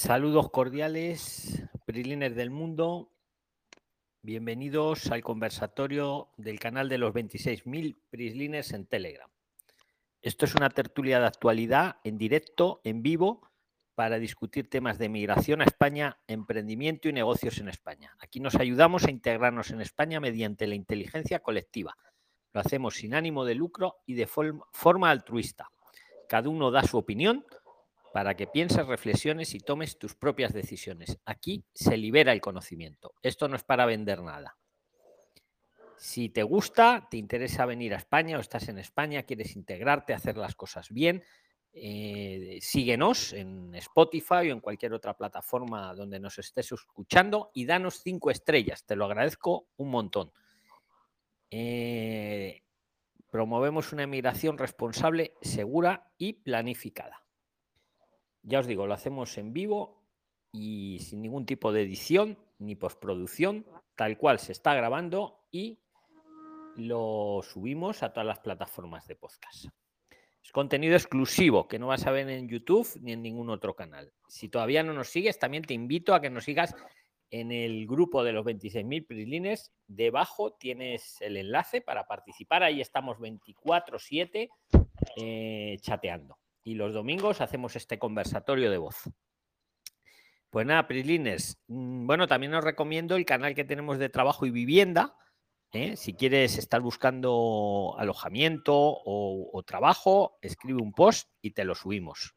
Saludos 0.00 0.50
cordiales, 0.50 1.62
Prilines 1.84 2.34
del 2.34 2.48
mundo. 2.48 3.12
Bienvenidos 4.22 5.10
al 5.10 5.22
conversatorio 5.22 6.30
del 6.38 6.58
canal 6.58 6.88
de 6.88 6.96
los 6.96 7.12
26.000 7.12 7.98
Prislines 8.08 8.72
en 8.72 8.86
Telegram. 8.86 9.30
Esto 10.22 10.46
es 10.46 10.54
una 10.54 10.70
tertulia 10.70 11.20
de 11.20 11.26
actualidad 11.26 11.96
en 12.02 12.16
directo, 12.16 12.80
en 12.82 13.02
vivo, 13.02 13.50
para 13.94 14.18
discutir 14.18 14.70
temas 14.70 14.96
de 14.96 15.10
migración 15.10 15.60
a 15.60 15.64
España, 15.64 16.18
emprendimiento 16.26 17.10
y 17.10 17.12
negocios 17.12 17.58
en 17.58 17.68
España. 17.68 18.16
Aquí 18.20 18.40
nos 18.40 18.54
ayudamos 18.54 19.04
a 19.04 19.10
integrarnos 19.10 19.70
en 19.70 19.82
España 19.82 20.18
mediante 20.18 20.66
la 20.66 20.76
inteligencia 20.76 21.40
colectiva. 21.40 21.94
Lo 22.54 22.60
hacemos 22.62 22.94
sin 22.94 23.12
ánimo 23.12 23.44
de 23.44 23.54
lucro 23.54 23.96
y 24.06 24.14
de 24.14 24.26
forma 24.26 25.10
altruista. 25.10 25.70
Cada 26.26 26.48
uno 26.48 26.70
da 26.70 26.84
su 26.84 26.96
opinión 26.96 27.44
para 28.12 28.36
que 28.36 28.46
pienses, 28.46 28.86
reflexiones 28.86 29.54
y 29.54 29.60
tomes 29.60 29.98
tus 29.98 30.14
propias 30.14 30.52
decisiones. 30.52 31.18
Aquí 31.24 31.64
se 31.72 31.96
libera 31.96 32.32
el 32.32 32.40
conocimiento. 32.40 33.14
Esto 33.22 33.48
no 33.48 33.56
es 33.56 33.62
para 33.62 33.86
vender 33.86 34.22
nada. 34.22 34.56
Si 35.96 36.30
te 36.30 36.42
gusta, 36.42 37.08
te 37.10 37.18
interesa 37.18 37.66
venir 37.66 37.94
a 37.94 37.98
España 37.98 38.38
o 38.38 38.40
estás 38.40 38.68
en 38.68 38.78
España, 38.78 39.22
quieres 39.24 39.54
integrarte, 39.54 40.14
hacer 40.14 40.36
las 40.38 40.54
cosas 40.54 40.88
bien, 40.90 41.22
eh, 41.72 42.58
síguenos 42.60 43.32
en 43.32 43.74
Spotify 43.76 44.48
o 44.48 44.52
en 44.52 44.60
cualquier 44.60 44.92
otra 44.92 45.16
plataforma 45.16 45.94
donde 45.94 46.18
nos 46.18 46.38
estés 46.38 46.72
escuchando 46.72 47.50
y 47.54 47.64
danos 47.64 48.00
cinco 48.02 48.30
estrellas. 48.30 48.84
Te 48.84 48.96
lo 48.96 49.04
agradezco 49.04 49.68
un 49.76 49.90
montón. 49.90 50.32
Eh, 51.50 52.62
promovemos 53.30 53.92
una 53.92 54.04
emigración 54.04 54.58
responsable, 54.58 55.34
segura 55.42 56.10
y 56.18 56.32
planificada. 56.34 57.19
Ya 58.42 58.60
os 58.60 58.66
digo, 58.66 58.86
lo 58.86 58.94
hacemos 58.94 59.36
en 59.38 59.52
vivo 59.52 60.02
y 60.52 60.98
sin 61.00 61.22
ningún 61.22 61.46
tipo 61.46 61.72
de 61.72 61.82
edición 61.82 62.38
ni 62.58 62.74
postproducción, 62.74 63.66
tal 63.96 64.18
cual 64.18 64.38
se 64.38 64.52
está 64.52 64.74
grabando 64.74 65.46
y 65.50 65.78
lo 66.76 67.40
subimos 67.42 68.02
a 68.02 68.12
todas 68.12 68.26
las 68.26 68.40
plataformas 68.40 69.06
de 69.06 69.16
podcast. 69.16 69.66
Es 70.42 70.52
contenido 70.52 70.94
exclusivo 70.94 71.68
que 71.68 71.78
no 71.78 71.88
vas 71.88 72.06
a 72.06 72.10
ver 72.10 72.28
en 72.28 72.48
YouTube 72.48 72.88
ni 73.02 73.12
en 73.12 73.22
ningún 73.22 73.50
otro 73.50 73.74
canal. 73.76 74.12
Si 74.28 74.48
todavía 74.48 74.82
no 74.82 74.94
nos 74.94 75.08
sigues, 75.08 75.38
también 75.38 75.64
te 75.64 75.74
invito 75.74 76.14
a 76.14 76.20
que 76.20 76.30
nos 76.30 76.44
sigas 76.44 76.74
en 77.30 77.52
el 77.52 77.86
grupo 77.86 78.24
de 78.24 78.32
los 78.32 78.44
26.000 78.44 79.06
Prislines. 79.06 79.72
Debajo 79.86 80.54
tienes 80.54 81.20
el 81.20 81.36
enlace 81.36 81.80
para 81.80 82.06
participar. 82.06 82.62
Ahí 82.62 82.80
estamos 82.80 83.18
24-7 83.18 84.48
eh, 85.16 85.76
chateando. 85.80 86.39
Y 86.62 86.74
los 86.74 86.92
domingos 86.92 87.40
hacemos 87.40 87.76
este 87.76 87.98
conversatorio 87.98 88.70
de 88.70 88.78
voz. 88.78 89.10
Pues 90.50 90.66
nada, 90.66 90.86
Prislines. 90.86 91.62
Mm, 91.68 92.06
bueno, 92.06 92.26
también 92.26 92.54
os 92.54 92.64
recomiendo 92.64 93.16
el 93.16 93.24
canal 93.24 93.54
que 93.54 93.64
tenemos 93.64 93.98
de 93.98 94.08
trabajo 94.08 94.46
y 94.46 94.50
vivienda 94.50 95.16
¿eh? 95.72 95.96
Si 95.96 96.14
quieres 96.14 96.58
estar 96.58 96.80
buscando 96.80 97.94
alojamiento 97.98 98.74
o, 98.74 99.62
trabajo, 99.66 100.38
escribe 100.42 100.82
un 100.82 100.92
post 100.92 101.28
y 101.40 101.52
te 101.52 101.64
lo 101.64 101.74
subimos. 101.74 102.34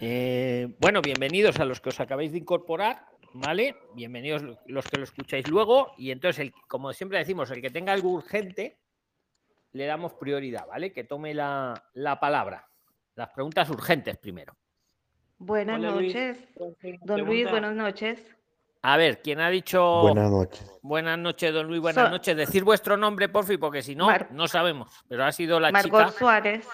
Eh, 0.00 0.74
bueno, 0.80 1.00
bienvenidos 1.00 1.60
a 1.60 1.64
los 1.64 1.80
que 1.80 1.90
os 1.90 2.00
acabáis 2.00 2.32
de 2.32 2.38
incorporar, 2.38 3.06
¿vale? 3.34 3.76
Bienvenidos 3.94 4.42
los 4.66 4.86
que 4.86 4.98
lo 4.98 5.04
escucháis 5.04 5.48
luego. 5.48 5.92
Y 5.96 6.10
entonces, 6.10 6.50
como 6.68 6.92
siempre 6.92 7.18
decimos, 7.18 7.50
el 7.50 7.62
que 7.62 7.70
tenga 7.70 7.92
algo 7.92 8.10
urgente, 8.10 8.80
le 9.72 9.86
damos 9.86 10.14
prioridad, 10.14 10.66
¿vale? 10.66 10.92
Que 10.92 11.04
tome 11.04 11.34
la, 11.34 11.82
palabra. 12.20 12.68
Las 13.14 13.28
preguntas 13.30 13.68
urgentes 13.70 14.16
primero. 14.16 14.56
Buenas 15.38 15.80
noches. 15.80 16.38
Don 17.02 17.24
Luis, 17.24 17.50
buenas 17.50 17.74
noches. 17.74 18.24
A 18.82 18.96
ver, 18.96 19.20
¿quién 19.22 19.40
ha 19.40 19.50
dicho. 19.50 20.02
Buenas 20.02 20.30
noches. 20.30 20.78
Buenas 20.82 21.18
noches, 21.18 21.52
don 21.52 21.68
Luis, 21.68 21.80
buenas 21.80 22.10
noches. 22.10 22.36
Decir 22.36 22.64
vuestro 22.64 22.96
nombre, 22.96 23.28
por 23.28 23.44
fin, 23.44 23.58
porque 23.60 23.82
si 23.82 23.94
no, 23.94 24.08
no 24.30 24.48
sabemos. 24.48 25.04
Pero 25.08 25.24
ha 25.24 25.32
sido 25.32 25.60
la 25.60 25.70
Margot 25.70 26.12
Suárez. 26.12 26.68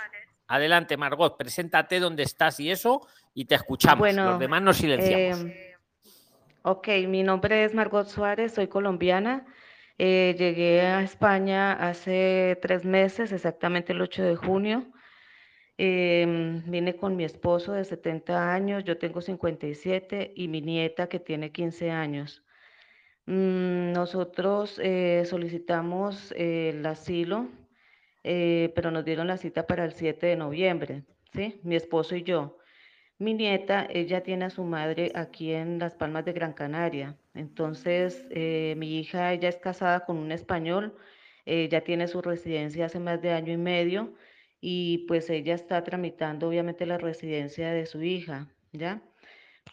Adelante, 0.47 0.97
Margot, 0.97 1.37
preséntate 1.37 2.01
dónde 2.01 2.23
estás 2.23 2.59
y 2.61 2.71
eso, 2.71 3.07
y 3.35 3.45
te 3.45 3.55
escuchamos. 3.55 3.99
Bueno, 3.99 4.25
Los 4.25 4.39
demás 4.39 4.63
nos 4.63 4.79
silenciamos. 4.79 5.45
Eh, 5.45 5.75
ok, 6.63 6.89
mi 7.07 7.23
nombre 7.23 7.65
es 7.65 7.75
Margot 7.75 8.07
Suárez, 8.07 8.55
soy 8.55 8.69
colombiana. 8.69 9.45
Eh, 9.99 10.35
llegué 10.39 10.81
a 10.81 11.03
España 11.03 11.73
hace 11.73 12.59
tres 12.63 12.87
meses, 12.87 13.33
exactamente 13.33 13.93
el 13.93 14.01
8 14.01 14.23
de 14.23 14.37
junio. 14.37 14.87
Em, 15.81 16.61
vine 16.67 16.97
con 16.97 17.15
mi 17.17 17.25
esposo 17.25 17.73
de 17.73 17.85
70 17.85 18.53
años, 18.53 18.83
yo 18.85 18.99
tengo 18.99 19.21
57 19.21 20.33
y 20.35 20.49
mi 20.49 20.61
nieta 20.61 21.09
que 21.09 21.21
tiene 21.21 21.53
15 21.53 21.91
años. 21.93 22.43
Mm, 23.27 23.93
nosotros 23.93 24.81
eh, 24.83 25.25
solicitamos 25.27 26.33
el 26.37 26.85
asilo, 26.87 27.49
eh, 28.25 28.73
pero 28.75 28.91
nos 28.91 29.05
dieron 29.05 29.29
la 29.29 29.37
cita 29.37 29.67
para 29.67 29.85
el 29.85 29.93
7 29.93 30.27
de 30.27 30.37
noviembre, 30.37 31.05
¿sí? 31.33 31.61
Mi 31.63 31.77
esposo 31.77 32.17
y 32.17 32.25
yo. 32.25 32.59
Mi 33.19 33.35
nieta, 33.35 33.87
ella 33.91 34.23
tiene 34.23 34.47
a 34.47 34.51
su 34.51 34.65
madre 34.65 35.13
aquí 35.15 35.53
en 35.53 35.79
Las 35.79 35.95
Palmas 35.95 36.25
de 36.25 36.33
Gran 36.33 36.55
Canaria. 36.55 37.17
Entonces, 37.35 38.27
eh, 38.31 38.75
mi 38.79 38.99
hija, 38.99 39.33
ella 39.33 39.49
es 39.49 39.59
casada 39.59 40.05
con 40.05 40.19
un 40.19 40.33
español, 40.33 40.97
ella 41.47 41.83
tiene 41.85 42.09
su 42.09 42.23
residencia 42.23 42.87
hace 42.87 43.01
más 43.01 43.23
de 43.23 43.33
año 43.33 43.53
y 43.53 43.57
medio 43.59 44.15
y 44.61 45.07
pues 45.09 45.31
ella 45.31 45.55
está 45.55 45.85
tramitando 45.85 46.49
obviamente 46.49 46.87
la 46.87 46.99
residencia 46.99 47.73
de 47.73 47.87
su 47.87 48.03
hija, 48.03 48.49
¿ya? 48.73 49.03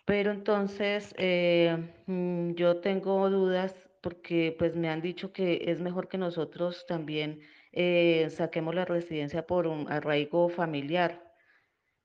Pero 0.05 0.31
entonces 0.31 1.13
eh, 1.17 1.77
mm, 2.07 2.51
yo 2.53 2.77
tengo 2.81 3.29
dudas 3.29 3.75
porque 4.01 4.55
pues 4.57 4.75
me 4.75 4.89
han 4.89 5.01
dicho 5.01 5.31
que 5.33 5.63
es 5.67 5.81
mejor 5.81 6.07
que 6.07 6.17
nosotros 6.17 6.85
también 6.87 7.41
eh, 7.71 8.29
saquemos 8.29 8.75
la 8.75 8.85
residencia 8.85 9.47
por 9.47 9.67
un 9.67 9.91
arraigo 9.91 10.49
familiar, 10.49 11.33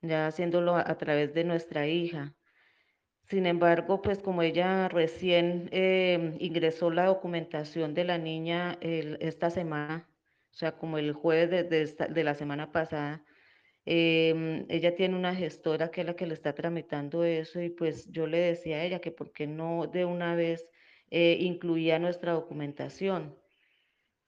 ya 0.02 0.26
haciéndolo 0.28 0.76
a, 0.76 0.96
través 0.98 1.34
de 1.34 1.44
nuestra 1.44 1.86
hija. 1.88 2.34
Sin 3.28 3.46
embargo, 3.46 4.02
pues 4.02 4.18
como 4.20 4.42
ella 4.42 4.88
recién 4.88 5.68
eh, 5.72 6.36
ingresó 6.40 6.90
la 6.90 7.06
documentación 7.06 7.94
de 7.94 8.04
la 8.04 8.18
niña 8.18 8.78
esta 8.80 9.50
semana, 9.50 10.09
o 10.52 10.54
sea, 10.54 10.72
como 10.76 10.98
el 10.98 11.12
jueves 11.12 11.68
de, 11.70 12.24
la 12.24 12.34
semana 12.34 12.72
pasada, 12.72 13.24
em, 13.84 14.66
ella 14.68 14.94
tiene 14.94 15.16
una 15.16 15.34
gestora 15.34 15.90
que 15.90 16.02
es 16.02 16.06
la 16.06 16.16
que 16.16 16.26
le 16.26 16.34
está 16.34 16.54
tramitando 16.54 17.24
eso 17.24 17.60
y 17.62 17.70
pues 17.70 18.10
yo 18.10 18.26
le 18.26 18.38
decía 18.38 18.78
a 18.78 18.84
ella 18.84 19.00
que 19.00 19.12
por 19.12 19.32
qué 19.32 19.46
no 19.46 19.86
de 19.86 20.04
una 20.04 20.34
vez 20.34 20.68
eh, 21.10 21.38
incluía 21.40 21.98
nuestra 21.98 22.32
documentación. 22.32 23.36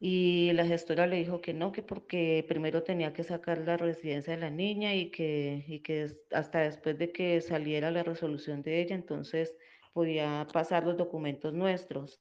Y 0.04 0.52
la 0.54 0.66
gestora 0.66 1.06
le 1.06 1.16
dijo 1.16 1.40
que 1.40 1.54
no, 1.54 1.70
que 1.70 1.82
porque 1.82 2.44
primero 2.48 2.82
tenía 2.82 3.12
que 3.12 3.22
sacar 3.22 3.58
la 3.58 3.76
residencia 3.76 4.34
de 4.34 4.40
la 4.40 4.50
niña 4.50 4.94
y 4.96 5.10
que, 5.12 5.64
y 5.68 5.80
que 5.80 6.08
hasta 6.32 6.60
después 6.60 6.98
de 6.98 7.12
que 7.12 7.40
saliera 7.40 7.90
la 7.92 8.02
resolución 8.02 8.62
de 8.62 8.80
ella, 8.80 8.96
entonces 8.96 9.54
podía 9.92 10.46
pasar 10.52 10.84
los 10.84 10.96
documentos 10.96 11.54
nuestros. 11.54 12.20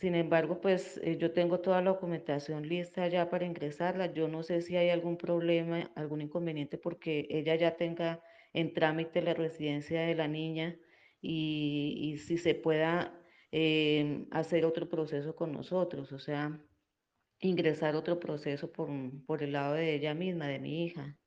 Sin 0.00 0.14
embargo, 0.14 0.62
pues 0.62 0.98
eh, 1.04 1.18
yo 1.18 1.32
tengo 1.32 1.60
toda 1.60 1.82
la 1.82 1.90
documentación 1.90 2.66
lista 2.66 3.06
ya 3.08 3.28
para 3.28 3.44
ingresarla. 3.44 4.10
Yo 4.14 4.28
no 4.28 4.42
sé 4.42 4.62
si 4.62 4.74
hay 4.74 4.88
algún 4.88 5.18
problema, 5.18 5.90
algún 5.94 6.22
inconveniente 6.22 6.78
porque 6.78 7.26
ella 7.28 7.54
ya 7.56 7.76
tenga 7.76 8.22
en 8.54 8.72
trámite 8.72 9.20
la 9.20 9.34
residencia 9.34 10.00
de 10.00 10.14
la 10.14 10.26
niña 10.26 10.78
y, 11.20 12.16
si 12.26 12.38
se 12.38 12.54
pueda 12.54 13.12
em, 13.50 14.26
hacer 14.30 14.64
otro 14.64 14.88
proceso 14.88 15.36
con 15.36 15.52
nosotros, 15.52 16.12
o 16.12 16.18
sea, 16.18 16.58
ingresar 17.40 17.94
otro 17.94 18.18
proceso 18.18 18.72
por, 18.72 18.88
por 19.26 19.42
el 19.42 19.52
lado 19.52 19.74
de 19.74 19.94
ella 19.96 20.14
misma, 20.14 20.48
de 20.48 20.60
mi 20.60 20.86
hija. 20.86 21.18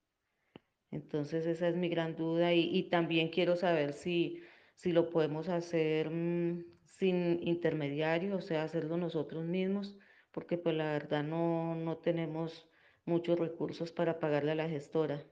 Entonces 0.89 1.45
esa 1.45 1.67
es 1.67 1.75
mi 1.75 1.89
gran 1.89 2.15
duda 2.15 2.53
y, 2.55 2.89
también 2.89 3.29
quiero 3.29 3.55
saber 3.55 3.93
si, 3.93 4.41
si 4.75 4.91
lo 4.93 5.11
podemos 5.11 5.47
hacer 5.47 6.09
mm, 6.09 6.72
sin 6.97 7.45
intermediario, 7.47 8.37
o 8.37 8.41
sea, 8.41 8.63
hacerlo 8.63 8.97
nosotros 8.97 9.45
mismos, 9.45 9.97
porque 10.31 10.57
pues 10.57 10.75
la 10.75 10.91
verdad 10.91 11.23
no, 11.23 11.75
no 11.75 11.97
tenemos 11.97 12.67
muchos 13.05 13.37
recursos 13.39 13.91
para 13.91 14.19
pagarle 14.19 14.51
a 14.51 14.55
la 14.55 14.69
gestora. 14.69 15.23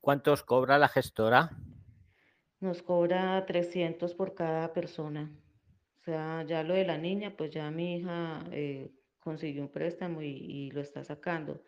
¿Cuántos 0.00 0.42
cobra 0.42 0.78
la 0.78 0.88
gestora? 0.88 1.56
Nos 2.60 2.82
cobra 2.82 3.44
300 3.46 4.14
por 4.14 4.34
cada 4.34 4.72
persona. 4.72 5.30
O 6.00 6.02
sea, 6.04 6.44
ya 6.46 6.62
lo 6.62 6.74
de 6.74 6.84
la 6.84 6.98
niña, 6.98 7.34
pues 7.36 7.50
ya 7.50 7.70
mi 7.70 7.96
hija 7.96 8.44
eh, 8.52 8.92
consiguió 9.20 9.62
un 9.62 9.70
préstamo 9.70 10.20
y, 10.22 10.28
y, 10.28 10.70
lo 10.72 10.80
está 10.82 11.02
sacando. 11.04 11.62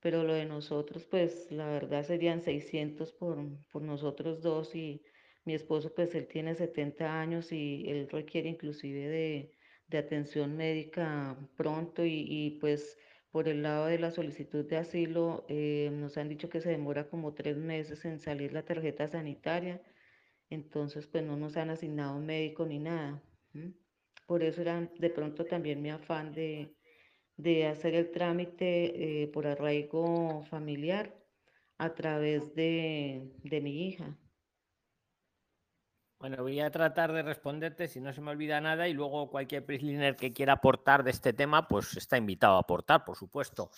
Pero 0.00 0.24
lo 0.24 0.34
de 0.34 0.44
nosotros, 0.44 1.06
pues 1.06 1.50
la 1.50 1.68
verdad 1.68 2.04
serían 2.04 2.42
600 2.42 3.12
por, 3.12 3.38
por 3.72 3.82
nosotros 3.82 4.42
dos 4.42 4.74
y 4.74 5.02
mi 5.48 5.54
esposo, 5.54 5.94
pues 5.94 6.14
él 6.14 6.28
tiene 6.28 6.54
70 6.54 7.20
años 7.20 7.52
y 7.52 7.88
él 7.88 8.06
requiere 8.10 8.50
inclusive 8.50 9.08
de, 9.08 9.98
atención 9.98 10.54
médica 10.56 11.38
pronto 11.56 12.04
y, 12.04 12.58
pues 12.60 12.98
por 13.30 13.48
el 13.48 13.62
lado 13.62 13.86
de 13.86 13.98
la 13.98 14.10
solicitud 14.10 14.66
de 14.66 14.76
asilo, 14.76 15.46
eh, 15.48 15.88
nos 15.90 16.18
han 16.18 16.28
dicho 16.28 16.50
que 16.50 16.60
se 16.60 16.68
demora 16.68 17.08
como 17.08 17.32
tres 17.32 17.56
meses 17.56 18.04
en 18.04 18.20
salir 18.20 18.52
la 18.52 18.64
tarjeta 18.64 19.08
sanitaria, 19.08 19.80
entonces 20.50 21.06
pues 21.06 21.24
no 21.24 21.36
nos 21.38 21.56
han 21.56 21.70
asignado 21.70 22.18
médico 22.20 22.66
ni 22.66 22.78
nada. 22.78 23.22
Por 24.26 24.42
eso 24.42 24.60
era 24.60 24.90
de 24.98 25.10
pronto 25.10 25.46
también 25.46 25.80
mi 25.80 25.90
afán 25.90 26.32
de, 26.32 26.76
hacer 27.66 27.94
el 27.94 28.10
trámite 28.10 29.22
eh, 29.22 29.28
por 29.28 29.46
arraigo 29.46 30.42
familiar 30.50 31.16
a 31.78 31.94
través 31.94 32.54
de, 32.54 33.32
de 33.44 33.60
mi 33.62 33.88
hija. 33.88 34.18
Bueno, 36.18 36.42
voy 36.42 36.58
a 36.58 36.70
tratar 36.70 37.12
de 37.12 37.22
responderte 37.22 37.86
si 37.86 38.00
no 38.00 38.12
se 38.12 38.20
me 38.20 38.32
olvida 38.32 38.60
nada 38.60 38.88
y 38.88 38.92
luego 38.92 39.30
cualquier 39.30 39.64
prisoner 39.64 40.16
que 40.16 40.32
quiera 40.32 40.54
aportar 40.54 41.04
de 41.04 41.12
este 41.12 41.32
tema, 41.32 41.68
pues 41.68 41.96
está 41.96 42.16
invitado 42.16 42.56
a 42.56 42.60
aportar, 42.60 43.04
por 43.04 43.16
supuesto. 43.16 43.70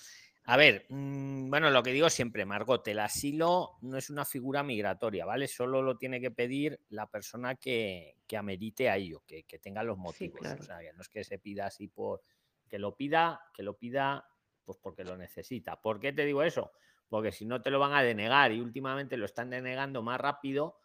A 0.44 0.56
ver, 0.56 0.86
mm, 0.88 1.50
bueno, 1.50 1.70
lo 1.70 1.82
que 1.82 1.92
digo 1.92 2.08
siempre, 2.08 2.46
Margot, 2.46 2.86
el 2.88 2.98
asilo 2.98 3.76
no 3.82 3.98
es 3.98 4.08
una 4.08 4.24
figura 4.24 4.62
migratoria, 4.62 5.26
¿vale? 5.26 5.46
Solo 5.48 5.82
lo 5.82 5.98
tiene 5.98 6.18
que 6.18 6.30
pedir 6.30 6.80
la 6.88 7.06
persona 7.06 7.56
que, 7.56 8.16
que 8.26 8.38
amerite 8.38 8.88
a 8.88 8.96
ello, 8.96 9.22
que, 9.26 9.44
tenga 9.60 9.82
los 9.82 9.98
motivos. 9.98 10.40
O 10.40 10.62
sea, 10.62 10.78
que 10.78 10.92
no 10.94 11.02
es 11.02 11.08
que 11.10 11.24
se 11.24 11.38
pida 11.38 11.66
así 11.66 11.88
por 11.88 12.22
que 12.68 12.78
lo 12.78 12.96
pida, 12.96 13.40
que 13.52 13.62
lo 13.62 13.76
pida 13.76 14.26
pues 14.64 14.78
porque 14.78 15.04
lo 15.04 15.16
necesita. 15.16 15.80
¿Por 15.82 16.00
qué 16.00 16.12
te 16.12 16.24
digo 16.24 16.42
eso? 16.42 16.72
Porque 17.08 17.32
si 17.32 17.44
no 17.44 17.60
te 17.60 17.70
lo 17.70 17.80
van 17.80 17.92
a 17.92 18.02
denegar 18.02 18.52
y 18.52 18.60
últimamente 18.60 19.16
lo 19.16 19.26
están 19.26 19.50
denegando 19.50 20.02
más 20.02 20.20
rápido 20.20 20.78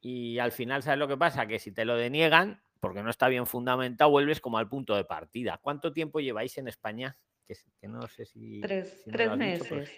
y 0.00 0.38
al 0.38 0.52
final, 0.52 0.82
¿sabes 0.82 0.98
lo 0.98 1.08
que 1.08 1.16
pasa? 1.16 1.46
Que 1.46 1.58
si 1.58 1.72
te 1.72 1.84
lo 1.84 1.96
deniegan, 1.96 2.62
porque 2.80 3.02
no 3.02 3.10
está 3.10 3.28
bien 3.28 3.46
fundamentado, 3.46 4.10
vuelves 4.10 4.40
como 4.40 4.58
al 4.58 4.68
punto 4.68 4.94
de 4.94 5.04
partida. 5.04 5.58
¿Cuánto 5.62 5.92
tiempo 5.92 6.20
lleváis 6.20 6.56
en 6.58 6.68
España? 6.68 7.16
Que, 7.46 7.56
no 7.88 8.06
sé 8.08 8.26
si... 8.26 8.60
Tres, 8.60 9.02
tres 9.10 9.36
meses. 9.36 9.90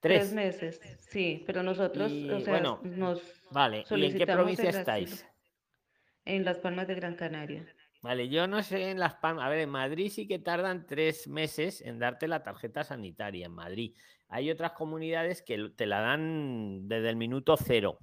¿Tres? 0.00 0.32
meses, 0.32 0.80
sí, 0.98 1.44
pero 1.46 1.62
nosotros, 1.62 2.10
o 2.10 2.40
sea, 2.40 2.54
bueno, 2.54 2.80
nos 2.82 3.22
vale. 3.52 3.84
¿Y 3.88 4.04
en 4.04 4.18
qué 4.18 4.26
provincia 4.26 4.70
estáis? 4.70 5.24
En 6.24 6.44
Las 6.44 6.58
Palmas 6.58 6.88
de 6.88 6.96
Gran 6.96 7.14
Canaria. 7.14 7.64
Vale, 8.02 8.28
yo 8.28 8.48
no 8.48 8.64
sé 8.64 8.90
en 8.90 8.98
Las 8.98 9.14
Palmas. 9.14 9.46
A 9.46 9.48
ver, 9.48 9.60
en 9.60 9.70
Madrid 9.70 10.10
sí 10.10 10.26
que 10.26 10.40
tardan 10.40 10.86
tres 10.88 11.28
meses 11.28 11.80
en 11.82 12.00
darte 12.00 12.26
la 12.26 12.42
tarjeta 12.42 12.82
sanitaria. 12.82 13.46
En 13.46 13.52
Madrid. 13.52 13.94
Hay 14.28 14.50
otras 14.50 14.72
comunidades 14.72 15.40
que 15.40 15.70
te 15.76 15.86
la 15.86 16.00
dan 16.00 16.88
desde 16.88 17.08
el 17.08 17.16
minuto 17.16 17.56
cero. 17.56 18.00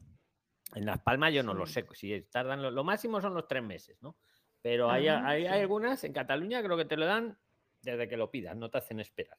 En 0.76 0.86
Las 0.86 1.00
Palmas 1.00 1.34
yo 1.34 1.44
no 1.44 1.54
lo 1.54 1.66
sé, 1.66 1.86
si 1.94 2.22
tardan 2.24 2.62
lo, 2.62 2.84
máximo 2.84 3.22
son 3.22 3.34
los 3.34 3.48
tres 3.48 3.64
meses, 3.64 3.98
¿no? 4.02 4.18
Pero 4.62 4.92
hay, 4.92 5.08
hay, 5.08 5.46
algunas, 5.48 6.04
en 6.04 6.14
Cataluña 6.14 6.62
creo 6.62 6.78
que 6.78 6.86
te 6.86 6.98
lo 6.98 7.06
dan 7.06 7.40
desde 7.82 8.08
que 8.08 8.18
lo 8.18 8.30
pidas, 8.30 8.56
no 8.56 8.70
te 8.70 8.78
hacen 8.78 9.00
esperar. 9.00 9.38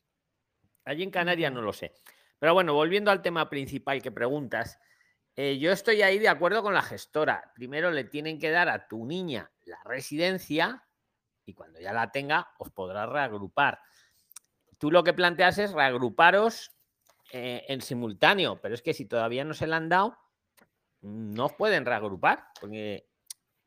Allí 0.85 1.03
en 1.03 1.11
Canarias 1.11 1.53
no 1.53 1.61
lo 1.63 1.73
sé. 1.73 1.93
Pero 2.39 2.55
bueno, 2.55 2.73
volviendo 2.75 3.11
al 3.11 3.21
tema 3.21 3.51
principal 3.51 4.01
que 4.01 4.11
preguntas, 4.11 4.81
eh, 5.37 5.59
yo 5.59 5.73
estoy 5.73 6.03
ahí 6.03 6.19
de 6.19 6.29
acuerdo 6.29 6.63
con 6.63 6.75
la 6.75 6.83
gestora. 6.83 7.53
Primero 7.55 7.91
le 7.91 8.05
tienen 8.05 8.39
que 8.39 8.51
dar 8.51 8.69
a 8.69 8.89
tu 8.89 9.05
niña 9.05 9.51
la 9.65 9.81
residencia 9.85 10.87
y 11.45 11.55
cuando 11.55 11.81
ya 11.81 11.93
la 11.93 12.11
tenga 12.11 12.51
os 12.59 12.71
podrá 12.71 13.07
reagrupar. 13.07 13.81
Tú 14.79 14.91
lo 14.91 15.05
que 15.05 15.13
planteas 15.13 15.59
es 15.59 15.73
reagruparos 15.73 16.73
eh, 17.33 17.65
en 17.69 17.83
simultáneo, 17.83 18.61
pero 18.61 18.75
es 18.75 18.83
que 18.83 18.95
si 18.95 19.05
todavía 19.05 19.45
no 19.45 19.55
se 19.55 19.67
la 19.67 19.77
han 19.77 19.89
dado, 19.89 20.19
no 21.03 21.49
pueden 21.49 21.85
reagrupar, 21.85 22.49
porque 22.61 23.09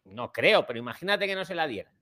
no 0.06 0.32
creo, 0.32 0.66
pero 0.66 0.80
imagínate 0.80 1.28
que 1.28 1.36
no 1.36 1.46
se 1.46 1.56
la 1.56 1.68
dieran. 1.68 1.94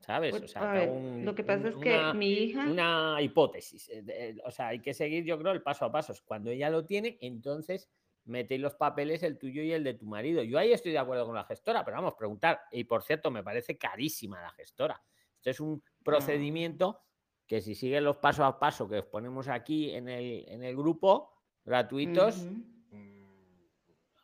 ¿Sabes? 0.00 0.40
O 0.40 0.46
sea, 0.46 0.86
lo 0.86 1.34
que 1.34 1.42
pasa 1.42 1.68
es 1.68 1.76
que 1.76 2.12
mi 2.14 2.32
hija. 2.32 2.64
Una 2.66 3.18
hipótesis. 3.20 3.90
Eh, 3.90 4.36
o 4.44 4.50
sea, 4.50 4.68
hay 4.68 4.80
que 4.80 4.94
seguir, 4.94 5.24
yo 5.24 5.38
creo, 5.38 5.52
el 5.52 5.62
paso 5.62 5.84
a 5.84 5.92
paso. 5.92 6.14
Cuando 6.24 6.50
ella 6.50 6.70
lo 6.70 6.84
tiene, 6.84 7.18
entonces 7.20 7.90
metéis 8.24 8.60
los 8.60 8.74
papeles, 8.74 9.22
el 9.22 9.38
tuyo 9.38 9.62
y 9.62 9.72
el 9.72 9.82
de 9.82 9.94
tu 9.94 10.06
marido. 10.06 10.42
Yo 10.42 10.58
ahí 10.58 10.72
estoy 10.72 10.92
de 10.92 10.98
acuerdo 10.98 11.26
con 11.26 11.34
la 11.34 11.44
gestora, 11.44 11.84
pero 11.84 11.96
vamos, 11.96 12.14
preguntar. 12.14 12.60
Y 12.70 12.84
por 12.84 13.02
cierto, 13.02 13.30
me 13.30 13.42
parece 13.42 13.76
carísima 13.76 14.40
la 14.40 14.50
gestora. 14.50 15.02
Esto 15.36 15.50
es 15.50 15.60
un 15.60 15.82
procedimiento 16.04 17.00
que 17.46 17.60
si 17.60 17.74
siguen 17.74 18.04
los 18.04 18.18
pasos 18.18 18.44
a 18.44 18.58
paso 18.58 18.88
que 18.88 18.98
os 18.98 19.06
ponemos 19.06 19.48
aquí 19.48 19.90
en 19.90 20.08
el, 20.08 20.44
en 20.48 20.62
el 20.62 20.76
grupo, 20.76 21.32
gratuitos, 21.64 22.46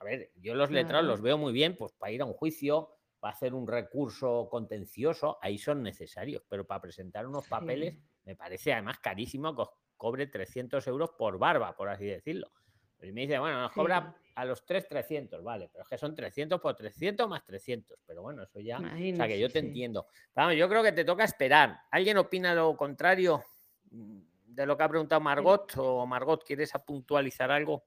a 0.05 0.11
ver, 0.11 0.31
yo 0.37 0.55
los 0.55 0.71
letrados 0.71 1.07
los 1.07 1.21
veo 1.21 1.39
muy 1.39 1.53
bien, 1.53 1.77
pues 1.77 1.93
para 1.93 2.13
ir 2.13 2.23
a 2.23 2.25
un 2.25 2.35
juicio, 2.35 2.91
para 3.21 3.35
hacer 3.35 3.55
un 3.55 3.67
recurso 3.67 4.49
contencioso, 4.51 5.39
ahí 5.41 5.57
son 5.57 5.83
necesarios, 5.83 6.43
pero 6.49 6.67
para 6.67 6.83
presentar 6.83 7.27
unos 7.27 7.47
papeles 7.49 7.97
me 8.25 8.37
parece 8.37 8.73
además 8.73 8.99
carísimo 8.99 9.55
que 9.55 9.63
os 9.63 9.71
cobre 9.97 10.27
300 10.27 10.87
euros 10.87 11.11
por 11.17 11.39
barba, 11.39 11.75
por 11.75 11.89
así 11.89 12.05
decirlo. 12.05 12.51
Y 13.01 13.13
me 13.13 13.23
dice, 13.23 13.39
bueno, 13.39 13.61
nos 13.61 13.73
cobra 13.73 14.15
a 14.35 14.45
los 14.45 14.65
3 14.65 14.89
300, 14.89 15.43
vale, 15.43 15.69
pero 15.71 15.83
es 15.83 15.89
que 15.89 15.99
son 15.99 16.15
300 16.15 16.61
por 16.61 16.75
300 16.75 17.29
más 17.29 17.45
300, 17.45 17.99
pero 18.07 18.23
bueno, 18.23 18.43
eso 18.43 18.61
ya, 18.61 18.79
o 18.79 19.17
sea 19.17 19.29
que 19.29 19.39
yo 19.39 19.49
te 19.49 19.59
entiendo. 19.59 20.07
Vamos, 20.35 20.57
yo 20.57 20.69
creo 20.69 20.83
que 20.83 20.93
te 20.93 21.05
toca 21.05 21.25
esperar. 21.25 21.81
¿Alguien 21.91 22.19
opina 22.19 22.55
lo 22.55 22.77
contrario 22.77 23.43
mm, 23.91 24.21
de 24.47 24.67
lo 24.67 24.77
que 24.77 24.83
ha 24.83 24.89
preguntado 24.89 25.21
Margot? 25.21 25.73
¿O 25.77 26.07
Margot, 26.07 26.43
quieres 26.45 26.73
puntualizar 26.87 27.51
algo? 27.51 27.85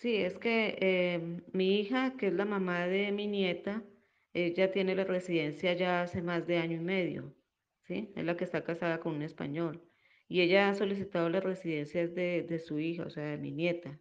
Sí, 0.00 0.16
es 0.16 0.38
que 0.38 0.76
em, 0.80 1.42
mi 1.52 1.80
hija, 1.80 2.16
que 2.16 2.28
es 2.28 2.32
la 2.32 2.44
mamá 2.44 2.86
de 2.86 3.10
mi 3.12 3.26
nieta, 3.26 3.84
ella 4.32 4.70
tiene 4.70 4.94
la 4.94 5.04
residencia 5.04 5.72
ya 5.74 6.02
hace 6.02 6.22
más 6.22 6.46
de 6.46 6.58
año 6.58 6.76
y 6.76 6.80
medio, 6.80 7.34
¿sí? 7.82 8.12
Es 8.16 8.24
la 8.24 8.36
que 8.36 8.44
está 8.44 8.62
casada 8.64 9.00
con 9.00 9.14
un 9.16 9.22
español. 9.22 9.82
Y 10.28 10.40
ella 10.42 10.68
ha 10.70 10.74
solicitado 10.74 11.28
las 11.28 11.42
residencias 11.44 12.14
de, 12.14 12.42
de 12.44 12.58
su 12.60 12.78
hija, 12.78 13.04
o 13.06 13.10
sea, 13.10 13.24
de 13.24 13.38
mi 13.38 13.50
nieta, 13.52 14.00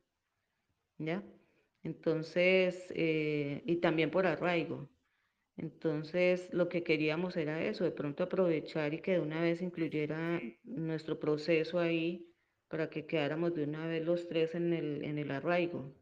¿ya? 0.98 1.24
Entonces, 1.84 2.92
eh, 2.96 3.64
y 3.66 3.78
también 3.78 4.12
por 4.12 4.26
arraigo. 4.28 4.90
Entonces, 5.58 6.54
lo 6.54 6.70
que 6.70 6.84
queríamos 6.84 7.38
era 7.38 7.64
eso, 7.64 7.84
de 7.86 7.92
pronto 7.92 8.24
aprovechar 8.24 8.94
y 8.94 9.02
que 9.02 9.14
de 9.14 9.22
una 9.22 9.42
vez 9.42 9.62
incluyera 9.62 10.42
nuestro 10.64 11.20
proceso 11.20 11.80
ahí 11.80 12.37
para 12.68 12.90
que 12.90 13.06
quedáramos 13.06 13.54
de 13.56 13.64
una 13.64 13.88
vez 13.88 14.04
los 14.06 14.28
tres 14.28 14.56
en 14.56 14.74
el, 14.74 15.04
en 15.04 15.18
el 15.18 15.32
arraigo. 15.32 15.94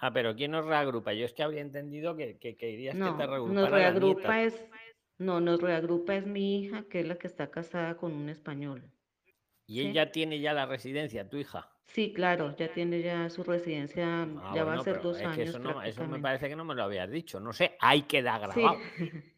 Ah, 0.00 0.12
pero 0.12 0.36
¿quién 0.36 0.50
nos 0.50 0.64
reagrupa? 0.66 1.12
Yo 1.14 1.24
es 1.24 1.32
que 1.32 1.42
habría 1.42 1.62
entendido 1.62 2.16
que, 2.16 2.38
que 2.38 2.56
querías 2.56 2.94
que 2.94 3.00
te 3.00 3.26
reagrupara 3.26 3.62
nos 3.62 3.70
reagrupa 3.70 4.42
es, 4.42 4.66
no, 5.18 5.40
nos 5.40 5.60
reagrupa 5.60 6.14
es 6.16 6.26
mi 6.26 6.60
hija, 6.60 6.84
que 6.88 7.00
es 7.00 7.08
la 7.08 7.16
que 7.16 7.26
está 7.26 7.50
casada 7.50 7.96
con 7.96 8.12
un 8.12 8.28
español. 8.28 8.90
¿Y 9.66 9.80
ella 9.80 10.12
tiene 10.12 10.38
ya 10.38 10.52
la 10.52 10.66
residencia, 10.66 11.28
tu 11.28 11.38
hija? 11.38 11.70
Sí, 11.86 12.12
claro, 12.12 12.54
ya 12.56 12.72
tiene 12.72 13.00
ya 13.00 13.30
su 13.30 13.42
residencia, 13.42 14.22
ah, 14.22 14.52
ya 14.54 14.64
va 14.64 14.74
a 14.74 14.84
ser 14.84 15.00
dos 15.00 15.18
años. 15.18 15.38
eso, 15.38 15.82
eso, 15.82 16.06
me 16.06 16.20
parece 16.20 16.48
que 16.48 16.56
no 16.56 16.64
me 16.64 16.74
lo 16.74 16.82
habías 16.82 17.10
dicho, 17.10 17.40
no 17.40 17.52
sé, 17.52 17.76
hay 17.80 18.02
que 18.02 18.22
dar 18.22 18.40
grabado. 18.40 18.78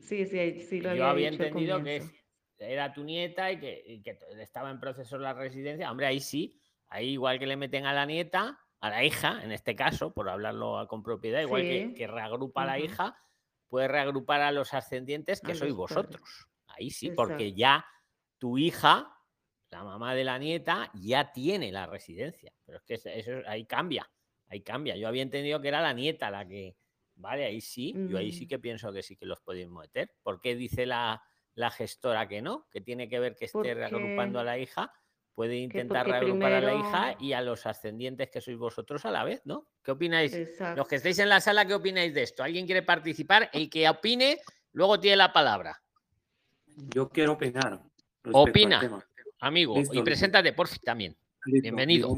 Sí, 0.00 0.26
sí, 0.26 0.60
sí, 0.60 0.80
lo 0.80 0.90
había 0.90 1.02
Yo 1.02 1.08
había 1.08 1.28
entendido 1.28 1.82
que 1.82 2.02
era 2.68 2.92
tu 2.92 3.04
nieta 3.04 3.50
y 3.52 3.58
que, 3.58 4.02
estaba 4.40 4.70
en 4.70 4.80
proceso 4.80 5.18
la 5.18 5.32
residencia, 5.32 5.90
hombre, 5.90 6.06
ahí 6.06 6.20
sí, 6.20 6.60
ahí 6.88 7.10
igual 7.10 7.38
que 7.38 7.46
le 7.46 7.56
meten 7.56 7.86
a 7.86 7.92
la 7.92 8.06
nieta, 8.06 8.58
a 8.80 8.90
la 8.90 9.04
hija, 9.04 9.40
en 9.42 9.52
este 9.52 9.74
caso, 9.74 10.12
por 10.12 10.28
hablarlo 10.28 10.86
con 10.88 11.02
propiedad, 11.02 11.40
igual 11.40 11.62
que, 11.62 12.06
reagrupa 12.06 12.62
a 12.62 12.66
la 12.66 12.78
hija, 12.78 13.16
puede 13.68 13.88
reagrupar 13.88 14.42
a 14.42 14.52
los 14.52 14.74
ascendientes 14.74 15.40
que 15.40 15.54
sois 15.54 15.74
vosotros. 15.74 16.46
Ahí 16.66 16.90
sí, 16.90 17.10
porque 17.10 17.54
ya 17.54 17.86
tu 18.38 18.58
hija, 18.58 19.16
la 19.70 19.84
mamá 19.84 20.14
de 20.14 20.24
la 20.24 20.38
nieta, 20.38 20.90
ya 20.94 21.32
tiene 21.32 21.72
la 21.72 21.86
residencia. 21.86 22.52
Pero 22.64 22.78
es 22.78 22.84
que 22.84 22.94
eso 23.18 23.32
ahí 23.46 23.64
cambia, 23.64 24.10
ahí 24.48 24.60
cambia. 24.60 24.96
Yo 24.96 25.08
había 25.08 25.22
entendido 25.22 25.60
que 25.60 25.68
era 25.68 25.80
la 25.80 25.92
nieta 25.92 26.30
la 26.30 26.46
que, 26.46 26.76
vale, 27.14 27.44
ahí 27.44 27.60
sí, 27.60 27.94
yo 28.08 28.18
ahí 28.18 28.32
sí 28.32 28.46
que 28.46 28.58
pienso 28.58 28.92
que 28.92 29.02
sí 29.02 29.16
que 29.16 29.26
los 29.26 29.40
podéis 29.40 29.68
meter. 29.68 30.14
¿Por 30.22 30.40
qué 30.40 30.56
dice 30.56 30.84
la, 30.84 31.22
la 31.54 31.70
gestora 31.70 32.28
que 32.28 32.42
no, 32.42 32.66
que 32.70 32.80
tiene 32.80 33.08
que 33.08 33.18
ver 33.18 33.36
que 33.36 33.46
esté 33.46 33.74
reagrupando 33.74 34.40
a 34.40 34.44
la 34.44 34.58
hija, 34.58 34.92
puede 35.34 35.56
intentar 35.56 36.06
reagrupar 36.06 36.52
a 36.52 36.60
la 36.60 36.74
hija 36.74 37.16
y 37.20 37.32
a 37.32 37.40
los 37.40 37.66
ascendientes 37.66 38.30
que 38.30 38.40
sois 38.40 38.56
vosotros 38.56 39.04
a 39.04 39.10
la 39.10 39.24
vez, 39.24 39.42
¿no? 39.44 39.66
¿Qué 39.82 39.90
opináis? 39.90 40.36
Los 40.76 40.86
que 40.86 40.96
estáis 40.96 41.18
en 41.18 41.28
la 41.28 41.40
sala, 41.40 41.66
¿qué 41.66 41.74
opináis 41.74 42.14
de 42.14 42.22
esto? 42.22 42.42
¿Alguien 42.42 42.66
quiere 42.66 42.82
participar? 42.82 43.50
El 43.52 43.68
que 43.68 43.88
opine, 43.88 44.38
luego 44.72 45.00
tiene 45.00 45.16
la 45.16 45.32
palabra. 45.32 45.80
Yo 46.94 47.08
quiero 47.08 47.32
opinar. 47.32 47.80
Opina, 48.32 49.04
amigo, 49.40 49.76
y 49.92 50.02
preséntate, 50.02 50.52
por 50.52 50.68
fin, 50.68 50.80
también. 50.84 51.16
Bienvenido. 51.46 52.08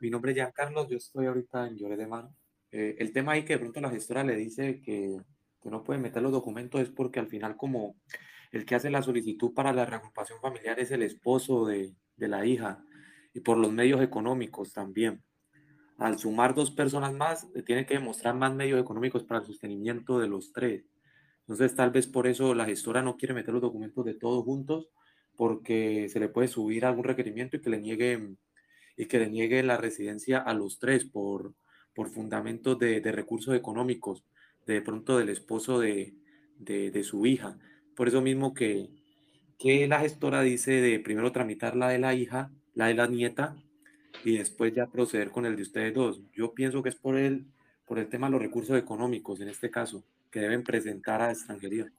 Mi 0.00 0.10
nombre, 0.10 0.32
es 0.32 0.36
Giancarlo, 0.36 0.88
yo 0.88 0.96
estoy 0.96 1.26
ahorita 1.26 1.68
en 1.68 1.76
Llore 1.76 1.96
de 1.96 2.06
Mar. 2.06 2.28
Eh, 2.72 2.96
el 2.98 3.12
tema 3.12 3.32
ahí 3.32 3.44
que 3.44 3.54
de 3.54 3.58
pronto 3.60 3.80
la 3.80 3.90
gestora 3.90 4.24
le 4.24 4.34
dice 4.34 4.80
que, 4.80 5.20
que 5.62 5.70
no 5.70 5.84
puede 5.84 6.00
meter 6.00 6.22
los 6.22 6.32
documentos 6.32 6.80
es 6.80 6.88
porque 6.88 7.20
al 7.20 7.26
final 7.28 7.56
como 7.56 7.96
el 8.50 8.64
que 8.64 8.74
hace 8.74 8.90
la 8.90 9.02
solicitud 9.02 9.52
para 9.54 9.72
la 9.72 9.86
reagrupación 9.86 10.40
familiar 10.40 10.78
es 10.80 10.90
el 10.90 11.02
esposo 11.02 11.66
de, 11.66 11.94
la 12.16 12.44
hija 12.44 12.84
y 13.32 13.40
por 13.40 13.56
los 13.56 13.72
medios 13.72 14.02
económicos 14.02 14.72
también. 14.72 15.22
Al 15.96 16.18
sumar 16.18 16.54
dos 16.54 16.70
personas 16.70 17.12
más, 17.14 17.48
tiene 17.64 17.86
que 17.86 17.94
demostrar 17.94 18.34
más 18.34 18.54
medios 18.54 18.80
económicos 18.80 19.24
para 19.24 19.40
el 19.40 19.46
sostenimiento 19.46 20.18
de 20.18 20.28
los 20.28 20.52
tres. 20.52 20.84
Entonces, 21.42 21.74
tal 21.74 21.90
vez 21.90 22.06
por 22.06 22.26
eso 22.26 22.54
la 22.54 22.66
gestora 22.66 23.02
no 23.02 23.16
quiere 23.16 23.34
meter 23.34 23.52
los 23.52 23.62
documentos 23.62 24.04
de 24.04 24.14
todos 24.14 24.44
juntos, 24.44 24.88
porque 25.36 26.08
se 26.08 26.20
le 26.20 26.28
puede 26.28 26.48
subir 26.48 26.84
algún 26.84 27.04
requerimiento 27.04 27.56
y 27.56 27.60
que 27.60 27.70
le 27.70 27.80
niegue, 27.80 28.36
y 28.96 29.06
que 29.06 29.18
le 29.18 29.30
niegue 29.30 29.62
la 29.62 29.76
residencia 29.76 30.38
a 30.38 30.54
los 30.54 30.78
tres 30.78 31.04
por, 31.04 31.54
por 31.94 32.10
fundamentos 32.10 32.78
de, 32.78 33.00
de 33.00 33.12
recursos 33.12 33.54
económicos, 33.54 34.24
de 34.66 34.82
pronto 34.82 35.18
del 35.18 35.28
esposo 35.28 35.80
de, 35.80 36.14
de, 36.58 36.90
de, 36.90 37.04
su 37.04 37.26
hija. 37.26 37.58
Por 37.96 38.08
eso 38.08 38.20
mismo 38.20 38.54
que, 38.54 38.88
que 39.58 39.86
la 39.86 40.00
gestora 40.00 40.42
dice 40.42 40.72
de 40.80 41.00
primero 41.00 41.32
tramitar 41.32 41.76
la 41.76 41.88
de 41.88 41.98
la 41.98 42.14
hija, 42.14 42.50
la 42.74 42.86
de 42.86 42.94
la 42.94 43.06
nieta, 43.06 43.56
y 44.24 44.36
después 44.38 44.74
ya 44.74 44.86
proceder 44.86 45.30
con 45.30 45.46
el 45.46 45.56
de 45.56 45.62
ustedes 45.62 45.94
dos. 45.94 46.20
Yo 46.32 46.52
pienso 46.54 46.82
que 46.82 46.88
es 46.90 46.96
por 46.96 47.16
el, 47.16 47.46
por 47.86 47.98
el 47.98 48.08
tema 48.08 48.26
de 48.26 48.32
los 48.32 48.42
recursos 48.42 48.76
económicos, 48.78 49.40
en 49.40 49.48
este 49.48 49.70
caso, 49.70 50.04
que 50.30 50.40
deben 50.40 50.62
presentar 50.62 51.20
a 51.22 51.30
extranjería. 51.30 51.90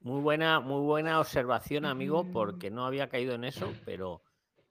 Muy 0.00 0.20
buena, 0.20 0.60
muy 0.60 0.80
buena 0.84 1.20
observación, 1.20 1.84
amigo, 1.84 2.24
porque 2.32 2.70
no 2.70 2.86
había 2.86 3.08
caído 3.08 3.34
en 3.34 3.44
eso, 3.44 3.72
pero, 3.84 4.22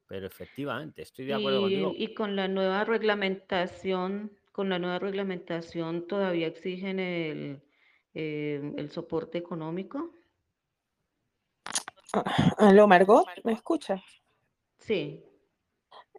pero 0.08 0.26
efectivamente, 0.26 1.02
estoy 1.02 1.26
de 1.26 1.34
acuerdo 1.34 1.60
Y, 1.60 1.62
contigo. 1.82 1.94
y 1.98 2.14
con 2.14 2.36
la 2.36 2.48
nueva 2.48 2.86
reglamentación, 2.86 4.32
con 4.54 4.70
la 4.70 4.80
nueva 4.80 5.00
reglamentación 5.00 6.08
todavía 6.08 6.48
exigen 6.48 7.00
el, 7.00 7.62
eh, 8.20 8.74
el 8.78 8.90
soporte 8.90 9.38
económico. 9.38 10.12
Aló, 12.58 12.88
Margot, 12.88 13.28
¿me 13.44 13.54
escuchas? 13.54 14.02
Sí, 14.80 15.24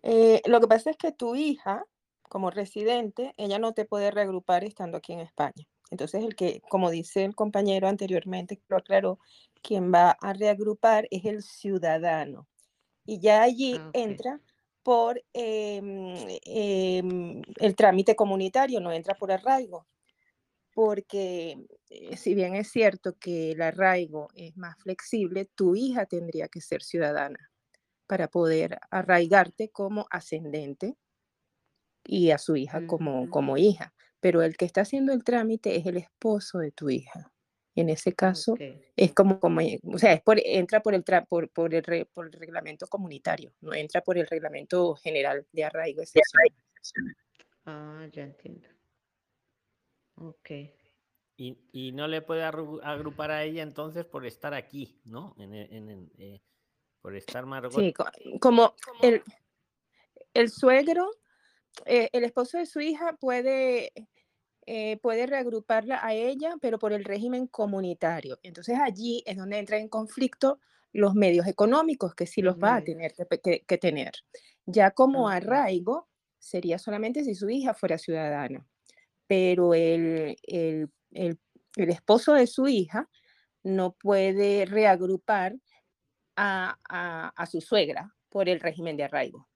Eh, 0.03 0.41
lo 0.47 0.61
que 0.61 0.69
pasa 0.69 0.91
es 0.91 0.97
que 0.97 1.11
tu 1.11 1.35
hija, 1.35 1.85
como 2.23 2.51
residente, 2.53 3.35
ella 3.37 3.59
no 3.59 3.73
te 3.73 3.85
puede 3.85 4.13
reagrupar 4.13 4.63
estando 4.63 4.99
aquí 4.99 5.13
en 5.13 5.21
España. 5.21 5.67
Entonces, 5.91 6.23
el 6.23 6.37
que, 6.37 6.61
como 6.69 6.91
dice 6.91 7.25
el 7.25 7.35
compañero 7.35 7.89
anteriormente, 7.89 8.61
lo 8.69 8.77
aclaró, 8.77 9.19
quien 9.61 9.93
va 9.93 10.13
a 10.21 10.33
reagrupar 10.35 11.09
es 11.11 11.25
el 11.25 11.43
ciudadano. 11.43 12.47
Y 13.05 13.19
ya 13.19 13.43
allí 13.43 13.77
Ah, 13.81 13.91
entra 13.93 14.41
por 14.85 15.21
em, 15.33 16.15
em, 16.45 17.43
el 17.59 17.75
trámite 17.75 18.15
comunitario, 18.15 18.81
no 18.81 18.93
entra 18.93 19.15
por 19.17 19.33
arraigo. 19.33 19.87
Porque 20.79 21.57
eh, 21.91 22.17
si 22.17 22.35
bien 22.35 22.55
es 22.55 22.71
cierto 22.71 23.17
que 23.19 23.51
el 23.51 23.63
arraigo 23.63 24.29
es 24.37 24.57
más 24.57 24.77
flexible, 24.81 25.47
tu 25.57 25.75
hija 25.75 26.07
tendría 26.07 26.47
que 26.47 26.61
ser 26.61 26.85
ciudadana 26.85 27.51
para 28.07 28.29
poder 28.29 28.79
arraigarte 28.89 29.71
como 29.71 30.07
ascendente 30.09 30.95
y 32.05 32.31
a 32.31 32.39
su 32.39 32.55
hija 32.55 32.87
como, 32.87 33.23
Ujú. 33.23 33.31
como 33.31 33.57
hija. 33.57 33.93
Pero 34.21 34.41
el 34.43 34.57
que 34.57 34.67
está 34.67 34.83
haciendo 34.83 35.13
el 35.13 35.25
trámite 35.25 35.75
es 35.75 35.85
el 35.85 35.97
esposo 35.97 36.61
de 36.61 36.71
tu 36.71 36.91
hija. 36.91 37.33
En 37.75 37.89
ese 37.91 38.13
caso, 38.13 38.57
es 38.95 39.13
como, 39.15 39.41
como 39.41 39.61
eh, 39.61 39.81
o 39.83 39.99
sea, 39.99 40.13
es 40.13 40.23
por, 40.23 40.39
entra 40.45 40.81
por 40.81 40.95
el, 40.95 41.05
tra- 41.05 41.27
por, 41.27 41.51
por, 41.51 41.75
el 41.75 41.83
re- 41.83 42.07
por 42.07 42.27
el 42.27 42.33
reglamento 42.35 42.87
comunitario, 42.87 43.53
no 43.63 43.75
entra 43.75 44.01
por 44.01 44.17
el 44.17 44.29
reglamento 44.29 44.95
general 44.95 45.45
de 45.51 45.65
arraigo 45.65 46.03
excepcional. 46.03 46.53
Ah, 47.65 48.07
ya 48.13 48.23
entiendo. 48.23 48.69
Ok. 50.21 50.51
Y, 51.37 51.57
y 51.73 51.93
no 51.93 52.09
le 52.09 52.21
puede 52.23 52.43
agrupar 52.43 53.31
a 53.31 53.45
ella 53.45 53.63
entonces 53.63 54.05
por 54.05 54.27
estar 54.27 54.55
aquí, 54.55 55.01
¿no? 55.05 55.35
En, 55.39 55.55
el- 55.55 55.73
en 55.73 56.11
eh, 56.19 56.43
por 57.01 57.15
estar 57.15 57.47
Margot. 57.47 57.73
Sí, 57.81 57.93
co- 57.93 58.05
como 58.41 58.75
el, 59.03 59.23
el 60.35 60.51
suegro, 60.51 61.09
eh, 61.87 62.09
el 62.13 62.25
esposo 62.25 62.59
de 62.59 62.67
su 62.67 62.81
hija 62.81 63.17
puede, 63.21 63.93
eh, 64.67 64.97
puede 64.97 65.27
reagruparla 65.27 66.05
a 66.05 66.13
ella, 66.13 66.57
pero 66.61 66.81
por 66.81 66.93
el 66.93 67.05
régimen 67.05 67.47
comunitario. 67.47 68.39
Entonces 68.43 68.77
allí 68.83 69.23
es 69.25 69.37
donde 69.37 69.59
entran 69.59 69.81
en 69.83 69.89
conflicto 69.89 70.59
los 70.93 71.15
medios 71.15 71.47
económicos, 71.47 72.15
que 72.17 72.27
sí 72.27 72.43
Los 72.43 72.57
va 72.57 72.77
a 72.77 72.83
tener 72.85 73.13
que, 73.13 73.27
pe- 73.27 73.41
que- 73.41 73.61
que 73.65 73.79
tener. 73.79 74.13
Ya 74.67 74.91
como 74.91 75.29
arraigo 75.29 76.09
sería 76.39 76.79
solamente 76.79 77.23
si 77.23 77.35
su 77.37 77.49
hija 77.49 77.75
fuera 77.75 77.97
ciudadana, 77.99 78.67
pero 79.29 79.75
el, 79.75 80.37
el, 80.43 80.89
el, 81.13 81.39
esposo 81.77 82.33
de 82.33 82.49
su 82.49 82.67
hija 82.67 83.09
no 83.63 83.93
puede 83.93 84.65
reagrupar 84.65 85.55
a, 86.35 86.79
a, 86.89 87.29
a 87.37 87.47
su 87.47 87.61
suegra 87.61 88.15
por 88.31 88.49
el 88.49 88.59
régimen 88.59 88.97
de 88.97 89.05
arraigo, 89.05 89.49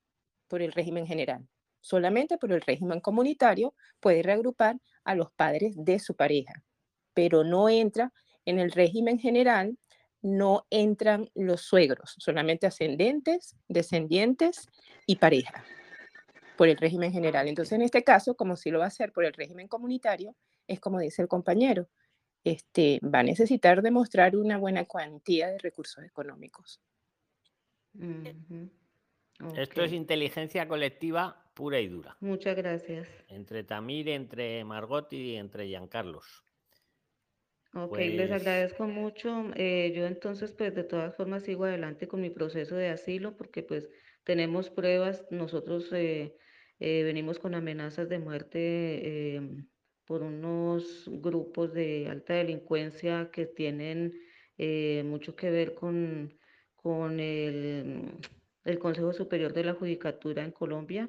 por 0.47 0.62
el 0.62 0.73
régimen 0.73 1.07
general. 1.07 1.49
Solamente 1.81 2.38
por 2.38 2.52
el 2.52 2.61
régimen 2.61 3.00
comunitario 3.00 3.75
puede 3.99 4.23
reagrupar 4.23 4.76
a 5.02 5.14
los 5.17 5.33
padres 5.33 5.75
de 5.76 5.99
su 5.99 6.14
pareja, 6.14 6.62
pero 7.14 7.43
no 7.43 7.69
entra 7.69 8.12
en 8.45 8.61
el 8.61 8.71
régimen 8.71 9.19
general, 9.19 9.76
no 10.21 10.67
entran 10.71 11.31
los 11.35 11.62
suegros, 11.62 12.14
solamente 12.19 12.67
ascendentes, 12.67 13.57
descendientes 13.69 14.69
y 15.07 15.17
pareja 15.17 15.64
por 16.62 16.69
el 16.69 16.76
régimen 16.76 17.12
general. 17.12 17.49
Entonces, 17.49 17.73
en 17.73 17.83
este 17.83 18.04
caso, 18.04 18.37
como 18.37 18.54
si 18.54 18.71
lo 18.71 18.78
va 18.78 18.85
a 18.85 18.87
hacer 18.87 19.11
por 19.11 19.25
el 19.25 19.33
régimen 19.33 19.66
comunitario, 19.66 20.37
es 20.69 20.78
como 20.78 21.00
dice 21.00 21.21
el 21.21 21.26
compañero, 21.26 21.88
este, 22.45 23.00
va 23.02 23.19
a 23.19 23.23
necesitar 23.25 23.83
demostrar 23.83 24.37
una 24.37 24.59
buena 24.59 24.85
cuantía 24.85 25.49
de 25.49 25.59
recursos 25.59 26.04
económicos. 26.04 26.81
Ujú. 27.99 28.71
Esto 29.57 29.83
es 29.83 29.92
inteligencia 29.92 30.69
colectiva 30.69 31.50
pura 31.52 31.81
y 31.81 31.88
dura. 31.88 32.16
Muchas 32.21 32.54
gracias. 32.54 33.09
Entre 33.26 33.64
Tamir, 33.64 34.09
entre 34.11 34.62
Margot 34.64 35.12
y 35.12 35.35
entre 35.35 35.66
Giancarlos. 35.66 36.45
Ok, 37.75 37.99
les 37.99 38.28
Pues- 38.28 38.40
agradezco 38.40 38.87
mucho. 38.87 39.47
Eh, 39.57 39.92
yo 39.97 40.07
entonces, 40.07 40.52
pues 40.52 40.76
de 40.76 40.85
todas 40.85 41.16
formas 41.16 41.42
sigo 41.42 41.64
adelante 41.64 42.07
con 42.07 42.21
mi 42.21 42.31
proceso 42.31 42.76
de 42.76 42.90
asilo 42.90 43.37
porque 43.37 43.64
pues 43.64 43.90
tenemos 44.23 44.71
pruebas. 44.71 45.26
Nosotros 45.31 45.88
eh, 45.92 46.37
eh, 46.85 47.05
venimos 47.05 47.39
con 47.39 47.55
amenazas 47.55 48.09
de 48.09 48.19
muerte 48.19 49.37
em, 49.37 49.69
por 50.05 50.25
unos 50.25 51.05
grupos 51.07 51.73
de 51.73 52.09
alta 52.11 52.35
delincuencia 52.35 53.31
que 53.31 53.47
tienen 53.47 54.12
eh, 54.59 55.05
mucho 55.07 55.37
que 55.37 55.49
ver 55.51 55.75
con, 55.75 56.37
con 56.75 57.21
el, 57.21 58.19
el 58.65 58.79
Consejo 58.81 59.12
Superior 59.12 59.53
de 59.53 59.62
la 59.62 59.75
Judicatura 59.75 60.43
en 60.43 60.51
Colombia. 60.51 61.09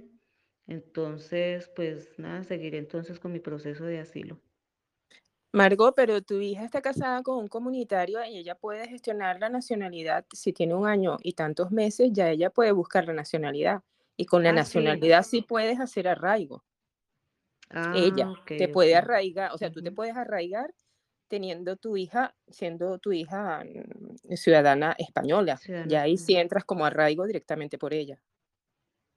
Entonces, 0.67 1.71
pues 1.75 2.19
nada, 2.19 2.43
seguiré 2.43 2.77
entonces 2.77 3.19
con 3.19 3.31
mi 3.31 3.39
proceso 3.39 3.83
de 3.85 3.99
asilo. 3.99 4.39
Margot, 5.51 5.95
pero 5.95 6.21
tu 6.21 6.39
hija 6.39 6.65
está 6.65 6.83
casada 6.83 7.23
con 7.23 7.37
un 7.37 7.47
comunitario 7.47 8.23
y 8.25 8.37
ella 8.37 8.53
puede 8.53 8.87
gestionar 8.87 9.39
la 9.39 9.49
nacionalidad. 9.49 10.23
Si 10.31 10.53
tiene 10.53 10.75
un 10.75 10.85
año 10.85 11.17
y 11.23 11.33
tantos 11.33 11.71
meses, 11.71 12.11
ya 12.13 12.29
ella 12.29 12.51
puede 12.51 12.71
buscar 12.71 13.05
la 13.05 13.13
nacionalidad. 13.13 13.81
Y 14.17 14.25
con 14.25 14.43
la 14.43 14.51
Ah, 14.51 14.53
nacionalidad 14.53 15.23
sí 15.23 15.43
puedes 15.43 15.79
hacer 15.79 16.07
arraigo. 16.07 16.63
ella 17.91 18.25
Ah, 18.25 18.35
te 18.57 18.67
puede 18.69 18.95
arraigar, 18.95 19.51
o 19.53 19.57
sea, 19.57 19.69
tú 19.71 19.81
te 19.81 19.91
puedes 19.91 20.15
arraigar 20.15 20.73
teniendo 21.29 21.77
tu 21.77 21.97
hija, 21.97 22.35
siendo 22.47 22.99
tu 22.99 23.11
hija 23.13 23.63
mm, 23.63 24.35
ciudadana 24.35 24.95
española. 24.97 25.61
Ciudadana 25.61 25.89
Ya 25.89 26.03
ahí 26.03 26.17
sí 26.17 26.35
entras 26.35 26.65
como 26.65 26.85
arraigo 26.85 27.25
directamente 27.25 27.77
por 27.77 27.93
ella. 27.93 28.21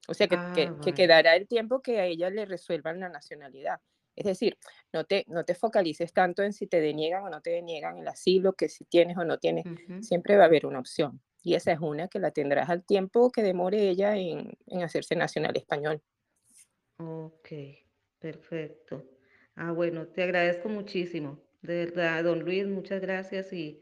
O 0.08 0.14
sea, 0.14 0.28
que, 0.28 0.42
que- 0.52 0.72
Ah, 0.72 0.80
que 0.80 0.94
quedará 0.94 1.36
el 1.36 1.48
tiempo 1.48 1.82
que 1.82 1.98
a 2.00 2.06
ella 2.06 2.30
le 2.30 2.44
resuelvan 2.46 3.00
la 3.00 3.08
nacionalidad. 3.08 3.80
Es 4.16 4.24
decir, 4.26 4.56
no 4.92 5.04
te, 5.04 5.24
no 5.28 5.44
te 5.44 5.54
focalices 5.54 6.12
tanto 6.12 6.42
en 6.42 6.52
si 6.52 6.66
te 6.66 6.80
deniegan 6.80 7.24
o 7.24 7.30
no 7.30 7.42
te 7.42 7.50
deniegan 7.50 7.98
el 7.98 8.08
asilo, 8.08 8.54
que 8.54 8.68
si 8.68 8.84
tienes 8.84 9.16
o 9.18 9.24
no 9.24 9.38
tienes. 9.38 9.66
Siempre 9.98 10.36
va 10.36 10.44
a 10.44 10.46
haber 10.46 10.66
una 10.66 10.78
opción. 10.80 11.22
Y 11.46 11.54
esa 11.54 11.70
es 11.70 11.78
una 11.78 12.08
que 12.08 12.18
la 12.18 12.32
tendrás 12.32 12.68
al 12.70 12.84
tiempo 12.84 13.30
que 13.30 13.40
demore 13.40 13.88
ella 13.88 14.16
en, 14.16 14.58
en 14.66 14.82
hacerse 14.82 15.14
nacional 15.14 15.56
español. 15.56 16.02
Ok, 16.96 17.50
perfecto. 18.18 19.04
Ah, 19.54 19.70
bueno, 19.70 20.08
te 20.08 20.24
agradezco 20.24 20.68
muchísimo. 20.68 21.38
De 21.62 21.84
verdad, 21.84 22.24
don 22.24 22.40
Luis, 22.40 22.66
muchas 22.66 23.00
gracias 23.00 23.52
y 23.52 23.80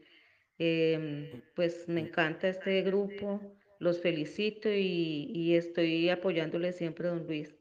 em, 0.59 1.41
pues 1.55 1.87
me 1.87 2.01
encanta 2.01 2.49
este 2.49 2.83
grupo. 2.83 3.41
Los 3.79 3.99
felicito 3.99 4.69
y, 4.69 5.31
y 5.33 5.55
estoy 5.55 6.11
apoyándole 6.11 6.71
siempre, 6.71 7.07
don 7.07 7.25
Luis. 7.25 7.55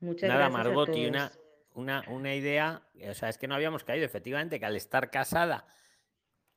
Muchas 0.00 0.28
Nada, 0.30 0.48
gracias 0.48 0.60
a 0.60 0.64
Margot, 0.66 0.96
y 0.96 1.04
una, 1.04 1.30
una, 1.74 2.04
una 2.08 2.34
idea, 2.34 2.88
o 3.06 3.12
sea, 3.12 3.28
es 3.28 3.36
que 3.36 3.48
no 3.48 3.54
habíamos 3.54 3.84
caído, 3.84 4.06
efectivamente, 4.06 4.58
que 4.58 4.64
al 4.64 4.76
estar 4.76 5.10
casada 5.10 5.66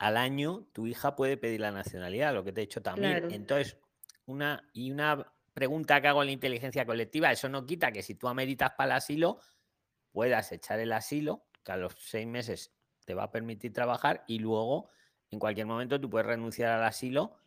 al 0.01 0.17
año, 0.17 0.65
tu 0.73 0.87
hija 0.87 1.15
puede 1.15 1.37
pedir 1.37 1.61
la 1.61 1.71
nacionalidad, 1.71 2.33
lo 2.33 2.43
que 2.43 2.51
te 2.51 2.61
he 2.61 2.65
dicho 2.65 2.81
también. 2.81 3.19
Claro. 3.19 3.29
Entonces, 3.29 3.77
una, 4.25 4.67
y 4.73 4.89
una 4.89 5.31
pregunta 5.53 6.01
que 6.01 6.07
hago 6.07 6.23
en 6.23 6.27
la 6.27 6.31
inteligencia 6.31 6.87
colectiva, 6.87 7.31
eso 7.31 7.49
no 7.49 7.67
quita 7.67 7.91
que 7.91 8.01
si 8.01 8.15
tú 8.15 8.27
ameritas 8.27 8.71
para 8.71 8.93
el 8.93 8.97
asilo, 8.97 9.39
puedas 10.11 10.51
echar 10.51 10.79
el 10.79 10.91
asilo, 10.91 11.45
que 11.63 11.71
a 11.73 11.77
los 11.77 11.93
seis 11.99 12.25
meses 12.25 12.73
te 13.05 13.13
va 13.13 13.25
a 13.25 13.31
permitir 13.31 13.73
trabajar, 13.73 14.23
y 14.27 14.39
luego, 14.39 14.89
en 15.29 15.37
cualquier 15.37 15.67
momento, 15.67 16.01
tú 16.01 16.09
puedes 16.09 16.25
renunciar 16.25 16.71
al 16.71 16.83
asilo 16.83 17.37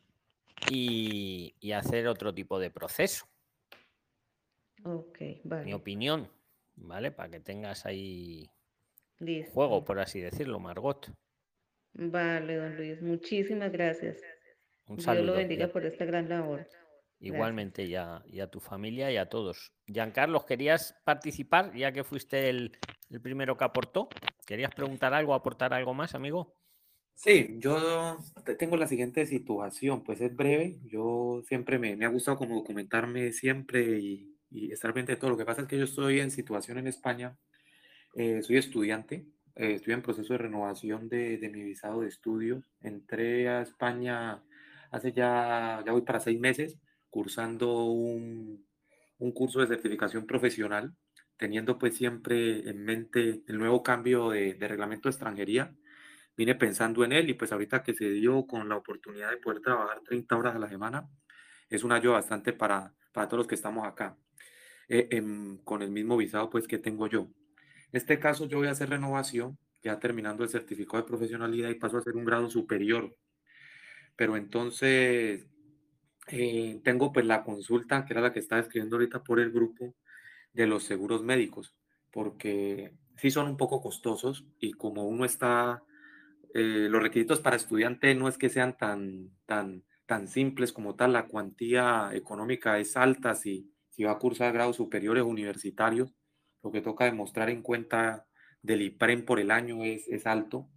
y, 0.70 1.56
y 1.58 1.72
hacer 1.72 2.06
otro 2.06 2.32
tipo 2.32 2.60
de 2.60 2.70
proceso 2.70 3.26
Ok, 4.84 5.18
mi 5.18 5.40
vale, 5.44 5.74
opinión, 5.74 6.30
¿vale? 6.76 7.10
Para 7.10 7.30
que 7.30 7.40
tengas 7.40 7.84
ahí 7.84 8.48
listo. 9.18 9.52
juego, 9.54 9.84
por 9.84 9.98
así 9.98 10.20
decirlo, 10.20 10.60
Margot. 10.60 11.10
Vale, 11.94 12.56
don 12.56 12.76
Luis, 12.76 13.02
muchísimas 13.02 13.72
gracias. 13.72 14.20
Un 14.86 14.96
Dios 14.96 15.06
saludo. 15.06 15.26
lo 15.26 15.34
bendiga 15.34 15.68
por 15.68 15.84
esta 15.86 16.04
gran 16.04 16.28
labor. 16.28 16.68
Igualmente 17.18 17.88
ya, 17.88 18.22
y 18.26 18.40
a 18.40 18.50
tu 18.50 18.60
familia 18.60 19.10
y 19.10 19.16
a 19.16 19.28
todos. 19.28 19.72
Giancarlos, 19.86 20.44
¿querías 20.44 20.94
participar 21.04 21.74
ya 21.74 21.90
que 21.92 22.04
fuiste 22.04 22.50
el, 22.50 22.76
el 23.08 23.20
primero 23.20 23.56
que 23.56 23.64
aportó? 23.64 24.08
¿Querías 24.46 24.74
preguntar 24.74 25.14
algo, 25.14 25.34
aportar 25.34 25.72
algo 25.72 25.94
más, 25.94 26.14
amigo? 26.14 26.54
Sí, 27.14 27.56
yo 27.58 28.18
te- 28.44 28.56
tengo 28.56 28.76
la 28.76 28.86
siguiente 28.88 29.24
situación, 29.26 30.02
pues 30.02 30.20
es 30.20 30.34
breve. 30.34 30.80
Yo 30.84 31.42
siempre 31.46 31.78
me, 31.78 31.96
me 31.96 32.04
ha 32.04 32.08
gustado 32.08 32.36
como 32.36 32.56
documentarme 32.56 33.32
siempre 33.32 33.98
y, 34.00 34.36
y 34.50 34.72
estar 34.72 34.92
pendiente 34.92 35.12
de 35.14 35.20
todo. 35.20 35.30
Lo 35.30 35.36
que 35.38 35.44
pasa 35.44 35.62
es 35.62 35.68
que 35.68 35.78
yo 35.78 35.84
estoy 35.84 36.20
en 36.20 36.30
situación 36.30 36.78
en 36.78 36.88
España, 36.88 37.38
eh, 38.14 38.42
soy 38.42 38.58
estudiante, 38.58 39.26
eh, 39.56 39.74
estoy 39.74 39.94
en 39.94 40.02
proceso 40.02 40.32
de 40.34 40.38
renovación 40.38 41.08
de, 41.08 41.38
de 41.38 41.48
mi 41.50 41.62
visado 41.62 42.00
de 42.02 42.08
estudios. 42.08 42.70
Entré 42.80 43.48
a 43.48 43.62
España 43.62 44.42
hace 44.90 45.12
ya, 45.12 45.82
ya 45.86 45.92
voy 45.92 46.02
para 46.02 46.20
seis 46.20 46.38
meses, 46.40 46.78
cursando 47.10 47.84
un, 47.86 48.66
un 49.18 49.32
curso 49.32 49.60
de 49.60 49.66
certificación 49.68 50.26
profesional, 50.26 50.94
teniendo 51.36 51.78
pues 51.78 51.96
siempre 51.96 52.68
en 52.68 52.84
mente 52.84 53.42
el 53.46 53.58
nuevo 53.58 53.82
cambio 53.82 54.30
de, 54.30 54.54
de 54.54 54.68
reglamento 54.68 55.08
de 55.08 55.12
extranjería 55.12 55.74
vine 56.36 56.54
pensando 56.54 57.04
en 57.04 57.12
él 57.12 57.28
y 57.30 57.34
pues 57.34 57.52
ahorita 57.52 57.82
que 57.82 57.94
se 57.94 58.10
dio 58.10 58.46
con 58.46 58.68
la 58.68 58.76
oportunidad 58.76 59.30
de 59.30 59.36
poder 59.38 59.60
trabajar 59.60 60.00
30 60.02 60.36
horas 60.36 60.54
a 60.56 60.58
la 60.58 60.68
semana, 60.68 61.08
es 61.70 61.84
un 61.84 61.92
ayuda 61.92 62.14
bastante 62.14 62.52
para, 62.52 62.94
para 63.12 63.28
todos 63.28 63.38
los 63.38 63.46
que 63.46 63.54
estamos 63.54 63.86
acá, 63.86 64.16
eh, 64.88 65.08
em, 65.12 65.58
con 65.64 65.82
el 65.82 65.90
mismo 65.90 66.16
visado 66.16 66.50
pues 66.50 66.68
que 66.68 66.78
tengo 66.78 67.06
yo. 67.08 67.28
Este 67.96 68.18
caso 68.18 68.46
yo 68.46 68.58
voy 68.58 68.68
a 68.68 68.72
hacer 68.72 68.90
renovación, 68.90 69.58
ya 69.82 69.98
terminando 69.98 70.42
el 70.42 70.50
certificado 70.50 71.02
de 71.02 71.08
profesionalidad 71.08 71.70
y 71.70 71.74
paso 71.76 71.96
a 71.96 72.00
hacer 72.00 72.16
un 72.16 72.24
grado 72.24 72.50
superior. 72.50 73.16
Pero 74.16 74.36
entonces 74.36 75.46
eh, 76.28 76.80
tengo 76.82 77.12
pues 77.12 77.26
la 77.26 77.44
consulta, 77.44 78.04
que 78.04 78.12
era 78.14 78.22
la 78.22 78.32
que 78.32 78.40
estaba 78.40 78.60
escribiendo 78.60 78.96
ahorita 78.96 79.22
por 79.22 79.40
el 79.40 79.50
grupo, 79.52 79.94
de 80.52 80.66
los 80.66 80.84
seguros 80.84 81.22
médicos, 81.22 81.74
porque 82.12 82.94
sí 83.16 83.30
son 83.30 83.48
un 83.48 83.56
poco 83.56 83.82
costosos 83.82 84.46
y 84.60 84.72
como 84.72 85.04
uno 85.04 85.24
está 85.24 85.82
eh, 86.54 86.86
los 86.88 87.02
requisitos 87.02 87.40
para 87.40 87.56
estudiante 87.56 88.14
no 88.14 88.28
es 88.28 88.38
que 88.38 88.48
sean 88.48 88.76
tan, 88.76 89.30
tan, 89.46 89.82
tan 90.06 90.28
simples 90.28 90.72
como 90.72 90.94
tal, 90.94 91.12
la 91.12 91.26
cuantía 91.26 92.10
económica 92.12 92.78
es 92.78 92.96
alta 92.96 93.34
si, 93.34 93.68
si 93.90 94.04
va 94.04 94.12
a 94.12 94.18
cursar 94.18 94.52
grados 94.52 94.76
superiores 94.76 95.24
universitarios, 95.24 96.14
lo 96.64 96.72
que 96.72 96.80
toca 96.80 97.04
demostrar 97.04 97.50
en 97.50 97.62
cuenta 97.62 98.26
del 98.62 98.80
IPREM 98.82 99.26
por 99.26 99.38
el 99.38 99.50
año 99.50 99.84
es, 99.84 100.08
es 100.08 100.26
alto. 100.26 100.70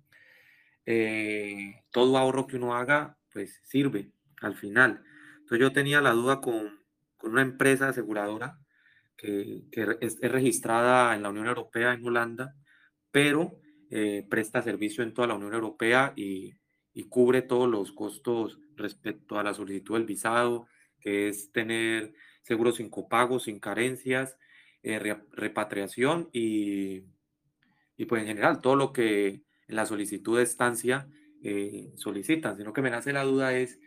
Eh, 0.86 1.82
todo 1.92 2.18
ahorro 2.18 2.46
que 2.46 2.58
uno 2.58 2.76
haga, 2.76 3.18
pues 3.32 3.62
sirve 3.64 4.12
al 4.42 4.56
final. 4.56 5.04
Entonces 5.40 5.60
yo 5.60 5.72
tenía 5.72 6.02
la 6.02 6.12
duda 6.12 6.42
con, 6.42 6.84
con 7.16 7.32
una 7.32 7.42
empresa 7.42 7.88
aseguradora 7.88 8.60
que, 9.16 9.64
que 9.72 9.98
es, 10.02 10.18
es 10.22 10.32
registrada 10.32 11.16
en 11.16 11.24
la 11.24 11.30
Unión 11.30 11.48
Europea, 11.48 11.94
en 11.94 12.06
Holanda, 12.06 12.54
pero 13.10 13.60
eh, 13.90 14.28
presta 14.30 14.62
servicio 14.62 15.04
en 15.04 15.14
toda 15.14 15.28
la 15.28 15.36
Unión 15.36 15.54
Europea 15.54 16.12
y, 16.18 16.54
y, 16.94 17.08
cubre 17.08 17.42
todos 17.42 17.70
los 17.70 17.94
costos 17.94 18.60
respecto 18.76 19.40
a 19.40 19.44
la 19.44 19.54
solicitud 19.54 19.96
del 19.96 20.06
visado, 20.06 20.68
que 21.00 21.30
es 21.30 21.52
tener 21.54 22.14
seguros 22.42 22.76
sin 22.76 22.90
copagos, 22.90 23.44
sin 23.44 23.60
carencias, 23.60 24.38
eh, 24.88 25.00
re, 25.00 25.18
repatriación 25.34 26.30
y, 26.32 27.04
y, 27.98 28.06
pues 28.06 28.22
en 28.22 28.28
general 28.30 28.62
todo 28.62 28.78
lo 28.78 28.94
que 28.94 29.28
en 29.68 29.76
la 29.76 29.86
solicitud 29.86 30.38
de 30.38 30.44
estancia 30.44 31.10
eh, 31.44 31.92
solicitan, 31.96 32.56
sino 32.56 32.72
que 32.72 32.82
me 32.82 32.90
nace 32.90 33.12
la 33.12 33.26
duda 33.26 33.54
es 33.54 33.82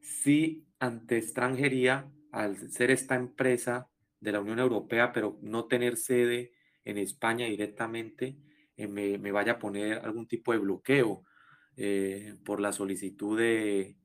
si 0.00 0.64
ante 0.78 1.18
extranjería, 1.18 2.08
al 2.30 2.70
ser 2.70 2.92
esta 2.92 3.16
empresa 3.16 3.88
de 4.20 4.30
la 4.30 4.38
Unión 4.38 4.60
Europea, 4.60 5.12
pero 5.12 5.40
no 5.42 5.64
tener 5.66 5.96
sede 5.96 6.52
en 6.84 6.98
España 6.98 7.46
directamente, 7.46 8.36
eh, 8.76 8.86
me, 8.86 9.18
me, 9.18 9.32
vaya 9.32 9.54
a 9.54 9.58
poner 9.58 9.98
algún 10.04 10.28
tipo 10.28 10.52
de 10.52 10.58
bloqueo 10.58 11.24
por 12.44 12.60
la 12.60 12.72
solicitud 12.72 13.36
de, 13.36 13.96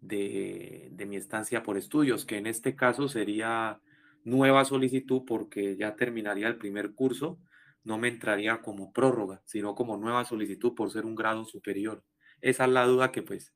de, 0.00 0.90
de, 0.92 1.06
mi 1.06 1.16
estancia 1.16 1.64
por 1.64 1.76
estudios, 1.76 2.24
que 2.24 2.36
en 2.36 2.46
este 2.46 2.76
caso 2.76 3.08
sería 3.08 3.80
nueva 4.28 4.64
solicitud 4.64 5.22
porque 5.26 5.76
ya 5.76 5.96
terminaría 5.96 6.48
el 6.48 6.58
primer 6.58 6.94
curso, 6.94 7.40
no 7.84 7.98
me 7.98 8.08
entraría 8.08 8.60
como 8.60 8.92
prórroga, 8.92 9.42
sino 9.44 9.74
como 9.74 9.96
nueva 9.96 10.24
solicitud 10.24 10.74
por 10.74 10.90
ser 10.90 11.04
un 11.06 11.14
grado 11.14 11.44
superior. 11.44 12.04
Esa 12.40 12.64
es 12.66 12.70
la 12.70 12.84
duda 12.84 13.12
que 13.12 13.22
pues 13.22 13.54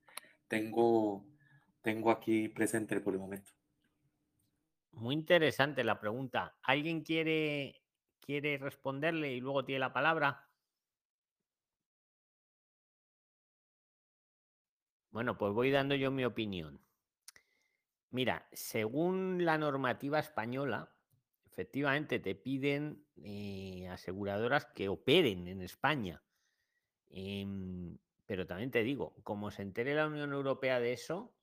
tengo, 0.49 1.27
tengo 1.83 2.11
aquí 2.11 2.49
presente 2.49 3.01
por 3.01 3.15
el 3.15 3.21
momento. 3.21 3.53
Muy 4.93 5.15
interesante 5.15 5.85
la 5.85 6.01
pregunta. 6.01 6.57
¿Alguien 6.63 7.03
quiere, 7.03 7.83
quiere 8.21 8.59
responderle 8.59 9.33
y 9.33 9.41
luego 9.41 9.65
tiene 9.65 9.81
la 9.81 9.93
palabra? 9.93 10.49
Bueno, 15.11 15.37
pues 15.37 15.53
voy 15.53 15.71
dando 15.71 15.95
yo 15.95 16.11
mi 16.11 16.25
opinión. 16.25 16.81
Mira, 18.13 18.47
según 18.53 19.45
la 19.45 19.57
normativa 19.57 20.19
española, 20.19 20.95
efectivamente 21.47 22.19
te 22.21 22.35
piden 22.35 23.07
eh, 23.17 23.89
aseguradoras 23.91 24.67
que 24.67 24.89
operen 24.89 25.49
en 25.49 25.63
España. 25.63 26.23
Eh, 27.09 27.47
pero 28.27 28.47
también 28.47 28.71
te 28.71 28.83
digo, 28.83 29.15
como 29.25 29.51
se 29.51 29.63
entere 29.63 29.95
la 29.95 30.07
Unión 30.07 30.33
Europea 30.33 30.79
de 30.79 30.93
eso, 30.93 31.35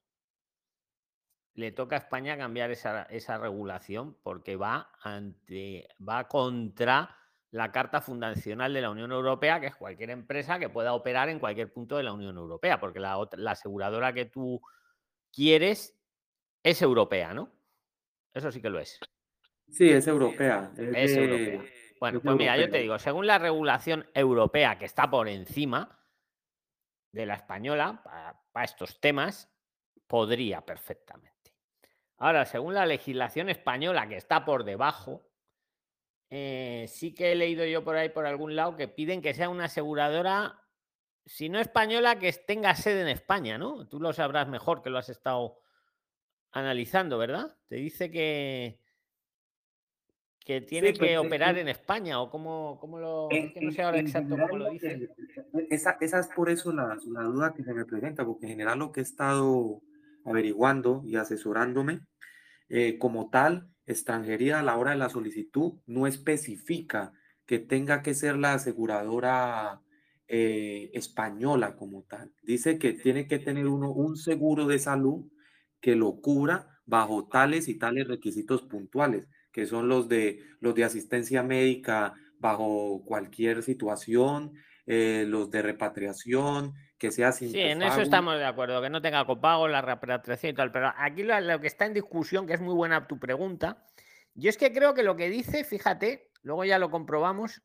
le 1.55 1.71
toca 1.71 1.95
a 1.95 1.99
España 1.99 2.37
cambiar 2.37 2.69
esa, 2.71 3.03
esa 3.03 3.37
regulación 3.37 4.15
porque 4.23 4.55
va, 4.55 4.91
ante, 5.01 5.87
va 6.07 6.27
contra 6.27 7.15
la 7.51 7.71
Carta 7.71 7.99
Fundacional 7.99 8.73
de 8.73 8.81
la 8.81 8.91
Unión 8.91 9.11
Europea, 9.11 9.59
que 9.59 9.67
es 9.67 9.75
cualquier 9.75 10.11
empresa 10.11 10.59
que 10.59 10.69
pueda 10.69 10.93
operar 10.93 11.29
en 11.29 11.39
cualquier 11.39 11.73
punto 11.73 11.97
de 11.97 12.03
la 12.03 12.13
Unión 12.13 12.37
Europea, 12.37 12.79
porque 12.79 12.99
la, 12.99 13.27
la 13.33 13.51
aseguradora 13.51 14.13
que 14.13 14.25
tú 14.25 14.61
quieres 15.31 15.98
es 16.63 16.81
europea, 16.81 17.33
¿no? 17.33 17.51
Eso 18.33 18.51
sí 18.51 18.61
que 18.61 18.69
lo 18.69 18.79
es. 18.79 18.99
Sí, 19.69 19.89
es 19.89 20.07
europea. 20.07 20.71
Es, 20.77 21.15
europea. 21.15 21.63
Bueno, 21.99 22.17
es 22.17 22.23
pues 22.23 22.35
mira, 22.35 22.57
yo 22.57 22.69
te 22.69 22.79
digo, 22.79 22.97
según 22.99 23.27
la 23.27 23.37
regulación 23.37 24.07
europea 24.13 24.77
que 24.77 24.85
está 24.85 25.09
por 25.09 25.27
encima 25.27 25.99
de 27.11 27.25
la 27.25 27.35
española 27.35 28.01
para, 28.03 28.41
para 28.51 28.65
estos 28.65 28.99
temas, 28.99 29.51
podría 30.07 30.65
perfectamente. 30.65 31.55
Ahora, 32.17 32.45
según 32.45 32.73
la 32.73 32.85
legislación 32.85 33.49
española 33.49 34.07
que 34.07 34.17
está 34.17 34.43
por 34.43 34.63
debajo, 34.63 35.29
eh, 36.29 36.85
sí 36.87 37.13
que 37.13 37.31
he 37.31 37.35
leído 37.35 37.65
yo 37.65 37.83
por 37.83 37.95
ahí 37.95 38.09
por 38.09 38.25
algún 38.25 38.55
lado 38.55 38.75
que 38.75 38.87
piden 38.87 39.21
que 39.21 39.33
sea 39.33 39.49
una 39.49 39.65
aseguradora, 39.65 40.61
si 41.25 41.49
no 41.49 41.59
española, 41.59 42.19
que 42.19 42.31
tenga 42.33 42.75
sede 42.75 43.01
en 43.01 43.07
España, 43.07 43.57
¿no? 43.57 43.87
Tú 43.87 43.99
lo 43.99 44.13
sabrás 44.13 44.47
mejor 44.47 44.81
que 44.81 44.89
lo 44.89 44.97
has 44.97 45.09
estado 45.09 45.59
analizando, 46.51 47.17
¿verdad? 47.17 47.55
Te 47.67 47.75
dice 47.75 48.11
que 48.11 48.79
que 50.49 50.61
tiene 50.61 50.87
sí, 50.87 50.93
pues, 50.97 51.11
que 51.11 51.17
operar 51.19 51.59
en 51.59 51.67
España 51.67 52.19
o 52.19 52.31
cómo, 52.31 52.79
cómo 52.81 52.97
lo 52.97 53.27
en, 53.29 53.45
es 53.45 53.53
que 53.53 53.61
no 53.61 53.71
sé 53.71 53.83
ahora 53.83 53.99
exacto 53.99 54.35
cómo 54.35 54.57
lo 54.57 54.71
dice. 54.71 55.07
Esa, 55.69 55.97
esa, 56.01 56.19
es 56.19 56.27
por 56.35 56.49
eso 56.49 56.73
la, 56.73 56.97
la, 57.05 57.21
duda 57.21 57.53
que 57.53 57.63
se 57.63 57.71
me 57.71 57.85
presenta, 57.85 58.25
porque 58.25 58.47
en 58.47 58.53
general 58.53 58.79
lo 58.79 58.91
que 58.91 59.01
he 59.01 59.03
estado 59.03 59.83
averiguando 60.25 61.03
y 61.05 61.17
asesorándome, 61.17 61.99
eh, 62.67 62.97
como 62.97 63.29
tal, 63.29 63.69
extranjería 63.85 64.59
a 64.59 64.63
la 64.63 64.77
hora 64.77 64.89
de 64.89 64.97
la 64.97 65.09
solicitud 65.09 65.73
no 65.85 66.07
especifica 66.07 67.13
que 67.45 67.59
tenga 67.59 68.01
que 68.01 68.15
ser 68.15 68.35
la 68.35 68.53
aseguradora 68.53 69.81
eh, 70.27 70.89
española 70.93 71.75
como 71.75 72.03
tal. 72.03 72.31
Dice 72.41 72.79
que 72.79 72.93
tiene 72.93 73.27
que 73.27 73.37
tener 73.37 73.67
uno 73.67 73.91
un 73.91 74.17
seguro 74.17 74.65
de 74.65 74.79
salud 74.79 75.25
que 75.81 75.95
lo 75.95 76.21
cubra 76.21 76.79
bajo 76.85 77.27
tales 77.27 77.67
y 77.67 77.77
tales 77.77 78.07
requisitos 78.07 78.63
puntuales, 78.63 79.27
que 79.51 79.65
son 79.65 79.87
los 79.87 80.09
de, 80.09 80.39
los 80.59 80.75
de 80.75 80.83
asistencia 80.83 81.43
médica 81.43 82.13
bajo 82.39 83.03
cualquier 83.05 83.63
situación, 83.63 84.53
eh, 84.85 85.25
los 85.27 85.51
de 85.51 85.61
repatriación, 85.61 86.73
que 86.97 87.11
sea 87.11 87.31
sin 87.31 87.51
Sí, 87.51 87.59
en 87.59 87.81
eso 87.83 88.01
estamos 88.01 88.37
de 88.37 88.45
acuerdo, 88.45 88.81
que 88.81 88.89
no 88.89 89.01
tenga 89.01 89.25
copago, 89.25 89.67
la 89.67 89.81
repatriación 89.81 90.53
y 90.53 90.55
tal, 90.55 90.71
pero 90.71 90.91
aquí 90.97 91.23
lo, 91.23 91.39
lo, 91.39 91.59
que 91.59 91.67
está 91.67 91.85
en 91.85 91.93
discusión, 91.93 92.47
que 92.47 92.53
es 92.53 92.61
muy 92.61 92.73
buena 92.73 93.07
tu 93.07 93.19
pregunta, 93.19 93.85
yo 94.33 94.49
es 94.49 94.57
que 94.57 94.73
creo 94.73 94.93
que 94.93 95.03
lo 95.03 95.15
que 95.15 95.29
dice, 95.29 95.63
fíjate, 95.63 96.31
luego 96.41 96.65
ya 96.65 96.79
lo 96.79 96.89
comprobamos, 96.89 97.61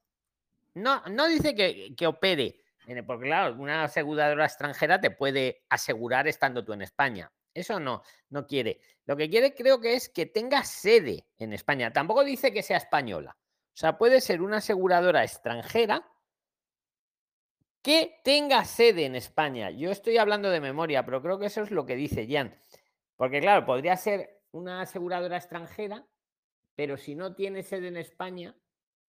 no, 0.74 1.03
no 1.11 1.27
dice 1.27 1.55
que, 1.55 1.94
que 1.96 2.07
opere, 2.07 2.61
porque 3.07 3.27
claro, 3.27 3.55
una 3.57 3.85
aseguradora 3.85 4.44
extranjera 4.44 5.00
te 5.00 5.11
puede 5.11 5.64
asegurar 5.70 6.29
estando 6.29 6.64
tú 6.64 6.72
en 6.72 6.83
España. 6.83 7.33
Eso 7.55 7.79
no, 7.79 8.03
no 8.31 8.47
quiere. 8.47 8.81
Lo 9.07 9.17
que 9.17 9.31
quiere 9.31 9.55
creo 9.55 9.81
que 9.81 9.95
es 9.95 10.09
que 10.09 10.27
tenga 10.27 10.64
sede 10.64 11.27
en 11.38 11.53
España. 11.53 11.93
Tampoco 11.93 12.25
dice 12.25 12.53
que 12.53 12.62
sea 12.62 12.77
española. 12.77 13.37
O 13.38 13.77
sea, 13.77 13.97
puede 13.97 14.21
ser 14.21 14.43
una 14.43 14.59
aseguradora 14.59 15.23
extranjera 15.23 16.07
que 17.83 18.21
tenga 18.25 18.64
sede 18.64 19.05
en 19.05 19.14
España. 19.14 19.71
Yo 19.71 19.90
estoy 19.90 20.17
hablando 20.17 20.51
de 20.51 20.61
memoria, 20.61 21.05
pero 21.05 21.23
creo 21.23 21.38
que 21.38 21.47
eso 21.47 21.62
es 21.62 21.71
lo 21.71 21.85
que 21.85 21.97
dice 21.97 22.27
Jan. 22.29 22.57
Porque 23.17 23.40
claro, 23.40 23.64
podría 23.64 23.97
ser 23.97 24.43
una 24.53 24.81
aseguradora 24.81 25.37
extranjera, 25.37 26.07
pero 26.75 26.97
si 26.97 27.14
no 27.14 27.35
tiene 27.35 27.62
sede 27.62 27.88
en 27.88 27.97
España, 27.97 28.57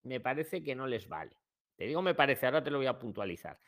me 0.04 0.20
parece 0.20 0.64
que 0.64 0.76
no 0.76 0.88
les 0.88 1.08
vale. 1.08 1.38
Te 1.76 1.86
digo, 1.86 2.02
me 2.02 2.16
parece, 2.16 2.46
ahora 2.46 2.64
te 2.64 2.72
lo 2.72 2.78
voy 2.78 2.88
a 2.88 3.00
puntualizar. 3.00 3.60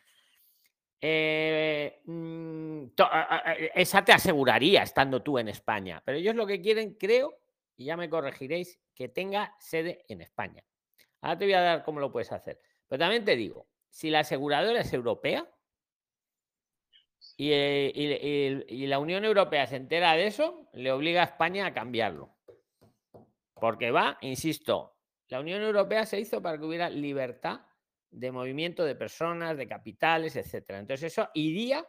Eh, 0.99 2.01
mm, 2.05 2.85
esa 3.75 4.03
te 4.03 4.13
aseguraría 4.13 4.81
estando 4.81 5.21
tú 5.21 5.37
en 5.37 5.47
España, 5.49 6.01
pero 6.03 6.17
ellos 6.17 6.35
lo 6.35 6.47
que 6.47 6.59
quieren, 6.61 6.95
creo, 6.95 7.39
y 7.75 7.85
ya 7.85 7.97
me 7.97 8.09
corregiréis, 8.09 8.79
que 8.95 9.09
tenga 9.09 9.55
sede 9.59 10.05
en 10.07 10.21
España. 10.21 10.63
Ahora 11.21 11.37
te 11.37 11.45
voy 11.45 11.53
a 11.53 11.61
dar 11.61 11.83
cómo 11.83 11.99
lo 11.99 12.11
puedes 12.11 12.31
hacer. 12.31 12.59
Pero 12.87 12.99
también 12.99 13.23
te 13.23 13.35
digo, 13.35 13.67
si 13.89 14.09
la 14.09 14.21
aseguradora 14.21 14.81
es 14.81 14.91
europea 14.91 15.47
y, 17.35 17.51
eh, 17.51 18.65
y 18.67 18.87
la 18.87 18.97
Unión 18.97 19.23
Europea 19.23 19.67
se 19.67 19.75
entera 19.75 20.13
de 20.13 20.25
eso, 20.25 20.67
le 20.73 20.91
obliga 20.91 21.21
a 21.21 21.25
España 21.25 21.67
a 21.67 21.73
cambiarlo. 21.73 22.35
Porque 23.53 23.91
va, 23.91 24.17
insisto, 24.21 24.95
la 25.27 25.41
Unión 25.41 25.61
Europea 25.61 26.05
se 26.05 26.19
hizo 26.19 26.41
para 26.41 26.57
que 26.57 26.65
hubiera 26.65 26.89
libertad 26.89 27.61
de 28.11 28.31
movimiento 28.31 28.83
de 28.83 28.95
personas, 28.95 29.57
de 29.57 29.67
capitales, 29.67 30.35
etcétera. 30.35 30.79
Entonces 30.79 31.11
eso 31.11 31.29
iría 31.33 31.87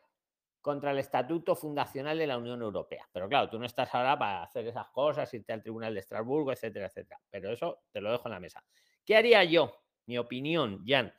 contra 0.61 0.91
el 0.91 0.99
estatuto 0.99 1.55
fundacional 1.55 2.19
de 2.19 2.27
la 2.27 2.37
Unión 2.37 2.61
Europea. 2.61 3.09
Pero 3.13 3.29
claro, 3.29 3.49
tú 3.49 3.59
no 3.59 3.67
estás 3.67 3.95
ahora 3.95 4.19
para 4.19 4.43
hacer 4.43 4.67
esas 4.67 4.89
cosas, 4.89 5.33
irte 5.33 5.53
al 5.53 5.63
Tribunal 5.63 5.95
de 5.95 6.01
Estrasburgo, 6.01 6.53
etcétera, 6.53 6.87
etcétera. 6.87 7.21
Pero 7.31 7.53
eso 7.53 7.85
te 7.91 8.01
lo 8.01 8.11
dejo 8.11 8.29
en 8.29 8.33
la 8.33 8.41
mesa. 8.41 8.65
¿Qué 9.05 9.17
haría 9.17 9.45
yo? 9.45 9.83
Mi 10.07 10.19
opinión, 10.19 10.85
Jan. 10.87 11.13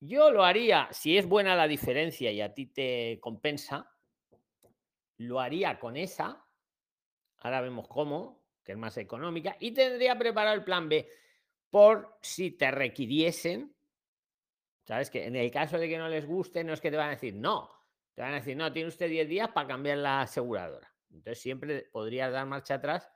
Yo 0.00 0.32
lo 0.32 0.44
haría, 0.44 0.88
si 0.90 1.16
es 1.16 1.26
buena 1.26 1.54
la 1.54 1.68
diferencia 1.68 2.32
y 2.32 2.40
a 2.40 2.52
ti 2.52 2.66
te 2.66 3.18
compensa, 3.20 3.88
lo 5.18 5.38
haría 5.38 5.78
con 5.78 5.96
esa. 5.96 6.44
Ahora 7.38 7.60
vemos 7.60 7.86
cómo, 7.86 8.42
que 8.64 8.72
es 8.72 8.78
más 8.78 8.96
económica, 8.96 9.56
y 9.60 9.72
tendría 9.72 10.18
preparado 10.18 10.56
el 10.56 10.64
plan 10.64 10.88
B 10.88 11.08
por 11.70 12.18
si 12.20 12.50
te 12.50 12.70
requiriesen 12.70 13.74
¿Sabes? 14.84 15.10
Que 15.10 15.26
en 15.26 15.36
el 15.36 15.50
caso 15.50 15.78
de 15.78 15.88
que 15.88 15.98
no 15.98 16.08
les 16.08 16.26
guste, 16.26 16.64
no 16.64 16.72
es 16.72 16.80
que 16.80 16.90
te 16.90 16.96
van 16.96 17.08
a 17.08 17.12
decir 17.12 17.34
no. 17.34 17.70
Te 18.14 18.22
van 18.22 18.32
a 18.32 18.36
decir, 18.36 18.56
no, 18.56 18.72
tiene 18.72 18.88
usted 18.88 19.08
10 19.08 19.28
días 19.28 19.48
para 19.48 19.68
cambiar 19.68 19.98
la 19.98 20.22
aseguradora. 20.22 20.92
Entonces 21.10 21.40
siempre 21.40 21.88
podrías 21.92 22.32
dar 22.32 22.46
marcha 22.46 22.74
atrás 22.74 23.10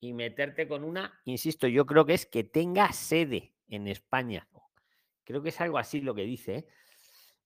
y 0.00 0.12
meterte 0.12 0.66
con 0.66 0.82
una, 0.82 1.20
insisto, 1.24 1.66
yo 1.66 1.84
creo 1.84 2.06
que 2.06 2.14
es 2.14 2.26
que 2.26 2.42
tenga 2.42 2.92
sede 2.92 3.54
en 3.68 3.86
España. 3.86 4.48
Creo 5.24 5.42
que 5.42 5.50
es 5.50 5.60
algo 5.60 5.78
así 5.78 6.00
lo 6.00 6.14
que 6.14 6.22
dice. 6.22 6.54
¿eh? 6.56 6.66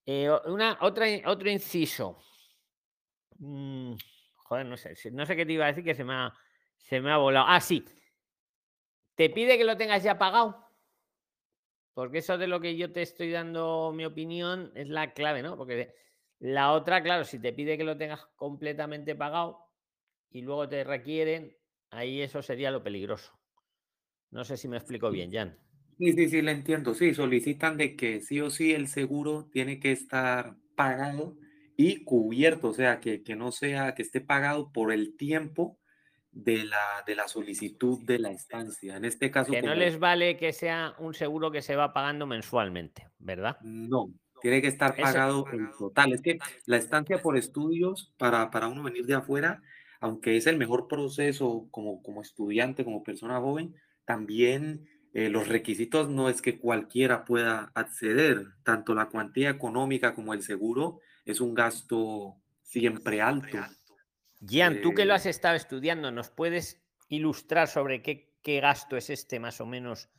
Eh, 0.05 0.31
una, 0.45 0.77
otra, 0.81 1.05
otro 1.25 1.49
inciso. 1.49 2.17
Mm, 3.37 3.93
joder, 4.35 4.65
no 4.65 4.77
sé, 4.77 4.95
no 5.11 5.25
sé 5.25 5.35
qué 5.35 5.45
te 5.45 5.53
iba 5.53 5.65
a 5.65 5.69
decir 5.69 5.83
que 5.83 5.95
se 5.95 6.03
me 6.03 6.29
se 6.77 7.01
me 7.01 7.11
ha 7.11 7.17
volado. 7.17 7.47
Ah, 7.47 7.59
sí. 7.59 7.83
Te 9.15 9.29
pide 9.29 9.57
que 9.57 9.63
lo 9.63 9.77
tengas 9.77 10.03
ya 10.03 10.17
pagado. 10.17 10.64
Porque 11.95 12.17
eso 12.17 12.37
de 12.37 12.47
lo 12.47 12.59
que 12.59 12.75
yo 12.75 12.91
te 12.91 13.01
estoy 13.01 13.31
dando 13.31 13.93
mi 13.95 14.03
opinión 14.05 14.71
es 14.75 14.89
la 14.89 15.13
clave, 15.13 15.41
¿no? 15.41 15.55
Porque 15.55 15.95
la 16.39 16.73
otra, 16.73 17.01
claro, 17.01 17.23
si 17.23 17.39
te 17.39 17.53
pide 17.53 17.77
que 17.77 17.85
lo 17.85 17.97
tengas 17.97 18.25
completamente 18.35 19.15
pagado 19.15 19.69
y 20.29 20.41
luego 20.41 20.67
te 20.67 20.83
requieren, 20.83 21.57
ahí 21.91 22.21
eso 22.21 22.41
sería 22.41 22.69
lo 22.69 22.83
peligroso. 22.83 23.39
No 24.29 24.43
sé 24.43 24.57
si 24.57 24.67
me 24.67 24.75
explico 24.75 25.09
bien, 25.09 25.31
Jan. 25.31 25.57
Sí, 25.97 26.11
sí, 26.11 26.27
sí, 26.27 26.41
le 26.41 26.51
entiendo. 26.51 26.93
Sí, 26.93 27.13
solicitan 27.13 27.77
de 27.77 27.95
que 27.95 28.19
sí 28.19 28.41
o 28.41 28.49
sí 28.49 28.73
el 28.73 28.89
seguro 28.89 29.49
tiene 29.49 29.79
que 29.79 29.93
estar 29.93 30.57
pagado 30.75 31.37
y 31.77 32.03
cubierto, 32.03 32.67
o 32.69 32.73
sea, 32.73 32.99
que, 32.99 33.23
que 33.23 33.37
no 33.37 33.53
sea 33.53 33.95
que 33.95 34.01
esté 34.01 34.19
pagado 34.19 34.73
por 34.73 34.91
el 34.91 35.15
tiempo 35.15 35.79
de 36.35 36.65
la, 36.65 37.03
de 37.07 37.15
la 37.15 37.27
solicitud 37.27 38.03
de 38.03 38.19
la 38.19 38.29
estancia. 38.29 38.97
En 38.97 39.05
este 39.05 39.31
caso... 39.31 39.51
Que 39.51 39.61
no 39.61 39.73
les 39.73 39.97
vale 39.97 40.37
que 40.37 40.51
sea 40.51 40.93
un 40.99 41.13
seguro 41.13 41.49
que 41.49 41.61
se 41.61 41.77
va 41.77 41.93
pagando 41.93 42.27
mensualmente, 42.27 43.07
¿verdad? 43.17 43.57
No, 43.61 44.11
tiene 44.41 44.61
que 44.61 44.67
estar 44.67 44.95
pagado 44.95 45.45
en 45.53 45.71
total. 45.79 46.11
Es 46.11 46.21
que 46.21 46.37
la 46.65 46.75
estancia 46.75 47.21
por 47.21 47.37
estudios 47.37 48.13
para, 48.17 48.51
para 48.51 48.67
uno 48.67 48.83
venir 48.83 49.05
de 49.05 49.15
afuera, 49.15 49.61
aunque 50.01 50.35
es 50.35 50.45
el 50.45 50.57
mejor 50.57 50.89
proceso 50.89 51.67
como, 51.71 52.03
como 52.03 52.21
estudiante, 52.21 52.83
como 52.83 53.01
persona 53.01 53.39
joven, 53.39 53.73
también 54.03 54.89
eh, 55.13 55.29
los 55.29 55.47
requisitos 55.47 56.09
no 56.09 56.27
es 56.27 56.41
que 56.41 56.59
cualquiera 56.59 57.23
pueda 57.23 57.71
acceder. 57.73 58.45
Tanto 58.63 58.93
la 58.93 59.07
cuantía 59.07 59.49
económica 59.49 60.13
como 60.13 60.33
el 60.33 60.43
seguro 60.43 60.99
es 61.23 61.39
un 61.39 61.53
gasto 61.53 62.35
siempre 62.61 63.21
alto. 63.21 63.57
Gian, 64.41 64.81
tú 64.81 64.93
que 64.93 65.05
lo 65.05 65.13
eh, 65.13 65.15
has 65.15 65.25
estado 65.25 65.55
estudiando, 65.55 66.11
¿nos 66.11 66.29
puedes 66.29 66.81
ilustrar 67.09 67.67
sobre 67.67 68.01
qué, 68.01 68.35
qué 68.41 68.59
gasto 68.59 68.97
es 68.97 69.09
este 69.09 69.39
más 69.39 69.61
o 69.61 69.65
menos? 69.65 70.09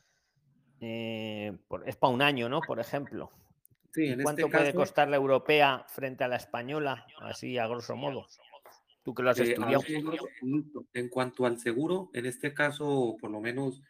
Eh, 0.79 1.57
es 1.85 1.95
para 1.95 2.13
un 2.13 2.21
año, 2.21 2.49
¿no? 2.49 2.61
Por 2.61 2.79
ejemplo. 2.79 3.31
Sí, 3.93 4.07
en 4.07 4.21
¿Cuánto 4.21 4.45
este 4.45 4.57
puede 4.57 4.73
costar 4.73 5.07
la 5.09 5.15
europea 5.15 5.85
frente 5.87 6.23
a 6.23 6.27
la 6.27 6.35
española? 6.35 7.07
Así, 7.21 7.57
a 7.57 7.67
grosso 7.67 7.95
modo. 7.95 8.27
Tú 9.03 9.13
que 9.13 9.23
lo 9.23 9.29
has 9.29 9.39
eh, 9.39 9.53
estudiado. 9.53 9.83
En 10.93 11.09
cuanto 11.09 11.45
al 11.45 11.59
seguro, 11.59 12.09
en 12.13 12.25
este 12.25 12.53
caso, 12.53 13.15
por 13.19 13.31
lo 13.31 13.39
menos 13.39 13.81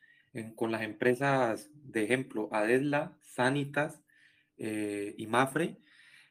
con 0.55 0.71
las 0.71 0.83
empresas 0.83 1.71
de 1.73 2.03
ejemplo, 2.03 2.47
Adesla, 2.51 3.17
Sanitas 3.23 4.01
y 4.57 5.25
Mafre, 5.27 5.77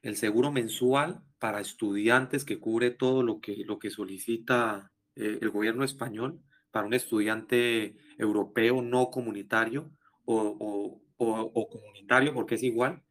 el 0.06 0.16
seguro 0.16 0.52
mensual 0.52 1.20
para 1.40 1.60
estudiantes 1.60 2.44
que 2.44 2.60
cubre 2.60 2.92
todo 2.92 3.24
lo 3.24 3.40
que, 3.40 3.64
lo 3.66 3.80
que 3.80 3.90
solicita 3.90 4.92
eh, 5.16 5.38
el 5.40 5.50
gobierno 5.50 5.82
español 5.82 6.40
para 6.70 6.86
un 6.86 6.94
estudiante 6.94 7.96
europeo 8.16 8.82
no 8.82 9.10
comunitario 9.10 9.90
o, 10.24 11.02
comunitario, 11.18 12.32
porque 12.34 12.54
es 12.54 12.62
igual, 12.62 13.02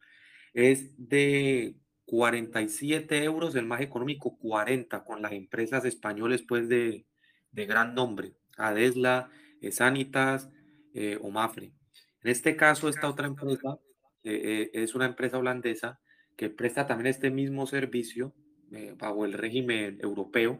es 0.53 0.93
de 0.97 1.75
47 2.05 3.23
euros, 3.25 3.55
el 3.55 3.65
más 3.65 3.81
económico 3.81 4.37
40, 4.37 5.03
con 5.03 5.21
las 5.21 5.33
empresas 5.33 5.83
españoles 5.83 6.43
pues 6.47 6.69
de, 6.69 7.05
gran 7.51 7.93
nombre, 7.93 8.35
Adesla, 8.57 9.29
eh, 9.61 9.71
Sanitas 9.71 10.49
eh, 10.93 11.17
o 11.21 11.29
Mafre. 11.29 11.73
En 12.21 12.31
este 12.31 12.55
caso, 12.55 12.87
esta 12.87 13.09
otra 13.09 13.27
empresa 13.27 13.79
es 14.23 14.95
una 14.95 15.05
empresa 15.05 15.37
holandesa 15.37 15.99
que 16.35 16.49
presta 16.49 16.87
también 16.87 17.07
este 17.07 17.31
mismo 17.31 17.65
servicio 17.67 18.33
eh, 18.71 18.93
bajo 18.97 19.25
el 19.25 19.33
régimen 19.33 19.99
europeo. 20.01 20.59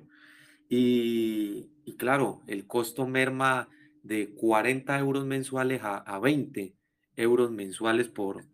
Y, 0.67 1.69
claro, 1.97 2.41
el 2.47 2.65
costo 2.65 3.05
merma 3.05 3.69
de 4.03 4.33
40 4.33 4.97
euros 4.99 5.25
mensuales 5.25 5.81
a, 5.83 5.97
a 5.97 6.19
20 6.19 6.75
euros 7.17 7.51
mensuales 7.51 8.09
por, 8.09 8.45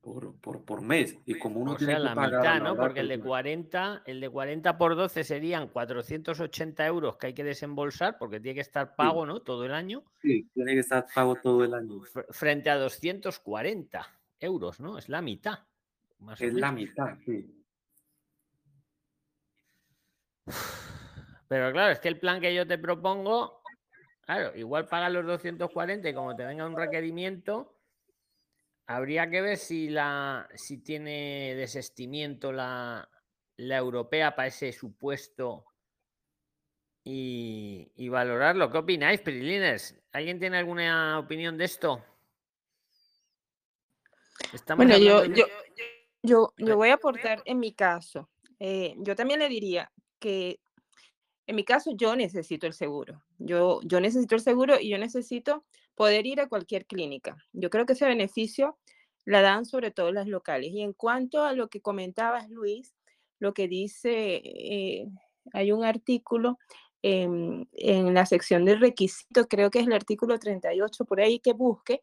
por, 0.00 0.38
por, 0.40 0.64
por, 0.64 0.82
mes. 0.82 1.18
Y 1.26 1.34
como 1.38 1.60
uno 1.60 1.72
o 1.72 1.78
sea, 1.78 1.98
la 1.98 2.14
mitad, 2.14 2.62
¿no? 2.62 2.76
Porque 2.76 3.00
el 3.00 3.08
de 3.08 3.18
40, 3.18 4.02
el 4.06 4.20
de 4.20 4.30
40 4.30 4.78
por 4.78 4.94
12 4.94 5.24
serían 5.24 5.68
480 5.68 6.86
euros 6.86 7.16
que 7.16 7.28
hay 7.28 7.34
que 7.34 7.44
desembolsar 7.44 8.16
porque 8.18 8.38
tiene 8.38 8.54
que 8.54 8.60
estar 8.60 8.94
pago, 8.94 9.26
¿no? 9.26 9.40
Todo 9.40 9.64
el 9.64 9.72
año. 9.72 10.04
Sí, 10.22 10.48
tiene 10.54 10.74
que 10.74 10.80
estar 10.80 11.06
pago 11.12 11.36
todo 11.36 11.64
el 11.64 11.74
año. 11.74 12.00
Frente 12.30 12.70
a 12.70 12.76
240 12.76 14.06
euros, 14.40 14.80
¿no? 14.80 14.98
Es 14.98 15.08
la 15.08 15.22
mitad 15.22 15.60
es 16.38 16.54
la 16.54 16.72
mitad, 16.72 17.18
sí. 17.24 17.52
Pero 21.48 21.72
claro, 21.72 21.92
es 21.92 22.00
que 22.00 22.08
el 22.08 22.18
plan 22.18 22.40
que 22.40 22.54
yo 22.54 22.66
te 22.66 22.78
propongo, 22.78 23.62
claro, 24.22 24.56
igual 24.56 24.86
paga 24.86 25.08
los 25.08 25.24
240 25.26 26.08
y 26.08 26.14
como 26.14 26.34
te 26.34 26.44
venga 26.44 26.66
un 26.66 26.76
requerimiento, 26.76 27.78
habría 28.86 29.30
que 29.30 29.40
ver 29.40 29.56
si 29.56 29.88
la 29.88 30.48
si 30.54 30.78
tiene 30.78 31.54
desestimiento 31.56 32.52
la, 32.52 33.08
la 33.56 33.76
europea 33.76 34.34
para 34.34 34.48
ese 34.48 34.72
supuesto 34.72 35.64
y, 37.04 37.92
y 37.94 38.08
valorarlo. 38.08 38.70
¿Qué 38.70 38.78
opináis, 38.78 39.20
Prilines? 39.20 39.96
¿Alguien 40.12 40.40
tiene 40.40 40.58
alguna 40.58 41.18
opinión 41.18 41.56
de 41.56 41.64
esto? 41.64 42.04
bueno, 44.76 44.96
yo, 44.98 45.24
yo, 45.26 45.46
yo, 46.26 46.52
voy 46.58 46.88
a 46.90 46.94
aportar 46.94 47.42
en 47.44 47.58
mi 47.58 47.72
caso. 47.72 48.28
Eh, 48.58 48.94
yo 48.98 49.14
también 49.14 49.40
le 49.40 49.48
diría 49.48 49.92
que 50.18 50.60
en 51.46 51.56
mi 51.56 51.64
caso 51.64 51.92
yo 51.94 52.16
necesito 52.16 52.66
el 52.66 52.72
seguro. 52.72 53.22
Yo, 53.38 53.80
yo 53.84 54.00
necesito 54.00 54.34
el 54.34 54.40
seguro 54.40 54.80
y 54.80 54.90
yo 54.90 54.98
necesito 54.98 55.64
poder 55.94 56.26
ir 56.26 56.40
a 56.40 56.48
cualquier 56.48 56.86
clínica. 56.86 57.36
Yo 57.52 57.70
creo 57.70 57.86
que 57.86 57.92
ese 57.92 58.06
beneficio 58.06 58.78
la 59.24 59.42
dan 59.42 59.64
sobre 59.64 59.90
todo 59.90 60.12
las 60.12 60.26
locales. 60.26 60.72
Y 60.72 60.82
en 60.82 60.92
cuanto 60.92 61.44
a 61.44 61.52
lo 61.52 61.68
que 61.68 61.80
comentabas, 61.80 62.48
Luis, 62.50 62.94
lo 63.38 63.54
que 63.54 63.68
dice, 63.68 64.42
eh, 64.44 65.06
hay 65.52 65.72
un 65.72 65.84
artículo 65.84 66.58
en, 67.02 67.68
en, 67.72 68.14
la 68.14 68.26
sección 68.26 68.64
de 68.64 68.76
requisitos, 68.76 69.46
creo 69.48 69.70
que 69.70 69.80
es 69.80 69.86
el 69.86 69.92
artículo 69.92 70.38
38 70.38 71.04
por 71.04 71.20
ahí 71.20 71.38
que 71.38 71.52
busque, 71.52 72.00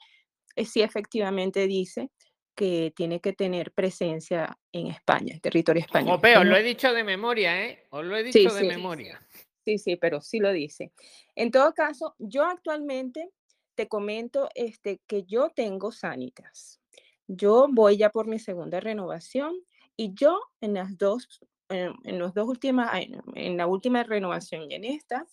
eh, 0.55 0.65
si 0.65 0.81
efectivamente 0.81 1.67
dice 1.67 2.09
que 2.55 2.93
tiene 2.95 3.19
que 3.19 3.33
tener 3.33 3.71
presencia 3.71 4.57
en 4.71 4.87
España, 4.87 5.33
en 5.33 5.39
territorio 5.39 5.81
español. 5.81 6.09
Europeo, 6.09 6.43
lo 6.43 6.55
he 6.55 6.63
dicho 6.63 6.93
de 6.93 7.03
memoria, 7.03 7.65
¿eh? 7.65 7.85
Os 7.89 8.05
lo 8.05 8.15
he 8.15 8.23
dicho 8.23 8.53
de 8.53 8.63
memoria. 8.63 9.21
Sí, 9.65 9.77
sí, 9.77 9.95
pero 9.95 10.21
sí 10.21 10.39
lo 10.39 10.51
dice. 10.51 10.91
En 11.35 11.51
todo 11.51 11.73
caso, 11.73 12.15
yo 12.19 12.43
actualmente 12.43 13.31
te 13.75 13.87
comento 13.87 14.49
este, 14.55 15.01
que 15.07 15.23
yo 15.23 15.49
tengo 15.49 15.91
Sanitas. 15.91 16.81
Yo 17.27 17.67
voy 17.71 17.97
ya 17.97 18.09
por 18.09 18.27
mi 18.27 18.39
segunda 18.39 18.79
renovación 18.79 19.55
y 19.95 20.13
yo 20.13 20.39
en 20.61 20.73
las 20.73 20.97
dos, 20.97 21.27
en, 21.69 22.19
los 22.19 22.33
dos 22.33 22.47
últimas, 22.47 22.91
en 23.35 23.57
la 23.57 23.67
última 23.67 24.03
renovación 24.03 24.69
y 24.69 24.75
en 24.75 24.83
esta, 24.83 25.25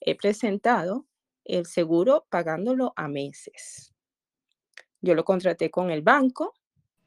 he 0.00 0.16
presentado 0.16 1.06
el 1.44 1.66
seguro 1.66 2.26
pagándolo 2.28 2.92
a 2.96 3.08
meses. 3.08 3.94
Yo 5.00 5.14
lo 5.14 5.24
contraté 5.24 5.70
con 5.70 5.90
el 5.90 6.02
banco, 6.02 6.54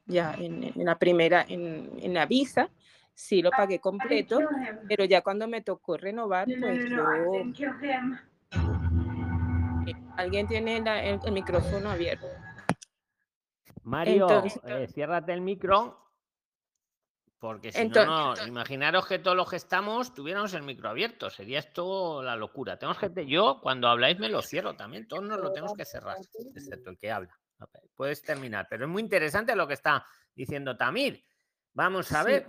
ya 0.06 0.34
en, 0.38 0.72
la 0.76 0.98
primera, 0.98 1.44
en, 1.48 2.14
la 2.14 2.26
visa, 2.26 2.70
sí 3.14 3.42
lo 3.42 3.50
pagué 3.50 3.80
completo, 3.80 4.40
pero 4.88 5.04
ya 5.04 5.20
cuando 5.22 5.46
me 5.46 5.60
tocó 5.60 5.96
renovar, 5.96 6.46
pues 6.60 6.88
yo... 6.88 7.04
Eh, 9.86 9.94
alguien 10.16 10.46
tiene 10.46 10.76
el, 10.76 11.32
micrófono 11.32 11.90
abierto. 11.90 12.26
Mario, 13.82 14.44
eh, 14.64 14.86
ciérrate 14.88 15.32
el 15.32 15.40
micro. 15.40 15.98
Porque 17.38 17.72
si 17.72 17.88
no, 17.88 18.34
imaginaros 18.46 19.04
que 19.08 19.18
todos 19.18 19.36
los 19.36 19.50
que 19.50 19.56
estamos 19.56 20.14
tuviéramos 20.14 20.54
el 20.54 20.62
micro 20.62 20.88
abierto. 20.88 21.28
Sería 21.28 21.58
esto 21.58 22.22
la 22.22 22.36
locura. 22.36 22.78
Tenemos 22.78 22.98
que, 22.98 23.26
yo 23.26 23.58
cuando 23.60 23.88
habláis 23.88 24.16
me 24.20 24.28
lo 24.28 24.42
cierro 24.42 24.76
también. 24.76 25.08
Todos 25.08 25.24
nos 25.24 25.40
lo 25.40 25.52
tenemos 25.52 25.74
que 25.74 25.84
cerrar, 25.84 26.18
excepto 26.54 26.90
el 26.90 26.98
que 26.98 27.10
habla. 27.10 27.36
Puedes 27.94 28.22
terminar. 28.22 28.66
Pero 28.68 28.84
es 28.84 28.90
muy 28.90 29.02
interesante 29.02 29.54
lo 29.56 29.66
que 29.66 29.74
está 29.74 30.04
diciendo 30.34 30.76
Tamir. 30.76 31.24
Vamos 31.72 32.12
a 32.12 32.22
ver. 32.22 32.46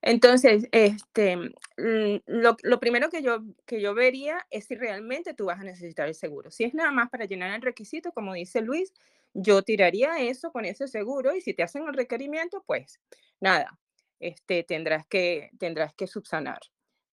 Entonces, 0.00 0.66
este, 0.72 1.36
mm, 1.36 2.22
lo, 2.26 2.56
lo, 2.62 2.80
primero 2.80 3.10
que 3.10 3.22
yo, 3.22 3.40
que 3.66 3.80
yo 3.80 3.94
vería 3.94 4.46
es 4.50 4.66
si 4.66 4.74
realmente 4.74 5.34
tú 5.34 5.46
vas 5.46 5.60
a 5.60 5.64
necesitar 5.64 6.08
el 6.08 6.14
seguro. 6.14 6.50
Si 6.50 6.64
es 6.64 6.74
nada 6.74 6.90
más 6.90 7.10
para 7.10 7.26
llenar 7.26 7.54
el 7.54 7.62
requisito, 7.62 8.12
como 8.12 8.34
dice 8.34 8.62
Luis, 8.62 8.92
yo 9.34 9.62
tiraría 9.62 10.18
eso 10.20 10.52
con 10.52 10.64
ese 10.64 10.88
seguro 10.88 11.34
y 11.34 11.40
si 11.40 11.54
te 11.54 11.62
hacen 11.62 11.86
el 11.86 11.94
requerimiento, 11.94 12.62
pues 12.66 13.00
nada, 13.40 13.78
este, 14.20 14.64
tendrás, 14.64 15.06
que, 15.06 15.50
tendrás 15.58 15.94
que 15.94 16.06
subsanar 16.06 16.60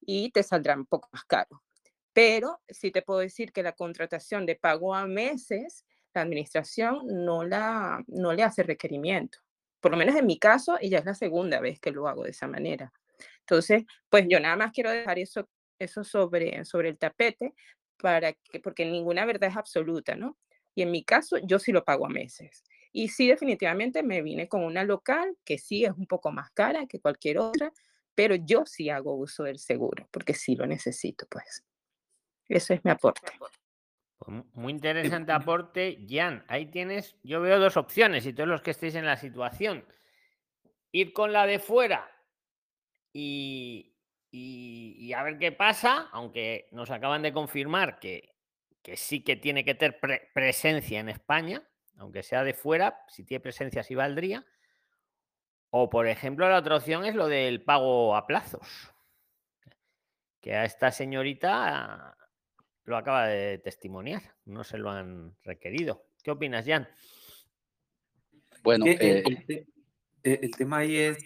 y 0.02 0.32
te 0.32 0.44
saldrá 0.44 0.76
un 0.76 0.86
poco 0.86 1.10
más 1.12 1.26
caro. 1.26 1.64
Pero 2.14 2.62
sí 2.70 2.92
te 2.92 3.02
puedo 3.02 3.20
decir 3.20 3.52
que 3.52 3.64
la 3.64 3.74
contratación 3.74 4.46
de 4.46 4.56
pago 4.56 4.96
a 4.96 5.06
meses, 5.06 5.86
la 6.16 6.22
administración 6.22 7.02
no, 7.08 7.44
la, 7.44 8.04
no 8.08 8.34
le 8.34 8.44
hace 8.44 8.64
requerimiento. 8.64 9.40
Por 9.80 9.92
lo 9.92 9.98
menos 9.98 10.16
en 10.16 10.26
mi 10.26 10.40
caso, 10.40 10.78
y 10.82 10.90
ya 10.90 11.00
es 11.00 11.06
la 11.06 11.14
segunda 11.14 11.60
vez 11.60 11.80
que 11.80 11.92
lo 11.92 12.08
hago 12.08 12.24
de 12.24 12.32
esa 12.32 12.48
manera. 12.48 12.92
Entonces, 13.42 13.84
pues 14.10 14.26
yo 14.28 14.40
nada 14.40 14.56
más 14.56 14.72
quiero 14.72 14.90
dejar 14.90 15.20
eso, 15.20 15.48
eso 15.78 16.04
sobre, 16.04 16.66
sobre 16.66 16.90
el 16.90 16.98
tapete 16.98 17.54
para 17.98 18.34
que, 18.34 18.60
porque 18.60 18.86
ninguna 18.86 19.26
verdad 19.26 19.50
es 19.52 19.58
absoluta, 19.58 20.16
¿no? 20.16 20.38
Y 20.74 20.82
en 20.82 20.92
mi 20.92 21.04
caso, 21.04 21.38
yo 21.38 21.60
sí 21.60 21.72
lo 21.72 21.86
pago 21.86 22.06
a 22.06 22.10
meses. 22.10 22.64
Y 22.92 23.10
sí, 23.10 23.28
definitivamente 23.28 24.04
me 24.04 24.22
vine 24.22 24.48
con 24.48 24.64
una 24.64 24.84
local 24.84 25.38
que 25.46 25.58
sí 25.58 25.86
es 25.86 25.92
un 25.92 26.08
poco 26.08 26.32
más 26.32 26.50
cara 26.52 26.88
que 26.88 27.00
cualquier 27.00 27.38
otra, 27.40 27.72
pero 28.16 28.36
yo 28.36 28.66
sí 28.66 28.90
hago 28.90 29.16
uso 29.16 29.44
del 29.44 29.60
seguro 29.60 30.08
porque 30.12 30.34
sí 30.34 30.56
lo 30.56 30.66
necesito, 30.66 31.28
pues. 31.30 31.64
Eso 32.48 32.74
es 32.74 32.84
mi 32.84 32.92
aporte. 32.92 33.34
Pues 34.18 34.46
muy 34.54 34.72
interesante 34.72 35.32
aporte, 35.32 36.06
Jan. 36.08 36.46
Ahí 36.48 36.68
tienes, 36.68 37.16
yo 37.24 37.42
veo 37.42 37.60
dos 37.60 37.78
opciones 37.78 38.26
y 38.26 38.34
todos 38.34 38.50
los 38.50 38.62
que 38.62 38.72
estéis 38.72 38.96
en 38.96 39.06
la 39.06 39.18
situación. 39.18 39.86
Ir 40.92 41.12
con 41.14 41.34
la 41.34 41.46
de 41.46 41.60
fuera 41.60 42.10
y, 43.12 43.96
y, 44.32 45.14
a 45.14 45.24
ver 45.24 45.38
qué 45.38 45.52
pasa, 45.52 46.10
aunque 46.12 46.70
nos 46.72 46.92
acaban 46.92 47.22
de 47.22 47.34
confirmar 47.34 48.00
que, 48.00 48.36
que 48.82 48.96
sí 48.96 49.24
que 49.24 49.36
tiene 49.36 49.66
que 49.66 49.76
tener 49.76 50.00
presencia 50.34 51.00
en 51.00 51.10
España, 51.10 51.64
aunque 51.98 52.24
sea 52.24 52.44
de 52.44 52.54
fuera, 52.54 53.04
si 53.08 53.26
tiene 53.26 53.42
presencia 53.42 53.84
sí 53.84 53.96
valdría. 53.96 54.46
O, 55.70 55.90
por 55.90 56.08
ejemplo, 56.08 56.48
la 56.48 56.60
otra 56.60 56.78
opción 56.78 57.04
es 57.04 57.16
lo 57.16 57.28
del 57.28 57.62
pago 57.62 58.16
a 58.16 58.28
plazos. 58.28 58.94
Que 60.40 60.56
a 60.56 60.64
esta 60.64 60.92
señorita 60.92 62.16
lo 62.86 62.98
acaba 62.98 63.28
de 63.28 63.58
testimoniar, 63.58 64.22
no 64.46 64.64
se 64.64 64.78
lo 64.78 64.90
han 64.92 65.36
requerido. 65.44 66.06
¿Qué 66.24 66.32
opinas, 66.32 66.66
Jan? 66.66 66.88
Bueno, 68.64 68.86
eh, 68.88 69.24
el, 70.24 70.52
tema 70.52 70.80
ahí 70.80 70.98
es, 70.98 71.18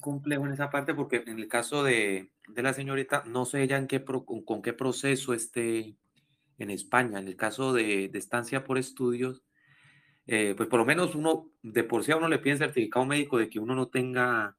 complejo 0.00 0.46
en 0.46 0.52
esa 0.52 0.70
parte 0.70 0.94
porque 0.94 1.22
en 1.26 1.38
el 1.38 1.48
caso 1.48 1.82
de, 1.82 2.30
la 2.54 2.72
señorita, 2.72 3.24
no 3.26 3.44
sé 3.44 3.66
ya 3.66 3.76
en 3.76 3.86
qué 3.86 4.04
con, 4.04 4.62
qué 4.62 4.72
proceso 4.72 5.34
esté 5.34 5.96
en 6.58 6.70
España. 6.70 7.18
En 7.18 7.28
el 7.28 7.36
caso 7.36 7.72
de, 7.72 8.08
de 8.08 8.18
estancia 8.18 8.64
por 8.64 8.78
estudios, 8.78 9.42
eh, 10.26 10.54
pues 10.56 10.68
por 10.68 10.80
lo 10.80 10.84
menos 10.84 11.14
uno, 11.14 11.52
de 11.62 11.84
por 11.84 12.02
sí 12.04 12.12
a 12.12 12.16
uno 12.16 12.28
le 12.28 12.38
pide 12.38 12.56
certificado 12.56 13.04
médico 13.04 13.38
de 13.38 13.48
que 13.48 13.60
uno 13.60 13.74
no 13.74 13.88
tenga 13.88 14.56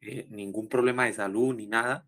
eh, 0.00 0.26
ningún 0.30 0.68
problema 0.68 1.04
de 1.04 1.12
salud 1.12 1.54
ni 1.54 1.66
nada. 1.66 2.06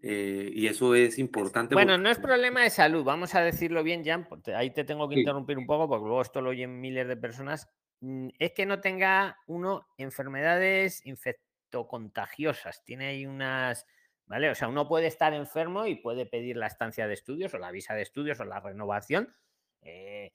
Eh, 0.00 0.50
y 0.54 0.66
eso 0.66 0.94
es 0.94 1.18
importante. 1.18 1.74
Bueno, 1.74 1.98
no 1.98 2.08
es 2.08 2.18
problema 2.18 2.62
de 2.62 2.70
salud, 2.70 3.02
vamos 3.02 3.34
a 3.34 3.40
declo 3.40 3.82
bien, 3.82 4.04
Jan, 4.04 4.28
ahí 4.54 4.70
te 4.70 4.84
tengo 4.84 5.08
que 5.08 5.18
interrumpir 5.18 5.58
un 5.58 5.66
poco 5.66 5.88
porque 5.88 6.06
luego 6.06 6.22
esto 6.22 6.40
lo 6.40 6.50
oyen 6.50 6.80
miles 6.80 7.08
de 7.08 7.16
personas. 7.16 7.68
Mm, 8.00 8.28
es 8.38 8.52
que 8.52 8.64
no 8.64 8.80
tenga 8.80 9.38
uno 9.46 9.88
enfermedades 9.96 11.04
infectocontagiosas, 11.04 12.84
tiene 12.84 13.06
ahí 13.06 13.26
unas, 13.26 13.86
¿vale? 14.26 14.50
O 14.50 14.54
sea, 14.54 14.68
uno 14.68 14.86
puede 14.86 15.08
estar 15.08 15.34
enfermo 15.34 15.86
y 15.86 15.96
puede 15.96 16.26
pedir 16.26 16.56
la 16.56 16.68
estancia 16.68 17.08
de 17.08 17.14
estudios 17.14 17.52
o 17.54 17.58
la 17.58 17.72
visa 17.72 17.94
de 17.94 18.02
estudios 18.02 18.38
o 18.38 18.44
la 18.44 18.60
renovación. 18.60 19.34
Eh, 19.82 20.32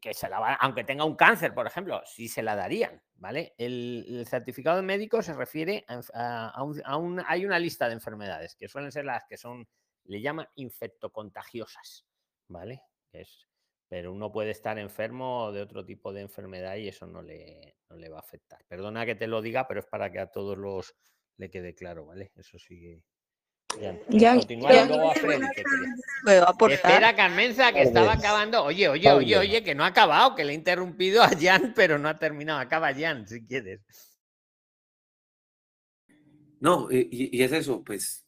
que 0.00 0.14
se 0.14 0.28
la 0.28 0.54
aunque 0.54 0.84
tenga 0.84 1.04
un 1.04 1.16
cáncer, 1.16 1.54
por 1.54 1.66
ejemplo, 1.66 2.02
sí 2.04 2.28
se 2.28 2.42
la 2.42 2.56
darían, 2.56 3.02
¿vale? 3.16 3.54
El, 3.58 4.24
certificado 4.28 4.82
médico 4.82 5.22
se 5.22 5.34
refiere 5.34 5.84
a, 5.88 6.62
un, 6.62 7.22
hay 7.26 7.44
una 7.44 7.58
lista 7.58 7.88
de 7.88 7.94
enfermedades 7.94 8.56
que 8.56 8.68
suelen 8.68 8.92
ser 8.92 9.04
las 9.04 9.24
que 9.24 9.36
son, 9.36 9.68
le 10.04 10.20
llaman 10.20 10.48
infectocontagiosas, 10.56 12.06
¿vale? 12.48 12.82
Es, 13.12 13.48
pero 13.88 14.12
uno 14.12 14.32
puede 14.32 14.50
estar 14.50 14.78
enfermo 14.78 15.52
de 15.52 15.60
otro 15.60 15.84
tipo 15.84 16.12
de 16.12 16.22
enfermedad 16.22 16.76
y 16.76 16.88
eso 16.88 17.06
no 17.06 17.20
le, 17.22 17.76
no 17.90 17.96
le 17.96 18.08
va 18.08 18.16
a 18.16 18.20
afectar. 18.20 18.64
Perdona 18.66 19.04
que 19.04 19.14
te 19.14 19.26
lo 19.26 19.42
diga, 19.42 19.68
pero 19.68 19.80
es 19.80 19.86
para 19.86 20.10
que 20.10 20.18
a 20.18 20.30
todos 20.30 20.56
los 20.56 20.94
le 21.36 21.50
quede 21.50 21.74
claro, 21.74 22.06
¿vale? 22.06 22.32
Eso 22.36 22.58
sí 22.58 23.02
ya, 24.08 24.36
Espera, 26.70 27.16
Carmenza, 27.16 27.72
que 27.72 27.82
estaba 27.82 28.12
acabando. 28.12 28.64
Oye, 28.64 28.88
oye, 28.88 29.10
oye, 29.10 29.38
oye, 29.38 29.62
que 29.64 29.74
no 29.74 29.84
ha 29.84 29.88
acabado, 29.88 30.34
que 30.34 30.44
le 30.44 30.52
he 30.52 30.54
interrumpido 30.54 31.22
a 31.22 31.30
Jan, 31.38 31.72
pero 31.74 31.98
no 31.98 32.08
ha 32.08 32.18
terminado. 32.18 32.60
Acaba 32.60 32.94
Jan, 32.94 33.26
si 33.26 33.44
quieres. 33.44 33.80
No, 36.60 36.88
y, 36.92 37.42
es 37.42 37.50
eso, 37.50 37.82
pues 37.82 38.24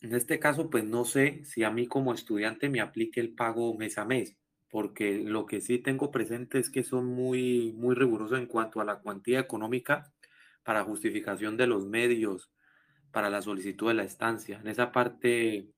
en 0.00 0.14
este 0.14 0.38
caso, 0.38 0.70
pues 0.70 0.84
no 0.84 1.04
sé 1.04 1.44
si 1.44 1.64
a 1.64 1.70
mí 1.70 1.88
como 1.88 2.14
estudiante 2.14 2.68
me 2.68 2.80
aplique 2.80 3.20
el 3.20 3.34
pago 3.34 3.76
mes 3.76 3.98
a 3.98 4.04
mes, 4.04 4.36
porque 4.70 5.18
lo 5.18 5.46
que 5.46 5.60
sí 5.60 5.78
tengo 5.78 6.12
presente 6.12 6.60
es 6.60 6.70
que 6.70 6.84
son 6.84 7.06
muy, 7.06 7.72
muy 7.76 7.96
rigurosos 7.96 8.38
en 8.38 8.46
cuanto 8.46 8.80
a 8.80 8.84
la 8.84 9.00
cuantía 9.00 9.40
económica 9.40 10.12
para 10.62 10.84
justificación 10.84 11.56
de 11.56 11.66
los 11.66 11.84
medios 11.86 12.51
para 13.12 13.30
la 13.30 13.42
solicitud 13.42 13.88
de 13.88 13.94
la 13.94 14.04
estancia. 14.04 14.58
En 14.60 14.68
esa 14.68 14.90
parte 14.90 15.68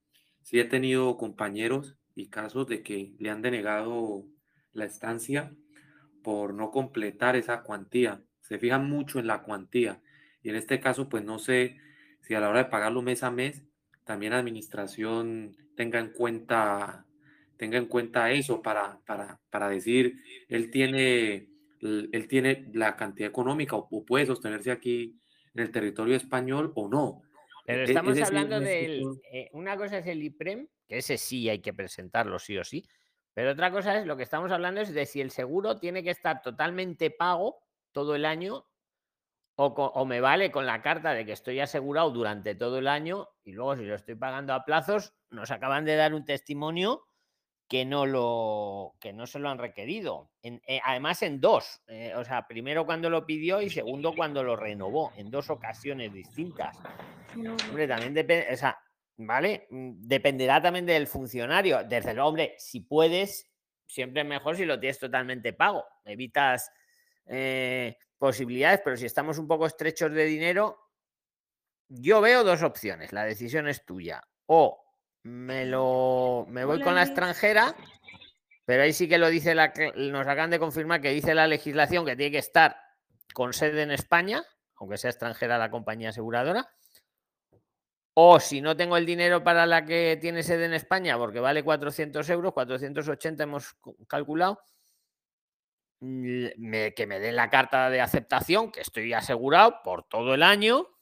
sí 0.42 0.60
he 0.60 0.64
tenido 0.64 1.16
compañeros 1.16 1.96
y 2.14 2.28
casos 2.28 2.66
de 2.68 2.82
que 2.82 3.14
le 3.18 3.30
han 3.30 3.42
denegado 3.42 4.24
la 4.72 4.84
estancia 4.84 5.52
por 6.22 6.54
no 6.54 6.70
completar 6.70 7.36
esa 7.36 7.62
cuantía. 7.62 8.22
Se 8.40 8.58
fijan 8.58 8.88
mucho 8.88 9.18
en 9.18 9.26
la 9.26 9.42
cuantía. 9.42 10.00
Y 10.42 10.50
en 10.50 10.56
este 10.56 10.80
caso, 10.80 11.08
pues 11.08 11.24
no 11.24 11.38
sé 11.38 11.76
si 12.22 12.34
a 12.34 12.40
la 12.40 12.48
hora 12.48 12.64
de 12.64 12.70
pagarlo 12.70 13.02
mes 13.02 13.22
a 13.22 13.30
mes, 13.30 13.64
también 14.04 14.32
la 14.32 14.38
administración 14.38 15.56
tenga 15.76 15.98
en 15.98 16.10
cuenta, 16.10 17.06
tenga 17.56 17.78
en 17.78 17.86
cuenta 17.86 18.30
eso 18.30 18.62
para, 18.62 19.00
para, 19.06 19.40
para 19.50 19.68
decir, 19.68 20.20
él 20.48 20.70
tiene, 20.70 21.48
él 21.80 22.28
tiene 22.28 22.70
la 22.72 22.96
cantidad 22.96 23.28
económica 23.28 23.76
o 23.76 24.04
puede 24.04 24.26
sostenerse 24.26 24.70
aquí 24.70 25.18
en 25.54 25.62
el 25.62 25.70
territorio 25.70 26.16
español 26.16 26.72
o 26.74 26.88
no. 26.88 27.22
Pero 27.66 27.84
estamos 27.84 28.20
hablando 28.20 28.60
de 28.60 29.02
eh, 29.32 29.48
una 29.52 29.76
cosa 29.76 29.98
es 29.98 30.06
el 30.06 30.22
IPREM, 30.22 30.68
que 30.86 30.98
ese 30.98 31.16
sí 31.16 31.48
hay 31.48 31.60
que 31.60 31.72
presentarlo 31.72 32.38
sí 32.38 32.58
o 32.58 32.64
sí, 32.64 32.86
pero 33.32 33.52
otra 33.52 33.70
cosa 33.70 33.98
es 33.98 34.06
lo 34.06 34.16
que 34.16 34.22
estamos 34.22 34.52
hablando 34.52 34.82
es 34.82 34.92
de 34.92 35.06
si 35.06 35.20
el 35.20 35.30
seguro 35.30 35.78
tiene 35.78 36.02
que 36.02 36.10
estar 36.10 36.42
totalmente 36.42 37.10
pago 37.10 37.62
todo 37.92 38.14
el 38.14 38.26
año 38.26 38.66
o, 39.56 39.66
o, 39.66 40.04
me 40.04 40.20
vale 40.20 40.50
con 40.50 40.66
la 40.66 40.82
carta 40.82 41.14
de 41.14 41.24
que 41.24 41.32
estoy 41.32 41.60
asegurado 41.60 42.10
durante 42.10 42.54
todo 42.54 42.78
el 42.78 42.88
año 42.88 43.28
y 43.44 43.52
luego 43.52 43.76
si 43.76 43.84
lo 43.84 43.94
estoy 43.94 44.16
pagando 44.16 44.52
a 44.52 44.64
plazos, 44.64 45.14
nos 45.30 45.50
acaban 45.50 45.84
de 45.84 45.94
dar 45.94 46.12
un 46.12 46.24
testimonio 46.24 47.06
que 47.68 47.85
no 47.85 48.07
lo 48.07 48.94
que 49.00 49.12
no 49.12 49.27
se 49.27 49.38
lo 49.38 49.48
han 49.48 49.59
requerido. 49.59 50.31
En, 50.42 50.61
eh, 50.66 50.81
además 50.85 51.22
en 51.22 51.40
dos, 51.40 51.83
eh, 51.87 52.12
o 52.14 52.24
sea, 52.24 52.46
primero 52.46 52.85
cuando 52.85 53.09
lo 53.09 53.27
pidió 53.27 53.61
y 53.61 53.70
segundo 53.70 54.14
cuando 54.14 54.42
lo 54.42 54.57
renovó, 54.57 55.12
en 55.16 55.31
dos 55.31 55.50
ocasiones 55.50 56.12
distintas. 56.12 56.77
Hombre, 57.35 57.88
también 57.88 58.14
depende, 58.14 58.53
o 58.53 58.57
sea, 58.57 58.79
¿vale? 59.16 59.66
Mm, 59.70 59.92
dependerá 60.07 60.61
también 60.61 60.87
del 60.87 61.07
funcionario. 61.07 61.83
Desde 61.85 62.14
luego, 62.14 62.29
hombre, 62.29 62.55
si 62.59 62.81
puedes, 62.81 63.50
siempre 63.87 64.22
es 64.22 64.29
mejor 64.29 64.57
si 64.57 64.64
lo 64.64 64.79
tienes 64.79 64.98
totalmente 64.98 65.53
pago. 65.53 65.85
Evitas 66.05 66.70
eh, 67.27 67.96
posibilidades, 68.18 68.81
pero 68.85 68.96
si 68.96 69.07
estamos 69.07 69.38
un 69.38 69.48
poco 69.48 69.66
estrechos 69.66 70.12
de 70.12 70.24
dinero, 70.27 70.79
yo 71.88 72.20
veo 72.20 72.44
dos 72.44 72.62
opciones. 72.62 73.12
La 73.12 73.24
decisión 73.24 73.68
es 73.68 73.85
tuya. 73.85 74.22
O 74.46 74.83
me 75.24 75.66
lo 75.66 76.46
me 76.48 76.64
voy 76.64 76.80
con 76.80 76.94
la 76.94 77.02
extranjera, 77.02 77.74
pero 78.64 78.82
ahí 78.82 78.92
sí 78.92 79.08
que 79.08 79.18
lo 79.18 79.28
dice 79.28 79.54
la 79.54 79.72
nos 79.96 80.26
acaban 80.26 80.50
de 80.50 80.58
confirmar 80.58 81.00
que 81.00 81.10
dice 81.10 81.34
la 81.34 81.46
legislación 81.46 82.06
que 82.06 82.14
tiene 82.16 82.32
que 82.32 82.38
estar 82.38 82.76
con 83.32 83.52
sede 83.52 83.82
en 83.82 83.90
España, 83.90 84.44
aunque 84.76 84.98
sea 84.98 85.10
extranjera 85.10 85.58
la 85.58 85.70
compañía 85.70 86.10
aseguradora. 86.10 86.70
O 88.16 88.38
si 88.38 88.60
no 88.60 88.76
tengo 88.76 88.96
el 88.96 89.06
dinero 89.06 89.42
para 89.42 89.66
la 89.66 89.84
que 89.84 90.16
tiene 90.20 90.44
sede 90.44 90.66
en 90.66 90.74
España, 90.74 91.18
porque 91.18 91.40
vale 91.40 91.64
400 91.64 92.30
euros, 92.30 92.52
480 92.52 93.42
hemos 93.42 93.76
calculado, 94.06 94.60
que 96.00 97.06
me 97.08 97.18
den 97.18 97.34
la 97.34 97.50
carta 97.50 97.90
de 97.90 98.00
aceptación, 98.00 98.70
que 98.70 98.82
estoy 98.82 99.12
asegurado 99.14 99.80
por 99.82 100.06
todo 100.06 100.34
el 100.34 100.44
año, 100.44 100.93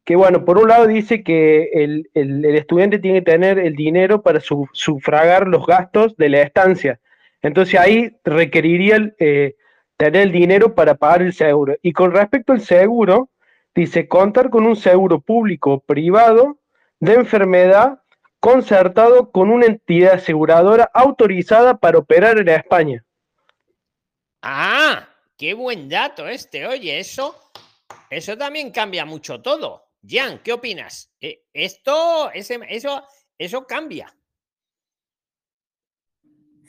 que 0.03 0.15
bueno, 0.15 0.45
por 0.45 0.57
un 0.57 0.69
lado 0.69 0.87
dice 0.87 1.23
que 1.23 1.69
el, 1.73 2.09
estudiante 2.55 2.99
tiene 2.99 3.19
que 3.19 3.31
tener 3.31 3.59
el 3.59 3.75
dinero 3.75 4.21
para 4.21 4.39
sufragar 4.39 5.47
los 5.47 5.65
gastos 5.65 6.15
de 6.17 6.29
la 6.29 6.41
estancia. 6.41 6.99
Entonces 7.41 7.79
ahí 7.79 8.17
requeriría 8.23 9.13
eh, 9.19 9.55
tener 9.97 10.23
el 10.23 10.31
dinero 10.31 10.73
para 10.73 10.95
pagar 10.95 11.21
el 11.21 11.33
seguro. 11.33 11.75
Y 11.81 11.93
con 11.93 12.11
respecto 12.11 12.53
al 12.53 12.61
seguro, 12.61 13.29
dice 13.75 14.07
contar 14.07 14.49
con 14.49 14.65
un 14.65 14.75
seguro 14.75 15.21
público 15.21 15.73
o 15.73 15.79
privado 15.79 16.57
de 16.99 17.13
enfermedad 17.13 17.99
concertado 18.39 19.31
con 19.31 19.51
una 19.51 19.67
entidad 19.67 20.15
aseguradora 20.15 20.89
autorizada 20.93 21.77
para 21.77 21.99
operar 21.99 22.39
en 22.39 22.49
España. 22.49 23.05
Ah, 24.41 25.07
qué 25.37 25.53
buen 25.53 25.87
dato 25.87 26.27
este. 26.27 26.65
Oye, 26.65 26.99
eso, 26.99 27.39
eso 28.09 28.35
también 28.35 28.71
cambia 28.71 29.05
mucho 29.05 29.41
todo. 29.41 29.90
Jan, 30.07 30.41
¿qué 30.43 30.53
opinas? 30.53 31.13
Eh, 31.19 31.45
esto, 31.53 32.31
ese, 32.31 32.59
eso, 32.69 33.03
eso 33.37 33.65
cambia. 33.67 34.15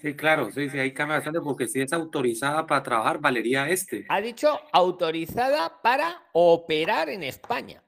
Sí, 0.03 0.17
claro, 0.17 0.51
sí, 0.51 0.69
sí, 0.69 0.79
ahí 0.79 0.93
cambia 0.93 1.19
bastante 1.19 1.41
porque 1.41 1.69
si 1.69 1.81
es 1.81 1.93
autorizada 1.93 2.67
para 2.67 2.83
trabajar, 2.83 3.21
valería 3.21 3.69
este. 3.69 4.05
Ha 4.09 4.21
dicho 4.21 4.61
autorizada 4.73 5.81
para 5.81 6.29
operar 6.33 7.09
en 7.09 7.23
España. 7.23 7.85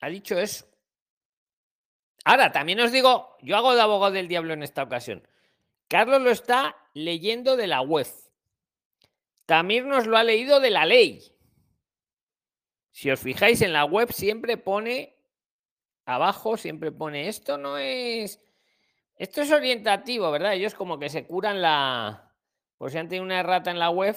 Ha 0.00 0.08
dicho 0.08 0.38
eso. 0.38 0.66
Ahora, 2.24 2.52
también 2.52 2.80
os 2.80 2.90
digo, 2.90 3.36
yo 3.42 3.56
hago 3.56 3.74
de 3.74 3.82
abogado 3.82 4.12
del 4.14 4.28
diablo 4.28 4.54
en 4.54 4.62
esta 4.62 4.82
ocasión. 4.82 5.26
Carlos 5.88 6.22
lo 6.22 6.30
está 6.30 6.76
leyendo 6.94 7.56
de 7.56 7.66
la 7.66 7.80
web. 7.82 8.06
También 9.46 9.88
nos 9.88 10.06
lo 10.06 10.16
ha 10.16 10.24
leído 10.24 10.60
de 10.60 10.70
la 10.70 10.86
ley. 10.86 11.22
Si 12.90 13.10
os 13.10 13.20
fijáis 13.20 13.62
en 13.62 13.72
la 13.72 13.84
web, 13.84 14.12
siempre 14.12 14.56
pone 14.56 15.18
abajo, 16.08 16.56
siempre 16.56 16.90
pone 16.90 17.28
esto 17.28 17.58
no 17.58 17.78
es. 17.78 18.42
Esto 19.16 19.42
es 19.42 19.52
orientativo, 19.52 20.30
¿verdad? 20.30 20.54
Ellos 20.54 20.74
como 20.74 20.98
que 20.98 21.08
se 21.08 21.26
curan 21.26 21.60
la. 21.60 22.32
Por 22.78 22.90
si 22.90 22.98
han 22.98 23.08
tenido 23.08 23.24
una 23.24 23.40
errata 23.40 23.70
en 23.70 23.78
la 23.78 23.90
web, 23.90 24.16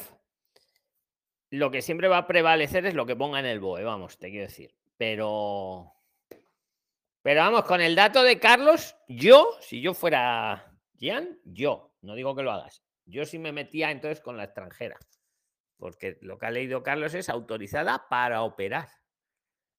lo 1.50 1.72
que 1.72 1.82
siempre 1.82 2.08
va 2.08 2.20
a 2.20 2.28
prevalecer 2.28 2.86
es 2.86 2.94
lo 2.94 3.06
que 3.06 3.16
ponga 3.16 3.40
en 3.40 3.46
el 3.46 3.60
BOE, 3.60 3.84
vamos, 3.84 4.18
te 4.18 4.30
quiero 4.30 4.46
decir. 4.46 4.74
Pero. 4.98 5.94
Pero 7.24 7.42
vamos, 7.42 7.66
con 7.66 7.82
el 7.82 7.96
dato 7.96 8.24
de 8.24 8.40
Carlos, 8.40 8.96
yo, 9.08 9.58
si 9.62 9.82
yo 9.82 9.94
fuera 9.94 10.74
Jan, 11.00 11.40
yo, 11.44 11.94
no 12.02 12.16
digo 12.16 12.36
que 12.36 12.42
lo 12.42 12.52
hagas, 12.52 12.82
yo 13.06 13.26
sí 13.26 13.38
me 13.38 13.52
metía 13.52 13.92
entonces 13.92 14.22
con 14.22 14.38
la 14.38 14.46
extranjera 14.46 14.98
porque 15.82 16.20
lo 16.22 16.38
que 16.38 16.46
ha 16.46 16.52
leído 16.52 16.84
Carlos 16.84 17.16
es 17.16 17.28
autorizada 17.28 18.08
para 18.08 18.44
operar. 18.44 18.88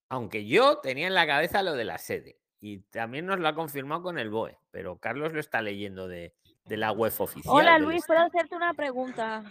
Aunque 0.08 0.44
yo 0.46 0.78
tenía 0.78 1.06
en 1.06 1.14
la 1.14 1.28
cabeza 1.28 1.62
lo 1.62 1.74
de 1.74 1.84
la 1.84 1.96
sede 1.96 2.40
y 2.58 2.78
también 2.78 3.24
nos 3.24 3.38
lo 3.38 3.46
ha 3.46 3.54
confirmado 3.54 4.02
con 4.02 4.18
el 4.18 4.28
BOE, 4.28 4.58
pero 4.72 4.98
Carlos 4.98 5.32
lo 5.32 5.38
está 5.38 5.62
leyendo 5.62 6.08
de, 6.08 6.34
la 6.66 6.90
web 6.90 7.12
oficial. 7.18 7.54
Hola 7.54 7.78
Luis, 7.78 8.04
¿puedo 8.04 8.18
hacerte 8.18 8.56
una 8.56 8.74
pregunta? 8.74 9.44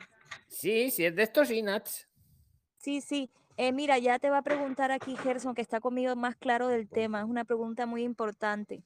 Sí, 0.50 0.92
si 0.92 1.06
es 1.06 1.16
de 1.16 1.24
estos 1.24 1.50
INATS. 1.50 2.10
Sí, 2.76 3.00
sí. 3.00 3.32
Eh, 3.56 3.72
mira, 3.72 3.98
ya 3.98 4.20
te 4.20 4.30
va 4.30 4.40
a 4.40 4.44
preguntar 4.44 4.92
aquí 4.92 5.16
Gerson, 5.16 5.56
que 5.56 5.62
está 5.62 5.80
conmigo 5.80 6.14
más 6.18 6.36
claro 6.36 6.68
del 6.68 6.90
tema. 6.90 7.20
Es 7.20 7.26
una 7.28 7.46
pregunta 7.46 7.86
muy 7.86 8.04
importante. 8.04 8.84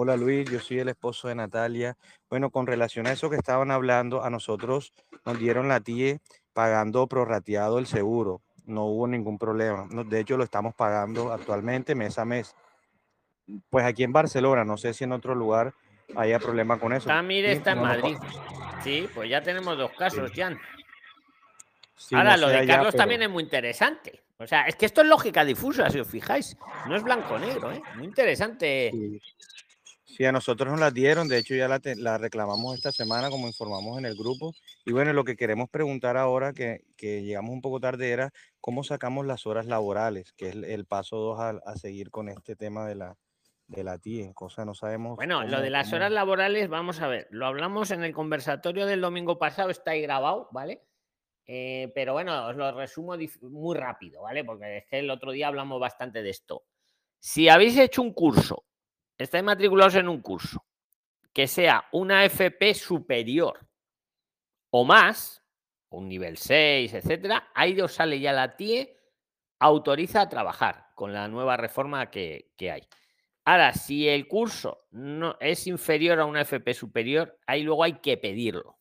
Hola 0.00 0.16
Luis, 0.16 0.48
yo 0.48 0.60
soy 0.60 0.78
el 0.78 0.88
esposo 0.88 1.26
de 1.26 1.34
Natalia. 1.34 1.96
Bueno, 2.30 2.50
con 2.50 2.68
relación 2.68 3.08
a 3.08 3.12
eso 3.12 3.30
que 3.30 3.36
estaban 3.36 3.72
hablando, 3.72 4.22
a 4.22 4.30
nosotros 4.30 4.92
nos 5.26 5.40
dieron 5.40 5.66
la 5.66 5.80
TIE 5.80 6.20
pagando 6.58 7.06
prorrateado 7.06 7.78
el 7.78 7.86
seguro. 7.86 8.42
No 8.66 8.86
hubo 8.86 9.06
ningún 9.06 9.38
problema. 9.38 9.86
De 10.06 10.18
hecho, 10.18 10.36
lo 10.36 10.42
estamos 10.42 10.74
pagando 10.74 11.32
actualmente 11.32 11.94
mes 11.94 12.18
a 12.18 12.24
mes. 12.24 12.52
Pues 13.70 13.84
aquí 13.84 14.02
en 14.02 14.12
Barcelona, 14.12 14.64
no 14.64 14.76
sé 14.76 14.92
si 14.92 15.04
en 15.04 15.12
otro 15.12 15.36
lugar 15.36 15.72
haya 16.16 16.40
problema 16.40 16.80
con 16.80 16.92
eso. 16.92 17.06
También 17.06 17.44
está 17.44 17.70
en 17.70 17.82
Madrid. 17.82 18.16
Sí, 18.82 19.08
pues 19.14 19.30
ya 19.30 19.40
tenemos 19.40 19.78
dos 19.78 19.92
casos, 19.92 20.32
Jan. 20.34 20.58
Ahora, 22.10 22.36
lo 22.36 22.48
de 22.48 22.66
Carlos 22.66 22.96
también 22.96 23.22
es 23.22 23.30
muy 23.30 23.44
interesante. 23.44 24.20
O 24.38 24.46
sea, 24.48 24.62
es 24.62 24.74
que 24.74 24.86
esto 24.86 25.02
es 25.02 25.06
lógica 25.06 25.44
difusa, 25.44 25.88
si 25.90 26.00
os 26.00 26.08
fijáis. 26.08 26.56
No 26.88 26.96
es 26.96 27.04
blanco-negro, 27.04 27.70
¿eh? 27.70 27.80
Muy 27.94 28.06
interesante. 28.06 28.90
Sí, 28.90 29.22
a 30.24 30.32
nosotros 30.32 30.68
nos 30.68 30.80
la 30.80 30.90
dieron, 30.90 31.28
de 31.28 31.38
hecho 31.38 31.54
ya 31.54 31.68
la, 31.68 32.18
reclamamos 32.18 32.74
esta 32.74 32.90
semana 32.90 33.30
como 33.30 33.46
informamos 33.46 33.98
en 33.98 34.04
el 34.04 34.16
grupo. 34.16 34.52
Y 34.84 34.92
bueno, 34.92 35.12
lo 35.12 35.22
que 35.22 35.36
queremos 35.36 35.70
preguntar 35.70 36.16
ahora, 36.16 36.52
que, 36.52 36.82
llegamos 36.98 37.52
un 37.52 37.60
poco 37.60 37.78
tarde, 37.78 38.10
era 38.10 38.32
cómo 38.60 38.82
sacamos 38.82 39.26
las 39.26 39.46
horas 39.46 39.66
laborales, 39.66 40.32
que 40.32 40.48
es 40.48 40.56
el, 40.56 40.86
paso 40.86 41.18
dos 41.18 41.38
a, 41.40 41.76
seguir 41.76 42.10
con 42.10 42.28
este 42.28 42.56
tema 42.56 42.86
de 42.86 42.96
la, 42.96 43.16
de 43.68 43.84
la 43.84 43.98
TIE, 43.98 44.32
cosa 44.34 44.64
no 44.64 44.74
sabemos. 44.74 45.14
Bueno, 45.14 45.44
lo 45.44 45.60
de 45.60 45.70
las 45.70 45.92
horas 45.92 46.10
laborales, 46.10 46.68
vamos 46.68 47.00
a 47.00 47.06
ver, 47.06 47.28
lo 47.30 47.46
hablamos 47.46 47.92
en 47.92 48.02
el 48.02 48.12
conversatorio 48.12 48.86
del 48.86 49.00
domingo 49.00 49.38
pasado, 49.38 49.70
está 49.70 49.92
ahí 49.92 50.02
grabado, 50.02 50.48
¿vale? 50.50 50.82
Eh, 51.46 51.92
pero 51.94 52.12
bueno, 52.12 52.48
os 52.48 52.56
lo 52.56 52.72
resumo 52.72 53.14
muy 53.42 53.76
rápido, 53.76 54.22
¿vale? 54.22 54.44
Porque 54.44 54.78
es 54.78 54.86
que 54.86 54.98
el 54.98 55.10
otro 55.10 55.32
día 55.32 55.46
hablamos 55.48 55.80
bastante 55.80 56.22
de 56.22 56.30
esto. 56.30 56.64
Si 57.20 57.48
habéis 57.48 57.78
hecho 57.78 58.02
un 58.02 58.12
curso 58.12 58.64
estáis 59.18 59.44
matriculados 59.44 59.96
en 59.96 60.08
un 60.08 60.22
curso 60.22 60.64
que 61.32 61.46
sea 61.46 61.86
una 61.92 62.24
FP 62.24 62.74
superior 62.74 63.68
o 64.70 64.84
más, 64.84 65.42
un 65.90 66.08
nivel 66.08 66.36
6, 66.36 66.94
etcétera, 66.94 67.50
ahí 67.54 67.80
os 67.80 67.92
sale 67.92 68.20
ya 68.20 68.32
la 68.32 68.56
TIE, 68.56 68.96
autoriza 69.60 70.22
a 70.22 70.28
trabajar 70.28 70.86
con 70.94 71.12
la 71.12 71.28
nueva 71.28 71.56
reforma 71.56 72.10
que, 72.10 72.50
hay. 72.60 72.82
Ahora, 73.44 73.72
si 73.72 74.08
el 74.08 74.28
curso 74.28 74.86
no 74.90 75.36
es 75.40 75.66
inferior 75.66 76.20
a 76.20 76.26
una 76.26 76.42
FP 76.42 76.74
superior, 76.74 77.38
ahí 77.46 77.62
luego 77.62 77.84
hay 77.84 78.00
que 78.00 78.16
pedirlo. 78.16 78.78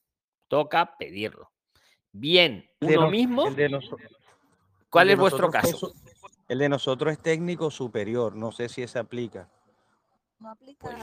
Toca 0.47 0.97
pedirlo. 0.97 1.51
Bien, 2.11 2.69
uno 2.81 3.09
mismo. 3.09 3.45
¿Cuál 4.89 5.11
es 5.11 5.17
vuestro 5.17 5.49
caso? 5.51 5.93
El 6.49 6.59
de 6.59 6.69
nosotros 6.69 7.13
es 7.13 7.19
técnico 7.19 7.69
superior, 7.69 8.35
no 8.35 8.51
sé 8.51 8.67
si 8.67 8.87
se 8.87 8.99
aplica. 8.99 9.49
Pues 10.79 10.95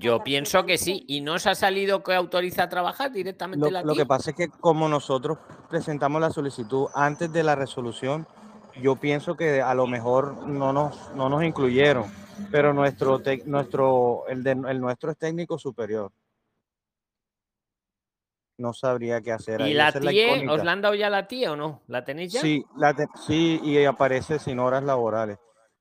yo, 0.00 0.22
pienso 0.22 0.64
que 0.64 0.78
sí. 0.78 1.04
¿Y 1.08 1.20
no 1.20 1.34
os 1.34 1.46
ha 1.46 1.54
salido 1.54 2.02
que 2.02 2.14
autoriza 2.14 2.64
a 2.64 2.68
trabajar 2.68 3.10
directamente 3.12 3.66
lo, 3.66 3.70
la 3.70 3.82
Lo 3.82 3.94
que 3.94 4.06
pasa 4.06 4.30
es 4.30 4.36
que 4.36 4.48
como 4.48 4.88
nosotros 4.88 5.38
presentamos 5.68 6.20
la 6.20 6.30
solicitud 6.30 6.86
antes 6.94 7.32
de 7.32 7.42
la 7.42 7.54
resolución, 7.56 8.26
yo 8.80 8.96
pienso 8.96 9.36
que 9.36 9.60
a 9.60 9.74
lo 9.74 9.86
mejor 9.86 10.46
no 10.46 10.72
nos, 10.72 11.12
no 11.14 11.28
nos 11.28 11.42
incluyeron, 11.42 12.04
pero 12.50 12.72
nuestro, 12.72 13.20
nuestro, 13.46 14.26
el, 14.28 14.44
de, 14.44 14.52
el 14.52 14.80
nuestro 14.80 15.10
es 15.10 15.18
técnico 15.18 15.58
superior. 15.58 16.12
no 18.58 18.72
sabría 18.72 19.20
qué 19.20 19.32
hacer. 19.32 19.62
ahí. 19.62 19.70
¿Y 19.70 19.74
la 19.74 19.88
es 19.88 19.94
la 19.94 20.10
TIE, 20.10 20.48
os 20.48 20.64
la 20.64 20.72
han 20.72 20.82
dado 20.82 20.94
ya 20.94 21.08
la 21.08 21.26
TIE 21.28 21.48
o 21.48 21.56
no? 21.56 21.80
¿La 21.86 22.04
tenéis 22.04 22.32
ya? 22.32 22.40
Sí, 22.40 22.64
la 22.76 22.92
te- 22.92 23.06
sí, 23.26 23.60
y 23.62 23.84
aparece 23.84 24.38
sin 24.38 24.58
horas 24.58 24.82
laborales. 24.82 25.38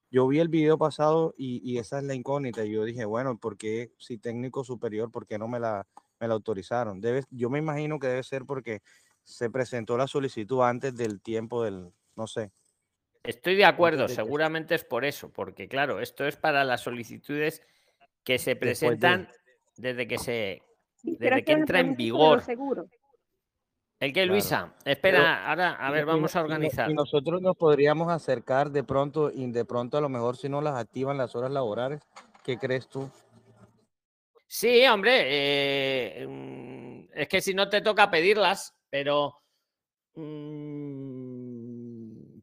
Yo 0.10 0.28
vi 0.28 0.40
el 0.40 0.48
video 0.48 0.78
pasado 0.78 1.34
y, 1.38 1.62
y 1.70 1.80
esa 1.80 1.98
es 2.00 2.04
la 2.06 2.14
incógnita. 2.16 2.64
Y 2.66 2.72
yo 2.72 2.84
dije, 2.86 3.06
bueno, 3.06 3.38
¿por 3.38 3.58
qué 3.58 3.92
si 3.98 4.18
técnico 4.18 4.64
superior, 4.64 5.12
por 5.12 5.26
qué 5.28 5.38
no 5.38 5.48
me 5.48 5.60
la, 5.60 5.86
me 6.20 6.28
la 6.28 6.34
autorizaron? 6.34 7.02
Debe, 7.02 7.24
yo 7.30 7.50
me 7.50 7.60
imagino 7.60 8.00
que 8.00 8.08
debe 8.08 8.24
ser 8.24 8.46
porque 8.46 8.82
se 9.24 9.50
presentó 9.50 9.98
la 9.98 10.08
solicitud 10.08 10.62
antes 10.62 10.96
del 10.96 11.22
tiempo 11.22 11.64
del, 11.64 11.92
no 12.16 12.28
sé. 12.28 12.52
Estoy 13.24 13.56
de 13.56 13.66
acuerdo, 13.66 14.04
de 14.04 14.08
que- 14.08 14.16
seguramente 14.16 14.76
es 14.76 14.86
por 14.86 15.04
eso, 15.04 15.30
porque 15.34 15.68
claro, 15.68 16.00
esto 16.00 16.26
es 16.26 16.38
para 16.38 16.64
las 16.64 16.82
solicitudes 16.82 17.62
que 18.24 18.40
se 18.40 18.52
de- 18.52 18.56
presentan 18.56 19.28
desde 19.76 20.08
que 20.08 20.18
se 20.18 20.62
desde 21.04 21.44
que 21.44 21.54
me 21.56 21.62
entra 21.62 21.80
en 21.82 21.96
vigor. 21.96 22.38
los 22.38 22.46
seguros. 22.46 22.90
¿El 24.00 24.14
que 24.14 24.22
Claro. 24.22 24.34
Luisa? 24.34 24.76
Espera, 24.86 25.50
ahora, 25.50 25.74
a 25.74 25.90
ver, 25.90 26.06
vamos 26.06 26.36
a 26.36 26.42
organizar. 26.42 26.90
Y 26.90 26.94
nosotros 26.94 27.42
nos 27.42 27.58
podríamos 27.58 28.10
acercar 28.12 28.70
de 28.70 28.84
pronto 28.84 29.32
y 29.34 29.50
de 29.52 29.66
pronto 29.66 29.98
a 29.98 30.02
lo 30.02 30.10
mejor 30.10 30.38
si 30.38 30.50
no 30.50 30.62
las 30.62 30.76
activan 30.76 31.18
las 31.18 31.36
horas 31.36 31.50
laborales. 31.52 32.02
¿Qué 32.44 32.58
crees 32.58 32.88
tú? 32.88 33.10
Sí, 34.46 34.86
hombre, 34.86 35.24
eh, 35.26 36.28
mm, 36.28 37.10
es 37.14 37.28
que 37.28 37.42
si 37.42 37.54
no 37.54 37.68
te 37.70 37.82
toca 37.82 38.10
pedirlas, 38.10 38.74
pero 38.90 39.42
mm, 40.16 41.48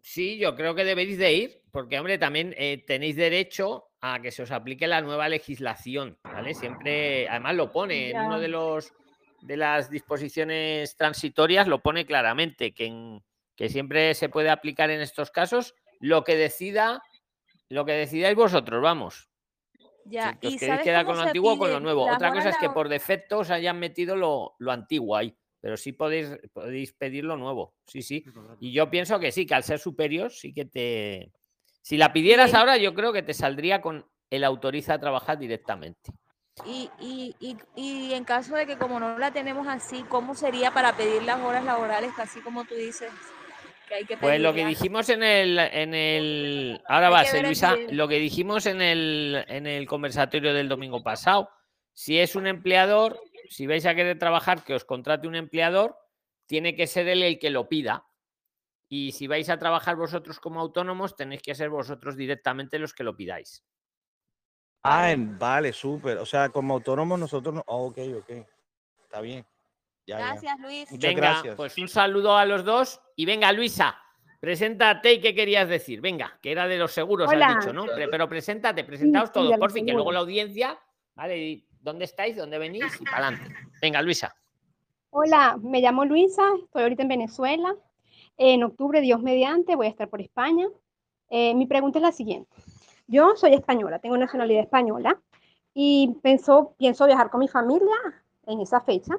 sí, 0.03 0.37
yo 0.39 0.55
creo 0.57 0.75
que 0.75 0.85
debéis 0.85 1.17
de 1.17 1.33
ir, 1.33 1.63
porque, 1.71 1.99
hombre, 1.99 2.19
también 2.19 2.55
eh, 2.59 2.85
tenéis 2.87 3.17
derecho 3.17 3.91
a 4.01 4.21
que 4.21 4.33
se 4.33 4.43
os 4.43 4.51
aplique 4.51 4.87
la 4.87 5.01
nueva 5.01 5.29
legislación, 5.29 6.19
¿vale? 6.23 6.53
Siempre, 6.53 7.27
además 7.29 7.55
lo 7.55 7.73
pone 7.73 8.11
en 8.11 8.21
uno 8.21 8.39
de 8.39 8.49
los 8.49 8.93
de 9.45 9.57
las 9.59 9.91
disposiciones 9.91 10.97
transitorias, 10.97 11.69
lo 11.69 11.83
pone 11.83 12.07
claramente, 12.07 12.73
que, 12.73 12.87
en- 12.87 13.23
que 13.55 13.69
siempre 13.69 14.15
se 14.15 14.29
puede 14.29 14.49
aplicar 14.51 14.91
en 14.91 15.01
estos 15.01 15.31
casos 15.31 15.75
lo 16.01 16.25
que 16.25 16.35
decida, 16.35 17.03
lo 17.69 17.85
que 17.85 17.93
decidáis 17.93 18.35
vosotros, 18.37 18.83
vamos. 18.83 19.29
Ya, 20.07 20.33
Si 20.33 20.39
que 20.39 20.47
os 20.49 20.55
¿y 20.55 20.59
queréis 20.59 20.81
quedar 20.83 21.05
con 21.07 21.17
lo 21.17 21.23
antiguo 21.23 21.53
o 21.53 21.59
con 21.59 21.71
lo 21.71 21.81
nuevo. 21.81 22.05
Otra 22.11 22.33
cosa 22.33 22.49
es 22.51 22.57
que 22.59 22.71
por 22.71 22.89
defecto 22.89 23.39
os 23.39 23.51
hayan 23.51 23.79
metido 23.79 24.17
lo, 24.17 24.55
lo 24.59 24.73
antiguo 24.73 25.17
ahí, 25.17 25.35
pero 25.61 25.77
sí 25.77 25.93
podéis, 25.93 26.37
podéis 26.53 26.93
pedir 26.93 27.25
lo 27.25 27.37
nuevo. 27.37 27.75
Sí, 27.87 28.03
sí. 28.03 28.25
Y 28.61 28.73
yo 28.73 28.91
pienso 28.91 29.19
que 29.21 29.31
sí, 29.33 29.47
que 29.47 29.55
al 29.55 29.63
ser 29.65 29.79
superior 29.79 30.31
sí 30.31 30.53
que 30.53 30.65
te... 30.65 31.33
Si 31.83 31.97
la 31.99 32.13
pidieras 32.15 32.55
ahora, 32.55 32.79
yo 32.79 32.95
creo 32.95 33.13
que 33.13 33.23
te 33.23 33.35
saldría 33.35 33.81
con 33.83 34.07
el 34.31 34.45
autoriza 34.45 34.95
a 34.95 35.01
trabajar 35.01 35.39
directamente. 35.39 36.13
Y, 36.65 36.89
y, 37.01 37.35
y, 37.41 37.57
y 37.75 38.15
en 38.15 38.25
caso 38.25 38.55
de 38.55 38.67
que 38.67 38.79
como 38.79 39.01
no 39.01 39.19
la 39.19 39.33
tenemos 39.33 39.67
así, 39.67 40.05
¿cómo 40.09 40.35
sería 40.35 40.71
para 40.71 40.97
pedir 40.97 41.23
las 41.25 41.41
horas 41.41 41.65
laborales, 41.65 42.13
así 42.19 42.41
como 42.41 42.65
tú 42.65 42.75
dices 42.75 43.11
que 43.89 43.95
hay 43.95 44.05
que 44.05 44.17
Pues 44.17 44.41
lo 44.41 44.55
que 44.55 44.65
dijimos 44.65 45.09
en 45.09 45.23
el, 45.23 45.59
en 45.59 45.95
el. 45.95 46.81
Ahora 46.87 47.23
el 47.23 47.43
Luisa, 47.43 47.77
lo 47.91 48.07
que 48.07 48.19
dijimos 48.19 48.67
en 48.67 48.81
el, 48.81 49.45
en 49.49 49.67
el 49.67 49.87
conversatorio 49.87 50.55
del 50.55 50.69
domingo 50.69 51.03
pasado. 51.03 51.51
Si 51.93 52.19
es 52.19 52.35
un 52.35 52.47
empleador, 52.47 53.21
si 53.49 53.67
vais 53.67 53.85
a 53.87 53.95
querer 53.95 54.19
trabajar, 54.19 54.65
que 54.65 54.75
os 54.75 54.85
contrate 54.85 55.29
un 55.29 55.37
empleador, 55.37 55.97
tiene 56.47 56.75
que 56.75 56.87
ser 56.87 57.09
él 57.09 57.23
el 57.23 57.39
que 57.39 57.51
lo 57.51 57.69
pida. 57.69 58.07
Y 58.89 59.13
si 59.13 59.27
vais 59.27 59.49
a 59.49 59.59
trabajar 59.59 59.97
vosotros 59.97 60.39
como 60.41 60.61
autónomos, 60.61 61.17
tenéis 61.17 61.43
que 61.43 61.55
ser 61.55 61.71
vosotros 61.71 62.17
directamente 62.17 62.79
los 62.79 62.95
que 62.95 63.05
lo 63.05 63.17
pidáis. 63.17 63.65
Ah, 64.85 65.11
en- 65.11 65.39
vale, 65.39 65.73
súper. 65.73 66.19
O 66.19 66.27
sea, 66.27 66.51
como 66.51 66.75
autónomos 66.75 67.19
nosotros 67.19 67.55
no. 67.55 67.65
oh, 67.67 67.87
ok, 67.87 67.99
ok. 68.19 68.31
Está 69.03 69.21
bien. 69.21 69.45
Ya, 70.07 70.19
ya. 70.19 70.27
Gracias, 70.27 70.61
Luis. 70.61 70.93
Muchas 70.93 71.11
Venga, 71.15 71.21
gracias. 71.31 71.57
pues 71.57 71.79
un 71.79 71.89
saludo 71.89 72.37
a 72.37 72.45
los 72.45 72.65
dos. 72.65 73.01
Y 73.17 73.25
venga, 73.25 73.51
Luisa, 73.53 73.97
preséntate 74.41 75.15
y 75.15 75.21
qué 75.21 75.35
querías 75.35 75.69
decir. 75.69 76.01
Venga, 76.03 76.39
que 76.43 76.53
era 76.53 76.69
de 76.69 76.77
los 76.77 76.93
seguros, 76.93 77.31
Hola. 77.31 77.47
has 77.47 77.61
dicho, 77.65 77.73
¿no? 77.73 77.87
Pero 77.87 78.29
preséntate, 78.29 78.85
presentaos 78.85 79.31
sí, 79.31 79.33
todos, 79.33 79.51
de 79.51 79.59
por 79.59 79.73
fin, 79.73 79.87
que 79.87 79.93
luego 79.93 80.13
la 80.13 80.21
audiencia, 80.21 80.79
¿vale? 81.15 81.39
Y 81.39 81.67
¿Dónde 81.81 82.07
estáis? 82.07 82.37
¿Dónde 82.37 82.59
venís? 82.59 82.99
Y 83.01 83.05
para 83.05 83.29
adelante. 83.29 83.55
Venga, 83.81 84.01
Luisa. 84.01 84.35
Hola, 85.11 85.59
me 85.63 85.81
llamo 85.81 86.05
Luisa, 86.07 86.43
estoy 86.63 86.83
ahorita 86.83 87.03
en 87.03 87.09
Venezuela. 87.09 87.75
En 88.37 88.65
octubre, 88.65 89.01
Dios 89.03 89.23
mediante, 89.23 89.77
voy 89.77 89.87
a 89.87 89.91
estar 89.91 90.09
por 90.09 90.21
España. 90.21 90.67
Eh, 91.31 91.55
mi 91.55 91.67
pregunta 91.67 91.99
es 91.99 92.03
la 92.03 92.13
siguiente. 92.13 92.51
Yo 93.07 93.37
soy 93.37 93.55
española, 93.55 93.99
tengo 93.99 94.17
nacionalidad 94.17 94.63
española 94.63 95.21
y 95.75 96.17
pienso, 96.23 96.75
pienso 96.79 97.07
viajar 97.07 97.31
con 97.31 97.41
mi 97.41 97.49
familia 97.49 97.95
en 98.47 98.61
esa 98.61 98.81
fecha. 98.81 99.19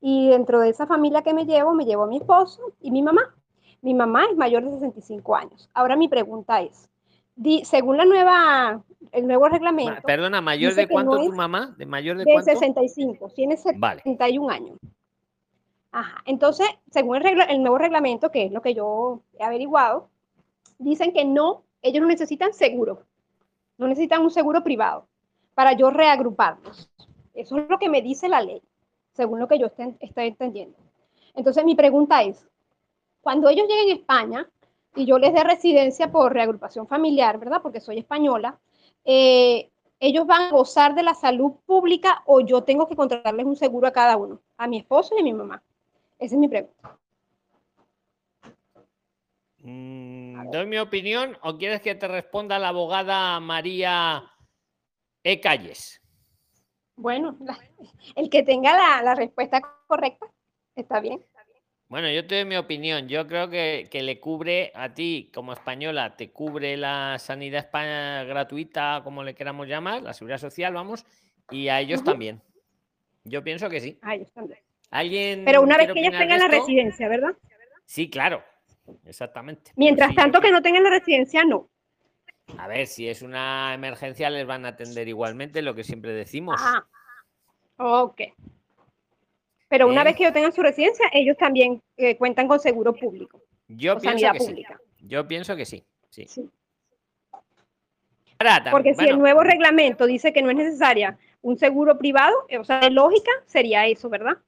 Y 0.00 0.30
dentro 0.30 0.60
de 0.60 0.70
esa 0.70 0.86
familia 0.86 1.22
que 1.22 1.34
me 1.34 1.44
llevo, 1.44 1.74
me 1.74 1.84
llevo 1.84 2.04
a 2.04 2.06
mi 2.06 2.16
esposo 2.16 2.72
y 2.80 2.90
mi 2.90 3.02
mamá. 3.02 3.34
Mi 3.82 3.94
mamá 3.94 4.24
es 4.30 4.36
mayor 4.36 4.64
de 4.64 4.70
65 4.72 5.36
años. 5.36 5.68
Ahora 5.74 5.94
mi 5.96 6.08
pregunta 6.08 6.60
es, 6.62 6.88
di- 7.36 7.64
según 7.64 7.96
la 7.98 8.04
nueva, 8.04 8.82
el 9.12 9.26
nuevo 9.26 9.48
reglamento, 9.48 10.02
Perdona, 10.02 10.40
¿mayor 10.40 10.74
de 10.74 10.88
cuánto 10.88 11.16
no 11.18 11.24
tu 11.26 11.32
mamá? 11.32 11.74
¿De 11.76 11.86
mayor 11.86 12.16
de 12.16 12.24
de 12.24 12.32
cuánto? 12.32 12.50
65, 12.52 13.28
tiene 13.34 13.56
Vale. 13.76 14.00
71 14.02 14.50
años. 14.50 14.78
Ajá. 15.92 16.22
Entonces, 16.24 16.66
según 16.90 17.16
el, 17.16 17.22
regla- 17.22 17.44
el 17.44 17.60
nuevo 17.62 17.78
reglamento, 17.78 18.30
que 18.30 18.44
es 18.46 18.52
lo 18.52 18.62
que 18.62 18.74
yo 18.74 19.20
he 19.38 19.42
averiguado, 19.44 20.08
dicen 20.78 21.12
que 21.12 21.24
no, 21.24 21.64
ellos 21.82 22.00
no 22.00 22.08
necesitan 22.08 22.52
seguro, 22.52 23.02
no 23.80 23.88
necesitan 23.88 24.22
un 24.22 24.30
seguro 24.30 24.62
privado 24.62 25.06
para 25.54 25.72
yo 25.72 25.90
reagruparlos. 25.90 26.90
Eso 27.32 27.56
es 27.56 27.68
lo 27.68 27.78
que 27.78 27.88
me 27.88 28.02
dice 28.02 28.28
la 28.28 28.42
ley, 28.42 28.62
según 29.14 29.40
lo 29.40 29.48
que 29.48 29.58
yo 29.58 29.66
estoy 29.66 30.26
entendiendo. 30.26 30.76
Entonces, 31.34 31.64
mi 31.64 31.74
pregunta 31.74 32.22
es, 32.22 32.46
cuando 33.22 33.48
ellos 33.48 33.66
lleguen 33.66 33.88
a 33.88 34.00
España 34.00 34.50
y 34.94 35.06
yo 35.06 35.18
les 35.18 35.32
dé 35.32 35.42
residencia 35.44 36.12
por 36.12 36.34
reagrupación 36.34 36.86
familiar, 36.86 37.38
¿verdad? 37.38 37.62
Porque 37.62 37.80
soy 37.80 37.98
española, 37.98 38.58
eh, 39.06 39.70
ellos 39.98 40.26
van 40.26 40.42
a 40.42 40.50
gozar 40.50 40.94
de 40.94 41.02
la 41.02 41.14
salud 41.14 41.52
pública 41.64 42.22
o 42.26 42.40
yo 42.40 42.62
tengo 42.62 42.86
que 42.86 42.96
contratarles 42.96 43.46
un 43.46 43.56
seguro 43.56 43.86
a 43.86 43.92
cada 43.92 44.18
uno, 44.18 44.40
a 44.58 44.66
mi 44.66 44.76
esposo 44.78 45.14
y 45.16 45.20
a 45.20 45.24
mi 45.24 45.32
mamá. 45.32 45.62
Esa 46.18 46.34
es 46.34 46.38
mi 46.38 46.48
pregunta. 46.48 46.99
Mm, 49.62 50.50
¿Doy 50.50 50.66
mi 50.66 50.78
opinión 50.78 51.36
o 51.42 51.58
quieres 51.58 51.80
que 51.80 51.94
te 51.94 52.08
responda 52.08 52.58
la 52.58 52.68
abogada 52.68 53.38
María 53.40 54.24
E. 55.22 55.40
Calles? 55.40 56.00
Bueno, 56.96 57.36
la- 57.40 57.58
el 58.16 58.30
que 58.30 58.42
tenga 58.42 58.76
la, 58.76 59.02
la 59.02 59.14
respuesta 59.14 59.60
correcta, 59.86 60.26
está 60.74 61.00
bien. 61.00 61.24
Bueno, 61.88 62.08
yo 62.08 62.24
te 62.26 62.36
doy 62.36 62.44
mi 62.44 62.56
opinión. 62.56 63.08
Yo 63.08 63.26
creo 63.26 63.50
que, 63.50 63.88
que 63.90 64.02
le 64.02 64.20
cubre 64.20 64.70
a 64.76 64.94
ti 64.94 65.30
como 65.34 65.52
española, 65.52 66.14
te 66.16 66.30
cubre 66.30 66.76
la 66.76 67.18
sanidad 67.18 67.68
espa- 67.68 68.24
gratuita, 68.26 69.00
como 69.02 69.24
le 69.24 69.34
queramos 69.34 69.66
llamar, 69.66 70.02
la 70.02 70.12
seguridad 70.12 70.38
social, 70.38 70.72
vamos, 70.72 71.04
y 71.50 71.66
a 71.68 71.80
ellos 71.80 72.04
también. 72.04 72.40
Yo 73.24 73.42
pienso 73.42 73.68
que 73.68 73.80
sí. 73.80 73.98
A 74.02 74.14
ellos 74.14 74.32
también. 74.32 74.60
¿Alguien 74.90 75.44
Pero 75.44 75.62
una 75.62 75.76
vez 75.76 75.92
que 75.92 76.00
ellos 76.00 76.16
tengan 76.16 76.38
la 76.38 76.48
residencia, 76.48 77.08
¿verdad? 77.08 77.36
Sí, 77.86 78.08
claro. 78.08 78.44
Exactamente. 79.04 79.72
Pero 79.74 79.74
Mientras 79.76 80.10
sí, 80.10 80.16
yo 80.16 80.22
tanto 80.22 80.40
que 80.40 80.50
no 80.50 80.62
tengan 80.62 80.84
la 80.84 80.90
residencia, 80.90 81.44
no. 81.44 81.68
A 82.58 82.68
ver, 82.68 82.86
si 82.86 83.08
es 83.08 83.22
una 83.22 83.74
emergencia, 83.74 84.30
les 84.30 84.46
van 84.46 84.64
a 84.66 84.70
atender 84.70 85.08
igualmente, 85.08 85.62
lo 85.62 85.74
que 85.74 85.84
siempre 85.84 86.12
decimos. 86.12 86.60
Ah, 86.62 86.84
ok. 87.76 88.22
Pero 89.68 89.86
una 89.86 90.02
¿Eh? 90.02 90.04
vez 90.04 90.16
que 90.16 90.24
ellos 90.24 90.34
tengan 90.34 90.52
su 90.52 90.62
residencia, 90.62 91.06
ellos 91.12 91.36
también 91.36 91.80
eh, 91.96 92.16
cuentan 92.16 92.48
con 92.48 92.58
seguro 92.58 92.92
público 92.92 93.40
Yo 93.68 93.96
pienso 93.98 94.08
sanidad 94.08 94.32
que 94.32 94.40
sí. 94.40 94.46
pública. 94.46 94.80
Yo 94.98 95.28
pienso 95.28 95.56
que 95.56 95.64
sí. 95.64 95.84
sí. 96.10 96.26
Sí. 96.28 96.50
Ahora, 98.38 98.70
Porque 98.70 98.94
si 98.94 99.04
el 99.04 99.18
nuevo 99.18 99.42
reglamento 99.42 100.06
dice 100.06 100.32
que 100.32 100.42
no 100.42 100.50
es 100.50 100.56
necesaria 100.56 101.18
un 101.42 101.58
seguro 101.58 101.98
privado, 101.98 102.34
eh, 102.48 102.58
o 102.58 102.64
sea, 102.64 102.80
de 102.80 102.90
lógica 102.90 103.30
sería 103.46 103.86
eso, 103.86 104.08
¿verdad? 104.08 104.38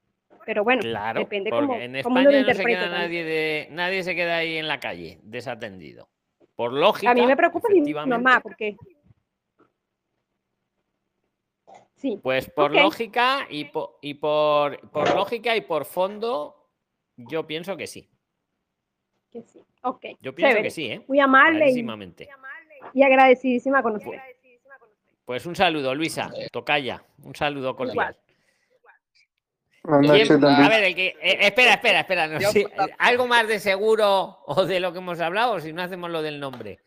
Pero 0.45 0.65
bueno, 0.65 0.81
Claro, 0.83 1.21
depende 1.21 1.51
cómo, 1.51 1.75
en 1.77 2.03
cómo 2.03 2.21
uno 2.21 2.31
lo 2.31 2.37
España 2.37 2.47
no 2.47 2.55
se 2.55 2.65
queda 2.65 2.89
nadie 2.89 3.25
de 3.25 3.69
nadie 3.71 4.03
se 4.03 4.15
queda 4.15 4.37
ahí 4.39 4.57
en 4.57 4.69
la 4.69 4.81
calle 4.81 5.19
desatendido. 5.23 6.09
Por 6.57 6.73
lógica. 6.73 7.11
A 7.11 7.15
mí 7.15 7.27
me 7.27 7.37
preocupa 7.37 7.69
mi 7.71 7.93
mamá, 7.95 8.41
porque... 8.41 8.77
Sí, 11.97 12.19
Pues 12.21 12.51
por 12.51 12.75
lógica 12.75 13.47
y, 13.49 13.67
po- 13.67 13.99
y 14.03 14.15
por, 14.15 14.91
por 14.91 15.15
lógica 15.15 15.55
y 15.55 15.61
por 15.61 15.85
fondo, 15.85 16.69
yo 17.17 17.47
pienso 17.47 17.77
que 17.77 17.87
sí. 17.87 18.09
que 19.31 19.43
sí. 19.43 19.65
Ok, 19.83 20.05
Yo 20.21 20.35
pienso 20.35 20.51
chévere. 20.51 20.63
que 20.65 20.71
sí, 20.71 20.87
¿eh? 20.87 21.05
Muy 21.07 21.21
amable 21.21 21.71
y, 21.71 22.99
y 22.99 23.03
agradecidísima 23.05 23.83
con 23.83 23.97
usted. 23.97 24.19
Pues 25.25 25.47
un 25.47 25.55
saludo, 25.55 25.95
Luisa. 25.95 26.31
Tocaya. 26.51 27.05
Un 27.23 27.35
saludo 27.37 27.77
cordial. 27.77 28.17
¿Quién- 28.17 28.22
noches, 29.85 30.31
a 30.31 30.69
ver, 30.69 30.85
el 30.85 30.95
que. 30.95 31.09
eh, 31.21 31.39
espera, 31.41 31.75
espera, 31.75 32.01
espera. 32.01 32.27
no 32.29 32.39
¿Algo 32.99 33.27
más 33.27 33.49
de 33.49 33.59
seguro 33.59 34.39
o 34.47 34.65
de 34.65 34.81
lo 34.81 34.93
que 34.93 34.99
hemos 34.99 35.21
hablado? 35.21 35.55
O 35.55 35.61
si 35.61 35.73
no 35.73 35.83
hacemos 35.83 36.11
lo 36.11 36.23
del 36.23 36.39
nombre. 36.39 36.79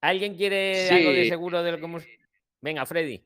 ¿Alguien 0.00 0.34
quiere 0.36 0.88
algo 0.90 1.10
de 1.10 1.28
seguro 1.28 1.62
de 1.62 1.72
lo 1.72 1.78
que 1.78 1.84
hemos. 1.84 2.04
Venga, 2.60 2.86
Freddy. 2.86 3.22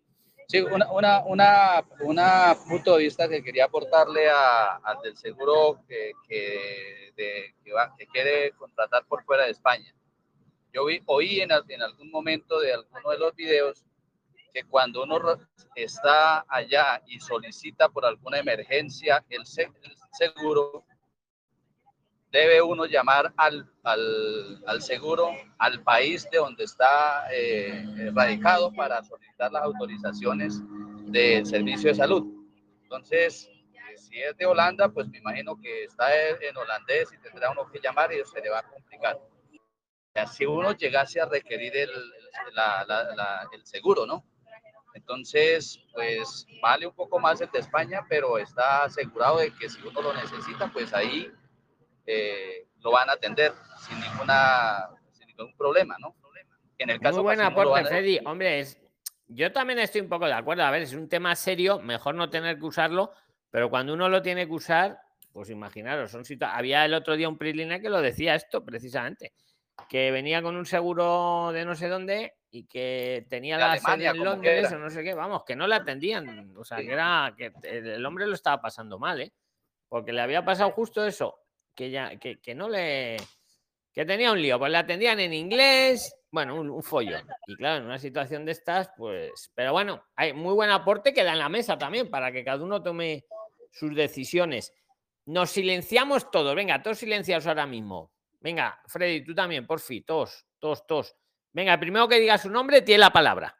Sí, 0.48 0.60
una, 0.60 0.90
una, 0.92 1.24
una, 1.24 1.84
una 2.00 2.56
punto 2.68 2.96
de 2.96 3.04
vista 3.04 3.28
que 3.28 3.42
quería 3.42 3.64
aportarle 3.64 4.28
a, 4.28 4.76
al 4.76 5.00
del 5.02 5.16
seguro 5.16 5.80
que, 5.88 6.12
que, 6.28 7.12
de, 7.16 7.54
que, 7.64 7.72
va, 7.72 7.94
que 7.96 8.06
quiere 8.06 8.50
contratar 8.52 9.06
por 9.06 9.24
fuera 9.24 9.44
de 9.44 9.52
España. 9.52 9.94
Yo 10.72 10.84
vi, 10.84 11.00
oí 11.06 11.40
en, 11.40 11.50
en 11.68 11.82
algún 11.82 12.10
momento 12.10 12.60
de 12.60 12.74
alguno 12.74 13.10
de 13.10 13.18
los 13.18 13.34
videos 13.34 13.84
que 14.54 14.64
cuando 14.64 15.02
uno 15.02 15.18
está 15.74 16.44
allá 16.48 17.02
y 17.06 17.18
solicita 17.18 17.88
por 17.88 18.06
alguna 18.06 18.38
emergencia 18.38 19.24
el, 19.28 19.44
seguro, 19.44 20.84
debe 22.30 22.62
uno 22.62 22.86
llamar 22.86 23.34
al, 23.36 23.68
al, 23.82 24.62
al, 24.64 24.80
seguro, 24.80 25.32
al 25.58 25.82
país 25.82 26.28
de 26.30 26.38
donde 26.38 26.64
está 26.64 27.26
eh, 27.32 28.12
radicado 28.14 28.72
para 28.72 29.02
solicitar 29.02 29.50
las 29.50 29.64
autorizaciones 29.64 30.62
del 31.06 31.44
servicio 31.44 31.90
de 31.90 31.96
salud. 31.96 32.24
Entonces, 32.84 33.50
si 33.96 34.22
es 34.22 34.36
de 34.36 34.46
Holanda, 34.46 34.88
pues 34.88 35.08
me 35.08 35.18
imagino 35.18 35.60
que 35.60 35.84
está 35.84 36.16
en 36.16 36.56
holandés 36.56 37.12
y 37.12 37.18
tendrá 37.18 37.50
uno 37.50 37.68
que 37.72 37.80
llamar 37.80 38.12
y 38.12 38.24
se 38.24 38.40
le 38.40 38.50
va 38.50 38.60
a 38.60 38.68
complicar. 38.68 39.18
Si 40.30 40.46
uno 40.46 40.72
llegase 40.76 41.20
a 41.20 41.26
requerir 41.26 41.76
el, 41.76 41.90
la, 42.52 43.48
el 43.52 43.66
seguro, 43.66 44.06
¿no? 44.06 44.24
Entonces, 44.94 45.80
pues 45.92 46.46
vale 46.62 46.86
un 46.86 46.94
poco 46.94 47.18
más 47.18 47.40
el 47.40 47.50
de 47.50 47.58
España, 47.58 48.06
pero 48.08 48.38
está 48.38 48.84
asegurado 48.84 49.38
de 49.38 49.50
que 49.52 49.68
si 49.68 49.80
uno 49.82 50.00
lo 50.00 50.14
necesita, 50.14 50.72
pues 50.72 50.94
ahí 50.94 51.30
eh, 52.06 52.68
lo 52.80 52.92
van 52.92 53.10
a 53.10 53.14
atender 53.14 53.52
sin, 53.86 54.00
ninguna, 54.00 54.88
sin 55.12 55.26
ningún 55.26 55.54
problema, 55.56 55.96
¿no? 55.98 56.14
En 56.78 56.90
el 56.90 57.00
caso 57.00 57.18
Muy 57.18 57.24
buen 57.24 57.40
aporte, 57.40 57.80
a... 57.80 57.84
Freddy. 57.84 58.20
Hombre, 58.24 58.60
es, 58.60 58.80
yo 59.28 59.52
también 59.52 59.78
estoy 59.78 60.00
un 60.00 60.08
poco 60.08 60.26
de 60.26 60.32
acuerdo. 60.32 60.64
A 60.64 60.70
ver, 60.70 60.82
es 60.82 60.92
un 60.92 61.08
tema 61.08 61.34
serio, 61.36 61.80
mejor 61.80 62.14
no 62.14 62.30
tener 62.30 62.58
que 62.58 62.64
usarlo, 62.64 63.12
pero 63.50 63.70
cuando 63.70 63.94
uno 63.94 64.08
lo 64.08 64.22
tiene 64.22 64.46
que 64.46 64.52
usar, 64.52 64.98
pues 65.32 65.50
imaginaros, 65.50 66.10
son 66.10 66.22
había 66.42 66.84
el 66.84 66.94
otro 66.94 67.16
día 67.16 67.28
un 67.28 67.38
PRISLINE 67.38 67.80
que 67.80 67.90
lo 67.90 68.00
decía 68.00 68.34
esto 68.34 68.64
precisamente, 68.64 69.32
que 69.88 70.10
venía 70.10 70.42
con 70.42 70.56
un 70.56 70.66
seguro 70.66 71.50
de 71.52 71.64
no 71.64 71.74
sé 71.74 71.88
dónde 71.88 72.34
y 72.54 72.66
que 72.66 73.26
tenía 73.28 73.58
la 73.58 73.76
sede 73.78 74.06
en 74.06 74.22
Londres 74.22 74.70
o 74.70 74.78
no 74.78 74.88
sé 74.88 75.02
qué, 75.02 75.12
vamos, 75.12 75.42
que 75.44 75.56
no 75.56 75.66
le 75.66 75.74
atendían, 75.74 76.56
o 76.56 76.64
sea, 76.64 76.78
que 76.78 76.92
era 76.92 77.34
que 77.36 77.52
el 77.64 78.06
hombre 78.06 78.28
lo 78.28 78.34
estaba 78.34 78.62
pasando 78.62 78.96
mal, 78.96 79.20
¿eh? 79.20 79.32
Porque 79.88 80.12
le 80.12 80.20
había 80.20 80.44
pasado 80.44 80.70
justo 80.70 81.04
eso, 81.04 81.36
que 81.74 81.90
ya 81.90 82.16
que, 82.16 82.40
que, 82.40 82.54
no 82.54 82.68
le 82.68 83.16
que 83.92 84.04
tenía 84.04 84.30
un 84.30 84.40
lío, 84.40 84.56
pues 84.60 84.70
le 84.70 84.78
atendían 84.78 85.18
en 85.18 85.34
inglés, 85.34 86.16
bueno, 86.30 86.54
un, 86.54 86.70
un 86.70 86.82
follón. 86.84 87.26
Y 87.48 87.56
claro, 87.56 87.78
en 87.78 87.86
una 87.86 87.98
situación 87.98 88.44
de 88.44 88.52
estas, 88.52 88.92
pues, 88.96 89.50
pero 89.52 89.72
bueno, 89.72 90.04
hay 90.14 90.32
muy 90.32 90.54
buen 90.54 90.70
aporte 90.70 91.12
que 91.12 91.24
da 91.24 91.32
en 91.32 91.40
la 91.40 91.48
mesa 91.48 91.76
también 91.76 92.08
para 92.08 92.30
que 92.30 92.44
cada 92.44 92.62
uno 92.62 92.80
tome 92.80 93.24
sus 93.72 93.96
decisiones. 93.96 94.72
Nos 95.26 95.50
silenciamos 95.50 96.30
todos, 96.30 96.54
venga, 96.54 96.80
todos 96.80 96.98
silenciados 96.98 97.48
ahora 97.48 97.66
mismo. 97.66 98.12
Venga, 98.38 98.80
Freddy, 98.86 99.24
tú 99.24 99.34
también, 99.34 99.66
por 99.66 99.80
fin, 99.80 100.04
todos, 100.04 100.46
todos, 100.60 100.86
todos. 100.86 101.16
Venga, 101.54 101.72
el 101.74 101.80
primero 101.80 102.08
que 102.08 102.20
diga 102.20 102.36
su 102.36 102.50
nombre 102.50 102.82
tiene 102.82 102.98
la 102.98 103.12
palabra. 103.12 103.56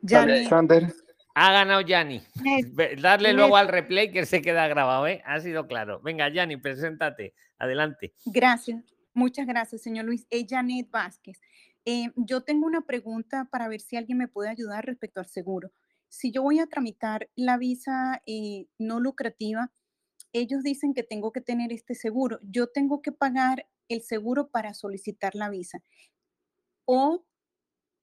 Yanni. 0.00 0.46
Sander. 0.46 0.92
Ha 1.34 1.52
ganado 1.52 1.82
Yanni. 1.82 2.22
Darle 3.00 3.34
luego 3.34 3.56
al 3.56 3.68
replay 3.68 4.10
que 4.10 4.26
se 4.26 4.42
queda 4.42 4.66
grabado, 4.68 5.06
¿eh? 5.06 5.22
Ha 5.24 5.38
sido 5.40 5.66
claro. 5.66 6.00
Venga, 6.00 6.28
Yanni, 6.28 6.56
preséntate. 6.56 7.34
Adelante. 7.58 8.14
Gracias. 8.26 8.82
Muchas 9.14 9.46
gracias, 9.46 9.82
señor 9.82 10.06
Luis. 10.06 10.26
Es 10.30 10.46
Janet 10.48 10.90
Vázquez. 10.90 11.40
Eh, 11.84 12.10
yo 12.16 12.42
tengo 12.42 12.66
una 12.66 12.86
pregunta 12.86 13.48
para 13.50 13.68
ver 13.68 13.80
si 13.80 13.96
alguien 13.96 14.18
me 14.18 14.28
puede 14.28 14.48
ayudar 14.48 14.86
respecto 14.86 15.20
al 15.20 15.26
seguro. 15.26 15.70
Si 16.08 16.32
yo 16.32 16.42
voy 16.42 16.58
a 16.58 16.66
tramitar 16.66 17.28
la 17.36 17.58
visa 17.58 18.22
eh, 18.26 18.66
no 18.78 19.00
lucrativa, 19.00 19.70
ellos 20.32 20.62
dicen 20.62 20.94
que 20.94 21.02
tengo 21.02 21.32
que 21.32 21.42
tener 21.42 21.72
este 21.72 21.94
seguro. 21.94 22.38
Yo 22.42 22.68
tengo 22.68 23.02
que 23.02 23.12
pagar 23.12 23.66
el 23.88 24.02
seguro 24.02 24.48
para 24.48 24.74
solicitar 24.74 25.34
la 25.34 25.50
visa. 25.50 25.82
O 26.84 27.24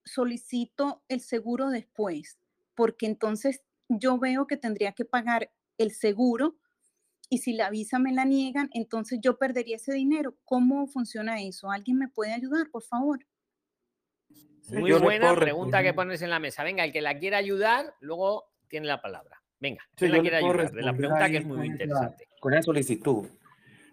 solicito 0.03 1.03
el 1.07 1.21
seguro 1.21 1.69
después 1.69 2.39
porque 2.79 3.07
entonces 3.07 3.61
yo 3.89 4.17
veo 4.19 4.47
que 4.47 4.55
tendría 4.55 4.93
que 4.93 5.03
pagar 5.03 5.51
el 5.77 5.91
seguro 5.91 6.55
y 7.29 7.39
si 7.39 7.51
la 7.51 7.69
visa 7.69 7.99
me 7.99 8.13
la 8.13 8.23
niegan, 8.23 8.69
entonces 8.73 9.19
yo 9.21 9.37
perdería 9.37 9.75
ese 9.75 9.91
dinero. 9.91 10.37
¿Cómo 10.45 10.87
funciona 10.87 11.41
eso? 11.41 11.69
¿Alguien 11.69 11.97
me 11.97 12.07
puede 12.07 12.31
ayudar, 12.31 12.69
por 12.71 12.83
favor? 12.83 13.19
Muy 14.69 14.93
buena 14.93 15.35
pregunta 15.35 15.83
que 15.83 15.93
pones 15.93 16.21
en 16.21 16.29
la 16.29 16.39
mesa. 16.39 16.63
Venga, 16.63 16.85
el 16.85 16.93
que 16.93 17.01
la 17.01 17.19
quiera 17.19 17.35
ayudar, 17.35 17.93
luego 17.99 18.45
tiene 18.69 18.87
la 18.87 19.01
palabra. 19.01 19.43
Venga, 19.59 19.83
¿quién 19.95 20.13
la 20.13 20.21
quiere 20.21 20.37
ayudar? 20.37 20.71
De 20.71 20.81
la 20.81 20.93
pregunta 20.93 21.29
que 21.29 21.37
es 21.37 21.45
muy 21.45 21.67
interesante. 21.67 22.29
con 22.39 22.53
la 22.53 22.63
solicitud. 22.63 23.27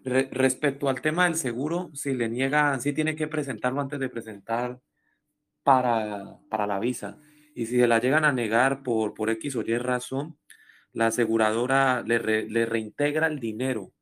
Re 0.07 0.29
respecto 0.31 0.87
al 0.87 1.01
tema 1.01 1.25
del 1.25 1.35
seguro, 1.35 1.89
si 1.93 2.13
le 2.13 2.29
niegan, 2.29 2.79
sí 2.79 2.93
tiene 2.93 3.15
que 3.15 3.27
presentarlo 3.27 3.81
antes 3.81 3.99
de 3.99 4.07
presentar 4.07 4.79
para, 5.63 6.37
para 6.49 6.65
la 6.65 6.79
visa 6.79 7.19
y 7.57 7.65
si 7.65 7.79
se 7.79 7.87
la 7.87 7.99
llegan 7.99 8.23
a 8.23 8.31
negar 8.31 8.83
por, 8.83 9.15
por 9.15 9.31
X 9.31 9.55
o 9.55 9.63
Y 9.63 9.77
razón, 9.79 10.37
la 10.93 11.07
aseguradora 11.07 12.03
le, 12.03 12.19
re, 12.19 12.47
le 12.47 12.67
reintegra 12.67 13.25
el 13.25 13.39
dinero, 13.39 13.93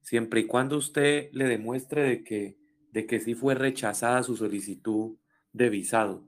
siempre 0.00 0.40
y 0.40 0.46
cuando 0.46 0.78
usted 0.78 1.28
le 1.30 1.44
demuestre 1.44 2.02
de 2.02 2.24
que, 2.24 2.56
de 2.90 3.06
que 3.06 3.20
sí 3.20 3.36
fue 3.36 3.54
rechazada 3.54 4.24
su 4.24 4.36
solicitud 4.36 5.16
de 5.52 5.70
visado. 5.70 6.26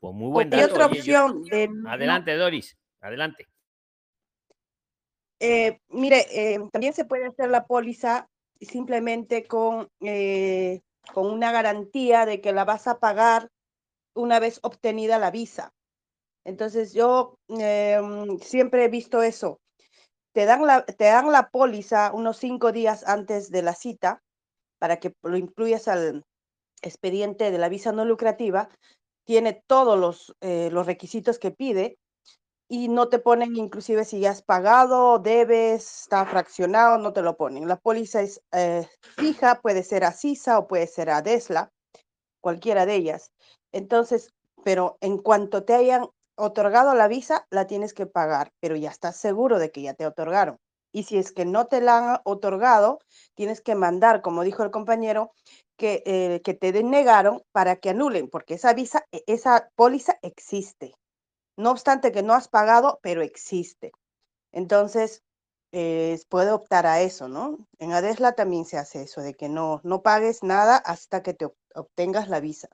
Pues 0.00 0.14
muy 0.14 0.30
buen 0.30 0.48
dato. 0.48 0.72
Otra 0.72 0.86
opción. 0.86 1.42
Oye, 1.42 1.68
yo... 1.68 1.82
de... 1.84 1.90
Adelante, 1.90 2.34
Doris, 2.36 2.78
adelante. 3.02 3.48
Eh, 5.40 5.78
mire, 5.88 6.26
eh, 6.30 6.60
también 6.70 6.92
se 6.92 7.06
puede 7.06 7.26
hacer 7.26 7.48
la 7.48 7.64
póliza 7.64 8.28
simplemente 8.60 9.44
con, 9.46 9.88
eh, 10.00 10.80
con 11.14 11.26
una 11.26 11.50
garantía 11.50 12.26
de 12.26 12.40
que 12.40 12.52
la 12.52 12.64
vas 12.64 12.86
a 12.86 12.98
pagar 12.98 13.48
una 14.14 14.38
vez 14.38 14.60
obtenida 14.62 15.18
la 15.18 15.30
visa. 15.30 15.72
Entonces 16.44 16.92
yo 16.92 17.36
eh, 17.58 18.00
siempre 18.42 18.84
he 18.84 18.88
visto 18.88 19.22
eso. 19.22 19.58
Te 20.32 20.44
dan, 20.44 20.66
la, 20.66 20.84
te 20.84 21.04
dan 21.04 21.32
la 21.32 21.48
póliza 21.48 22.12
unos 22.12 22.36
cinco 22.36 22.70
días 22.70 23.06
antes 23.06 23.50
de 23.50 23.62
la 23.62 23.74
cita 23.74 24.20
para 24.78 24.98
que 24.98 25.12
lo 25.22 25.36
incluyas 25.36 25.88
al 25.88 26.22
expediente 26.82 27.50
de 27.50 27.58
la 27.58 27.68
visa 27.68 27.92
no 27.92 28.04
lucrativa. 28.04 28.68
Tiene 29.24 29.62
todos 29.66 29.98
los, 29.98 30.34
eh, 30.40 30.70
los 30.70 30.86
requisitos 30.86 31.38
que 31.38 31.50
pide 31.50 31.96
y 32.72 32.86
no 32.86 33.08
te 33.08 33.18
ponen 33.18 33.56
inclusive 33.56 34.04
si 34.04 34.20
ya 34.20 34.30
has 34.30 34.42
pagado, 34.42 35.18
debes, 35.18 36.02
está 36.02 36.24
fraccionado, 36.24 36.98
no 36.98 37.12
te 37.12 37.20
lo 37.20 37.36
ponen. 37.36 37.66
La 37.66 37.74
póliza 37.74 38.22
es 38.22 38.40
eh, 38.52 38.88
fija, 39.16 39.60
puede 39.60 39.82
ser 39.82 40.04
a 40.04 40.12
CISA 40.12 40.56
o 40.60 40.68
puede 40.68 40.86
ser 40.86 41.10
a 41.10 41.20
DESLA, 41.20 41.72
cualquiera 42.40 42.86
de 42.86 42.94
ellas. 42.94 43.32
Entonces, 43.72 44.32
pero 44.62 44.98
en 45.00 45.18
cuanto 45.18 45.64
te 45.64 45.74
hayan 45.74 46.06
otorgado 46.36 46.94
la 46.94 47.08
visa, 47.08 47.44
la 47.50 47.66
tienes 47.66 47.92
que 47.92 48.06
pagar, 48.06 48.52
pero 48.60 48.76
ya 48.76 48.90
estás 48.90 49.16
seguro 49.16 49.58
de 49.58 49.72
que 49.72 49.82
ya 49.82 49.94
te 49.94 50.06
otorgaron. 50.06 50.56
Y 50.92 51.02
si 51.02 51.18
es 51.18 51.32
que 51.32 51.44
no 51.44 51.66
te 51.66 51.80
la 51.80 52.14
han 52.14 52.20
otorgado, 52.22 53.00
tienes 53.34 53.60
que 53.60 53.74
mandar, 53.74 54.22
como 54.22 54.44
dijo 54.44 54.62
el 54.62 54.70
compañero, 54.70 55.32
que, 55.76 56.04
eh, 56.06 56.40
que 56.44 56.54
te 56.54 56.70
denegaron 56.70 57.42
para 57.50 57.76
que 57.76 57.90
anulen, 57.90 58.28
porque 58.30 58.54
esa 58.54 58.74
visa, 58.74 59.06
e, 59.10 59.24
esa 59.26 59.70
póliza 59.74 60.18
existe. 60.22 60.94
No 61.56 61.70
obstante 61.70 62.12
que 62.12 62.22
no 62.22 62.34
has 62.34 62.48
pagado, 62.48 63.00
pero 63.02 63.22
existe. 63.22 63.92
Entonces, 64.52 65.22
eh, 65.72 66.18
puede 66.28 66.50
optar 66.50 66.86
a 66.86 67.00
eso, 67.00 67.28
¿no? 67.28 67.68
En 67.78 67.92
Adesla 67.92 68.32
también 68.32 68.64
se 68.64 68.78
hace 68.78 69.02
eso, 69.02 69.20
de 69.20 69.34
que 69.34 69.48
no, 69.48 69.80
no 69.84 70.02
pagues 70.02 70.42
nada 70.42 70.76
hasta 70.76 71.22
que 71.22 71.34
te 71.34 71.46
obtengas 71.74 72.28
la 72.28 72.40
visa. 72.40 72.68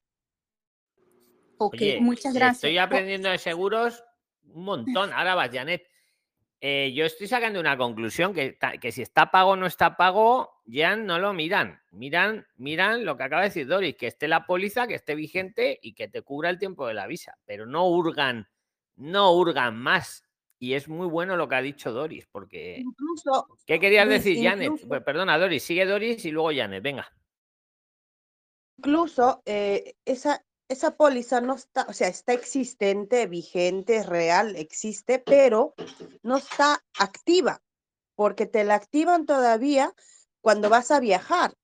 Ok, 1.59 1.75
Oye, 1.75 2.01
muchas 2.01 2.35
gracias. 2.35 2.65
Estoy 2.65 2.79
aprendiendo 2.79 3.29
de 3.29 3.39
seguros 3.39 4.03
un 4.53 4.65
montón. 4.65 5.13
Ahora 5.13 5.35
vas, 5.35 5.51
Janet. 5.53 5.87
Eh, 6.61 6.93
yo 6.95 7.05
estoy 7.05 7.27
sacando 7.27 7.61
una 7.61 7.77
conclusión 7.77 8.33
que, 8.33 8.59
que, 8.81 8.93
si 8.93 9.03
está 9.03 9.31
pago 9.31 9.51
o 9.51 9.57
no 9.57 9.67
está 9.67 9.97
pago, 9.97 10.63
ya 10.65 10.97
no 10.97 11.19
lo 11.19 11.35
miran. 11.35 11.81
Miran, 11.91 12.47
miran 12.57 13.05
lo 13.05 13.17
que 13.17 13.25
acaba 13.25 13.43
de 13.43 13.49
decir 13.49 13.67
Doris, 13.67 13.97
que 13.97 14.07
esté 14.07 14.27
la 14.27 14.47
póliza, 14.47 14.87
que 14.87 14.95
esté 14.95 15.15
vigente 15.15 15.79
y 15.83 15.93
que 15.93 16.09
te 16.09 16.23
cubra 16.23 16.49
el 16.49 16.59
tiempo 16.59 16.87
de 16.87 16.95
la 16.95 17.07
visa. 17.07 17.37
Pero 17.45 17.67
no 17.67 17.87
hurgan, 17.87 18.49
no 18.97 19.33
hurgan 19.33 19.77
más. 19.77 20.23
Y 20.59 20.75
es 20.75 20.89
muy 20.89 21.07
bueno 21.07 21.37
lo 21.37 21.49
que 21.49 21.55
ha 21.55 21.63
dicho 21.63 21.93
Doris, 21.93 22.27
porque. 22.27 22.79
Incluso, 22.79 23.47
¿Qué 23.67 23.79
querías 23.79 24.09
decir, 24.09 24.43
Janet? 24.43 24.73
Pues, 24.89 25.03
perdona, 25.03 25.39
Doris, 25.39 25.63
sigue 25.63 25.85
Doris 25.85 26.25
y 26.25 26.31
luego 26.31 26.51
Janet, 26.55 26.83
venga. 26.83 27.13
Incluso 28.79 29.43
eh, 29.45 29.95
esa, 30.05 30.45
esa 30.69 30.97
póliza 30.97 31.41
no 31.41 31.55
está, 31.55 31.87
o 31.89 31.93
sea, 31.93 32.09
está 32.09 32.33
existente, 32.33 33.27
vigente, 33.27 34.03
real, 34.03 34.57
existe, 34.57 35.19
pero 35.19 35.75
no 36.23 36.39
está 36.39 36.83
activa, 36.99 37.63
porque 38.15 38.47
te 38.47 38.65
la 38.65 38.75
activan 38.75 39.27
todavía 39.27 39.95
cuando 40.41 40.69
vas 40.69 40.91
a 40.91 41.01
viajar. 41.01 41.55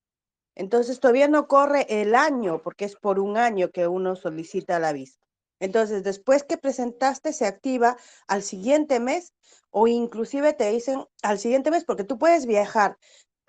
Entonces 0.55 1.01
todavía 1.01 1.29
no 1.29 1.49
corre 1.49 1.87
el 1.89 2.15
año, 2.15 2.61
porque 2.63 2.85
es 2.85 2.97
por 2.97 3.19
un 3.19 3.37
año 3.37 3.71
que 3.71 3.87
uno 3.87 4.17
solicita 4.17 4.79
la 4.79 4.93
visa. 4.93 5.19
Entonces, 5.63 6.03
después 6.03 6.43
que 6.43 6.59
presentaste, 6.59 7.33
se 7.33 7.47
activa 7.47 7.97
al 8.27 8.43
siguiente 8.43 8.99
mes 8.99 9.33
o 9.71 9.87
inclusive 9.87 10.55
te 10.55 10.69
dicen 10.69 11.05
al 11.23 11.39
siguiente 11.39 11.71
mes, 11.71 11.85
porque 11.85 12.03
tú 12.03 12.19
puedes 12.19 12.47
viajar. 12.47 12.99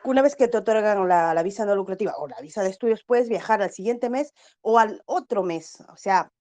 Una 0.04 0.22
vez 0.22 0.36
que 0.36 0.48
te 0.48 0.60
otorgan 0.60 1.08
la, 1.08 1.34
la 1.34 1.42
visa 1.42 1.66
no 1.66 1.76
lucrativa 1.76 2.14
o 2.20 2.28
la 2.28 2.40
visa 2.40 2.62
de 2.62 2.70
estudios, 2.70 3.04
puedes 3.04 3.30
viajar 3.30 3.64
al 3.64 3.72
siguiente 3.72 4.12
mes 4.12 4.32
o 4.62 4.78
al 4.78 5.02
otro 5.08 5.42
mes, 5.42 5.82
o 5.92 5.98
sea, 5.98 6.32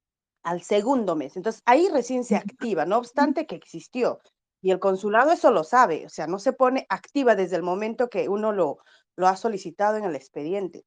al 0.42 0.62
segundo 0.62 1.16
mes. 1.16 1.36
Entonces, 1.36 1.62
ahí 1.64 1.88
recién 1.90 2.24
se 2.24 2.36
activa, 2.36 2.84
no 2.84 2.98
obstante 2.98 3.46
que 3.46 3.56
existió. 3.56 4.20
Y 4.60 4.72
el 4.72 4.78
consulado 4.78 5.32
eso 5.32 5.50
lo 5.50 5.64
sabe, 5.64 6.04
o 6.04 6.10
sea, 6.10 6.26
no 6.26 6.38
se 6.38 6.52
pone 6.52 6.84
activa 6.90 7.34
desde 7.34 7.56
el 7.56 7.62
momento 7.62 8.10
que 8.10 8.28
uno 8.28 8.52
lo, 8.52 8.76
lo 9.16 9.26
ha 9.26 9.36
solicitado 9.36 9.96
en 9.96 10.04
el 10.04 10.16
expediente. 10.16 10.84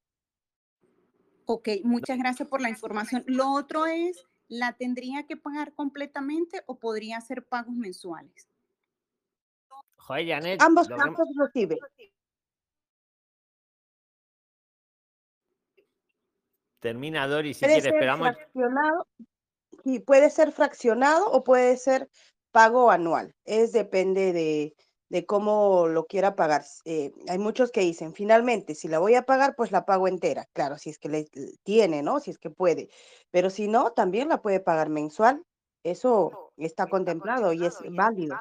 Ok, 1.47 1.69
muchas 1.83 2.19
gracias 2.19 2.47
por 2.47 2.61
la 2.61 2.69
información. 2.69 3.23
Lo 3.25 3.51
otro 3.51 3.87
es, 3.87 4.25
¿la 4.47 4.73
tendría 4.73 5.25
que 5.25 5.37
pagar 5.37 5.73
completamente 5.73 6.63
o 6.67 6.79
podría 6.79 7.17
hacer 7.17 7.45
pagos 7.45 7.75
mensuales? 7.75 8.47
Joder, 9.97 10.27
Janet, 10.27 10.61
Ambos 10.61 10.87
lo 10.89 10.97
que- 10.97 11.23
recibe. 11.37 11.79
termina 16.79 17.27
Doris 17.27 17.57
si 17.57 17.65
Puede 17.65 17.73
quiere, 17.73 17.81
ser 17.89 17.93
esperamos. 17.95 18.35
fraccionado, 18.35 19.07
y 19.83 19.99
puede 19.99 20.29
ser 20.29 20.51
fraccionado 20.51 21.31
o 21.31 21.43
puede 21.43 21.77
ser 21.77 22.09
pago 22.51 22.91
anual. 22.91 23.35
Es 23.43 23.71
depende 23.71 24.33
de, 24.33 24.75
de 25.15 25.25
cómo 25.25 25.87
lo 25.87 26.07
quiera 26.07 26.35
pagar. 26.35 26.65
Eh, 26.83 27.13
hay 27.29 27.37
muchos 27.37 27.71
que 27.71 27.79
dicen, 27.79 28.13
finalmente, 28.13 28.75
si 28.75 28.89
la 28.89 28.99
voy 28.99 29.15
a 29.15 29.21
pagar, 29.21 29.55
pues 29.55 29.71
la 29.71 29.85
pago 29.85 30.09
entera. 30.09 30.45
Claro, 30.51 30.77
si 30.77 30.89
es 30.89 30.99
que 30.99 31.07
le 31.07 31.25
tiene, 31.63 32.03
¿no? 32.03 32.19
Si 32.19 32.31
es 32.31 32.37
que 32.37 32.49
puede. 32.49 32.89
Pero 33.31 33.49
si 33.49 33.69
no, 33.69 33.91
también 33.91 34.27
la 34.27 34.41
puede 34.41 34.59
pagar 34.59 34.89
mensual. 34.89 35.41
Eso 35.85 36.51
está 36.57 36.87
contemplado 36.87 37.53
y 37.53 37.65
es 37.65 37.77
válido. 37.91 38.35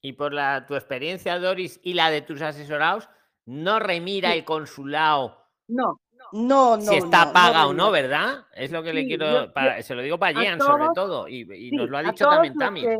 Y 0.00 0.12
por 0.12 0.32
la, 0.32 0.64
tu 0.64 0.76
experiencia, 0.76 1.40
Doris, 1.40 1.80
y 1.82 1.94
la 1.94 2.08
de 2.10 2.22
tus 2.22 2.40
asesorados, 2.40 3.08
no 3.44 3.80
remira 3.80 4.30
Sí. 4.30 4.38
el 4.38 4.44
consulado 4.44 5.44
No, 5.66 5.98
no, 6.30 6.76
no. 6.76 6.80
si 6.82 6.94
está 6.98 7.24
no, 7.26 7.32
paga 7.32 7.62
no 7.64 7.68
o 7.70 7.72
no. 7.72 7.90
¿verdad? 7.90 8.46
Es 8.54 8.70
lo 8.70 8.84
que 8.84 8.92
le 8.92 9.06
quiero, 9.06 9.26
yo- 9.26 9.44
yo- 9.46 9.52
para- 9.52 9.82
se 9.82 9.96
lo 9.96 10.02
digo 10.02 10.20
para 10.20 10.40
Jean 10.40 10.60
sobre 10.60 10.86
todo, 10.94 11.26
y, 11.26 11.40
y 11.52 11.70
sí, 11.70 11.76
nos 11.76 11.90
lo 11.90 11.98
ha 11.98 12.02
dicho 12.04 12.24
también 12.28 12.54
Tami. 12.54 12.82
que- 12.82 12.98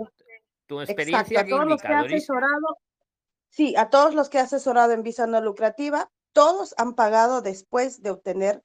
Tu 0.66 0.80
Exacto, 0.80 0.92
experiencia 1.02 1.40
a 1.40 1.46
todos 1.46 1.66
los 1.66 1.80
que 1.82 1.86
clínica, 1.86 1.98
ha 1.98 2.02
Doris. 2.02 2.16
asesorado, 2.16 2.78
sí, 3.52 3.76
a 3.76 3.90
todos 3.90 4.14
los 4.14 4.28
que 4.28 4.38
ha 4.38 4.42
asesorado 4.42 4.92
en 4.92 5.02
visa 5.02 5.26
no 5.26 5.40
lucrativa, 5.40 6.10
todos 6.32 6.74
han 6.78 6.94
pagado 6.94 7.42
después 7.42 8.02
de 8.02 8.10
obtener 8.10 8.64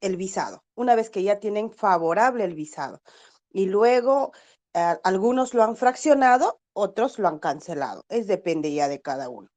el 0.00 0.16
visado, 0.16 0.64
una 0.74 0.94
vez 0.94 1.10
que 1.10 1.22
ya 1.22 1.38
tienen 1.38 1.70
favorable 1.70 2.44
el 2.44 2.54
visado. 2.54 3.02
Y 3.50 3.66
luego 3.66 4.32
eh, 4.74 4.96
algunos 5.04 5.54
lo 5.54 5.62
han 5.62 5.76
fraccionado, 5.76 6.60
otros 6.72 7.18
lo 7.18 7.28
han 7.28 7.38
cancelado. 7.38 8.04
Es 8.08 8.26
depende 8.26 8.72
ya 8.72 8.88
de 8.88 9.00
cada 9.00 9.28
uno, 9.28 9.48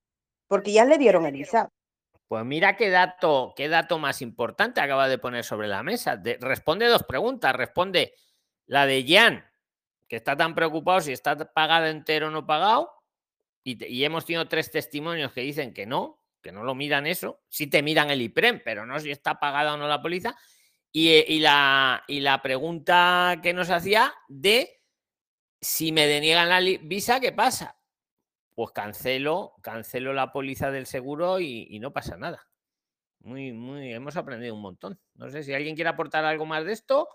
porque 0.48 0.72
ya 0.72 0.86
le 0.86 0.98
dieron 0.98 1.26
el 1.26 1.34
visado. 1.34 1.70
Pues 2.28 2.46
mira 2.46 2.76
qué 2.76 2.90
dato, 2.90 3.54
qué 3.56 3.70
dato 3.70 3.98
más 3.98 4.22
importante 4.22 4.82
acaba 4.82 5.08
de 5.08 5.18
poner 5.18 5.44
sobre 5.44 5.68
la 5.68 5.82
mesa. 5.82 6.16
De- 6.16 6.38
responde 6.40 6.86
dos 6.88 7.04
preguntas. 7.04 7.56
Responde 7.56 8.14
la 8.68 8.86
de 8.86 9.04
Jan, 9.08 9.44
que 10.08 10.18
está 10.18 10.38
tan 10.38 10.54
preocupado 10.54 11.02
si 11.02 11.12
está 11.12 11.36
pagado 11.52 11.88
entero 11.88 12.28
o 12.28 12.30
no 12.32 12.46
pagado. 12.46 12.99
Y, 13.64 14.04
hemos 14.04 14.26
tenido 14.26 14.48
tres 14.48 14.72
testimonios 14.72 15.32
que 15.32 15.42
dicen 15.42 15.74
que 15.74 15.86
no, 15.86 16.24
que 16.42 16.52
no 16.52 16.64
lo 16.64 16.76
miran 16.76 17.08
eso. 17.08 17.42
Sí 17.50 17.68
te 17.68 17.84
miran 17.84 18.10
el 18.10 18.22
IPREM, 18.22 18.62
pero 18.64 18.86
no 18.86 19.00
si 19.00 19.12
está 19.12 19.40
pagada 19.40 19.74
o 19.74 19.78
no 19.78 19.88
la 19.88 20.02
póliza. 20.02 20.36
Y, 20.92 21.10
eh, 21.10 21.26
y 21.28 21.40
la, 21.40 22.04
y 22.08 22.22
la 22.22 22.42
pregunta 22.42 23.40
que 23.44 23.54
nos 23.54 23.70
hacía 23.70 24.14
de 24.28 24.82
si 25.62 25.92
me 25.92 26.08
deniegan 26.08 26.50
la 26.50 26.62
visa, 26.82 27.20
¿qué 27.20 27.32
pasa? 27.32 27.78
Pues 28.56 28.72
cancelo, 28.72 29.54
cancelo 29.62 30.14
la 30.14 30.32
póliza 30.32 30.72
del 30.72 30.86
seguro 30.86 31.40
y, 31.40 31.68
y 31.70 31.80
no 31.80 31.94
pasa 31.94 32.18
nada. 32.18 32.48
Muy, 33.20 33.52
muy, 33.52 33.94
hemos 33.94 34.16
aprendido 34.16 34.56
un 34.56 34.62
montón. 34.62 35.00
No 35.16 35.30
sé 35.30 35.44
si 35.44 35.54
alguien 35.54 35.76
quiere 35.76 35.90
aportar 35.90 36.26
algo 36.26 36.46
más 36.46 36.66
de 36.66 36.72
esto 36.72 37.08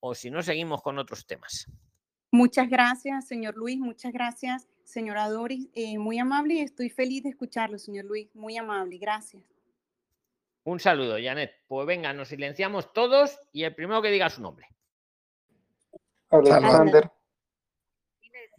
o 0.00 0.14
si 0.14 0.30
no, 0.30 0.42
seguimos 0.42 0.82
con 0.82 0.98
otros 0.98 1.26
temas. 1.26 1.66
Muchas 2.30 2.68
gracias, 2.68 3.26
señor 3.26 3.56
Luis. 3.56 3.78
Muchas 3.78 4.12
gracias, 4.12 4.68
señora 4.84 5.28
Doris. 5.28 5.68
Eh, 5.74 5.98
muy 5.98 6.18
amable 6.18 6.54
y 6.54 6.60
estoy 6.60 6.88
feliz 6.88 7.24
de 7.24 7.30
escucharlo, 7.30 7.78
señor 7.78 8.04
Luis. 8.04 8.28
Muy 8.34 8.56
amable. 8.56 8.98
Gracias. 8.98 9.42
Un 10.62 10.78
saludo, 10.78 11.16
Janet. 11.20 11.52
Pues 11.66 11.86
venga, 11.86 12.12
nos 12.12 12.28
silenciamos 12.28 12.92
todos 12.92 13.38
y 13.52 13.64
el 13.64 13.74
primero 13.74 14.00
que 14.00 14.10
diga 14.10 14.30
su 14.30 14.42
nombre. 14.42 14.68
Alexander. 16.30 17.10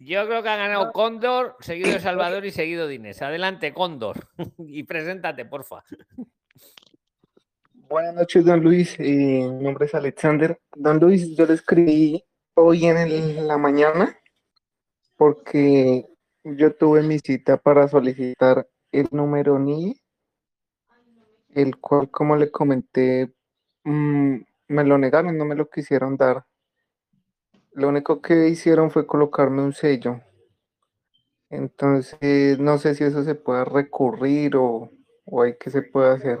Yo 0.00 0.26
creo 0.26 0.42
que 0.42 0.48
ha 0.48 0.56
ganado 0.56 0.92
Cóndor, 0.92 1.56
seguido 1.60 1.90
de 1.90 2.00
Salvador 2.00 2.44
y 2.44 2.50
seguido 2.50 2.86
de 2.86 2.96
Inés. 2.96 3.22
Adelante, 3.22 3.72
Cóndor. 3.72 4.28
y 4.58 4.82
preséntate, 4.82 5.44
porfa. 5.44 5.84
Buenas 7.72 8.14
noches, 8.14 8.44
don 8.44 8.60
Luis. 8.60 8.98
Eh, 8.98 9.48
mi 9.50 9.62
nombre 9.62 9.86
es 9.86 9.94
Alexander. 9.94 10.60
Don 10.74 10.98
Luis, 10.98 11.36
yo 11.36 11.46
le 11.46 11.54
escribí 11.54 12.24
hoy 12.54 12.86
en 12.86 13.46
la 13.46 13.58
mañana 13.58 14.18
porque 15.16 16.08
yo 16.44 16.74
tuve 16.74 17.02
mi 17.02 17.18
cita 17.18 17.56
para 17.56 17.86
solicitar 17.88 18.68
el 18.90 19.08
número 19.12 19.58
NIE, 19.58 20.02
el 21.54 21.76
cual, 21.78 22.10
como 22.10 22.36
le 22.36 22.50
comenté, 22.50 23.32
mm, 23.84 24.36
me 24.68 24.84
lo 24.84 24.98
negaron, 24.98 25.38
no 25.38 25.44
me 25.44 25.54
lo 25.54 25.68
quisieron 25.70 26.16
dar. 26.16 26.44
Lo 27.72 27.88
único 27.88 28.20
que 28.20 28.48
hicieron 28.48 28.90
fue 28.90 29.06
colocarme 29.06 29.62
un 29.62 29.72
sello. 29.72 30.20
Entonces, 31.48 32.58
no 32.58 32.78
sé 32.78 32.94
si 32.94 33.04
eso 33.04 33.22
se 33.22 33.34
puede 33.34 33.64
recurrir 33.64 34.56
o, 34.56 34.90
o 35.24 35.42
hay 35.42 35.56
que 35.56 35.70
se 35.70 35.82
puede 35.82 36.14
hacer. 36.14 36.38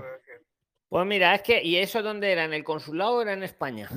Pues 0.88 1.06
mira, 1.06 1.34
es 1.34 1.42
que, 1.42 1.62
¿y 1.62 1.76
eso 1.76 2.02
dónde 2.02 2.32
era? 2.32 2.44
¿En 2.44 2.52
el 2.52 2.64
consulado 2.64 3.16
o 3.16 3.22
era 3.22 3.32
en 3.32 3.42
España? 3.42 3.88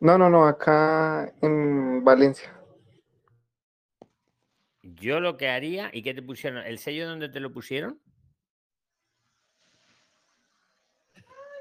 No, 0.00 0.16
no, 0.16 0.30
no, 0.30 0.46
acá 0.46 1.32
en 1.42 2.04
Valencia. 2.04 2.54
Yo 4.82 5.20
lo 5.20 5.36
que 5.36 5.48
haría, 5.48 5.90
¿y 5.92 6.02
qué 6.02 6.14
te 6.14 6.22
pusieron? 6.22 6.64
¿El 6.64 6.78
sello 6.78 7.08
dónde 7.08 7.28
te 7.28 7.40
lo 7.40 7.52
pusieron? 7.52 8.00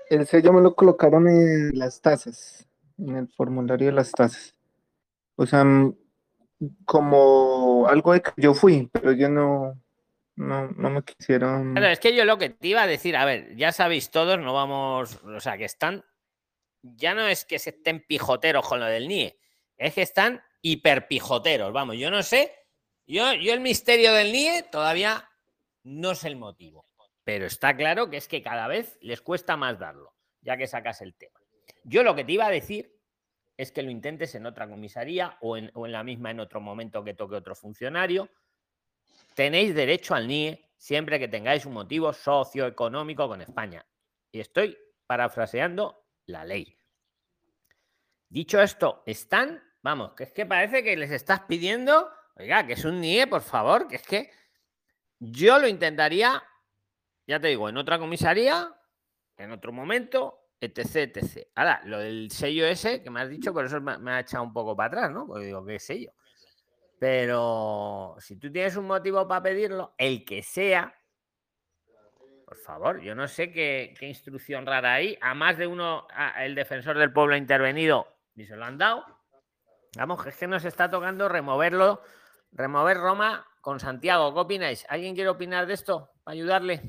El 0.09 0.25
sello 0.25 0.53
me 0.53 0.61
lo 0.61 0.75
colocaron 0.75 1.27
en 1.27 1.77
las 1.77 2.01
tazas, 2.01 2.67
en 2.97 3.15
el 3.15 3.27
formulario 3.27 3.87
de 3.87 3.93
las 3.93 4.11
tazas. 4.11 4.55
O 5.35 5.45
sea, 5.45 5.65
como 6.85 7.87
algo 7.87 8.13
de 8.13 8.21
que 8.21 8.31
yo 8.37 8.53
fui, 8.53 8.89
pero 8.91 9.11
yo 9.11 9.29
no, 9.29 9.79
no, 10.35 10.69
no 10.71 10.89
me 10.89 11.03
quisieron. 11.03 11.73
Claro, 11.73 11.91
es 11.91 11.99
que 11.99 12.15
yo 12.15 12.23
lo 12.23 12.37
que 12.37 12.49
te 12.49 12.69
iba 12.69 12.83
a 12.83 12.87
decir, 12.87 13.17
a 13.17 13.25
ver, 13.25 13.55
ya 13.55 13.71
sabéis 13.71 14.09
todos, 14.09 14.39
no 14.39 14.53
vamos, 14.53 15.21
o 15.23 15.39
sea, 15.39 15.57
que 15.57 15.65
están, 15.65 16.03
ya 16.95 17.13
no 17.13 17.27
es 17.27 17.45
que 17.45 17.59
se 17.59 17.71
estén 17.71 18.05
pijoteros 18.05 18.67
con 18.67 18.79
lo 18.79 18.85
del 18.85 19.07
NIE, 19.07 19.39
es 19.77 19.93
que 19.93 20.01
están 20.01 20.41
hiperpijoteros, 20.61 21.71
vamos, 21.73 21.97
yo 21.97 22.09
no 22.11 22.23
sé, 22.23 22.53
yo, 23.05 23.33
yo 23.33 23.53
el 23.53 23.59
misterio 23.59 24.13
del 24.13 24.31
NIE 24.31 24.63
todavía 24.63 25.29
no 25.83 26.15
sé 26.15 26.27
el 26.27 26.35
motivo, 26.35 26.85
pero 27.23 27.45
está 27.45 27.75
claro 27.75 28.09
que 28.09 28.17
es 28.17 28.27
que 28.27 28.41
cada 28.41 28.67
vez 28.67 28.97
les 29.01 29.21
cuesta 29.21 29.57
más 29.57 29.79
darlo, 29.79 30.13
ya 30.41 30.57
que 30.57 30.67
sacas 30.67 31.01
el 31.01 31.13
tema. 31.15 31.39
Yo 31.83 32.03
lo 32.03 32.15
que 32.15 32.23
te 32.23 32.33
iba 32.33 32.45
a 32.45 32.51
decir 32.51 32.97
es 33.55 33.71
que 33.71 33.81
lo 33.81 33.89
intentes 33.89 34.35
en 34.35 34.45
otra 34.45 34.69
comisaría 34.69 35.37
o 35.41 35.57
en, 35.57 35.71
o 35.73 35.85
en 35.85 35.91
la 35.91 36.03
misma 36.03 36.31
en 36.31 36.39
otro 36.39 36.61
momento 36.61 37.03
que 37.03 37.13
toque 37.13 37.35
otro 37.35 37.55
funcionario, 37.55 38.29
tenéis 39.33 39.73
derecho 39.73 40.15
al 40.15 40.27
NIE 40.27 40.67
siempre 40.77 41.19
que 41.19 41.27
tengáis 41.27 41.65
un 41.65 41.73
motivo 41.73 42.13
socioeconómico 42.13 43.27
con 43.27 43.41
España. 43.41 43.85
Y 44.31 44.39
estoy 44.39 44.77
parafraseando 45.05 46.05
la 46.25 46.45
ley. 46.45 46.76
Dicho 48.29 48.61
esto, 48.61 49.03
están, 49.05 49.63
vamos, 49.81 50.13
que 50.13 50.25
es 50.25 50.31
que 50.33 50.45
parece 50.45 50.83
que 50.83 50.97
les 50.97 51.11
estás 51.11 51.41
pidiendo, 51.41 52.09
oiga, 52.35 52.67
que 52.67 52.73
es 52.73 52.83
un 52.83 52.99
NIE, 52.99 53.27
por 53.27 53.41
favor, 53.41 53.87
que 53.87 53.95
es 53.95 54.03
que 54.03 54.31
yo 55.19 55.59
lo 55.59 55.67
intentaría, 55.67 56.43
ya 57.25 57.39
te 57.39 57.47
digo, 57.47 57.69
en 57.69 57.77
otra 57.77 57.97
comisaría, 57.97 58.75
en 59.37 59.51
otro 59.51 59.71
momento, 59.71 60.49
etc, 60.59 61.17
etc. 61.17 61.47
Ahora, 61.55 61.81
lo 61.85 61.99
del 61.99 62.29
sello 62.31 62.65
ese 62.65 63.01
que 63.01 63.09
me 63.09 63.21
has 63.21 63.29
dicho, 63.29 63.53
por 63.53 63.65
eso 63.65 63.79
me, 63.79 64.11
ha 64.11 64.19
echado 64.19 64.43
un 64.43 64.53
poco 64.53 64.75
para 64.75 64.87
atrás, 64.87 65.11
¿no? 65.11 65.25
Porque 65.25 65.45
digo, 65.45 65.65
¿qué 65.65 65.79
sello? 65.79 66.11
Pero 66.99 68.15
si 68.19 68.37
tú 68.37 68.51
tienes 68.51 68.75
un 68.75 68.87
motivo 68.87 69.27
para 69.27 69.43
pedirlo, 69.43 69.93
el 69.97 70.25
que 70.25 70.41
sea, 70.41 70.93
por 72.45 72.57
favor, 72.57 73.01
yo 73.01 73.13
no 73.13 73.27
sé 73.27 73.51
qué, 73.51 73.93
instrucción 74.01 74.65
rara 74.65 74.95
hay. 74.95 75.17
A 75.21 75.33
más 75.33 75.57
de 75.57 75.67
uno, 75.67 76.07
el 76.37 76.55
defensor 76.55 76.97
del 76.97 77.13
pueblo 77.13 77.35
ha 77.35 77.37
intervenido 77.37 78.16
y 78.37 78.45
se 78.45 78.55
lo 78.55 78.63
han 78.63 78.77
dado. 78.77 79.03
Vamos, 79.97 80.23
que 80.23 80.29
es 80.29 80.37
que 80.37 80.47
nos 80.47 80.63
está 80.63 80.89
tocando 80.89 81.27
removerlo, 81.27 82.01
remover 82.51 82.97
Roma 82.97 83.45
con 83.61 83.79
Santiago. 83.79 84.33
¿Qué 84.33 84.39
opináis? 84.39 84.85
¿Alguien 84.89 85.15
quiere 85.15 85.29
opinar 85.29 85.65
de 85.65 85.73
esto 85.73 86.11
para 86.23 86.33
ayudarle? 86.33 86.81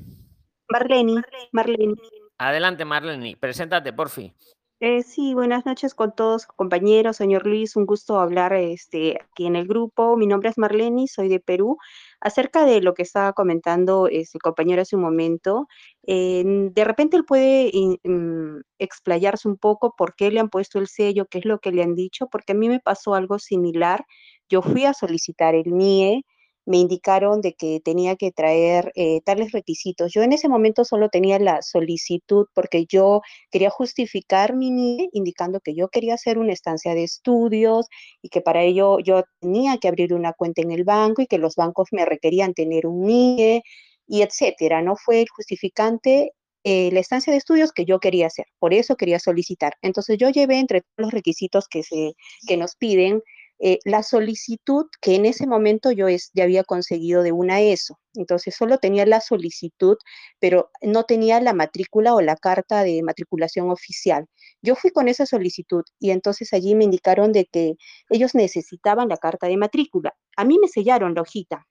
Marlene, 0.69 1.21
Marlene. 1.51 1.95
Adelante, 2.37 2.85
Marlene, 2.85 3.35
preséntate, 3.35 3.91
por 3.91 4.09
fin. 4.09 4.33
Eh, 4.81 5.03
sí, 5.03 5.33
buenas 5.33 5.65
noches 5.65 5.93
con 5.93 6.15
todos, 6.15 6.45
compañeros, 6.45 7.17
señor 7.17 7.45
Luis, 7.45 7.75
un 7.75 7.85
gusto 7.85 8.17
hablar 8.17 8.53
este, 8.53 9.19
aquí 9.21 9.45
en 9.45 9.57
el 9.57 9.67
grupo. 9.67 10.15
Mi 10.15 10.25
nombre 10.25 10.49
es 10.49 10.57
Marleni, 10.57 11.09
soy 11.09 11.27
de 11.27 11.41
Perú. 11.41 11.77
Acerca 12.21 12.63
de 12.63 12.79
lo 12.79 12.93
que 12.93 13.01
estaba 13.03 13.33
comentando 13.33 14.07
este, 14.07 14.37
el 14.37 14.41
compañero 14.41 14.81
hace 14.81 14.95
un 14.95 15.01
momento, 15.01 15.67
de 16.03 16.83
repente 16.85 17.17
él 17.17 17.25
puede 17.25 17.71
mm, 18.05 18.61
explayarse 18.79 19.49
un 19.49 19.57
poco 19.57 19.95
por 19.97 20.15
qué 20.15 20.31
le 20.31 20.39
han 20.39 20.49
puesto 20.49 20.79
el 20.79 20.87
sello, 20.87 21.25
qué 21.25 21.39
es 21.39 21.45
lo 21.45 21.59
que 21.59 21.71
le 21.73 21.83
han 21.83 21.93
dicho, 21.95 22.27
porque 22.27 22.53
a 22.53 22.55
mí 22.55 22.69
me 22.69 22.79
pasó 22.79 23.15
algo 23.15 23.37
similar. 23.37 24.05
Yo 24.49 24.61
fui 24.61 24.85
a 24.85 24.93
solicitar 24.93 25.55
el 25.55 25.73
NIE, 25.73 26.23
me 26.69 26.77
indicaron 26.77 27.41
de 27.41 27.53
que 27.53 27.81
tenía 27.83 28.15
que 28.15 28.31
traer 28.31 28.91
eh, 28.93 29.21
tales 29.25 29.51
requisitos. 29.53 30.13
Yo 30.13 30.21
en 30.21 30.33
ese 30.33 30.47
momento 30.47 30.85
solo 30.85 31.09
tenía 31.09 31.39
la 31.39 31.63
solicitud 31.63 32.45
porque 32.53 32.85
yo 32.85 33.21
quería 33.49 33.71
justificar 33.71 34.55
mi 34.55 34.69
NIE 34.69 35.09
indicando 35.13 35.61
que 35.61 35.73
yo 35.73 35.87
quería 35.87 36.13
hacer 36.13 36.37
una 36.37 36.53
estancia 36.53 36.93
de 36.93 37.03
estudios 37.03 37.87
y 38.21 38.29
que 38.29 38.41
para 38.41 38.61
ello 38.61 38.99
yo 38.99 39.23
tenía 39.39 39.77
que 39.79 39.87
abrir 39.87 40.13
una 40.13 40.33
cuenta 40.33 40.61
en 40.61 40.69
el 40.69 40.83
banco 40.83 41.23
y 41.23 41.27
que 41.27 41.39
los 41.39 41.55
bancos 41.55 41.87
me 41.91 42.05
requerían 42.05 42.53
tener 42.53 42.85
un 42.85 43.01
NIE 43.01 43.63
y 44.07 44.21
etcétera. 44.21 44.83
No 44.83 44.95
fue 44.95 45.21
el 45.21 45.29
justificante 45.29 46.33
eh, 46.63 46.91
la 46.91 46.99
estancia 46.99 47.31
de 47.33 47.39
estudios 47.39 47.71
que 47.71 47.85
yo 47.85 47.99
quería 47.99 48.27
hacer, 48.27 48.45
por 48.59 48.75
eso 48.75 48.95
quería 48.95 49.17
solicitar. 49.17 49.73
Entonces 49.81 50.17
yo 50.19 50.29
llevé 50.29 50.59
entre 50.59 50.83
los 50.97 51.11
requisitos 51.11 51.67
que, 51.67 51.81
se, 51.81 52.13
que 52.47 52.57
nos 52.57 52.75
piden 52.75 53.23
eh, 53.59 53.79
la 53.85 54.03
solicitud 54.03 54.85
que 55.01 55.15
en 55.15 55.25
ese 55.25 55.47
momento 55.47 55.91
yo 55.91 56.07
es, 56.07 56.31
ya 56.33 56.43
había 56.45 56.63
conseguido 56.63 57.23
de 57.23 57.31
una 57.31 57.61
ESO. 57.61 57.99
Entonces 58.15 58.55
solo 58.55 58.77
tenía 58.79 59.05
la 59.05 59.21
solicitud, 59.21 59.97
pero 60.39 60.71
no 60.81 61.03
tenía 61.03 61.39
la 61.41 61.53
matrícula 61.53 62.13
o 62.15 62.21
la 62.21 62.35
carta 62.35 62.83
de 62.83 63.01
matriculación 63.03 63.69
oficial. 63.71 64.25
Yo 64.61 64.75
fui 64.75 64.91
con 64.91 65.07
esa 65.07 65.25
solicitud 65.25 65.83
y 65.99 66.11
entonces 66.11 66.53
allí 66.53 66.75
me 66.75 66.85
indicaron 66.85 67.31
de 67.33 67.45
que 67.45 67.75
ellos 68.09 68.35
necesitaban 68.35 69.09
la 69.09 69.17
carta 69.17 69.47
de 69.47 69.57
matrícula. 69.57 70.13
A 70.37 70.45
mí 70.45 70.57
me 70.59 70.67
sellaron 70.67 71.13
la 71.15 71.21
hojita 71.21 71.65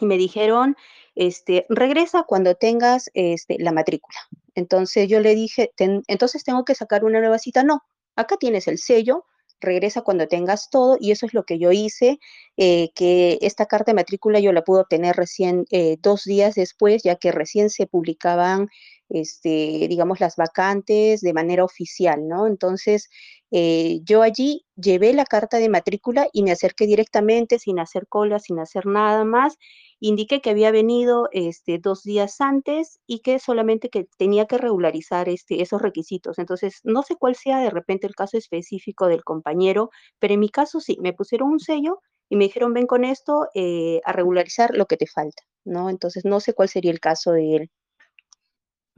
y 0.00 0.06
me 0.06 0.16
dijeron, 0.16 0.76
este, 1.14 1.66
regresa 1.68 2.24
cuando 2.24 2.54
tengas 2.54 3.10
este, 3.14 3.56
la 3.58 3.72
matrícula. 3.72 4.16
Entonces 4.54 5.08
yo 5.08 5.20
le 5.20 5.34
dije, 5.34 5.72
"Ten- 5.76 6.02
entonces 6.06 6.44
tengo 6.44 6.64
que 6.64 6.74
sacar 6.74 7.04
una 7.04 7.20
nueva 7.20 7.38
cita. 7.38 7.64
No, 7.64 7.80
acá 8.16 8.36
tienes 8.38 8.68
el 8.68 8.78
sello, 8.78 9.24
regresa 9.60 10.02
cuando 10.02 10.28
tengas 10.28 10.70
todo 10.70 10.96
y 11.00 11.10
eso 11.10 11.26
es 11.26 11.34
lo 11.34 11.44
que 11.44 11.58
yo 11.58 11.72
hice, 11.72 12.18
eh, 12.56 12.90
que 12.94 13.38
esta 13.42 13.66
carta 13.66 13.92
de 13.92 13.96
matrícula 13.96 14.40
yo 14.40 14.52
la 14.52 14.62
pude 14.62 14.80
obtener 14.80 15.16
recién 15.16 15.64
eh, 15.70 15.96
dos 16.00 16.24
días 16.24 16.54
después, 16.54 17.02
ya 17.02 17.16
que 17.16 17.32
recién 17.32 17.70
se 17.70 17.86
publicaban, 17.86 18.68
este, 19.08 19.86
digamos, 19.88 20.20
las 20.20 20.36
vacantes 20.36 21.20
de 21.20 21.32
manera 21.32 21.64
oficial, 21.64 22.28
¿no? 22.28 22.46
Entonces, 22.46 23.08
eh, 23.50 24.00
yo 24.04 24.22
allí 24.22 24.66
llevé 24.76 25.12
la 25.14 25.24
carta 25.24 25.58
de 25.58 25.68
matrícula 25.68 26.28
y 26.32 26.42
me 26.42 26.52
acerqué 26.52 26.86
directamente, 26.86 27.58
sin 27.58 27.78
hacer 27.78 28.06
cola, 28.08 28.38
sin 28.38 28.58
hacer 28.58 28.86
nada 28.86 29.24
más. 29.24 29.56
Indiqué 30.00 30.40
que 30.40 30.50
había 30.50 30.70
venido 30.70 31.28
este, 31.32 31.78
dos 31.78 32.02
días 32.02 32.40
antes 32.40 33.00
y 33.06 33.20
que 33.20 33.38
solamente 33.38 33.88
que 33.88 34.06
tenía 34.16 34.46
que 34.46 34.58
regularizar 34.58 35.28
este, 35.28 35.62
esos 35.62 35.82
requisitos. 35.82 36.38
Entonces, 36.38 36.80
no 36.84 37.02
sé 37.02 37.16
cuál 37.16 37.34
sea 37.34 37.58
de 37.60 37.70
repente 37.70 38.06
el 38.06 38.14
caso 38.14 38.36
específico 38.38 39.06
del 39.08 39.24
compañero, 39.24 39.90
pero 40.18 40.34
en 40.34 40.40
mi 40.40 40.50
caso 40.50 40.80
sí, 40.80 40.98
me 41.00 41.12
pusieron 41.14 41.50
un 41.50 41.60
sello 41.60 42.00
y 42.28 42.36
me 42.36 42.44
dijeron, 42.44 42.74
ven 42.74 42.86
con 42.86 43.04
esto 43.04 43.48
eh, 43.54 44.00
a 44.04 44.12
regularizar 44.12 44.76
lo 44.76 44.86
que 44.86 44.96
te 44.96 45.06
falta, 45.06 45.42
¿no? 45.64 45.90
Entonces, 45.90 46.24
no 46.24 46.40
sé 46.40 46.52
cuál 46.54 46.68
sería 46.68 46.90
el 46.92 47.00
caso 47.00 47.32
de 47.32 47.56
él. 47.56 47.70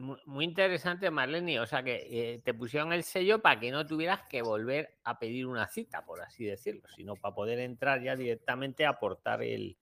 Mu- 0.01 0.17
Muy 0.25 0.45
interesante, 0.47 1.11
Marlene. 1.11 1.61
O 1.61 1.67
sea 1.67 1.83
que 1.83 2.07
eh, 2.11 2.41
te 2.43 2.55
pusieron 2.55 2.93
el 2.93 3.03
sello 3.05 3.41
para 3.41 3.61
que 3.61 3.71
no 3.71 3.87
tuvieras 3.87 4.23
que 4.29 4.41
volver 4.43 4.99
a 5.05 5.19
pedir 5.19 5.47
una 5.47 5.67
cita, 5.69 6.05
por 6.05 6.23
así 6.23 6.45
decirlo, 6.45 6.89
sino 6.97 7.17
para 7.17 7.35
poder 7.35 7.59
entrar 7.61 8.03
ya 8.03 8.17
directamente 8.17 8.87
a 8.87 8.91
aportar 8.91 9.43
el, 9.43 9.77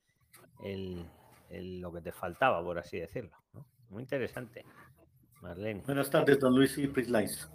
el- 0.64 1.06
el- 1.50 1.80
lo 1.80 1.92
que 1.92 2.00
te 2.00 2.12
faltaba, 2.12 2.62
por 2.62 2.78
así 2.78 2.98
decirlo. 2.98 3.36
¿no? 3.52 3.64
Muy 3.90 4.02
interesante, 4.02 4.64
Marlene. 5.40 5.82
Buenas 5.86 6.10
tardes, 6.10 6.38
don 6.40 6.54
Luis 6.54 6.76
y 6.78 6.88
Prislines. 6.88 7.48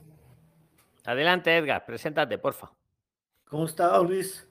Adelante, 1.05 1.55
Edgar, 1.57 1.85
preséntate, 1.85 2.37
porfa. 2.37 2.71
¿Cómo 3.45 3.65
está, 3.65 3.87
don 3.87 4.07
Luis? 4.07 4.47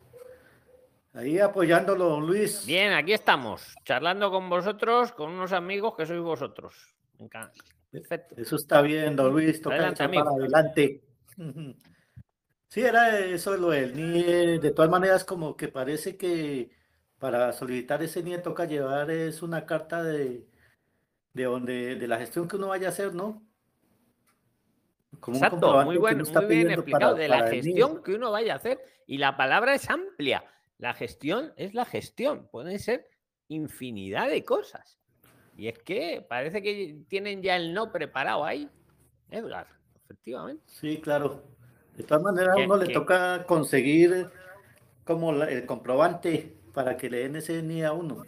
Ahí 1.15 1.39
apoyándolo, 1.39 2.09
don 2.11 2.27
Luis. 2.27 2.65
Bien, 2.67 2.93
aquí 2.93 3.13
estamos, 3.15 3.75
charlando 3.85 4.31
con 4.31 4.49
vosotros, 4.51 5.13
con 5.13 5.31
unos 5.31 5.53
amigos 5.53 5.95
que 5.97 6.07
sois 6.07 6.21
vosotros. 6.21 6.95
Me 7.19 7.25
encanta. 7.25 7.53
Perfecto. 7.93 8.35
Eso 8.39 8.57
está 8.57 8.81
bien, 8.83 9.15
don 9.15 9.33
Luis. 9.33 9.61
Toca 9.61 9.77
Adelante, 9.77 10.03
amigo. 10.03 10.25
para 10.25 10.37
adelante. 10.37 11.03
Sí, 12.69 12.81
era 12.81 13.19
eso 13.19 13.55
lo 13.59 13.69
del 13.69 13.95
NIE. 13.95 14.59
De 14.59 14.71
todas 14.71 14.91
maneras, 14.91 15.25
como 15.25 15.59
que 15.59 15.69
parece 15.69 16.17
que 16.17 16.71
para 17.19 17.53
solicitar 17.53 18.03
ese 18.03 18.23
NIE 18.23 18.39
toca 18.39 18.65
llevar 18.65 19.11
es 19.11 19.43
una 19.43 19.67
carta 19.67 20.03
de, 20.03 20.47
de 21.35 21.45
donde, 21.45 21.97
de 21.97 22.09
la 22.09 22.17
gestión 22.17 22.49
que 22.49 22.57
uno 22.57 22.69
vaya 22.69 22.87
a 22.87 22.91
hacer, 22.91 23.15
¿no? 23.15 23.47
Como 25.21 25.37
Exacto, 25.37 25.85
muy 25.85 25.99
bueno, 25.99 26.25
muy 26.25 26.47
bien 26.47 26.71
explicado, 26.71 27.13
para- 27.13 27.23
de 27.23 27.29
la 27.29 27.39
para 27.41 27.51
gestión 27.51 28.03
que 28.03 28.15
uno 28.15 28.31
vaya 28.31 28.55
a 28.55 28.57
hacer. 28.57 28.81
Y 29.07 29.19
la 29.19 29.37
palabra 29.37 29.75
es 29.75 29.91
amplia. 29.91 30.43
La 30.79 30.95
gestión 30.95 31.53
es 31.57 31.75
la 31.75 31.85
gestión. 31.85 32.49
Pueden 32.51 32.79
ser 32.79 33.07
infinidad 33.49 34.31
de 34.31 34.47
cosas. 34.47 34.99
Y 35.63 35.69
es 35.69 35.79
que 35.79 36.27
parece 36.29 36.61
que 36.61 36.97
tienen 37.07 37.41
ya 37.41 37.55
el 37.55 37.73
no 37.73 37.93
preparado 37.93 38.45
ahí. 38.45 38.69
Edgar, 39.31 39.69
efectivamente. 39.95 40.61
Sí, 40.67 41.01
claro. 41.01 41.41
De 41.97 42.03
todas 42.03 42.21
maneras, 42.21 42.57
a 42.57 42.61
uno 42.61 42.77
le 42.79 42.89
que- 42.89 42.93
toca 42.93 43.45
conseguir 43.47 44.27
como 45.05 45.31
la- 45.31 45.49
el 45.49 45.65
comprobante 45.65 46.57
para 46.75 46.97
que 46.97 47.09
le 47.09 47.19
den 47.19 47.37
ese 47.37 47.63
NIE 47.63 47.85
a 47.85 47.93
uno, 47.93 48.25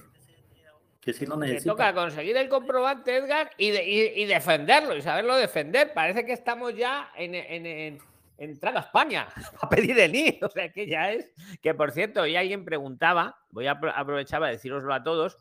que 1.00 1.12
si 1.12 1.26
lo 1.26 1.36
necesita. 1.36 1.72
toca 1.72 1.92
conseguir 1.92 2.36
el 2.36 2.48
comprobante, 2.48 3.16
Edgar, 3.16 3.50
y, 3.58 3.70
de- 3.72 3.84
y- 3.84 4.22
y 4.22 4.26
defenderlo, 4.26 4.94
y 4.96 5.02
saberlo 5.02 5.34
defender. 5.34 5.92
Parece 5.92 6.24
que 6.24 6.34
estamos 6.34 6.76
ya 6.76 7.10
en, 7.16 7.34
en, 7.34 7.66
en- 7.66 7.98
entrada 8.38 8.78
a 8.78 8.82
España 8.84 9.26
a 9.60 9.68
pedir 9.68 9.98
el 9.98 10.12
NIE. 10.12 10.38
O 10.40 10.48
sea, 10.50 10.70
que 10.70 10.86
ya 10.86 11.10
es. 11.10 11.32
Que 11.60 11.74
por 11.74 11.90
cierto, 11.90 12.20
hoy 12.20 12.36
alguien 12.36 12.64
preguntaba, 12.64 13.38
voy 13.50 13.66
a 13.66 13.74
apro- 13.80 13.92
aprovechar 13.92 14.38
para 14.38 14.52
deciroslo 14.52 14.94
a 14.94 15.02
todos, 15.02 15.36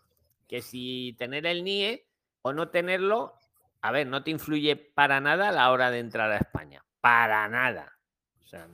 que 0.54 0.62
si 0.62 1.16
tener 1.18 1.48
el 1.48 1.64
NIE 1.64 2.06
o 2.44 2.54
no 2.54 2.70
tenerlo, 2.70 3.40
a 3.82 3.92
ver, 3.92 4.06
no 4.06 4.24
te 4.24 4.30
influye 4.30 4.76
para 4.76 5.20
nada 5.20 5.50
a 5.50 5.52
la 5.52 5.72
hora 5.72 5.90
de 5.90 5.98
entrar 5.98 6.30
a 6.30 6.38
España. 6.38 6.86
Para 7.02 7.50
nada. 7.50 7.98
O 8.44 8.46
sea, 8.46 8.68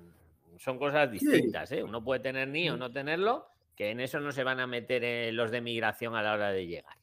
son 0.58 0.78
cosas 0.78 1.10
distintas, 1.10 1.72
¿eh? 1.72 1.82
Uno 1.82 2.04
puede 2.04 2.20
tener 2.20 2.50
NIE 2.50 2.72
o 2.72 2.76
no 2.76 2.92
tenerlo, 2.92 3.48
que 3.78 3.92
en 3.92 4.02
eso 4.02 4.20
no 4.20 4.34
se 4.34 4.44
van 4.44 4.60
a 4.60 4.68
meter 4.68 5.06
eh, 5.06 5.32
los 5.32 5.52
de 5.52 5.62
migración 5.62 6.18
a 6.18 6.22
la 6.22 6.34
hora 6.34 6.52
de 6.52 6.68
llegar. 6.68 6.98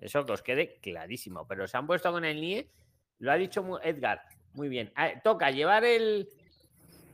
Eso 0.00 0.26
que 0.26 0.32
os 0.32 0.42
quede 0.42 0.80
clarísimo. 0.80 1.46
Pero 1.46 1.68
se 1.68 1.76
han 1.76 1.86
puesto 1.86 2.10
con 2.10 2.24
el 2.24 2.40
NIE, 2.40 2.68
lo 3.20 3.30
ha 3.30 3.36
dicho 3.36 3.78
Edgar, 3.80 4.22
muy 4.54 4.68
bien. 4.68 4.90
Ah, 4.96 5.20
toca 5.22 5.52
llevar 5.52 5.84
el, 5.84 6.28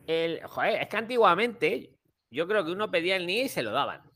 el. 0.07 0.43
Joder, 0.45 0.81
es 0.81 0.89
que 0.89 0.97
antiguamente 0.97 1.91
yo 2.31 2.49
creo 2.49 2.65
que 2.65 2.73
uno 2.73 2.91
pedía 2.91 3.17
el 3.17 3.27
NIE 3.27 3.43
y 3.43 3.49
se 3.51 3.63
lo 3.63 3.71
daban. 3.71 4.12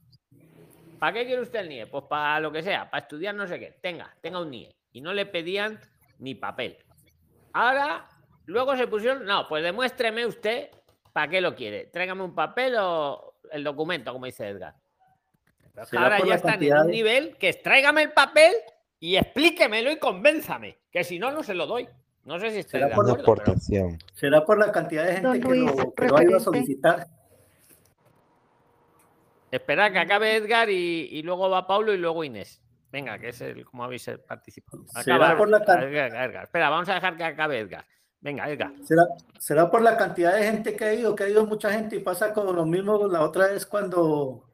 ¿Para 0.99 1.13
qué 1.13 1.27
quiere 1.27 1.43
usted 1.43 1.61
el 1.61 1.69
NIE? 1.69 1.87
Pues 1.87 2.05
para 2.05 2.41
lo 2.41 2.51
que 2.53 2.63
sea, 2.63 2.89
para 2.91 3.03
estudiar 3.03 3.35
no 3.35 3.47
sé 3.47 3.59
qué. 3.59 3.79
Tenga, 3.81 4.15
tenga 4.21 4.41
un 4.41 4.51
NIE. 4.51 4.75
Y 4.93 5.01
no 5.01 5.13
le 5.13 5.27
pedían 5.27 5.79
ni 6.19 6.35
papel. 6.35 6.79
Ahora, 7.53 8.07
luego 8.47 8.77
se 8.77 8.87
pusieron, 8.87 9.25
no, 9.25 9.47
pues 9.49 9.63
demuéstreme 9.63 10.27
usted 10.27 10.71
para 11.13 11.29
qué 11.29 11.41
lo 11.41 11.55
quiere. 11.55 11.87
Tráigame 11.87 12.23
un 12.23 12.35
papel 12.35 12.75
o 12.79 13.35
el 13.51 13.65
documento, 13.65 14.13
como 14.13 14.27
dice 14.27 14.49
Edgar. 14.49 14.75
Pero 15.73 15.85
es 15.85 15.91
que 15.91 15.97
¿Será 15.97 16.17
ahora 16.17 16.27
ya 16.27 16.35
están 16.37 16.63
en 16.63 16.73
un 16.79 16.87
de- 16.87 16.93
nivel 16.93 17.37
que 17.37 17.49
es 17.51 17.63
tráigame 17.63 18.03
el 18.03 18.13
papel 18.13 18.53
y 18.99 19.17
explíquemelo 19.17 19.91
y 19.91 19.99
convénzame. 19.99 20.79
Que 20.91 21.05
si 21.05 21.19
no, 21.19 21.31
no 21.31 21.43
se 21.43 21.55
lo 21.55 21.67
doy. 21.67 21.87
No 22.25 22.41
sé 22.41 22.51
si 22.51 22.59
estoy 22.61 22.81
Será 22.81 22.89
de 22.89 22.95
por 22.95 23.07
la 23.07 23.15
pero-. 23.15 23.99
¿Será 24.15 24.45
por 24.45 24.59
la 24.59 24.73
cantidad 24.73 25.07
de 25.07 25.13
gente 25.17 25.41
que, 25.41 25.55
lo, 25.55 25.95
que 25.95 26.07
lo 26.07 26.17
ha 26.17 26.25
ido 26.25 26.37
a 26.39 26.41
solicitar? 26.41 27.07
Espera 29.51 29.93
que 29.93 29.99
acabe 29.99 30.37
Edgar 30.37 30.71
y, 30.71 31.09
y 31.11 31.23
luego 31.23 31.49
va 31.49 31.67
Pablo 31.67 31.93
y 31.95 31.99
luego 31.99 32.25
Inés. 32.25 32.63
Venga, 32.91 33.19
que 33.19 33.29
es 33.29 33.41
el 33.41 33.65
como 33.65 33.85
habéis 33.85 34.07
eh, 34.09 34.19
participado. 34.19 34.85
¿Será 35.03 35.37
por 35.37 35.49
la 35.49 35.59
Edgar, 35.59 35.85
Edgar. 35.85 36.45
Espera, 36.45 36.71
vamos 36.71 36.89
a 36.89 36.95
dejar 36.95 37.17
que 37.17 37.25
acabe 37.25 37.59
Edgar. 37.59 37.85
Venga, 38.21 38.49
Edgar. 38.49 38.73
¿Será, 38.83 39.03
será 39.39 39.71
por 39.71 39.83
la 39.83 39.97
cantidad 39.97 40.35
de 40.35 40.45
gente 40.45 40.77
que 40.77 40.85
ha 40.85 40.95
ido, 40.95 41.15
que 41.15 41.25
ha 41.25 41.29
ido 41.29 41.47
mucha 41.47 41.71
gente 41.71 41.97
y 41.97 42.01
pasa 42.01 42.33
como 42.33 42.53
lo 42.53 42.65
mismo 42.65 43.07
la 43.07 43.23
otra 43.23 43.49
vez 43.49 43.67
cuando, 43.67 44.49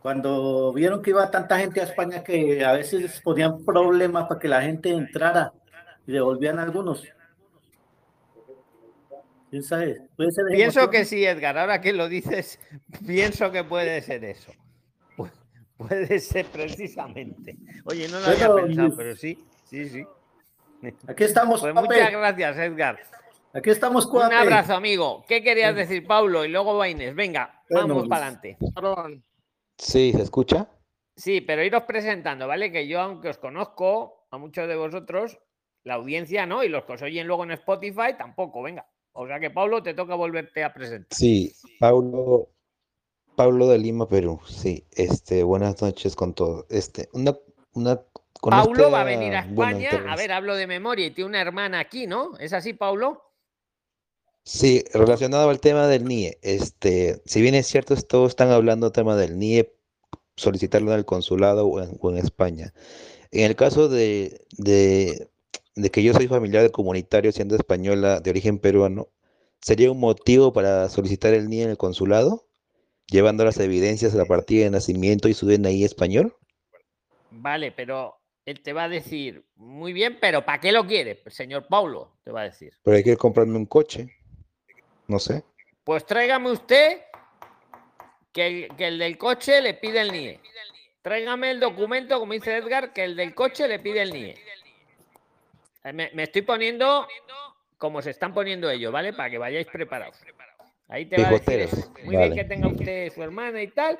cuando 0.00 0.72
vieron 0.72 1.02
que 1.02 1.10
iba 1.10 1.30
tanta 1.30 1.58
gente 1.58 1.80
a 1.80 1.84
España 1.84 2.24
que 2.24 2.64
a 2.64 2.72
veces 2.72 3.20
ponían 3.22 3.64
problemas 3.64 4.26
para 4.26 4.40
que 4.40 4.48
la 4.48 4.62
gente 4.62 4.90
entrara 4.90 5.52
y 6.06 6.12
devolvían 6.12 6.58
algunos. 6.58 7.04
¿Quién 9.50 9.62
sabe? 9.62 10.00
Puede 10.16 10.30
ser 10.32 10.44
ese 10.46 10.56
Pienso 10.56 10.90
que 10.90 11.04
sí, 11.04 11.24
Edgar. 11.24 11.56
Ahora 11.58 11.80
que 11.80 11.92
lo 11.92 12.08
dices, 12.08 12.60
pienso 13.06 13.50
que 13.50 13.64
puede 13.64 14.00
ser 14.02 14.24
eso. 14.24 14.52
Pu- 15.16 15.30
Puede 15.76 16.18
ser 16.18 16.46
precisamente. 16.46 17.56
Oye, 17.84 18.08
no 18.08 18.20
lo 18.20 18.26
había 18.26 18.54
pensado, 18.54 18.96
pero 18.96 19.16
sí, 19.16 19.42
sí, 19.64 19.88
sí. 19.88 20.04
Aquí 21.08 21.24
estamos, 21.24 21.60
Pues 21.60 21.74
muchas 21.74 22.10
gracias, 22.12 22.56
Edgar. 22.58 22.98
Aquí 23.54 23.70
estamos, 23.70 24.04
Un 24.06 24.12
cuate. 24.12 24.34
abrazo, 24.34 24.74
amigo. 24.74 25.24
¿Qué 25.26 25.42
querías 25.42 25.74
decir, 25.74 26.06
Pablo? 26.06 26.44
Y 26.44 26.48
luego 26.48 26.76
va 26.76 26.88
Inés. 26.88 27.14
Venga, 27.14 27.62
vamos 27.70 27.94
Bueno. 27.94 28.08
para 28.08 28.26
adelante. 28.26 28.58
Sí, 29.78 30.12
¿se 30.14 30.22
escucha? 30.22 30.68
Sí, 31.16 31.40
pero 31.40 31.64
iros 31.64 31.82
presentando, 31.84 32.46
¿vale? 32.46 32.70
Que 32.70 32.86
yo, 32.86 33.00
aunque 33.00 33.28
os 33.30 33.38
conozco 33.38 34.26
a 34.30 34.38
muchos 34.38 34.68
de 34.68 34.76
vosotros, 34.76 35.38
la 35.84 35.94
audiencia 35.94 36.46
no, 36.46 36.62
y 36.62 36.68
los 36.68 36.84
que 36.84 36.92
os 36.92 37.02
oyen 37.02 37.26
luego 37.26 37.44
en 37.44 37.52
Spotify 37.52 38.14
tampoco, 38.16 38.62
venga. 38.62 38.86
O 39.12 39.26
sea 39.26 39.40
que, 39.40 39.50
Pablo, 39.50 39.82
te 39.82 39.94
toca 39.94 40.14
volverte 40.14 40.62
a 40.64 40.72
presentar. 40.72 41.16
Sí, 41.16 41.52
Pablo, 41.80 42.48
Pablo 43.36 43.66
de 43.68 43.78
Lima, 43.78 44.08
Perú. 44.08 44.40
Sí, 44.46 44.86
este, 44.92 45.42
buenas 45.42 45.80
noches 45.82 46.14
con 46.14 46.34
todo. 46.34 46.66
Este, 46.70 47.08
una, 47.12 47.36
una, 47.72 48.00
con 48.40 48.50
Paulo 48.50 48.90
va 48.90 49.02
a 49.02 49.04
venir 49.04 49.34
a 49.34 49.40
España. 49.40 49.90
A 50.08 50.16
ver, 50.16 50.32
hablo 50.32 50.54
de 50.54 50.66
memoria 50.66 51.06
y 51.06 51.10
tiene 51.10 51.28
una 51.28 51.40
hermana 51.40 51.80
aquí, 51.80 52.06
¿no? 52.06 52.36
¿Es 52.38 52.52
así, 52.52 52.72
Paulo? 52.72 53.28
Sí, 54.44 54.82
relacionado 54.94 55.50
al 55.50 55.60
tema 55.60 55.86
del 55.88 56.04
NIE, 56.04 56.38
este, 56.40 57.20
si 57.26 57.42
bien 57.42 57.54
es 57.54 57.66
cierto, 57.66 57.94
todos 57.96 58.30
están 58.30 58.50
hablando 58.50 58.92
tema 58.92 59.14
del 59.14 59.38
NIE, 59.38 59.74
solicitarlo 60.36 60.90
en 60.92 60.98
el 61.00 61.04
consulado 61.04 61.66
o 61.66 61.82
en, 61.82 61.98
o 62.00 62.10
en 62.10 62.16
España. 62.16 62.72
En 63.30 63.44
el 63.44 63.56
caso 63.56 63.90
de, 63.90 64.46
de, 64.56 65.28
de 65.78 65.90
que 65.90 66.02
yo 66.02 66.12
soy 66.12 66.26
familiar 66.26 66.62
de 66.62 66.70
comunitario 66.70 67.30
siendo 67.30 67.54
española 67.54 68.20
de 68.20 68.30
origen 68.30 68.58
peruano, 68.58 69.08
¿sería 69.60 69.90
un 69.90 70.00
motivo 70.00 70.52
para 70.52 70.88
solicitar 70.88 71.34
el 71.34 71.48
NIE 71.48 71.62
en 71.62 71.70
el 71.70 71.76
consulado? 71.76 72.48
Llevando 73.06 73.44
las 73.44 73.58
evidencias 73.58 74.12
de 74.12 74.18
la 74.18 74.24
partida 74.24 74.64
de 74.64 74.70
nacimiento 74.70 75.28
y 75.28 75.34
su 75.34 75.46
DNI 75.46 75.84
español. 75.84 76.36
Vale, 77.30 77.70
pero 77.72 78.16
él 78.44 78.60
te 78.60 78.72
va 78.72 78.84
a 78.84 78.88
decir, 78.88 79.46
muy 79.54 79.92
bien, 79.92 80.18
pero 80.20 80.44
¿para 80.44 80.60
qué 80.60 80.72
lo 80.72 80.86
quiere? 80.86 81.22
Señor 81.28 81.68
Paulo, 81.68 82.18
te 82.24 82.32
va 82.32 82.40
a 82.40 82.44
decir. 82.44 82.72
Pero 82.82 82.96
hay 82.96 83.04
que 83.04 83.16
comprarme 83.16 83.56
un 83.56 83.66
coche. 83.66 84.08
No 85.06 85.18
sé. 85.18 85.44
Pues 85.84 86.04
tráigame 86.04 86.50
usted 86.50 87.02
que 88.32 88.46
el, 88.46 88.76
que 88.76 88.88
el 88.88 88.98
del 88.98 89.16
coche 89.16 89.60
le 89.60 89.74
pide 89.74 90.00
el 90.00 90.10
NIE. 90.12 90.40
Tráigame 91.02 91.52
el 91.52 91.60
documento, 91.60 92.18
como 92.18 92.32
dice 92.32 92.56
Edgar, 92.56 92.92
que 92.92 93.04
el 93.04 93.14
del 93.16 93.34
coche 93.34 93.68
le 93.68 93.78
pide 93.78 94.02
el 94.02 94.12
NIE. 94.12 94.47
Me, 95.92 96.10
me 96.12 96.22
estoy 96.24 96.42
poniendo 96.42 97.06
como 97.78 98.02
se 98.02 98.10
están 98.10 98.34
poniendo 98.34 98.68
ellos, 98.68 98.92
¿vale? 98.92 99.12
Para 99.12 99.30
que 99.30 99.38
vayáis 99.38 99.66
preparados. 99.68 100.20
Ahí 100.88 101.06
te 101.06 101.20
va 101.22 101.28
a 101.28 101.30
decir. 101.30 101.68
Muy 102.04 102.16
bien 102.16 102.34
que 102.34 102.44
tenga 102.44 102.68
usted 102.68 103.12
su 103.12 103.22
hermana 103.22 103.62
y 103.62 103.68
tal. 103.68 103.98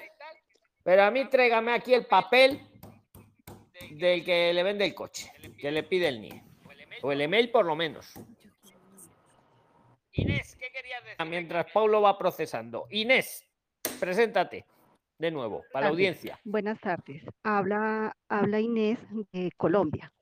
Pero 0.82 1.02
a 1.04 1.10
mí 1.10 1.28
tráigame 1.28 1.72
aquí 1.72 1.94
el 1.94 2.06
papel 2.06 2.60
del 3.92 4.24
que 4.24 4.52
le 4.52 4.62
vende 4.62 4.84
el 4.84 4.94
coche, 4.94 5.32
que 5.58 5.70
le 5.70 5.82
pide 5.82 6.08
el 6.08 6.20
NIE. 6.20 6.42
O 7.02 7.12
el 7.12 7.20
email 7.20 7.50
por 7.50 7.64
lo 7.64 7.76
menos. 7.76 8.12
Inés, 10.12 10.56
¿qué 10.56 10.70
querías 10.72 11.04
decir? 11.04 11.26
Mientras 11.26 11.70
Paulo 11.72 12.02
va 12.02 12.18
procesando. 12.18 12.86
Inés, 12.90 13.46
preséntate 14.00 14.64
de 15.18 15.30
nuevo 15.30 15.62
para 15.72 15.86
la 15.86 15.90
audiencia. 15.90 16.40
Buenas 16.42 16.80
tardes. 16.80 17.22
Habla, 17.44 18.16
habla 18.28 18.58
Inés 18.58 18.98
de 19.32 19.52
Colombia. 19.56 20.12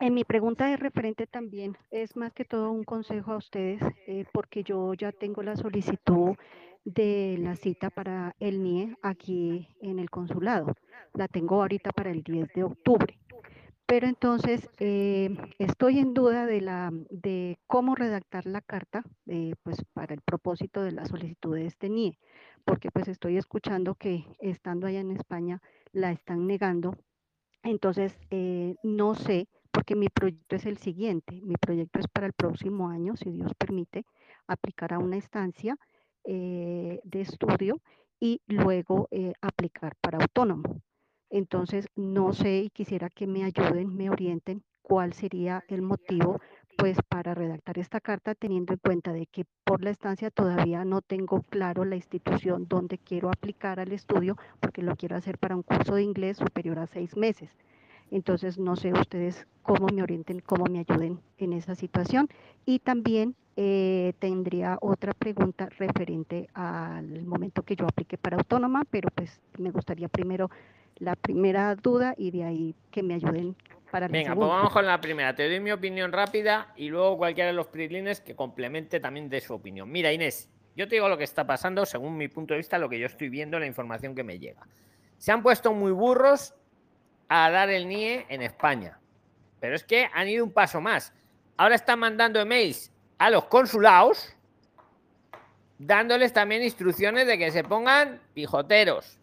En 0.00 0.14
mi 0.14 0.22
pregunta 0.22 0.72
es 0.72 0.78
referente 0.78 1.26
también, 1.26 1.76
es 1.90 2.14
más 2.14 2.32
que 2.32 2.44
todo 2.44 2.70
un 2.70 2.84
consejo 2.84 3.32
a 3.32 3.36
ustedes, 3.38 3.82
eh, 4.06 4.26
porque 4.32 4.62
yo 4.62 4.94
ya 4.94 5.10
tengo 5.10 5.42
la 5.42 5.56
solicitud 5.56 6.36
de 6.84 7.36
la 7.40 7.56
cita 7.56 7.90
para 7.90 8.36
el 8.38 8.62
NIE 8.62 8.96
aquí 9.02 9.66
en 9.80 9.98
el 9.98 10.08
consulado. 10.08 10.72
La 11.14 11.26
tengo 11.26 11.56
ahorita 11.56 11.90
para 11.90 12.12
el 12.12 12.22
10 12.22 12.46
de 12.54 12.62
octubre. 12.62 13.18
Pero 13.86 14.06
entonces 14.06 14.70
eh, 14.78 15.36
estoy 15.58 15.98
en 15.98 16.14
duda 16.14 16.46
de, 16.46 16.60
la, 16.60 16.92
de 17.10 17.58
cómo 17.66 17.96
redactar 17.96 18.46
la 18.46 18.60
carta 18.60 19.02
eh, 19.26 19.54
pues 19.64 19.82
para 19.94 20.14
el 20.14 20.20
propósito 20.20 20.80
de 20.80 20.92
la 20.92 21.06
solicitud 21.06 21.56
de 21.56 21.66
este 21.66 21.88
NIE, 21.88 22.20
porque 22.64 22.92
pues 22.92 23.08
estoy 23.08 23.36
escuchando 23.36 23.96
que 23.96 24.24
estando 24.38 24.86
allá 24.86 25.00
en 25.00 25.10
España 25.10 25.60
la 25.90 26.12
están 26.12 26.46
negando. 26.46 26.96
Entonces, 27.64 28.16
no 28.84 29.16
sé, 29.16 29.48
porque 29.70 29.96
mi 29.96 30.08
proyecto 30.08 30.56
es 30.56 30.66
el 30.66 30.78
siguiente, 30.78 31.40
mi 31.42 31.56
proyecto 31.56 31.98
es 32.00 32.08
para 32.08 32.26
el 32.26 32.32
próximo 32.32 32.88
año, 32.88 33.16
si 33.16 33.30
Dios 33.30 33.52
permite, 33.54 34.04
aplicar 34.46 34.92
a 34.92 34.98
una 34.98 35.16
estancia 35.16 35.76
eh, 36.24 37.00
de 37.04 37.20
estudio 37.20 37.80
y 38.20 38.40
luego 38.46 39.08
eh, 39.10 39.32
aplicar 39.40 39.94
para 40.00 40.18
autónomo. 40.18 40.82
Entonces, 41.30 41.88
no 41.94 42.32
sé 42.32 42.62
y 42.64 42.70
quisiera 42.70 43.10
que 43.10 43.26
me 43.26 43.44
ayuden, 43.44 43.94
me 43.94 44.10
orienten 44.10 44.62
cuál 44.82 45.12
sería 45.12 45.62
el 45.68 45.82
motivo 45.82 46.40
pues 46.78 46.96
para 47.08 47.34
redactar 47.34 47.78
esta 47.78 48.00
carta 48.00 48.34
teniendo 48.34 48.72
en 48.72 48.78
cuenta 48.78 49.12
de 49.12 49.26
que 49.26 49.44
por 49.64 49.82
la 49.82 49.90
estancia 49.90 50.30
todavía 50.30 50.84
no 50.84 51.02
tengo 51.02 51.42
claro 51.42 51.84
la 51.84 51.96
institución 51.96 52.66
donde 52.68 52.98
quiero 52.98 53.28
aplicar 53.28 53.80
al 53.80 53.92
estudio 53.92 54.36
porque 54.60 54.82
lo 54.82 54.94
quiero 54.96 55.16
hacer 55.16 55.38
para 55.38 55.56
un 55.56 55.62
curso 55.62 55.96
de 55.96 56.04
inglés 56.04 56.36
superior 56.36 56.78
a 56.78 56.86
seis 56.86 57.16
meses. 57.16 57.56
Entonces, 58.10 58.58
no 58.58 58.76
sé 58.76 58.92
ustedes 58.92 59.46
cómo 59.62 59.86
me 59.92 60.02
orienten, 60.02 60.40
cómo 60.40 60.64
me 60.64 60.80
ayuden 60.80 61.20
en 61.38 61.52
esa 61.52 61.74
situación. 61.74 62.28
Y 62.64 62.78
también 62.78 63.34
eh, 63.56 64.14
tendría 64.18 64.78
otra 64.80 65.12
pregunta 65.12 65.68
referente 65.78 66.48
al 66.54 67.24
momento 67.24 67.62
que 67.62 67.76
yo 67.76 67.86
aplique 67.86 68.16
para 68.16 68.36
autónoma, 68.36 68.84
pero 68.90 69.10
pues 69.14 69.40
me 69.58 69.70
gustaría 69.70 70.08
primero 70.08 70.50
la 70.96 71.16
primera 71.16 71.74
duda 71.74 72.14
y 72.16 72.30
de 72.30 72.44
ahí 72.44 72.74
que 72.90 73.02
me 73.02 73.14
ayuden 73.14 73.56
para 73.90 74.08
Venga, 74.08 74.34
pues 74.34 74.48
vamos 74.48 74.72
con 74.72 74.86
la 74.86 75.00
primera. 75.00 75.34
Te 75.34 75.48
doy 75.48 75.60
mi 75.60 75.72
opinión 75.72 76.12
rápida 76.12 76.72
y 76.76 76.88
luego 76.88 77.16
cualquiera 77.18 77.48
de 77.48 77.54
los 77.54 77.68
prilines 77.68 78.20
que 78.20 78.34
complemente 78.34 79.00
también 79.00 79.28
de 79.28 79.40
su 79.40 79.54
opinión. 79.54 79.90
Mira, 79.90 80.12
Inés, 80.12 80.50
yo 80.76 80.86
te 80.86 80.96
digo 80.96 81.08
lo 81.08 81.18
que 81.18 81.24
está 81.24 81.46
pasando 81.46 81.84
según 81.86 82.16
mi 82.16 82.28
punto 82.28 82.54
de 82.54 82.58
vista, 82.58 82.78
lo 82.78 82.88
que 82.88 82.98
yo 82.98 83.06
estoy 83.06 83.28
viendo, 83.28 83.58
la 83.58 83.66
información 83.66 84.14
que 84.14 84.22
me 84.22 84.38
llega. 84.38 84.66
Se 85.16 85.32
han 85.32 85.42
puesto 85.42 85.72
muy 85.72 85.92
burros 85.92 86.54
a 87.28 87.50
dar 87.50 87.70
el 87.70 87.88
NIE 87.88 88.26
en 88.28 88.42
España. 88.42 88.98
Pero 89.60 89.74
es 89.74 89.84
que 89.84 90.08
han 90.12 90.28
ido 90.28 90.44
un 90.44 90.52
paso 90.52 90.80
más. 90.80 91.12
Ahora 91.56 91.74
están 91.74 91.98
mandando 91.98 92.40
emails 92.40 92.92
a 93.18 93.30
los 93.30 93.44
consulados 93.44 94.34
dándoles 95.78 96.32
también 96.32 96.62
instrucciones 96.62 97.26
de 97.26 97.38
que 97.38 97.50
se 97.50 97.64
pongan 97.64 98.20
pijoteros, 98.34 99.18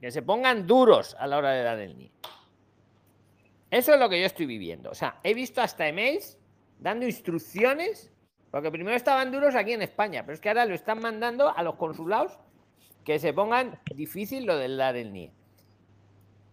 que 0.00 0.10
se 0.10 0.22
pongan 0.22 0.66
duros 0.66 1.16
a 1.18 1.26
la 1.26 1.38
hora 1.38 1.50
de 1.50 1.62
dar 1.62 1.78
el 1.78 1.98
NIE. 1.98 2.12
Eso 3.70 3.94
es 3.94 4.00
lo 4.00 4.08
que 4.08 4.20
yo 4.20 4.26
estoy 4.26 4.46
viviendo. 4.46 4.90
O 4.90 4.94
sea, 4.94 5.18
he 5.22 5.34
visto 5.34 5.60
hasta 5.60 5.88
emails 5.88 6.38
dando 6.78 7.06
instrucciones, 7.06 8.12
porque 8.50 8.70
primero 8.70 8.96
estaban 8.96 9.32
duros 9.32 9.54
aquí 9.54 9.72
en 9.72 9.82
España, 9.82 10.22
pero 10.22 10.34
es 10.34 10.40
que 10.40 10.48
ahora 10.48 10.66
lo 10.66 10.74
están 10.74 11.00
mandando 11.00 11.56
a 11.56 11.62
los 11.62 11.74
consulados 11.74 12.38
que 13.04 13.18
se 13.18 13.32
pongan 13.32 13.78
difícil 13.94 14.46
lo 14.46 14.56
del 14.56 14.76
dar 14.76 14.96
el 14.96 15.12
NIE. 15.12 15.32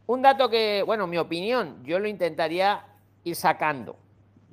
Un 0.05 0.21
dato 0.21 0.49
que, 0.49 0.83
bueno, 0.85 1.07
mi 1.07 1.17
opinión, 1.17 1.83
yo 1.83 1.99
lo 1.99 2.07
intentaría 2.07 2.85
ir 3.23 3.35
sacando, 3.35 3.97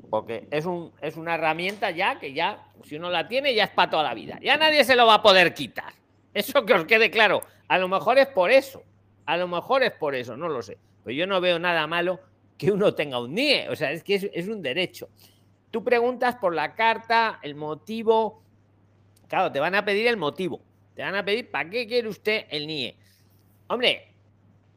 porque 0.09 0.47
es, 0.51 0.65
un, 0.65 0.93
es 1.01 1.17
una 1.17 1.35
herramienta 1.35 1.91
ya 1.91 2.19
que 2.19 2.33
ya, 2.33 2.69
si 2.85 2.97
uno 2.97 3.11
la 3.11 3.27
tiene, 3.27 3.55
ya 3.55 3.65
es 3.65 3.71
para 3.71 3.91
toda 3.91 4.03
la 4.05 4.15
vida. 4.15 4.39
Ya 4.43 4.57
nadie 4.57 4.85
se 4.85 4.95
lo 4.95 5.07
va 5.07 5.15
a 5.15 5.23
poder 5.23 5.53
quitar. 5.55 5.93
Eso 6.33 6.65
que 6.65 6.75
os 6.75 6.85
quede 6.85 7.11
claro. 7.11 7.43
A 7.69 7.79
lo 7.79 7.89
mejor 7.89 8.19
es 8.19 8.29
por 8.29 8.51
eso. 8.51 8.83
A 9.27 9.37
lo 9.37 9.49
mejor 9.49 9.83
es 9.83 9.93
por 9.93 10.15
eso, 10.15 10.37
no 10.37 10.49
lo 10.49 10.63
sé. 10.63 10.79
Pues 11.03 11.17
yo 11.17 11.27
no 11.27 11.41
veo 11.41 11.59
nada 11.59 11.87
malo 11.87 12.21
que 12.57 12.71
uno 12.71 12.95
tenga 12.95 13.21
un 13.21 13.35
NIE. 13.35 13.69
O 13.69 13.77
sea, 13.77 13.91
es 13.91 14.05
que 14.05 14.15
es, 14.15 14.29
es 14.33 14.49
un 14.49 14.63
derecho. 14.63 15.09
Tú 15.71 15.83
preguntas 15.83 16.37
por 16.37 16.55
la 16.55 16.75
carta, 16.75 17.41
el 17.43 17.55
motivo. 17.55 18.43
Claro, 19.29 19.51
te 19.51 19.61
van 19.61 19.75
a 19.75 19.85
pedir 19.85 20.07
el 20.07 20.17
motivo. 20.17 20.61
Te 20.95 21.03
van 21.03 21.15
a 21.15 21.25
pedir, 21.25 21.51
¿para 21.51 21.71
qué 21.71 21.87
quiere 21.87 22.09
usted 22.09 22.47
el 22.51 22.67
NIE? 22.67 22.97
Hombre, 23.69 24.10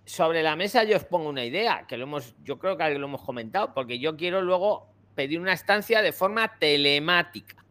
sobre 0.06 0.44
la 0.44 0.56
mesa 0.56 0.84
yo 0.84 0.98
os 0.98 1.06
pongo 1.06 1.30
una 1.30 1.46
idea, 1.46 1.86
que 1.88 1.98
lo 1.98 2.04
hemos, 2.04 2.36
yo 2.44 2.60
creo 2.60 2.78
que 2.78 2.90
lo 2.98 3.08
hemos 3.08 3.22
comentado, 3.22 3.74
porque 3.74 4.00
yo 4.00 4.18
quiero 4.18 4.42
luego 4.42 4.88
pedir 5.16 5.40
una 5.40 5.54
estancia 5.54 6.02
de 6.02 6.12
forma 6.12 6.58
telemática. 6.60 7.64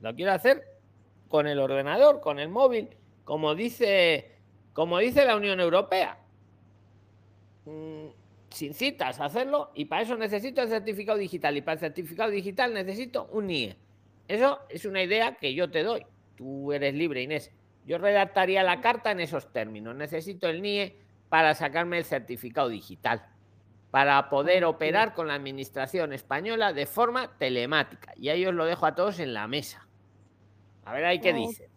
Lo 0.00 0.14
quiero 0.14 0.32
hacer 0.32 0.64
con 1.28 1.46
el 1.46 1.58
ordenador, 1.58 2.20
con 2.20 2.38
el 2.38 2.48
móvil, 2.48 2.88
como 3.24 3.54
dice, 3.54 4.32
como 4.72 4.98
dice 4.98 5.24
la 5.24 5.36
Unión 5.36 5.60
Europea. 5.60 6.18
Mm, 7.64 8.08
sin 8.50 8.74
citas, 8.74 9.20
hacerlo, 9.20 9.70
y 9.74 9.86
para 9.86 10.02
eso 10.02 10.16
necesito 10.16 10.62
el 10.62 10.68
certificado 10.68 11.18
digital, 11.18 11.56
y 11.56 11.62
para 11.62 11.74
el 11.74 11.80
certificado 11.80 12.30
digital 12.30 12.72
necesito 12.74 13.28
un 13.32 13.46
NIE. 13.46 13.76
Eso 14.26 14.60
es 14.68 14.84
una 14.84 15.02
idea 15.02 15.36
que 15.36 15.54
yo 15.54 15.70
te 15.70 15.82
doy. 15.82 16.04
Tú 16.36 16.72
eres 16.72 16.94
libre, 16.94 17.22
Inés. 17.22 17.50
Yo 17.86 17.98
redactaría 17.98 18.62
la 18.62 18.80
carta 18.80 19.10
en 19.10 19.20
esos 19.20 19.50
términos. 19.52 19.96
Necesito 19.96 20.48
el 20.48 20.60
NIE 20.60 21.07
para 21.28 21.54
sacarme 21.54 21.98
el 21.98 22.04
certificado 22.04 22.68
digital, 22.68 23.24
para 23.90 24.28
poder 24.28 24.64
operar 24.64 25.14
con 25.14 25.28
la 25.28 25.34
administración 25.34 26.12
española 26.12 26.72
de 26.72 26.86
forma 26.86 27.36
telemática. 27.38 28.12
Y 28.16 28.28
ahí 28.28 28.46
os 28.46 28.54
lo 28.54 28.64
dejo 28.64 28.86
a 28.86 28.94
todos 28.94 29.18
en 29.20 29.34
la 29.34 29.46
mesa. 29.46 29.86
A 30.84 30.92
ver 30.94 31.04
ahí 31.04 31.20
qué 31.20 31.34
dice. 31.34 31.68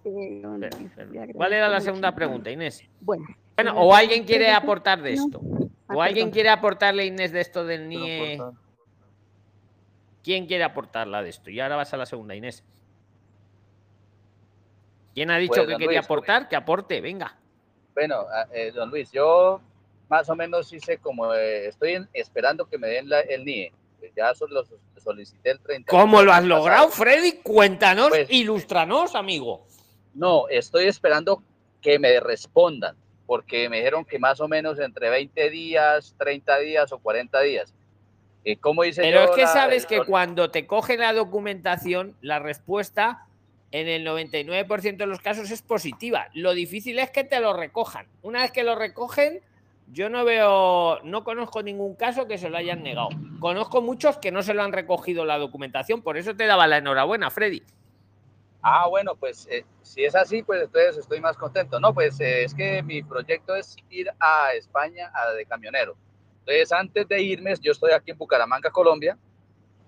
¿Cuál 1.33 1.53
era 1.53 1.67
la 1.67 1.81
segunda 1.81 2.15
pregunta, 2.15 2.49
Inés? 2.49 2.87
Bueno, 3.01 3.25
Bueno, 3.57 3.73
la 3.73 3.79
o 3.81 3.93
alguien 3.93 4.23
quiere 4.23 4.51
aportar 4.51 5.01
de 5.01 5.13
esto. 5.13 5.41
Ah, 5.87 5.95
O 5.95 6.01
alguien 6.01 6.31
quiere 6.31 6.47
aportarle, 6.49 7.05
Inés, 7.05 7.33
de 7.33 7.41
esto 7.41 7.65
del 7.65 7.89
NIE. 7.89 8.39
¿Quién 10.23 10.45
quiere 10.45 10.63
aportarla 10.63 11.21
de 11.23 11.29
esto? 11.29 11.49
Y 11.49 11.59
ahora 11.59 11.75
vas 11.75 11.93
a 11.93 11.97
la 11.97 12.05
segunda, 12.05 12.35
Inés. 12.35 12.63
¿Quién 15.13 15.29
ha 15.29 15.37
dicho 15.37 15.55
Pues, 15.55 15.67
que 15.67 15.73
quería 15.73 15.99
Luis, 15.99 16.05
aportar? 16.05 16.47
Que 16.47 16.55
aporte, 16.55 17.01
venga. 17.01 17.35
Bueno, 17.93 18.21
a- 18.33 18.47
eh, 18.53 18.71
don 18.71 18.89
Luis, 18.89 19.11
yo 19.11 19.59
más 20.09 20.29
o 20.29 20.35
menos 20.35 20.71
hice 20.73 20.97
como, 20.97 21.33
eh, 21.33 21.67
estoy 21.67 21.93
en- 21.93 22.09
esperando 22.13 22.65
que 22.65 22.77
me 22.77 22.87
den 22.87 23.09
la- 23.09 23.21
el 23.21 23.43
NIE. 23.45 23.71
Pues 23.99 24.11
Ya 24.15 24.33
solo 24.33 24.63
lo 24.63 25.01
solicité 25.01 25.51
el 25.51 25.59
30. 25.59 25.89
¿Cómo 25.89 26.21
lo 26.23 26.33
has 26.33 26.43
logrado, 26.43 26.89
Freddy? 26.89 27.33
Cuéntanos, 27.43 28.09
Pues- 28.09 28.29
ilústranos, 28.31 29.15
amigo. 29.15 29.65
No, 30.13 30.47
estoy 30.49 30.85
esperando 30.87 31.41
que 31.81 31.97
me 31.99 32.19
respondan, 32.19 32.95
porque 33.25 33.69
me 33.69 33.77
dijeron 33.77 34.03
que 34.03 34.19
más 34.19 34.39
o 34.41 34.47
menos 34.47 34.79
entre 34.79 35.09
20 35.09 35.49
días, 35.49 36.15
30 36.17 36.57
días 36.59 36.91
o 36.91 36.97
40 36.99 37.39
días. 37.41 37.73
Eh, 38.43 38.57
¿Cómo 38.57 38.83
hice 38.83 39.01
Pero 39.01 39.19
yo 39.19 39.29
es 39.29 39.31
que 39.35 39.41
la- 39.43 39.47
sabes 39.47 39.83
el 39.83 39.87
que 39.89 40.03
cuando 40.03 40.49
te 40.49 40.65
cogen 40.65 40.99
la 40.99 41.13
documentación, 41.13 42.15
la 42.21 42.39
respuesta 42.39 43.27
en 43.71 43.87
el 43.87 44.05
99% 44.05 44.97
de 44.97 45.05
los 45.05 45.19
casos 45.19 45.49
es 45.51 45.61
positiva. 45.61 46.27
Lo 46.33 46.53
difícil 46.53 46.99
es 46.99 47.09
que 47.11 47.23
te 47.23 47.39
lo 47.39 47.53
recojan. 47.53 48.07
Una 48.21 48.41
vez 48.41 48.51
que 48.51 48.63
lo 48.63 48.75
recogen, 48.75 49.41
yo 49.87 50.09
no 50.09 50.23
veo, 50.25 50.99
no 51.03 51.23
conozco 51.23 51.63
ningún 51.63 51.95
caso 51.95 52.27
que 52.27 52.37
se 52.37 52.49
lo 52.49 52.57
hayan 52.57 52.83
negado. 52.83 53.09
Conozco 53.39 53.81
muchos 53.81 54.17
que 54.17 54.31
no 54.31 54.41
se 54.41 54.53
lo 54.53 54.63
han 54.63 54.73
recogido 54.73 55.25
la 55.25 55.37
documentación, 55.37 56.01
por 56.01 56.17
eso 56.17 56.35
te 56.35 56.45
daba 56.45 56.67
la 56.67 56.77
enhorabuena, 56.77 57.29
Freddy. 57.29 57.63
Ah, 58.61 58.87
bueno, 58.87 59.15
pues 59.15 59.47
eh, 59.49 59.65
si 59.81 60.03
es 60.03 60.15
así, 60.15 60.43
pues 60.43 60.61
entonces 60.61 60.97
estoy 60.97 61.19
más 61.19 61.35
contento. 61.35 61.79
No, 61.79 61.93
pues 61.93 62.19
eh, 62.19 62.43
es 62.43 62.53
que 62.53 62.83
mi 62.83 63.01
proyecto 63.01 63.55
es 63.55 63.75
ir 63.89 64.07
a 64.19 64.53
España 64.53 65.11
a, 65.13 65.31
de 65.31 65.45
camionero. 65.45 65.95
Entonces, 66.39 66.71
antes 66.71 67.07
de 67.07 67.21
irme, 67.21 67.53
yo 67.59 67.71
estoy 67.71 67.91
aquí 67.91 68.11
en 68.11 68.17
Bucaramanga, 68.17 68.69
Colombia. 68.69 69.17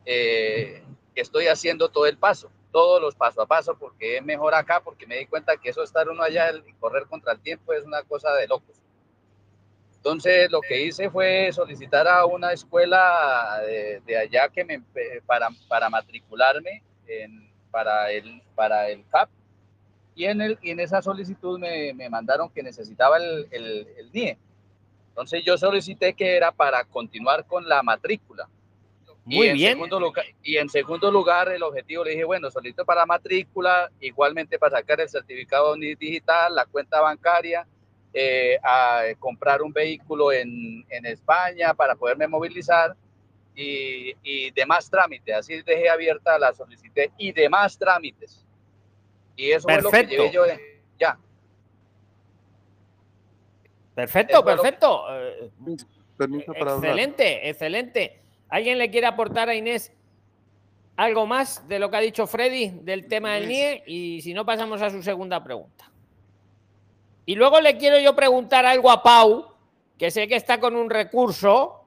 eh, 0.05 0.83
estoy 1.15 1.47
haciendo 1.47 1.89
todo 1.89 2.07
el 2.07 2.17
paso, 2.17 2.49
todos 2.73 2.99
los 2.99 3.15
paso 3.15 3.41
a 3.41 3.45
paso, 3.45 3.77
porque 3.77 4.17
es 4.17 4.25
mejor 4.25 4.55
acá, 4.55 4.81
porque 4.83 5.07
me 5.07 5.17
di 5.17 5.27
cuenta 5.27 5.55
que 5.55 5.69
eso 5.69 5.83
estar 5.83 6.09
uno 6.09 6.23
allá 6.23 6.51
y 6.51 6.73
correr 6.73 7.05
contra 7.05 7.31
el 7.31 7.39
tiempo 7.39 7.71
es 7.71 7.83
una 7.83 8.01
cosa 8.01 8.33
de 8.33 8.47
locos. 8.47 8.75
Entonces, 9.95 10.51
lo 10.51 10.59
que 10.59 10.81
hice 10.81 11.09
fue 11.09 11.49
solicitar 11.53 12.07
a 12.07 12.25
una 12.25 12.51
escuela 12.51 13.61
de, 14.05 14.17
allá 14.17 14.49
que 14.49 14.65
me, 14.65 14.83
para, 15.25 15.49
para 15.69 15.89
matricularme 15.89 16.83
en, 17.07 17.49
para, 17.71 18.11
el, 18.11 18.41
para 18.55 18.89
el 18.89 19.07
CAP. 19.07 19.29
Y 20.15 20.25
en, 20.25 20.41
el, 20.41 20.59
y 20.61 20.71
en 20.71 20.79
esa 20.79 21.01
solicitud 21.01 21.57
me, 21.57 21.93
me 21.93 22.09
mandaron 22.09 22.49
que 22.49 22.61
necesitaba 22.61 23.17
el, 23.17 23.47
el, 23.51 23.87
el 23.97 24.11
NIE. 24.11 24.37
Entonces 25.09 25.43
yo 25.45 25.57
solicité 25.57 26.15
que 26.15 26.35
era 26.35 26.51
para 26.51 26.83
continuar 26.83 27.45
con 27.45 27.69
la 27.69 27.81
matrícula. 27.83 28.49
Muy 29.25 29.45
y 29.47 29.49
en 29.49 29.55
bien. 29.55 29.71
Segundo 29.73 29.99
lugar, 29.99 30.25
y 30.43 30.57
en 30.57 30.69
segundo 30.69 31.09
lugar, 31.11 31.49
el 31.49 31.63
objetivo 31.63 32.03
le 32.03 32.11
dije, 32.11 32.25
bueno, 32.25 32.51
solicito 32.51 32.83
para 32.85 33.05
matrícula, 33.05 33.89
igualmente 34.01 34.59
para 34.59 34.77
sacar 34.77 34.99
el 34.99 35.07
certificado 35.07 35.73
digital, 35.75 36.53
la 36.55 36.65
cuenta 36.65 36.99
bancaria, 36.99 37.65
eh, 38.13 38.57
a 38.61 39.03
comprar 39.19 39.61
un 39.61 39.71
vehículo 39.71 40.31
en, 40.31 40.85
en 40.89 41.05
España 41.05 41.73
para 41.73 41.95
poderme 41.95 42.27
movilizar 42.27 42.95
y, 43.55 44.13
y 44.23 44.51
demás 44.51 44.89
trámites. 44.89 45.35
Así 45.35 45.61
dejé 45.61 45.89
abierta 45.89 46.37
la 46.37 46.53
solicitud 46.53 47.01
y 47.17 47.31
demás 47.31 47.77
trámites. 47.77 48.45
Y 49.35 49.51
eso 49.51 49.67
es 49.69 49.83
lo 49.83 49.89
que 49.89 49.97
Perfecto. 49.99 50.21
llevé 50.23 50.31
yo. 50.33 50.43
de- 50.43 50.81
ya. 50.99 51.17
Perfecto, 53.95 54.39
Eso 54.39 54.49
es 54.49 54.55
lo- 54.57 54.61
perfecto. 54.61 55.05
Eh, 55.11 55.49
Permiso 56.17 56.53
para 56.53 56.73
hablar. 56.73 56.91
Excelente, 56.91 57.49
excelente. 57.49 58.19
¿Alguien 58.53 58.77
le 58.77 58.91
quiere 58.91 59.07
aportar 59.07 59.49
a 59.49 59.55
Inés 59.55 59.91
algo 60.95 61.25
más 61.25 61.67
de 61.67 61.79
lo 61.79 61.89
que 61.89 61.97
ha 61.97 62.01
dicho 62.01 62.27
Freddy 62.27 62.69
del 62.83 63.07
tema 63.07 63.33
del 63.33 63.47
NIE? 63.47 63.83
Y 63.87 64.21
si 64.21 64.31
no, 64.35 64.45
pasamos 64.45 64.79
a 64.83 64.91
su 64.91 65.01
segunda 65.01 65.43
pregunta. 65.43 65.89
Y 67.25 67.33
luego 67.33 67.59
le 67.61 67.77
quiero 67.77 67.97
yo 67.99 68.15
preguntar 68.15 68.63
algo 68.67 68.91
a 68.91 69.01
Pau, 69.01 69.47
que 69.97 70.11
sé 70.11 70.27
que 70.27 70.35
está 70.35 70.59
con 70.59 70.75
un 70.75 70.91
recurso. 70.91 71.83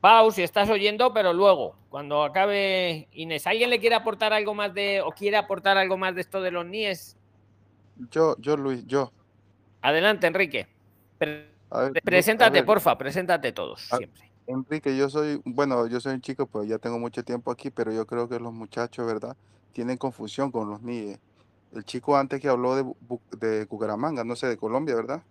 Pau, 0.00 0.32
si 0.32 0.42
estás 0.42 0.68
oyendo, 0.70 1.14
pero 1.14 1.32
luego, 1.32 1.76
cuando 1.88 2.24
acabe 2.24 3.06
Inés, 3.12 3.46
¿alguien 3.46 3.70
le 3.70 3.78
quiere 3.78 3.94
aportar 3.94 4.32
algo 4.32 4.54
más 4.54 4.74
de, 4.74 5.00
o 5.02 5.12
quiere 5.12 5.36
aportar 5.36 5.78
algo 5.78 5.96
más 5.96 6.16
de 6.16 6.22
esto 6.22 6.40
de 6.40 6.50
los 6.50 6.66
NIES? 6.66 7.16
Yo, 8.10 8.34
yo, 8.40 8.56
Luis, 8.56 8.84
yo. 8.88 9.12
Adelante, 9.82 10.26
Enrique. 10.26 10.66
Pre- 11.16 11.48
ver, 11.70 12.02
preséntate, 12.02 12.58
ver, 12.58 12.66
porfa, 12.66 12.98
preséntate 12.98 13.52
todos, 13.52 13.92
a- 13.92 13.98
siempre. 13.98 14.32
Enrique, 14.46 14.96
yo 14.96 15.08
soy, 15.10 15.40
bueno, 15.44 15.86
yo 15.88 16.00
soy 16.00 16.14
un 16.14 16.20
chico, 16.20 16.46
pues 16.46 16.68
ya 16.68 16.78
tengo 16.78 16.98
mucho 16.98 17.24
tiempo 17.24 17.50
aquí, 17.50 17.70
pero 17.70 17.92
yo 17.92 18.06
creo 18.06 18.28
que 18.28 18.38
los 18.38 18.52
muchachos, 18.52 19.04
¿verdad? 19.06 19.36
Tienen 19.72 19.96
confusión 19.98 20.52
con 20.52 20.70
los 20.70 20.82
NIE. 20.82 21.20
El 21.72 21.84
chico 21.84 22.16
antes 22.16 22.40
que 22.40 22.48
habló 22.48 22.76
de, 22.76 22.84
de 23.38 23.64
Bucaramanga, 23.66 24.22
no 24.24 24.36
sé, 24.36 24.46
de 24.46 24.56
Colombia, 24.56 24.94
¿verdad? 24.94 25.24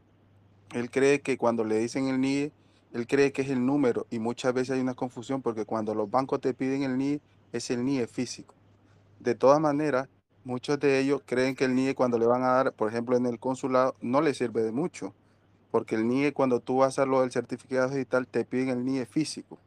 Él 0.74 0.92
cree 0.92 1.22
que 1.22 1.38
cuando 1.38 1.64
le 1.66 1.80
dicen 1.80 2.08
el 2.10 2.16
NIE, 2.22 2.54
él 2.94 3.08
cree 3.08 3.32
que 3.34 3.44
es 3.44 3.50
el 3.50 3.66
número 3.66 4.08
y 4.12 4.20
muchas 4.20 4.54
veces 4.54 4.72
hay 4.76 4.82
una 4.82 4.96
confusión 4.96 5.42
porque 5.42 5.66
cuando 5.66 5.96
los 5.96 6.10
bancos 6.12 6.42
te 6.42 6.54
piden 6.54 6.84
el 6.84 6.98
NIE, 6.98 7.22
es 7.54 7.72
el 7.72 7.86
NIE 7.86 8.08
físico. 8.08 8.56
De 9.20 9.36
todas 9.36 9.60
maneras, 9.60 10.10
muchos 10.44 10.80
de 10.80 11.00
ellos 11.00 11.22
creen 11.26 11.56
que 11.56 11.66
el 11.66 11.76
NIE 11.76 11.96
cuando 11.96 12.18
le 12.20 12.26
van 12.28 12.44
a 12.44 12.50
dar, 12.52 12.74
por 12.74 12.90
ejemplo, 12.90 13.18
en 13.18 13.26
el 13.26 13.40
consulado, 13.40 13.96
no 14.02 14.22
le 14.22 14.34
sirve 14.34 14.64
de 14.64 14.72
mucho, 14.72 15.14
porque 15.76 15.96
el 15.96 16.08
NIE 16.08 16.32
cuando 16.32 16.62
tú 16.62 16.78
vas 16.78 16.86
a 16.86 17.02
hacer 17.02 17.10
lo 17.10 17.20
del 17.20 17.34
certificado 17.34 17.90
digital, 17.90 18.26
te 18.28 18.46
piden 18.46 18.70
el 18.70 18.86
NIE 18.86 19.06
físico. 19.06 19.60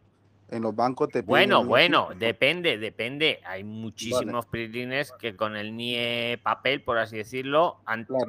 En 0.48 0.62
los 0.62 0.74
bancos 0.74 1.09
te 1.11 1.18
piden 1.22 1.26
Bueno, 1.26 1.66
bueno, 1.66 2.06
físico. 2.06 2.18
depende, 2.20 2.78
depende. 2.78 3.40
Hay 3.44 3.62
muchísimos 3.62 4.46
prilines 4.46 5.12
que 5.20 5.36
con 5.36 5.54
el 5.54 5.76
NIE 5.76 6.40
papel, 6.42 6.80
por 6.82 6.96
así 6.96 7.18
decirlo, 7.18 7.82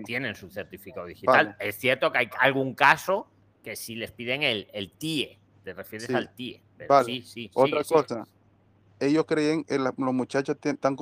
tienen 0.04 0.36
su 0.36 0.50
certificado 0.50 1.08
digital. 1.08 1.56
Vale. 1.58 1.70
Es 1.70 1.78
cierto 1.78 2.12
que 2.12 2.18
hay 2.18 2.30
algún 2.42 2.74
caso 2.76 3.30
que 3.64 3.78
sí 3.78 3.96
les 3.96 4.12
piden 4.12 4.44
el, 4.44 4.68
el 4.74 4.92
TIE, 4.92 5.40
te 5.64 5.74
refieres 5.74 6.08
Sí. 6.10 6.14
al 6.14 6.36
TIE. 6.36 6.62
Pero 6.76 6.90
Vale. 6.90 7.06
sí, 7.06 7.22
sí, 7.22 7.50
Otra 7.54 7.82
sigue. 7.86 7.96
cosa, 8.02 8.28
ellos 9.00 9.24
creen, 9.26 9.64
el- 9.70 9.86
los 9.86 10.14
muchachos 10.14 10.58
están 10.62 10.98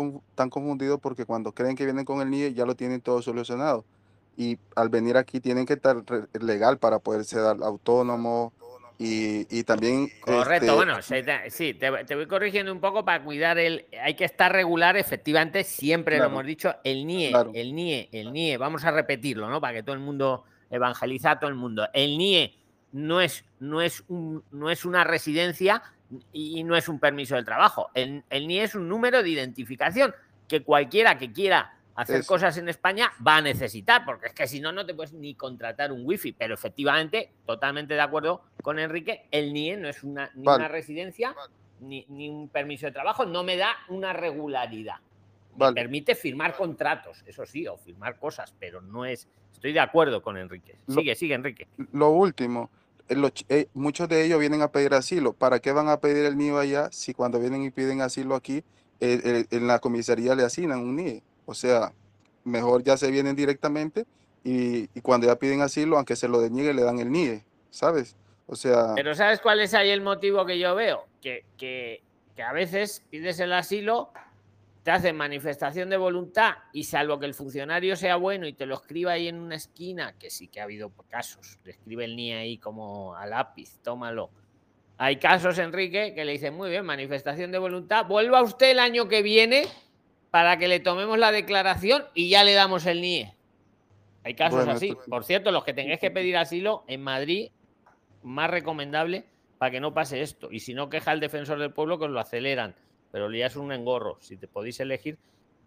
confundidos 0.51 0.99
porque 0.99 1.25
cuando 1.25 1.51
creen 1.53 1.75
que 1.75 1.85
vienen 1.85 2.05
con 2.05 2.21
el 2.21 2.29
NIE 2.29 2.53
ya 2.53 2.67
lo 2.67 2.75
tienen 2.75 3.01
todo 3.01 3.23
solucionado. 3.23 3.83
Y 4.39 4.59
al 4.75 4.89
venir 4.89 5.17
aquí 5.17 5.39
tienen 5.39 5.65
que 5.65 5.73
estar 5.73 5.97
legal 6.39 6.77
para 6.77 6.99
poder 6.99 7.25
ser 7.25 7.39
au- 7.39 7.63
autónomo 7.65 8.53
y, 8.99 9.47
y 9.49 9.63
también... 9.63 10.09
Correcto, 10.21 10.65
este, 10.65 10.75
bueno, 10.75 10.97
sí, 11.49 11.73
te, 11.73 11.91
te 12.05 12.15
voy 12.15 12.27
corrigiendo 12.27 12.71
un 12.71 12.79
poco 12.79 13.03
para 13.03 13.23
cuidar 13.23 13.57
el. 13.57 13.87
Hay 14.01 14.13
que 14.13 14.25
estar 14.25 14.51
regular, 14.51 14.95
efectivamente, 14.95 15.63
siempre 15.63 16.19
lo 16.19 16.25
hemos 16.25 16.45
dicho, 16.45 16.75
el 16.83 17.05
NIE, 17.07 17.29
Claro. 17.31 17.51
el 17.55 17.73
NIE, 17.75 18.09
el 18.11 18.31
NIE, 18.31 18.57
vamos 18.57 18.85
a 18.85 18.91
repetirlo, 18.91 19.49
¿no? 19.49 19.59
Para 19.59 19.73
que 19.73 19.83
todo 19.83 19.95
el 19.95 20.01
mundo 20.01 20.43
evangeliza 20.69 21.31
a 21.31 21.39
todo 21.39 21.49
el 21.49 21.55
mundo. 21.55 21.87
El 21.93 22.17
NIE 22.17 22.55
no 22.91 23.21
es, 23.21 23.43
no 23.59 23.81
es, 23.81 24.03
un, 24.07 24.43
no 24.51 24.69
es 24.69 24.85
una 24.85 25.03
residencia 25.03 25.81
y 26.31 26.63
no 26.63 26.75
es 26.77 26.87
un 26.87 26.99
permiso 26.99 27.35
del 27.35 27.43
trabajo. 27.45 27.89
El, 27.95 28.23
el 28.29 28.47
NIE 28.47 28.63
es 28.63 28.75
un 28.75 28.87
número 28.87 29.23
de 29.23 29.29
identificación 29.29 30.13
que 30.47 30.61
cualquiera 30.63 31.17
que 31.17 31.31
quiera 31.33 31.73
hacer 31.97 32.21
Eso. 32.21 32.27
cosas 32.27 32.57
en 32.57 32.69
España 32.69 33.11
va 33.25 33.37
a 33.37 33.41
necesitar, 33.41 34.05
porque 34.05 34.27
es 34.27 34.33
que 34.33 34.47
si 34.47 34.61
no, 34.61 34.71
no 34.71 34.85
te 34.85 34.93
puedes 34.93 35.11
ni 35.13 35.35
contratar 35.35 35.91
un 35.91 36.03
wifi. 36.05 36.31
Pero 36.31 36.53
efectivamente, 36.53 37.31
totalmente 37.45 37.93
de 37.95 38.01
acuerdo 38.01 38.43
con 38.63 38.79
Enrique, 38.79 39.27
el 39.31 39.51
NIE 39.51 39.75
no 39.77 39.89
es 39.89 40.03
una, 40.03 40.31
ni 40.35 40.45
Vale. 40.45 40.59
una 40.63 40.67
residencia 40.69 41.35
ni, 41.81 42.05
ni 42.09 42.29
un 42.29 42.49
permiso 42.49 42.85
de 42.85 42.91
trabajo, 42.91 43.25
no 43.25 43.43
me 43.43 43.57
da 43.57 43.75
una 43.89 44.13
regularidad. 44.13 44.95
Me 45.57 45.73
permite 45.73 46.13
firmar 46.13 46.55
contratos, 46.55 47.23
eso 47.25 47.43
sí, 47.47 47.65
o 47.67 47.77
firmar 47.77 48.17
cosas, 48.19 48.53
pero 48.59 48.79
no 48.79 49.05
es. 49.05 49.27
Estoy 49.51 49.73
de 49.73 49.79
acuerdo 49.79 50.21
con 50.21 50.37
Enrique. 50.37 50.75
Lo- 50.85 50.95
Sigue, 50.95 51.15
sigue, 51.15 51.33
Enrique. 51.33 51.67
Lo 51.93 52.11
último, 52.11 52.69
eh, 53.09 53.15
los 53.15 53.31
eh, 53.49 53.67
muchos 53.73 54.07
de 54.07 54.23
ellos 54.23 54.39
vienen 54.39 54.61
a 54.61 54.71
pedir 54.71 54.93
asilo. 54.93 55.33
¿Para 55.33 55.59
qué 55.59 55.71
van 55.71 55.89
a 55.89 55.99
pedir 55.99 56.25
el 56.25 56.37
NIE 56.37 56.51
allá 56.59 56.89
si 56.91 57.15
cuando 57.15 57.39
vienen 57.39 57.63
y 57.63 57.71
piden 57.71 58.01
asilo 58.01 58.35
aquí, 58.35 58.57
eh, 58.99 59.19
eh, 59.23 59.45
en 59.49 59.65
la 59.65 59.79
comisaría 59.79 60.35
le 60.35 60.43
asignan 60.43 60.77
un 60.79 60.95
NIE? 60.95 61.23
O 61.47 61.53
sea, 61.53 61.93
mejor 62.43 62.83
ya 62.83 62.97
se 62.97 63.09
vienen 63.09 63.35
directamente 63.35 64.05
y, 64.43 64.87
cuando 65.01 65.27
ya 65.27 65.39
piden 65.39 65.61
asilo, 65.61 65.95
aunque 65.95 66.15
se 66.15 66.27
lo 66.27 66.39
deniegue, 66.39 66.73
le 66.73 66.83
dan 66.83 66.99
el 66.99 67.09
NIE, 67.09 67.43
¿sabes? 67.71 68.15
O 68.45 68.55
sea, 68.55 68.93
Pero 68.95 69.15
¿sabes 69.15 69.39
cuál 69.39 69.61
es 69.61 69.73
ahí 69.73 69.89
el 69.89 70.01
motivo 70.01 70.45
que 70.45 70.59
yo 70.59 70.75
veo? 70.75 71.05
Que, 71.21 71.45
que, 71.57 72.03
que 72.35 72.43
a 72.43 72.51
veces 72.51 73.01
pides 73.09 73.39
el 73.39 73.53
asilo, 73.53 74.11
te 74.83 74.91
hacen 74.91 75.15
manifestación 75.15 75.89
de 75.89 75.95
voluntad 75.95 76.55
y 76.73 76.83
salvo 76.83 77.17
que 77.17 77.25
el 77.25 77.33
funcionario 77.33 77.95
sea 77.95 78.17
bueno 78.17 78.45
y 78.45 78.53
te 78.53 78.65
lo 78.65 78.75
escriba 78.75 79.13
ahí 79.13 79.29
en 79.29 79.39
una 79.39 79.55
esquina, 79.55 80.15
que 80.19 80.29
sí 80.29 80.49
que 80.49 80.59
ha 80.59 80.63
habido 80.63 80.91
casos, 81.09 81.59
le 81.63 81.71
escribe 81.71 82.03
el 82.03 82.17
NIE 82.17 82.37
ahí 82.37 82.57
como 82.57 83.15
a 83.15 83.25
lápiz, 83.25 83.79
tómalo. 83.83 84.29
Hay 84.97 85.17
casos, 85.17 85.59
Enrique, 85.59 86.13
que 86.13 86.25
le 86.25 86.33
dicen, 86.33 86.55
muy 86.55 86.69
bien, 86.69 86.85
manifestación 86.85 87.53
de 87.53 87.57
voluntad, 87.57 88.05
vuelva 88.05 88.41
usted 88.41 88.71
el 88.71 88.79
año 88.79 89.07
que 89.07 89.21
viene 89.21 89.67
para 90.37 90.59
que 90.59 90.67
le 90.67 90.79
tomemos 90.79 91.17
la 91.17 91.31
declaración 91.31 92.03
y 92.13 92.29
ya 92.29 92.43
le 92.43 92.53
damos 92.53 92.85
el 92.85 93.01
NIE. 93.01 93.33
Hay 94.23 94.35
casos 94.35 94.59
Bueno, 94.59 94.73
así. 94.73 94.95
Por 95.09 95.23
cierto, 95.23 95.51
los 95.51 95.63
que 95.63 95.73
tengáis 95.73 95.99
que 95.99 96.11
pedir 96.11 96.37
asilo 96.37 96.83
en 96.87 97.01
Madrid, 97.01 97.49
más 98.21 98.47
recomendable 98.47 99.25
para 99.57 99.71
que 99.71 99.79
no 99.79 99.95
pase 99.95 100.21
esto. 100.21 100.49
Y 100.51 100.59
si 100.59 100.75
no, 100.75 100.91
queja 100.91 101.09
al 101.09 101.19
defensor 101.19 101.57
del 101.57 101.73
pueblo 101.73 101.97
que 101.97 102.05
os 102.05 102.11
lo 102.11 102.19
aceleran. 102.19 102.75
Pero 103.11 103.33
ya 103.33 103.47
es 103.47 103.55
un 103.55 103.71
engorro. 103.71 104.19
Si 104.21 104.37
te 104.37 104.47
podéis 104.47 104.79
elegir. 104.79 105.17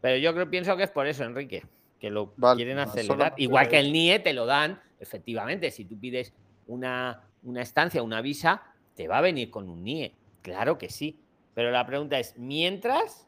Pero 0.00 0.18
yo 0.18 0.32
creo, 0.34 0.48
pienso 0.48 0.76
que 0.76 0.84
es 0.84 0.90
por 0.92 1.08
eso, 1.08 1.24
Enrique, 1.24 1.64
que 1.98 2.08
lo 2.08 2.32
Vale, 2.36 2.58
quieren 2.58 2.78
acelerar. 2.78 3.34
Igual 3.38 3.66
que 3.66 3.80
el. 3.80 3.92
NIE 3.92 4.20
te 4.20 4.32
lo 4.32 4.46
dan, 4.46 4.80
efectivamente. 5.00 5.72
Si 5.72 5.84
tú 5.84 5.98
pides 5.98 6.32
una, 6.68 7.24
una 7.42 7.60
estancia, 7.60 8.04
una 8.04 8.20
visa, 8.20 8.62
te 8.94 9.08
va 9.08 9.18
a 9.18 9.20
venir 9.20 9.50
con 9.50 9.68
un 9.68 9.82
NIE. 9.82 10.14
Claro 10.42 10.78
que 10.78 10.90
sí. 10.90 11.18
Pero 11.54 11.72
la 11.72 11.84
pregunta 11.84 12.20
es, 12.20 12.38
¿mientras? 12.38 13.26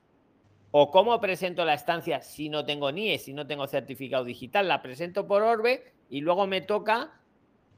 ¿O 0.74 0.90
cómo 0.90 1.20
presento 1.20 1.64
la 1.66 1.74
estancia 1.74 2.22
si 2.22 2.48
no 2.48 2.64
tengo 2.64 2.90
NIE, 2.90 3.18
si 3.18 3.34
no 3.34 3.46
tengo 3.46 3.66
certificado 3.66 4.24
digital? 4.24 4.66
La 4.68 4.80
presento 4.82 5.26
por 5.26 5.42
Orbe 5.42 5.92
y 6.08 6.20
luego 6.22 6.46
me 6.46 6.62
toca 6.62 7.10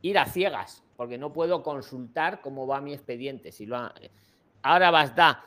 ir 0.00 0.16
a 0.16 0.26
ciegas, 0.26 0.84
porque 0.96 1.18
no 1.18 1.32
puedo 1.32 1.62
consultar 1.64 2.40
cómo 2.40 2.66
va 2.68 2.80
mi 2.80 2.92
expediente. 2.94 3.50
Si 3.52 3.66
lo 3.66 3.76
ha- 3.76 3.94
Ahora 4.62 4.90
vas, 4.92 5.14
da. 5.14 5.44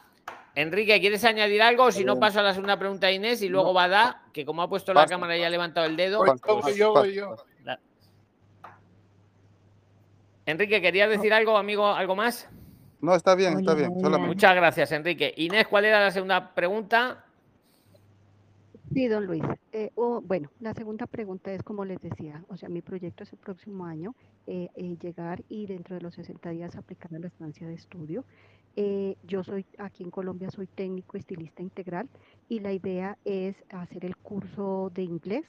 Enrique, 0.55 0.99
¿quieres 0.99 1.23
añadir 1.23 1.61
algo? 1.61 1.85
O 1.85 1.91
si 1.91 2.03
no, 2.03 2.19
paso 2.19 2.39
a 2.39 2.43
la 2.43 2.53
segunda 2.53 2.77
pregunta 2.77 3.07
a 3.07 3.11
Inés 3.11 3.41
y 3.43 3.47
luego 3.49 3.67
no. 3.69 3.73
va 3.75 3.83
a 3.85 3.87
Da, 3.87 4.23
que 4.33 4.43
como 4.45 4.61
ha 4.61 4.67
puesto 4.69 4.93
la 4.93 5.01
Basta. 5.01 5.15
cámara 5.15 5.37
y 5.37 5.43
ha 5.43 5.49
levantado 5.49 5.85
el 5.85 5.95
dedo. 5.95 6.17
Voy, 6.19 6.29
pues- 6.43 6.63
voy 6.63 6.75
yo, 6.75 6.93
voy 6.93 7.13
yo. 7.13 7.35
Da. 7.63 7.79
Enrique, 10.45 10.81
¿querías 10.81 11.09
decir 11.09 11.33
algo, 11.33 11.57
amigo? 11.57 11.85
¿Algo 11.87 12.15
más? 12.15 12.49
No, 13.01 13.13
está 13.15 13.35
bien, 13.35 13.59
está 13.59 13.73
bien. 13.75 13.93
Solamente. 13.99 14.27
Muchas 14.35 14.55
gracias, 14.55 14.91
Enrique. 14.91 15.33
Inés, 15.37 15.67
¿cuál 15.67 15.85
era 15.85 15.99
la 16.01 16.11
segunda 16.11 16.53
pregunta? 16.55 17.23
Sí, 18.93 19.07
don 19.07 19.25
Luis. 19.25 19.43
Eh, 19.71 19.91
oh, 19.95 20.21
bueno, 20.21 20.49
la 20.59 20.73
segunda 20.73 21.07
pregunta 21.07 21.53
es 21.53 21.61
como 21.63 21.85
les 21.85 21.99
decía, 21.99 22.43
o 22.47 22.57
sea, 22.57 22.69
mi 22.69 22.81
proyecto 22.81 23.23
es 23.23 23.33
el 23.33 23.39
próximo 23.39 23.85
año 23.85 24.15
eh, 24.47 24.69
eh, 24.75 24.97
llegar 25.01 25.43
y 25.49 25.65
dentro 25.67 25.95
de 25.95 26.01
los 26.01 26.15
60 26.15 26.49
días 26.51 26.75
aplicar 26.75 27.11
la 27.11 27.27
estancia 27.27 27.67
de 27.67 27.73
estudio. 27.75 28.25
Eh, 28.75 29.17
yo 29.23 29.43
soy 29.43 29.65
aquí 29.77 30.03
en 30.03 30.11
Colombia, 30.11 30.49
soy 30.51 30.67
técnico 30.67 31.17
estilista 31.17 31.61
integral 31.61 32.09
y 32.47 32.59
la 32.59 32.71
idea 32.73 33.17
es 33.25 33.55
hacer 33.69 34.05
el 34.05 34.15
curso 34.17 34.91
de 34.93 35.03
inglés 35.03 35.45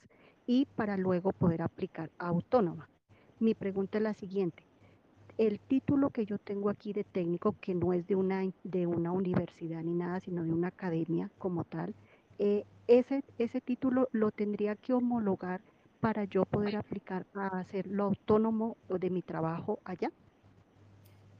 y 0.47 0.67
para 0.67 0.97
luego 0.97 1.33
poder 1.33 1.63
aplicar 1.63 2.11
autónoma. 2.19 2.89
Mi 3.39 3.55
pregunta 3.55 3.99
es 3.99 4.05
la 4.05 4.15
siguiente. 4.15 4.65
El 5.39 5.61
título 5.61 6.11
que 6.11 6.27
yo 6.27 6.39
tengo 6.39 6.69
aquí 6.71 6.93
de 6.93 7.05
técnico, 7.05 7.55
que 7.61 7.75
no 7.75 7.93
es 7.93 8.07
de 8.09 8.17
una, 8.17 8.43
de 8.65 8.87
una 8.87 9.13
universidad 9.13 9.83
ni 9.85 9.95
nada, 9.95 10.21
sino 10.21 10.43
de 10.45 10.53
una 10.53 10.69
academia 10.69 11.31
como 11.39 11.65
tal, 11.65 11.95
eh, 12.39 12.65
ese, 12.87 13.25
ese 13.39 13.61
título 13.61 14.09
lo 14.13 14.31
tendría 14.31 14.77
que 14.77 14.93
homologar 14.93 15.61
para 16.01 16.25
yo 16.25 16.45
poder 16.45 16.77
aplicar 16.77 17.27
a 17.35 17.59
hacerlo 17.59 18.05
autónomo 18.05 18.77
de 18.89 19.11
mi 19.11 19.23
trabajo 19.23 19.81
allá. 19.85 20.11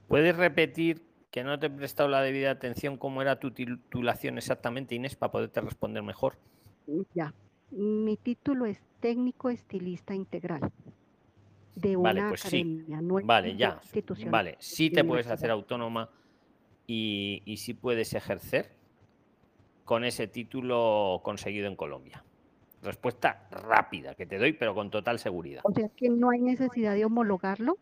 ¿Puedes 0.07 0.35
repetir 0.35 1.01
que 1.31 1.43
no 1.43 1.57
te 1.59 1.67
he 1.67 1.69
prestado 1.69 2.09
la 2.09 2.21
debida 2.21 2.51
atención 2.51 2.97
cómo 2.97 3.21
era 3.21 3.39
tu 3.39 3.51
titulación 3.51 4.37
exactamente, 4.37 4.95
Inés, 4.95 5.15
para 5.15 5.31
poderte 5.31 5.61
responder 5.61 6.03
mejor? 6.03 6.37
Ya. 7.13 7.33
Mi 7.71 8.17
título 8.17 8.65
es 8.65 8.81
técnico 8.99 9.49
estilista 9.49 10.15
integral 10.15 10.71
de 11.75 11.95
Vale, 11.95 12.19
una 12.21 12.29
pues 12.29 12.41
sí. 12.41 12.47
academia, 12.47 13.01
no 13.01 13.19
es 13.19 13.25
Vale, 13.25 13.55
ya. 13.55 13.79
institución 13.81 14.31
Vale, 14.31 14.57
sí 14.59 14.89
te 14.89 15.03
puedes 15.03 15.27
hacer 15.27 15.51
autónoma 15.51 16.09
y, 16.87 17.43
y 17.45 17.57
sí 17.57 17.73
puedes 17.73 18.13
ejercer 18.13 18.71
con 19.89 20.03
ese 20.03 20.27
título 20.27 21.19
conseguido 21.23 21.65
en 21.65 21.75
Colombia. 21.75 22.23
Respuesta 22.83 23.47
rápida 23.49 24.13
que 24.13 24.27
te 24.27 24.37
doy, 24.37 24.53
pero 24.53 24.75
con 24.75 24.91
total 24.91 25.17
seguridad. 25.17 25.61
O 25.63 25.71
sea 25.73 25.89
que 25.95 26.09
no 26.11 26.29
hay 26.29 26.41
necesidad 26.41 26.93
de 26.93 27.05
homologarlo. 27.05 27.75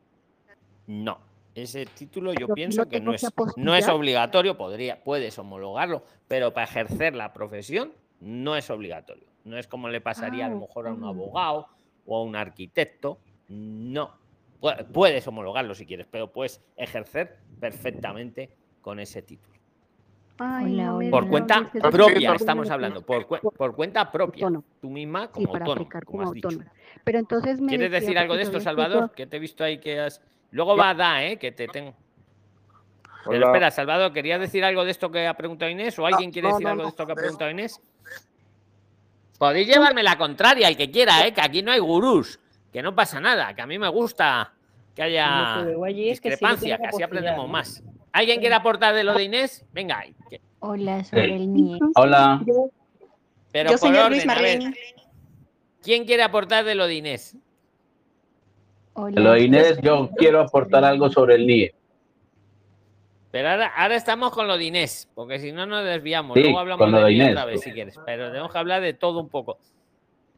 No, 0.88 1.20
ese 1.54 1.86
título 1.86 2.32
yo 2.34 2.48
pienso 2.54 2.88
que 2.88 3.02
no 3.02 3.12
que 3.12 3.18
es, 3.18 3.28
no 3.58 3.76
es 3.76 3.90
obligatorio, 3.90 4.56
podría, 4.58 5.04
puedes 5.04 5.38
homologarlo, 5.38 6.06
pero 6.30 6.54
para 6.54 6.64
ejercer 6.66 7.14
la 7.14 7.34
profesión 7.34 7.92
no 8.22 8.56
es 8.56 8.70
obligatorio. 8.70 9.28
No 9.44 9.58
es 9.58 9.68
como 9.68 9.90
le 9.90 10.00
pasaría 10.00 10.46
a 10.46 10.50
lo 10.50 10.56
Ah, 10.56 10.60
mejor 10.62 10.88
a 10.88 10.94
un 10.94 11.04
abogado 11.04 11.68
o 12.06 12.16
a 12.20 12.24
un 12.24 12.38
arquitecto. 12.38 13.18
No. 13.50 14.14
Pu- 14.62 14.86
Puedes 14.94 15.28
homologarlo 15.28 15.76
si 15.76 15.86
quieres, 15.86 16.08
pero 16.10 16.32
puedes 16.32 16.62
ejercer 16.78 17.36
perfectamente 17.60 18.50
con 18.82 19.02
ese 19.02 19.22
título. 19.24 19.57
Ay, 20.40 21.10
Por 21.10 21.28
cuenta 21.30 21.72
propia, 21.72 22.34
estamos 22.36 22.70
hablando, 22.70 23.02
por, 23.02 23.26
por 23.28 23.76
cuenta 23.76 24.12
propia. 24.12 24.48
Tú 24.80 24.90
misma 24.90 25.26
Sí, 25.26 25.30
como 25.34 25.52
para 25.52 25.66
autónomo, 25.66 25.82
aplicar 25.82 26.06
como 26.06 26.18
como 26.20 26.30
has 26.30 26.34
dicho. 26.36 26.48
autónomo. 26.48 26.72
Pero 27.04 27.20
entonces 27.20 27.60
me 27.62 27.70
¿Quieres 27.70 27.92
decía, 27.92 28.00
decir 28.02 28.18
algo 28.20 28.36
de 28.36 28.44
esto, 28.44 28.60
Salvador? 28.60 29.12
Que 29.14 29.26
te 29.26 29.38
he 29.38 29.40
visto 29.40 29.64
ahí 29.64 29.80
que 29.80 30.00
has... 30.00 30.22
Luego 30.52 30.78
va 30.78 30.90
a 30.92 30.94
dar, 30.94 31.24
¿eh? 31.24 31.38
Que 31.38 31.52
te 31.52 31.68
tengo... 31.68 31.96
Pero 33.26 33.38
Hola. 33.38 33.48
espera, 33.48 33.72
Salvador, 33.72 34.14
¿querías 34.14 34.40
decir 34.40 34.64
algo 34.64 34.86
de 34.86 34.92
esto 34.92 35.12
que 35.12 35.28
ha 35.28 35.34
preguntado 35.34 35.70
Inés? 35.70 35.98
¿O 36.00 36.06
alguien 36.06 36.32
quiere 36.32 36.48
no, 36.48 36.54
decir 36.54 36.64
no, 36.66 36.72
algo 36.72 36.82
no, 36.84 36.88
de 36.88 36.90
esto 36.90 37.06
que 37.06 37.12
ha 37.12 37.16
preguntado 37.16 37.52
Inés? 37.52 37.82
Podéis 39.38 39.68
llevarme 39.68 40.02
la 40.04 40.18
contraria, 40.18 40.68
el 40.68 40.78
que 40.78 40.90
quiera, 40.90 41.26
¿eh? 41.28 41.34
Que 41.34 41.42
aquí 41.42 41.62
no 41.62 41.72
hay 41.72 41.80
gurús, 41.80 42.40
que 42.72 42.82
no 42.82 42.96
pasa 42.96 43.20
nada, 43.20 43.54
que 43.54 43.62
a 43.62 43.68
mí 43.68 43.78
me 43.78 43.90
gusta 43.90 44.54
que 44.96 45.04
haya 45.04 45.64
sí 45.64 45.94
discrepancia, 45.94 46.78
que 46.78 46.88
así 46.88 47.04
aprendemos 47.04 47.48
más. 47.50 47.84
¿Alguien 48.12 48.40
quiere 48.40 48.56
aportar 48.56 48.96
de 48.96 49.04
lo 49.04 49.14
de 49.14 49.24
Inés? 49.24 49.66
Venga, 49.74 50.04
Hola, 50.60 51.04
sobre 51.04 51.36
el 51.36 51.54
NIE. 51.54 51.80
Hola. 51.96 52.42
pero 53.52 53.70
Yo, 53.72 53.78
por 53.78 53.90
señor 53.90 54.06
orden, 54.06 54.12
Luis. 54.12 54.26
Marlene. 54.26 54.76
¿Quién 55.84 56.06
quiere 56.06 56.24
aportar 56.24 56.66
de 56.66 56.76
lo 56.76 56.88
de 56.88 56.96
Inés? 56.96 57.38
Lo 58.96 59.34
de 59.34 59.42
Inés, 59.44 59.78
yo 59.84 60.10
quiero 60.18 60.42
aportar 60.42 60.84
algo 60.84 61.10
sobre 61.12 61.36
el 61.36 61.46
NIE. 61.46 61.76
Pero 63.30 63.50
ahora, 63.50 63.68
ahora 63.76 63.96
estamos 63.96 64.32
con 64.32 64.48
lo 64.48 64.58
de 64.58 64.64
Inés, 64.66 65.10
porque 65.14 65.38
si 65.40 65.52
no 65.52 65.66
nos 65.68 65.86
desviamos. 65.86 66.34
Sí, 66.36 66.42
Luego 66.42 66.60
hablamos 66.60 66.80
con 66.84 66.92
lo 66.92 67.00
de 67.00 67.06
de 67.06 67.12
Inés. 67.14 67.30
otra 67.32 67.46
vez 67.46 67.62
si 67.62 67.72
quieres. 67.72 68.00
Pero 68.06 68.30
tenemos 68.32 68.52
que 68.52 68.58
hablar 68.58 68.82
de 68.82 68.94
todo 68.94 69.20
un 69.20 69.30
poco. 69.30 69.60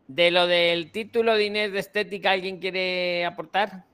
De 0.08 0.32
lo 0.32 0.48
del 0.48 0.92
título 0.92 1.36
de 1.36 1.46
Inés 1.46 1.72
de 1.72 1.80
estética, 1.80 2.32
¿alguien 2.32 2.60
quiere 2.60 3.26
aportar? 3.26 3.86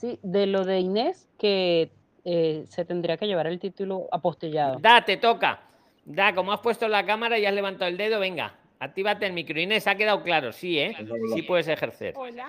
Sí, 0.00 0.18
de 0.22 0.46
lo 0.46 0.64
de 0.64 0.80
Inés, 0.80 1.28
que 1.38 1.90
eh, 2.24 2.64
se 2.66 2.86
tendría 2.86 3.18
que 3.18 3.26
llevar 3.26 3.46
el 3.46 3.60
título 3.60 4.08
apostillado. 4.10 4.78
Da, 4.80 5.04
te 5.04 5.18
toca. 5.18 5.60
Da, 6.06 6.34
como 6.34 6.54
has 6.54 6.60
puesto 6.60 6.88
la 6.88 7.04
cámara 7.04 7.38
y 7.38 7.44
has 7.44 7.52
levantado 7.52 7.90
el 7.90 7.98
dedo, 7.98 8.18
venga, 8.18 8.54
actívate 8.78 9.26
el 9.26 9.34
micro. 9.34 9.60
Inés, 9.60 9.86
ha 9.86 9.96
quedado 9.96 10.22
claro, 10.22 10.52
sí, 10.52 10.78
¿eh? 10.78 10.96
Sí 11.34 11.42
puedes 11.42 11.68
ejercer. 11.68 12.14
Hola. 12.16 12.48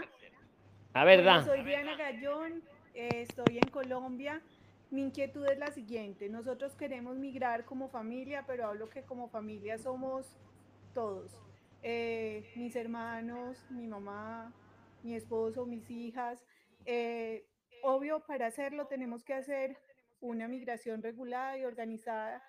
A 0.94 1.04
ver, 1.04 1.26
da. 1.26 1.44
soy 1.44 1.62
Diana 1.64 1.98
Gallón, 1.98 2.64
eh, 2.94 3.26
estoy 3.28 3.58
en 3.58 3.70
Colombia. 3.70 4.42
Mi 4.90 5.02
inquietud 5.02 5.46
es 5.46 5.60
la 5.60 5.72
siguiente. 5.72 6.30
Nosotros 6.30 6.74
queremos 6.76 7.18
migrar 7.18 7.66
como 7.66 7.90
familia, 7.90 8.46
pero 8.48 8.68
hablo 8.68 8.90
que 8.90 9.02
como 9.02 9.28
familia 9.28 9.78
somos 9.78 10.26
todos. 10.94 11.34
Eh, 11.84 12.50
mis 12.56 12.78
hermanos, 12.78 13.58
mi 13.70 13.88
mamá, 13.88 14.54
mi 15.04 15.16
esposo, 15.16 15.66
mis 15.66 15.92
hijas. 15.92 16.42
Eh, 16.86 17.46
obvio, 17.84 18.22
para 18.22 18.48
hacerlo 18.48 18.88
tenemos 18.88 19.24
que 19.24 19.34
hacer 19.34 19.78
una 20.20 20.48
migración 20.48 21.02
regulada 21.02 21.58
y 21.58 21.66
organizada. 21.66 22.44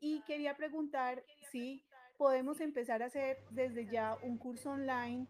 Y 0.00 0.22
quería 0.22 0.56
preguntar 0.56 1.22
si 1.50 1.82
podemos 2.16 2.60
empezar 2.60 3.02
a 3.02 3.06
hacer 3.06 3.38
desde 3.50 3.86
ya 3.86 4.16
un 4.22 4.38
curso 4.38 4.70
online, 4.70 5.26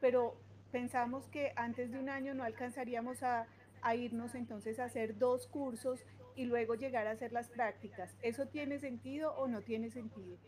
pero 0.00 0.36
pensamos 0.70 1.28
que 1.28 1.52
antes 1.56 1.92
de 1.92 1.98
un 1.98 2.08
año 2.08 2.34
no 2.34 2.44
alcanzaríamos 2.44 3.22
a, 3.22 3.46
a 3.82 3.94
irnos 3.94 4.34
entonces 4.34 4.78
a 4.78 4.84
hacer 4.84 5.18
dos 5.18 5.46
cursos 5.46 6.04
y 6.34 6.44
luego 6.44 6.74
llegar 6.74 7.06
a 7.06 7.12
hacer 7.12 7.32
las 7.32 7.48
prácticas. 7.48 8.16
¿Eso 8.22 8.46
tiene 8.46 8.78
sentido 8.78 9.34
o 9.34 9.48
no 9.48 9.60
tiene 9.62 9.90
sentido? 9.90 10.38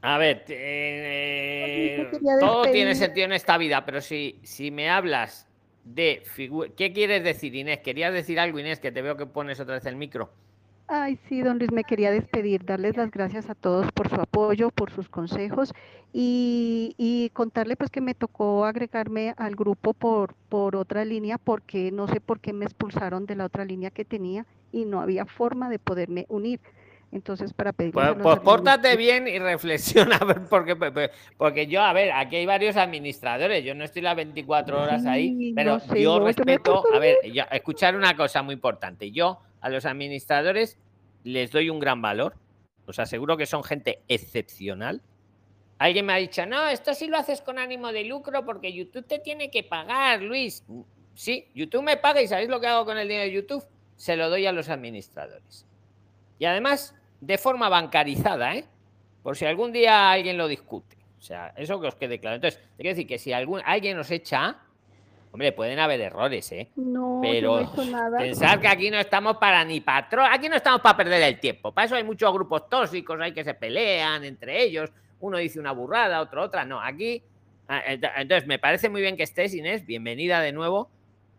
A 0.00 0.16
ver, 0.18 0.44
eh, 0.48 2.08
todo 2.38 2.70
tiene 2.70 2.94
sentido 2.94 3.26
en 3.26 3.32
esta 3.32 3.58
vida, 3.58 3.84
pero 3.84 4.00
si, 4.00 4.38
si 4.44 4.70
me 4.70 4.88
hablas 4.88 5.47
de 5.94 6.22
figura... 6.24 6.70
¿Qué 6.76 6.92
quieres 6.92 7.24
decir, 7.24 7.54
Inés? 7.54 7.80
¿Querías 7.80 8.12
decir 8.12 8.38
algo, 8.38 8.58
Inés? 8.58 8.80
Que 8.80 8.92
te 8.92 9.02
veo 9.02 9.16
que 9.16 9.26
pones 9.26 9.60
otra 9.60 9.74
vez 9.74 9.86
el 9.86 9.96
micro. 9.96 10.30
Ay, 10.90 11.18
sí, 11.28 11.42
don 11.42 11.58
Luis, 11.58 11.70
me 11.70 11.84
quería 11.84 12.10
despedir, 12.10 12.64
darles 12.64 12.96
las 12.96 13.10
gracias 13.10 13.50
a 13.50 13.54
todos 13.54 13.92
por 13.92 14.08
su 14.08 14.14
apoyo, 14.14 14.70
por 14.70 14.90
sus 14.90 15.10
consejos 15.10 15.74
y, 16.14 16.94
y 16.96 17.28
contarle 17.34 17.76
pues 17.76 17.90
que 17.90 18.00
me 18.00 18.14
tocó 18.14 18.64
agregarme 18.64 19.34
al 19.36 19.54
grupo 19.54 19.92
por, 19.92 20.34
por 20.48 20.76
otra 20.76 21.04
línea 21.04 21.36
porque 21.36 21.92
no 21.92 22.08
sé 22.08 22.22
por 22.22 22.40
qué 22.40 22.54
me 22.54 22.64
expulsaron 22.64 23.26
de 23.26 23.36
la 23.36 23.44
otra 23.44 23.66
línea 23.66 23.90
que 23.90 24.06
tenía 24.06 24.46
y 24.72 24.86
no 24.86 25.02
había 25.02 25.26
forma 25.26 25.68
de 25.68 25.78
poderme 25.78 26.24
unir. 26.30 26.58
Entonces, 27.10 27.54
para 27.54 27.72
pedirles 27.72 28.04
Pues, 28.04 28.22
pues 28.22 28.40
pórtate 28.40 28.96
bien 28.96 29.26
y 29.28 29.38
reflexiona, 29.38 30.16
a 30.20 30.24
ver, 30.24 30.42
porque, 30.48 30.76
porque- 31.36 31.66
yo, 31.66 31.82
a 31.82 31.92
ver, 31.92 32.12
aquí 32.12 32.36
hay 32.36 32.46
varios 32.46 32.76
administradores, 32.76 33.64
yo 33.64 33.74
no 33.74 33.84
estoy 33.84 34.02
las 34.02 34.14
24 34.16 34.82
horas 34.82 35.06
ahí, 35.06 35.28
Sí, 35.36 35.52
pero 35.56 35.74
no 35.74 35.80
sé, 35.80 36.02
yo 36.02 36.18
no, 36.18 36.26
respeto, 36.26 36.84
a 36.92 36.98
ver, 36.98 37.16
yo- 37.32 37.44
escuchar 37.50 37.96
una 37.96 38.14
cosa 38.16 38.42
muy 38.42 38.54
importante, 38.54 39.10
yo 39.10 39.40
a 39.60 39.70
los 39.70 39.86
administradores 39.86 40.78
les 41.24 41.50
doy 41.50 41.70
un 41.70 41.80
gran 41.80 42.02
valor, 42.02 42.34
os 42.86 42.98
aseguro 42.98 43.36
que 43.36 43.46
son 43.46 43.64
gente 43.64 44.02
excepcional. 44.08 45.00
Alguien 45.78 46.06
me 46.06 46.12
ha 46.12 46.16
dicho, 46.16 46.44
no, 46.44 46.66
esto 46.68 46.92
sí 46.92 47.06
lo 47.06 47.16
haces 47.16 47.40
con 47.40 47.58
ánimo 47.58 47.92
de 47.92 48.04
lucro 48.04 48.44
porque 48.44 48.72
YouTube 48.72 49.06
te 49.06 49.18
tiene 49.18 49.50
que 49.50 49.62
pagar, 49.62 50.22
Luis. 50.22 50.64
Sí, 51.14 51.46
YouTube 51.54 51.82
me 51.82 51.96
paga 51.96 52.20
y 52.20 52.28
¿sabéis 52.28 52.48
lo 52.48 52.60
que 52.60 52.66
hago 52.66 52.84
con 52.84 52.98
el 52.98 53.08
dinero 53.08 53.24
de 53.26 53.32
YouTube? 53.32 53.64
se 53.96 54.16
lo 54.16 54.30
doy 54.30 54.46
a 54.46 54.52
los 54.52 54.68
administradores. 54.68 55.66
Y 56.38 56.44
además, 56.44 56.94
de 57.20 57.38
forma 57.38 57.68
bancarizada, 57.68 58.54
¿eh? 58.54 58.64
Por 59.22 59.36
si 59.36 59.44
algún 59.46 59.72
día 59.72 60.10
alguien 60.10 60.38
lo 60.38 60.46
discute. 60.48 60.96
O 61.18 61.20
sea, 61.20 61.52
eso 61.56 61.80
que 61.80 61.88
os 61.88 61.94
quede 61.96 62.18
claro. 62.20 62.36
Entonces, 62.36 62.60
te 62.76 62.82
quiero 62.82 62.90
decir 62.96 63.06
que 63.08 63.18
si 63.18 63.32
algún, 63.32 63.60
alguien 63.64 63.96
nos 63.96 64.10
echa, 64.10 64.56
hombre, 65.32 65.52
pueden 65.52 65.78
haber 65.80 66.00
errores, 66.00 66.50
¿eh? 66.52 66.68
No, 66.76 67.18
Pero 67.20 67.60
no 67.76 67.84
nada. 67.84 68.18
pensar 68.18 68.60
que 68.60 68.68
aquí 68.68 68.90
no 68.90 68.98
estamos 68.98 69.36
para 69.38 69.64
ni 69.64 69.80
patrón, 69.80 70.26
aquí 70.30 70.48
no 70.48 70.56
estamos 70.56 70.80
para 70.80 70.96
perder 70.96 71.22
el 71.22 71.40
tiempo. 71.40 71.72
Para 71.72 71.86
eso 71.86 71.96
hay 71.96 72.04
muchos 72.04 72.32
grupos 72.32 72.68
tóxicos, 72.68 73.20
hay 73.20 73.32
que 73.32 73.42
se 73.44 73.54
pelean 73.54 74.24
entre 74.24 74.62
ellos. 74.62 74.90
Uno 75.20 75.38
dice 75.38 75.58
una 75.58 75.72
burrada, 75.72 76.20
otro 76.20 76.42
otra. 76.44 76.64
No, 76.64 76.80
aquí. 76.80 77.22
ah, 77.66 77.82
ent- 77.88 78.12
Entonces, 78.16 78.46
me 78.46 78.60
parece 78.60 78.88
muy 78.88 79.00
bien 79.00 79.16
que 79.16 79.24
estés, 79.24 79.52
Inés. 79.54 79.84
Bienvenida 79.84 80.40
de 80.40 80.52
nuevo. 80.52 80.88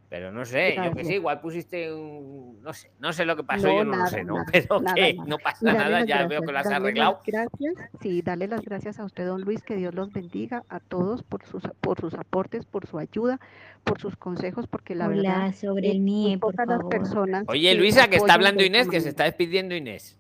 Pero 0.10 0.32
no 0.32 0.44
sé, 0.44 0.76
yo 0.76 0.92
que 0.92 1.06
sí, 1.06 1.14
igual 1.14 1.40
pusiste 1.40 1.94
un. 1.94 2.60
No 2.64 2.74
sé, 2.74 2.90
no 3.00 3.14
sé 3.14 3.26
lo 3.26 3.36
que 3.36 3.44
pasó, 3.44 3.68
No, 3.68 3.74
yo 3.78 3.84
no 3.86 3.92
nada, 3.92 4.04
lo 4.06 4.10
sé, 4.10 4.24
¿no? 4.24 4.34
nada, 4.38 4.46
Pero 4.52 4.80
nada, 4.82 4.96
que 4.96 5.14
nada. 5.14 5.30
no 5.30 5.38
pasa 5.38 5.74
nada, 5.74 6.04
ya 6.06 6.26
veo 6.26 6.42
que 6.42 6.52
lo 6.52 6.58
has 6.58 6.66
arreglado. 6.66 7.20
Gracias, 7.28 7.76
sí, 8.02 8.24
darle 8.24 8.48
las 8.48 8.62
gracias 8.64 9.00
a 9.00 9.06
usted, 9.06 9.28
don 9.28 9.42
Luis, 9.42 9.62
que 9.62 9.76
Dios 9.76 9.94
los 9.94 10.12
bendiga 10.12 10.64
a 10.68 10.80
todos 10.80 11.22
por 11.22 11.46
sus, 11.46 11.62
por 11.80 12.02
sus 12.02 12.16
aportes, 12.16 12.66
por 12.66 12.88
su 12.88 12.98
ayuda, 12.98 13.40
por 13.84 14.02
sus 14.02 14.16
consejos, 14.16 14.66
porque 14.66 14.96
la 14.96 15.08
verdad, 15.08 15.44
Hola, 15.44 15.54
sobre 15.54 15.90
eh, 15.90 15.92
el 15.92 16.04
NIE, 16.04 16.40
por 16.40 16.54
pocas 16.54 16.68
las 16.68 16.78
favor. 16.78 16.90
personas 16.92 17.44
Oye, 17.48 17.76
Luisa, 17.76 18.08
que 18.10 18.16
está 18.16 18.34
hablando 18.34 18.64
Inés, 18.64 18.88
que 18.88 19.02
se 19.02 19.10
está 19.10 19.26
despidiendo 19.26 19.76
Inés. 19.76 20.18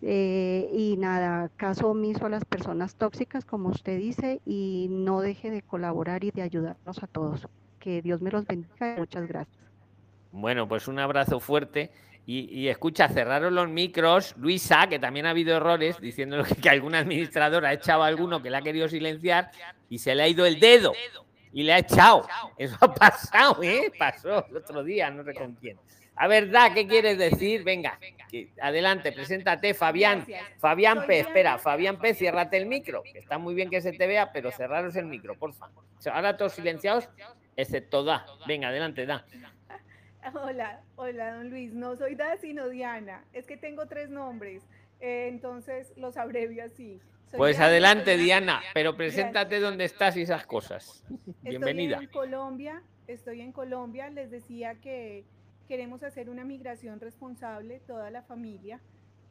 Eh, 0.00 0.68
y 0.72 0.96
nada, 0.98 1.50
caso 1.56 1.88
omiso 1.90 2.26
a 2.26 2.28
las 2.28 2.44
personas 2.44 2.94
tóxicas, 2.94 3.44
como 3.44 3.70
usted 3.70 3.98
dice, 3.98 4.40
y 4.46 4.86
no 4.90 5.22
deje 5.22 5.50
de 5.50 5.62
colaborar 5.62 6.22
y 6.22 6.30
de 6.30 6.42
ayudarnos 6.42 7.02
a 7.02 7.06
todos. 7.08 7.48
Que 7.84 8.00
Dios 8.00 8.22
me 8.22 8.30
los 8.30 8.46
bendiga 8.46 8.94
y 8.96 9.00
muchas 9.00 9.28
gracias. 9.28 9.58
Bueno, 10.32 10.66
pues 10.66 10.88
un 10.88 10.98
abrazo 10.98 11.38
fuerte. 11.38 11.90
Y, 12.26 12.44
y 12.58 12.68
escucha, 12.68 13.10
cerraron 13.10 13.54
los 13.54 13.68
micros. 13.68 14.34
Luisa, 14.38 14.86
que 14.88 14.98
también 14.98 15.26
ha 15.26 15.30
habido 15.30 15.54
errores, 15.54 16.00
diciendo 16.00 16.42
que, 16.48 16.54
que 16.54 16.70
algún 16.70 16.94
administrador 16.94 17.66
ha 17.66 17.74
echado 17.74 18.02
a 18.02 18.06
alguno 18.06 18.42
que 18.42 18.48
le 18.48 18.56
ha 18.56 18.62
querido 18.62 18.88
silenciar 18.88 19.50
y 19.90 19.98
se 19.98 20.14
le 20.14 20.22
ha 20.22 20.28
ido 20.28 20.46
el 20.46 20.58
dedo 20.58 20.94
y 21.52 21.62
le 21.62 21.74
ha 21.74 21.78
echado. 21.78 22.26
Eso 22.56 22.74
ha 22.80 22.94
pasado, 22.94 23.62
¿eh? 23.62 23.92
Pasó 23.98 24.46
el 24.48 24.56
otro 24.56 24.82
día, 24.82 25.10
no 25.10 25.22
sé 25.22 25.34
con 25.34 25.52
quién. 25.56 25.76
A 26.16 26.26
ver, 26.26 26.48
Da, 26.50 26.72
¿qué 26.72 26.86
quieres 26.86 27.18
decir? 27.18 27.62
Venga, 27.64 27.98
que- 28.30 28.48
adelante, 28.62 29.12
preséntate, 29.12 29.74
Fabián. 29.74 30.24
Fabián 30.58 31.04
P, 31.06 31.18
espera, 31.20 31.58
Fabián 31.58 31.98
P, 31.98 32.14
ciérrate 32.14 32.56
el 32.56 32.64
micro. 32.66 33.02
está 33.12 33.36
muy 33.36 33.54
bien 33.54 33.68
que 33.68 33.82
se 33.82 33.92
te 33.92 34.06
vea, 34.06 34.32
pero 34.32 34.50
cerraros 34.50 34.96
el 34.96 35.04
micro, 35.04 35.34
porfa. 35.34 35.68
Ahora 36.10 36.36
todos 36.36 36.52
silenciados, 36.54 37.08
excepto 37.56 38.04
Da. 38.04 38.24
Venga, 38.46 38.68
adelante, 38.68 39.06
Da. 39.06 39.24
Hola, 40.42 40.82
hola, 40.96 41.34
don 41.34 41.50
Luis. 41.50 41.72
No 41.74 41.96
soy 41.96 42.14
Da, 42.14 42.36
sino 42.38 42.68
Diana. 42.68 43.24
Es 43.32 43.46
que 43.46 43.56
tengo 43.56 43.86
tres 43.86 44.08
nombres, 44.08 44.62
eh, 45.00 45.28
entonces 45.28 45.92
los 45.96 46.16
abrevio 46.16 46.64
así. 46.64 47.00
Soy 47.26 47.38
Pues 47.38 47.56
Diana, 47.56 47.66
adelante, 47.70 48.16
Diana, 48.16 48.62
pero 48.72 48.96
preséntate 48.96 49.60
dónde 49.60 49.84
estás 49.84 50.16
y 50.16 50.22
esas 50.22 50.46
cosas. 50.46 51.04
Bienvenida. 51.42 51.96
Estoy 51.96 52.06
en 52.06 52.12
Colombia, 52.12 52.82
estoy 53.06 53.40
en 53.42 53.52
Colombia. 53.52 54.08
Les 54.10 54.30
decía 54.30 54.76
que 54.76 55.24
queremos 55.68 56.02
hacer 56.02 56.30
una 56.30 56.44
migración 56.44 57.00
responsable, 57.00 57.80
toda 57.80 58.10
la 58.10 58.22
familia, 58.22 58.80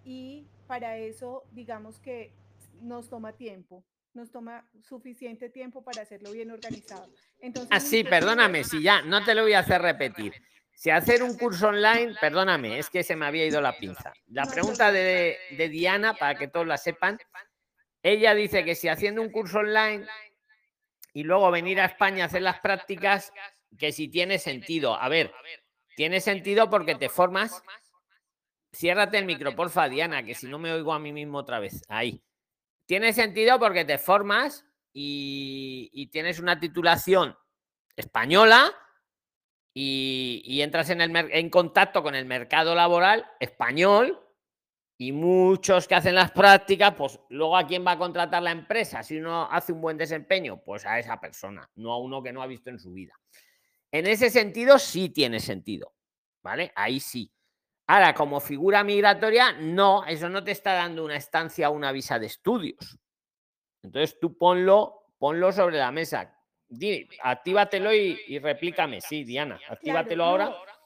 y 0.03 0.45
para 0.67 0.97
eso, 0.97 1.43
digamos 1.51 1.99
que 1.99 2.33
nos 2.81 3.09
toma 3.09 3.33
tiempo, 3.33 3.83
nos 4.15 4.31
toma 4.31 4.67
suficiente 4.81 5.49
tiempo 5.49 5.83
para 5.83 6.01
hacerlo 6.01 6.31
bien 6.31 6.51
organizado. 6.51 7.09
Entonces, 7.39 7.69
Ah, 7.71 7.79
sí, 7.79 8.03
perdóname, 8.03 8.63
si 8.63 8.81
ya, 8.81 9.01
no 9.01 9.23
te 9.23 9.35
lo 9.35 9.43
voy 9.43 9.53
a 9.53 9.59
hacer 9.59 9.81
repetir. 9.81 10.33
Si 10.75 10.89
hacer 10.89 11.23
un 11.23 11.37
curso 11.37 11.67
online, 11.67 12.15
perdóname, 12.19 12.79
es 12.79 12.89
que 12.89 13.03
se 13.03 13.15
me 13.15 13.25
había 13.25 13.45
ido 13.45 13.61
la 13.61 13.77
pinza. 13.77 14.11
La 14.27 14.45
pregunta 14.45 14.91
de, 14.91 15.37
de 15.51 15.69
Diana, 15.69 16.15
para 16.15 16.35
que 16.35 16.47
todos 16.47 16.65
la 16.65 16.77
sepan, 16.77 17.19
ella 18.01 18.33
dice 18.33 18.65
que 18.65 18.75
si 18.75 18.89
haciendo 18.89 19.21
un 19.21 19.29
curso 19.29 19.59
online 19.59 20.05
y 21.13 21.23
luego 21.23 21.51
venir 21.51 21.79
a 21.79 21.85
España 21.85 22.23
a 22.23 22.27
hacer 22.27 22.41
las 22.41 22.59
prácticas, 22.59 23.31
que 23.77 23.91
si 23.91 24.07
tiene 24.07 24.39
sentido. 24.39 24.95
A 24.95 25.09
ver, 25.09 25.31
tiene 25.95 26.19
sentido 26.19 26.69
porque 26.69 26.95
te 26.95 27.09
formas. 27.09 27.63
Ciérrate 28.71 29.19
el 29.19 29.25
micro, 29.25 29.55
porfa, 29.55 29.87
Diana, 29.87 30.23
que 30.23 30.33
si 30.33 30.47
no 30.47 30.57
me 30.57 30.71
oigo 30.73 30.93
a 30.93 30.99
mí 30.99 31.13
mismo 31.13 31.37
otra 31.37 31.59
vez. 31.59 31.83
Ahí. 31.87 32.21
Tiene 32.85 33.13
sentido 33.13 33.59
porque 33.59 33.85
te 33.85 33.97
formas 33.97 34.65
y, 34.93 36.09
tienes 36.11 36.39
una 36.39 36.59
titulación 36.59 37.35
española 37.95 38.71
y, 39.73 40.59
entras 40.61 40.89
en, 40.89 41.01
el 41.01 41.15
en 41.15 41.49
contacto 41.49 42.03
con 42.03 42.15
el 42.15 42.25
mercado 42.25 42.75
laboral 42.75 43.25
español 43.39 44.19
y 44.97 45.11
muchos 45.11 45.87
que 45.87 45.95
hacen 45.95 46.15
las 46.15 46.31
prácticas, 46.31 46.93
pues 46.95 47.19
luego 47.29 47.57
a 47.57 47.65
quién 47.65 47.85
va 47.85 47.91
a 47.91 47.97
contratar 47.97 48.43
la 48.43 48.51
empresa 48.51 49.01
si 49.03 49.17
uno 49.17 49.47
hace 49.51 49.73
un 49.73 49.81
buen 49.81 49.97
desempeño, 49.97 50.61
pues 50.63 50.85
a 50.85 50.99
esa 50.99 51.19
persona, 51.19 51.69
no 51.75 51.91
a 51.91 51.97
uno 51.97 52.21
que 52.21 52.31
no 52.31 52.41
ha 52.41 52.47
visto 52.47 52.69
en 52.69 52.79
su 52.79 52.93
vida. 52.93 53.19
En 53.91 54.07
ese 54.07 54.29
sentido 54.29 54.79
sí 54.79 55.09
tiene 55.09 55.39
sentido, 55.39 55.93
¿vale? 56.41 56.71
Ahí 56.75 56.99
sí. 56.99 57.31
Ahora, 57.87 58.13
como 58.13 58.39
figura 58.39 58.83
migratoria, 58.83 59.51
no, 59.53 60.05
eso 60.05 60.29
no 60.29 60.43
te 60.43 60.51
está 60.51 60.73
dando 60.73 61.03
una 61.03 61.17
estancia 61.17 61.69
o 61.69 61.73
una 61.73 61.91
visa 61.91 62.17
de 62.17 62.27
estudios. 62.27 62.97
Entonces 63.81 64.17
tú 64.19 64.37
ponlo, 64.37 65.07
ponlo 65.17 65.51
sobre 65.51 65.77
la 65.77 65.91
mesa. 65.91 66.33
Di, 66.69 67.07
actívatelo 67.21 67.93
y, 67.93 68.19
y 68.27 68.39
replícame. 68.39 69.01
Sí, 69.01 69.23
Diana, 69.25 69.59
actívatelo 69.69 70.23
Claro, 70.23 70.43
ahora. 70.45 70.45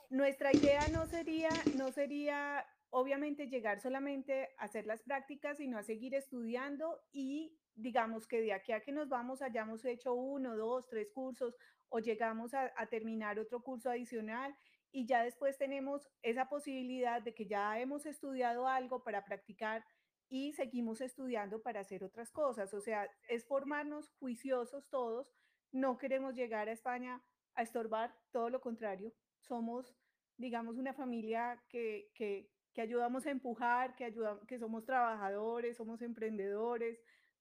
no, 0.09 0.17
nuestra 0.17 0.51
idea 0.51 0.87
no 0.91 1.05
sería, 1.05 1.49
no 1.75 1.91
sería 1.91 2.65
obviamente 2.89 3.47
llegar 3.47 3.79
solamente 3.79 4.49
a 4.57 4.65
hacer 4.65 4.87
las 4.87 5.03
prácticas, 5.03 5.57
sino 5.57 5.77
a 5.77 5.83
seguir 5.83 6.15
estudiando 6.15 6.99
y 7.11 7.53
digamos 7.75 8.27
que 8.27 8.41
de 8.41 8.53
aquí 8.53 8.71
a 8.71 8.79
que 8.81 8.91
nos 8.91 9.07
vamos 9.07 9.41
hayamos 9.43 9.85
hecho 9.85 10.13
uno, 10.15 10.57
dos, 10.57 10.87
tres 10.89 11.09
cursos 11.13 11.55
o 11.89 11.99
llegamos 11.99 12.53
a, 12.55 12.73
a 12.75 12.87
terminar 12.87 13.37
otro 13.37 13.61
curso 13.61 13.89
adicional 13.91 14.55
y 14.91 15.05
ya 15.05 15.23
después 15.23 15.57
tenemos 15.57 16.09
esa 16.21 16.49
posibilidad 16.49 17.21
de 17.21 17.33
que 17.33 17.47
ya 17.47 17.79
hemos 17.79 18.05
estudiado 18.05 18.67
algo 18.67 19.03
para 19.03 19.25
practicar 19.25 19.85
y 20.29 20.53
seguimos 20.53 21.01
estudiando 21.01 21.61
para 21.61 21.81
hacer 21.81 22.03
otras 22.03 22.31
cosas. 22.31 22.73
O 22.73 22.81
sea, 22.81 23.09
es 23.29 23.45
formarnos 23.45 24.09
juiciosos 24.19 24.89
todos. 24.89 25.31
No 25.71 25.97
queremos 25.97 26.35
llegar 26.35 26.67
a 26.69 26.73
España 26.73 27.21
a 27.55 27.63
estorbar, 27.63 28.15
todo 28.31 28.49
lo 28.49 28.61
contrario. 28.61 29.13
Somos, 29.39 29.95
digamos, 30.37 30.77
una 30.77 30.93
familia 30.93 31.61
que, 31.69 32.11
que, 32.13 32.49
que 32.73 32.81
ayudamos 32.81 33.25
a 33.25 33.31
empujar, 33.31 33.95
que, 33.95 34.05
ayudamos, 34.05 34.45
que 34.45 34.59
somos 34.59 34.85
trabajadores, 34.85 35.77
somos 35.77 36.01
emprendedores, 36.01 36.99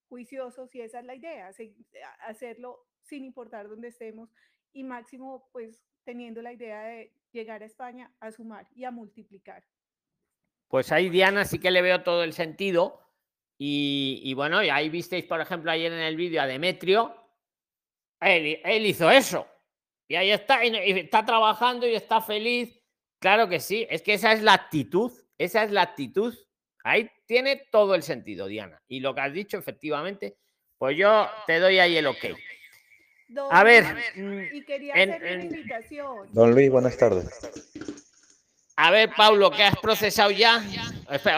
juiciosos 0.08 0.74
y 0.74 0.80
esa 0.80 1.00
es 1.00 1.04
la 1.04 1.14
idea, 1.14 1.50
hacerlo 2.26 2.86
sin 3.02 3.24
importar 3.24 3.68
dónde 3.68 3.88
estemos 3.88 4.30
y 4.72 4.84
máximo 4.84 5.48
pues 5.52 5.82
teniendo 6.04 6.42
la 6.42 6.52
idea 6.52 6.82
de 6.84 7.12
llegar 7.36 7.62
a 7.62 7.66
España 7.66 8.10
a 8.18 8.32
sumar 8.32 8.66
y 8.74 8.84
a 8.84 8.90
multiplicar. 8.90 9.62
Pues 10.68 10.90
ahí 10.90 11.10
Diana 11.10 11.44
sí 11.44 11.60
que 11.60 11.70
le 11.70 11.82
veo 11.82 12.02
todo 12.02 12.24
el 12.24 12.32
sentido. 12.32 13.00
Y, 13.58 14.20
y 14.24 14.34
bueno, 14.34 14.62
y 14.62 14.70
ahí 14.70 14.88
visteis, 14.88 15.24
por 15.24 15.40
ejemplo, 15.40 15.70
ayer 15.70 15.92
en 15.92 16.00
el 16.00 16.16
vídeo 16.16 16.42
a 16.42 16.46
Demetrio. 16.46 17.14
Él, 18.20 18.60
él 18.64 18.86
hizo 18.86 19.10
eso. 19.10 19.46
Y 20.08 20.14
ahí 20.14 20.30
está, 20.30 20.64
y, 20.64 20.74
y 20.74 20.98
está 21.00 21.24
trabajando 21.24 21.86
y 21.86 21.94
está 21.94 22.20
feliz. 22.20 22.82
Claro 23.20 23.48
que 23.48 23.60
sí, 23.60 23.86
es 23.88 24.02
que 24.02 24.14
esa 24.14 24.32
es 24.32 24.42
la 24.42 24.54
actitud. 24.54 25.12
Esa 25.38 25.62
es 25.62 25.70
la 25.70 25.82
actitud. 25.82 26.34
Ahí 26.82 27.10
tiene 27.26 27.68
todo 27.70 27.94
el 27.94 28.02
sentido, 28.02 28.46
Diana. 28.46 28.82
Y 28.88 29.00
lo 29.00 29.14
que 29.14 29.20
has 29.20 29.32
dicho, 29.32 29.58
efectivamente, 29.58 30.38
pues 30.78 30.96
yo 30.96 31.28
te 31.46 31.58
doy 31.58 31.78
ahí 31.78 31.96
el 31.96 32.06
ok. 32.06 32.24
Don 33.28 33.48
A 33.54 33.64
ver, 33.64 33.84
mm, 34.14 34.54
y 34.54 34.64
quería 34.64 34.94
en- 34.94 35.10
hacerle 35.10 35.34
una 35.34 35.44
invitación. 35.44 36.28
Don 36.32 36.52
Luis, 36.52 36.70
buenas 36.70 36.96
tardes. 36.96 37.28
A 38.76 38.90
ver, 38.90 39.10
Pablo, 39.16 39.50
¿qué 39.50 39.64
has 39.64 39.76
procesado 39.78 40.30
ya? 40.30 40.62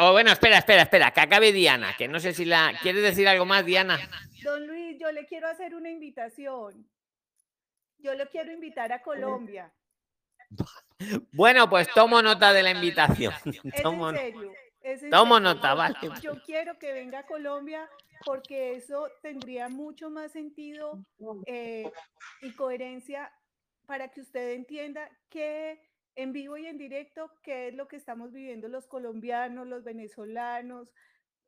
O 0.00 0.12
bueno, 0.12 0.30
espera, 0.32 0.58
espera, 0.58 0.82
espera, 0.82 1.12
que 1.12 1.20
acabe 1.20 1.52
Diana, 1.52 1.94
que 1.96 2.08
no 2.08 2.18
sé 2.20 2.34
si 2.34 2.44
la. 2.44 2.72
¿Quieres 2.82 3.02
decir 3.02 3.26
algo 3.28 3.44
más, 3.46 3.64
Diana? 3.64 3.98
Don 4.42 4.66
Luis, 4.66 4.98
yo 5.00 5.10
le 5.12 5.24
quiero 5.26 5.48
hacer 5.48 5.74
una 5.74 5.88
invitación. 5.90 6.86
Yo 7.98 8.14
lo 8.14 8.28
quiero 8.28 8.52
invitar 8.52 8.92
a 8.92 9.02
Colombia. 9.02 9.72
Bueno, 11.32 11.70
pues 11.70 11.86
tomo 11.94 12.20
nota 12.22 12.52
de 12.52 12.62
la 12.64 12.72
invitación. 12.72 13.32
Es 13.72 13.82
Tomo, 13.82 14.10
en 14.10 14.16
serio. 14.16 14.52
Es 14.92 15.02
en 15.02 15.10
tomo 15.10 15.36
serio. 15.36 15.54
nota, 15.54 15.70
Yo- 15.70 15.76
vale. 15.76 16.20
Yo 16.22 16.42
quiero 16.44 16.78
que 16.78 16.92
venga 16.92 17.20
a 17.20 17.26
Colombia 17.26 17.88
porque 18.24 18.74
eso 18.74 19.08
tendría 19.22 19.68
mucho 19.68 20.10
más 20.10 20.32
sentido 20.32 20.98
eh, 21.46 21.90
y 22.42 22.52
coherencia 22.54 23.32
para 23.86 24.08
que 24.08 24.20
usted 24.20 24.52
entienda 24.52 25.08
que 25.30 25.80
en 26.16 26.32
vivo 26.32 26.56
y 26.56 26.66
en 26.66 26.76
directo 26.78 27.30
qué 27.42 27.68
es 27.68 27.74
lo 27.74 27.86
que 27.86 27.96
estamos 27.96 28.32
viviendo 28.32 28.68
los 28.68 28.86
colombianos, 28.88 29.66
los 29.68 29.84
venezolanos. 29.84 30.92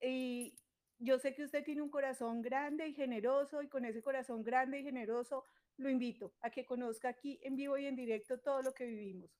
Y 0.00 0.54
yo 0.98 1.18
sé 1.18 1.34
que 1.34 1.42
usted 1.44 1.64
tiene 1.64 1.82
un 1.82 1.90
corazón 1.90 2.40
grande 2.40 2.86
y 2.86 2.94
generoso 2.94 3.62
y 3.62 3.68
con 3.68 3.84
ese 3.84 4.00
corazón 4.00 4.42
grande 4.44 4.78
y 4.78 4.84
generoso 4.84 5.44
lo 5.76 5.90
invito 5.90 6.32
a 6.40 6.50
que 6.50 6.64
conozca 6.64 7.08
aquí 7.08 7.40
en 7.42 7.56
vivo 7.56 7.76
y 7.78 7.86
en 7.86 7.96
directo 7.96 8.38
todo 8.38 8.62
lo 8.62 8.72
que 8.72 8.84
vivimos. 8.86 9.30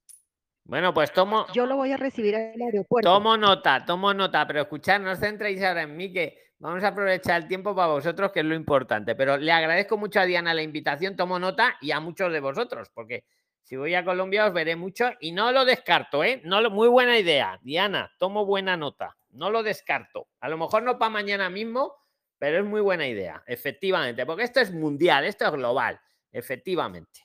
Bueno, 0.64 0.94
pues 0.94 1.12
tomo, 1.12 1.46
Yo 1.52 1.66
lo 1.66 1.76
voy 1.76 1.92
a 1.92 1.96
recibir 1.96 2.36
al 2.36 2.60
aeropuerto. 2.60 3.08
tomo 3.10 3.36
nota, 3.36 3.84
tomo 3.84 4.14
nota, 4.14 4.46
pero 4.46 4.60
escuchad, 4.62 5.00
no 5.00 5.10
os 5.12 5.18
centréis 5.18 5.62
ahora 5.62 5.82
en 5.82 5.96
mí, 5.96 6.12
que 6.12 6.38
vamos 6.58 6.84
a 6.84 6.88
aprovechar 6.88 7.40
el 7.42 7.48
tiempo 7.48 7.74
para 7.74 7.88
vosotros, 7.88 8.30
que 8.30 8.40
es 8.40 8.46
lo 8.46 8.54
importante. 8.54 9.14
Pero 9.16 9.36
le 9.36 9.50
agradezco 9.50 9.96
mucho 9.96 10.20
a 10.20 10.24
Diana 10.26 10.54
la 10.54 10.62
invitación, 10.62 11.16
tomo 11.16 11.38
nota 11.38 11.76
y 11.80 11.90
a 11.90 11.98
muchos 12.00 12.32
de 12.32 12.40
vosotros, 12.40 12.88
porque 12.94 13.24
si 13.62 13.76
voy 13.76 13.94
a 13.94 14.04
Colombia 14.04 14.46
os 14.46 14.52
veré 14.52 14.76
mucho 14.76 15.10
y 15.20 15.32
no 15.32 15.50
lo 15.50 15.64
descarto, 15.64 16.22
¿eh? 16.22 16.40
No 16.44 16.60
lo- 16.60 16.70
muy 16.70 16.88
buena 16.88 17.18
idea, 17.18 17.58
Diana, 17.62 18.12
tomo 18.18 18.44
buena 18.46 18.76
nota, 18.76 19.16
no 19.30 19.50
lo 19.50 19.62
descarto. 19.62 20.28
A 20.40 20.48
lo 20.48 20.56
mejor 20.58 20.82
no 20.82 20.98
para 20.98 21.10
mañana 21.10 21.50
mismo, 21.50 21.94
pero 22.38 22.58
es 22.58 22.64
muy 22.64 22.80
buena 22.80 23.06
idea, 23.08 23.42
efectivamente, 23.46 24.24
porque 24.24 24.44
esto 24.44 24.60
es 24.60 24.72
mundial, 24.72 25.24
esto 25.24 25.46
es 25.46 25.52
global, 25.52 26.00
efectivamente. 26.32 27.22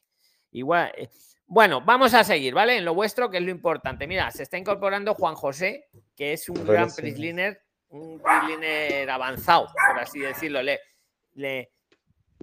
Igual, 0.56 0.92
eh, 0.96 1.10
bueno, 1.48 1.82
vamos 1.82 2.14
a 2.14 2.24
seguir, 2.24 2.54
¿vale? 2.54 2.78
En 2.78 2.86
lo 2.86 2.94
vuestro, 2.94 3.30
que 3.30 3.38
es 3.38 3.44
lo 3.44 3.52
importante. 3.52 4.08
Mira, 4.08 4.32
se 4.32 4.44
está 4.44 4.58
incorporando 4.58 5.14
Juan 5.14 5.36
José, 5.36 5.88
que 6.16 6.32
es 6.34 6.48
un 6.50 6.66
gran 6.66 6.88
prisliner, 6.96 7.62
un 7.90 8.22
prisliner 8.22 9.10
avanzado, 9.10 9.68
por 9.92 10.00
así 10.00 10.20
decirlo. 10.20 10.64
Le, 10.64 10.80
le, 11.34 11.72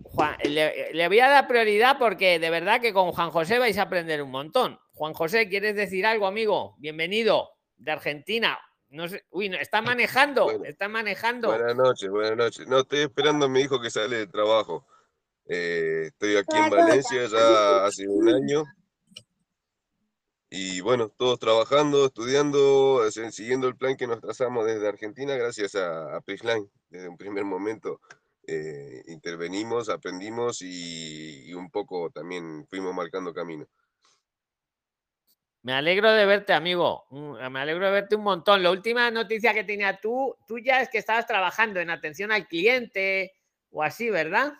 Juan- 0.02 0.36
le- 0.44 0.92
le 0.92 1.08
voy 1.08 1.20
a 1.20 1.28
dar 1.28 1.48
prioridad 1.48 1.96
porque 1.98 2.38
de 2.38 2.50
verdad 2.50 2.80
que 2.80 2.92
con 2.92 3.12
Juan 3.12 3.30
José 3.30 3.58
vais 3.58 3.78
a 3.78 3.82
aprender 3.82 4.22
un 4.22 4.30
montón. 4.30 4.78
Juan 4.92 5.14
José, 5.14 5.48
¿quieres 5.48 5.74
decir 5.74 6.04
algo, 6.04 6.26
amigo? 6.26 6.76
Bienvenido 6.78 7.48
de 7.76 7.92
Argentina. 7.92 8.58
No 8.90 9.08
sé, 9.08 9.24
uy, 9.30 9.48
no, 9.48 9.56
está 9.56 9.80
manejando, 9.80 10.62
está 10.64 10.86
manejando. 10.86 11.48
Buenas 11.48 11.74
noches, 11.74 12.10
buenas 12.10 12.36
noches. 12.36 12.66
No, 12.68 12.80
estoy 12.80 13.00
esperando 13.00 13.46
a 13.46 13.48
mi 13.48 13.60
hijo 13.62 13.80
que 13.80 13.88
sale 13.90 14.16
de 14.18 14.26
trabajo. 14.26 14.86
Eh, 15.46 16.04
estoy 16.06 16.36
aquí 16.36 16.56
en 16.56 16.70
Valencia 16.70 17.26
ya 17.26 17.84
hace 17.84 18.08
un 18.08 18.28
año. 18.28 18.64
Y 20.50 20.80
bueno, 20.82 21.08
todos 21.08 21.38
trabajando, 21.38 22.06
estudiando, 22.06 23.10
siguiendo 23.10 23.68
el 23.68 23.76
plan 23.76 23.96
que 23.96 24.06
nos 24.06 24.20
trazamos 24.20 24.66
desde 24.66 24.86
Argentina, 24.86 25.34
gracias 25.34 25.74
a, 25.74 26.14
a 26.14 26.20
Prisline. 26.20 26.70
Desde 26.90 27.08
un 27.08 27.16
primer 27.16 27.44
momento 27.44 28.00
eh, 28.46 29.02
intervenimos, 29.06 29.88
aprendimos 29.88 30.60
y, 30.60 31.48
y 31.48 31.54
un 31.54 31.70
poco 31.70 32.10
también 32.10 32.66
fuimos 32.68 32.94
marcando 32.94 33.32
camino. 33.32 33.66
Me 35.62 35.72
alegro 35.72 36.12
de 36.12 36.26
verte, 36.26 36.52
amigo. 36.52 37.06
Me 37.10 37.60
alegro 37.60 37.86
de 37.86 37.92
verte 37.92 38.16
un 38.16 38.24
montón. 38.24 38.62
La 38.62 38.72
última 38.72 39.10
noticia 39.12 39.54
que 39.54 39.62
tenía 39.62 40.00
tú, 40.00 40.36
tú 40.46 40.58
ya 40.58 40.82
es 40.82 40.90
que 40.90 40.98
estabas 40.98 41.26
trabajando 41.26 41.78
en 41.78 41.88
atención 41.88 42.32
al 42.32 42.48
cliente 42.48 43.32
o 43.70 43.82
así, 43.82 44.10
¿verdad? 44.10 44.52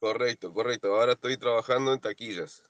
Correcto, 0.00 0.52
correcto. 0.52 0.94
Ahora 0.94 1.12
estoy 1.12 1.36
trabajando 1.36 1.92
en 1.92 2.00
taquillas. 2.00 2.64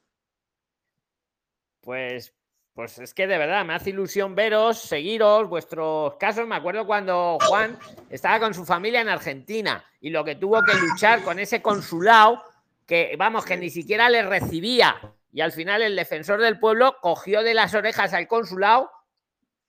Pues, 1.81 2.35
pues 2.75 2.99
es 2.99 3.15
que 3.15 3.27
de 3.27 3.39
verdad 3.39 3.65
me 3.65 3.73
hace 3.73 3.91
ilusión 3.91 4.35
veros, 4.35 4.81
seguiros, 4.81 5.49
vuestros 5.49 6.17
casos. 6.17 6.47
Me 6.47 6.57
acuerdo 6.57 6.85
cuando 6.87 7.39
Juan 7.41 7.79
estaba 8.11 8.41
con 8.41 8.53
su 8.53 8.67
familia 8.67 9.01
en 9.01 9.09
Argentina 9.09 9.85
y 10.01 10.11
lo 10.11 10.25
que 10.25 10.35
tuvo 10.35 10.61
que 10.65 10.75
luchar 10.75 11.23
con 11.23 11.39
ese 11.39 11.63
consulado 11.63 12.43
que, 12.85 13.15
vamos, 13.17 13.45
que 13.45 13.57
ni 13.57 13.71
siquiera 13.71 14.11
le 14.11 14.23
recibía. 14.23 15.15
Y 15.33 15.41
al 15.41 15.53
final 15.53 15.83
el 15.83 15.95
defensor 15.95 16.41
del 16.41 16.59
pueblo 16.59 16.97
cogió 17.01 17.45
de 17.45 17.55
las 17.55 17.73
orejas 17.75 18.13
al 18.13 18.27
consulado 18.27 18.91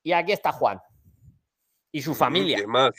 y 0.02 0.14
aquí 0.14 0.32
está 0.32 0.52
Juan 0.52 0.82
y 1.92 2.02
su 2.02 2.16
familia. 2.16 2.58
Es 2.58 2.68
más, 2.68 2.96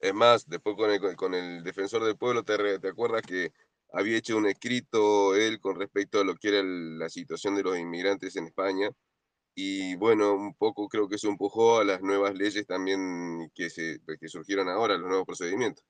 es 0.00 0.14
más, 0.14 0.48
después 0.48 0.74
con 0.74 0.90
el, 0.90 1.14
con 1.14 1.34
el 1.34 1.62
defensor 1.62 2.02
del 2.02 2.16
pueblo, 2.16 2.42
¿te, 2.42 2.56
re- 2.56 2.78
te 2.80 2.88
acuerdas 2.88 3.22
que 3.22 3.52
había 3.92 4.18
hecho 4.18 4.36
un 4.36 4.46
escrito 4.46 5.34
él 5.36 5.60
con 5.60 5.78
respecto 5.78 6.20
a 6.20 6.24
lo 6.24 6.34
que 6.36 6.48
era 6.48 6.60
el- 6.60 6.98
la 6.98 7.08
situación 7.08 7.56
de 7.56 7.62
los 7.62 7.78
inmigrantes 7.78 8.36
en 8.36 8.46
España? 8.46 8.90
Y 9.54 9.96
bueno, 9.96 10.34
un 10.34 10.54
poco 10.54 10.88
creo 10.88 11.08
que 11.08 11.16
eso 11.16 11.28
empujó 11.28 11.80
a 11.80 11.84
las 11.84 12.00
nuevas 12.02 12.34
leyes 12.34 12.66
también 12.66 13.50
que, 13.54 13.68
se, 13.70 14.00
que 14.20 14.28
surgieron 14.28 14.68
ahora, 14.68 14.96
los 14.96 15.08
nuevos 15.08 15.26
procedimientos. 15.26 15.84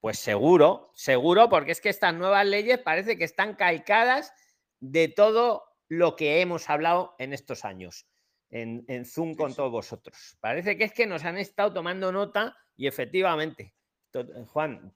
Pues 0.00 0.18
seguro, 0.18 0.90
seguro, 0.94 1.48
porque 1.50 1.72
es 1.72 1.80
que 1.80 1.90
estas 1.90 2.14
nuevas 2.14 2.46
leyes 2.46 2.78
parece 2.78 3.18
que 3.18 3.24
están 3.24 3.54
calcadas 3.54 4.32
de 4.78 5.08
todo 5.08 5.64
lo 5.88 6.16
que 6.16 6.40
hemos 6.40 6.70
hablado 6.70 7.14
en 7.18 7.34
estos 7.34 7.64
años 7.66 8.06
en, 8.48 8.84
en 8.88 9.04
Zoom 9.04 9.34
con 9.34 9.54
todos 9.54 9.70
vosotros. 9.70 10.38
Parece 10.40 10.78
que 10.78 10.84
es 10.84 10.92
que 10.92 11.06
nos 11.06 11.24
han 11.24 11.36
estado 11.36 11.72
tomando 11.74 12.12
nota 12.12 12.56
y 12.76 12.86
efectivamente, 12.86 13.74
to- 14.10 14.26
Juan, 14.46 14.94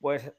pues 0.00 0.32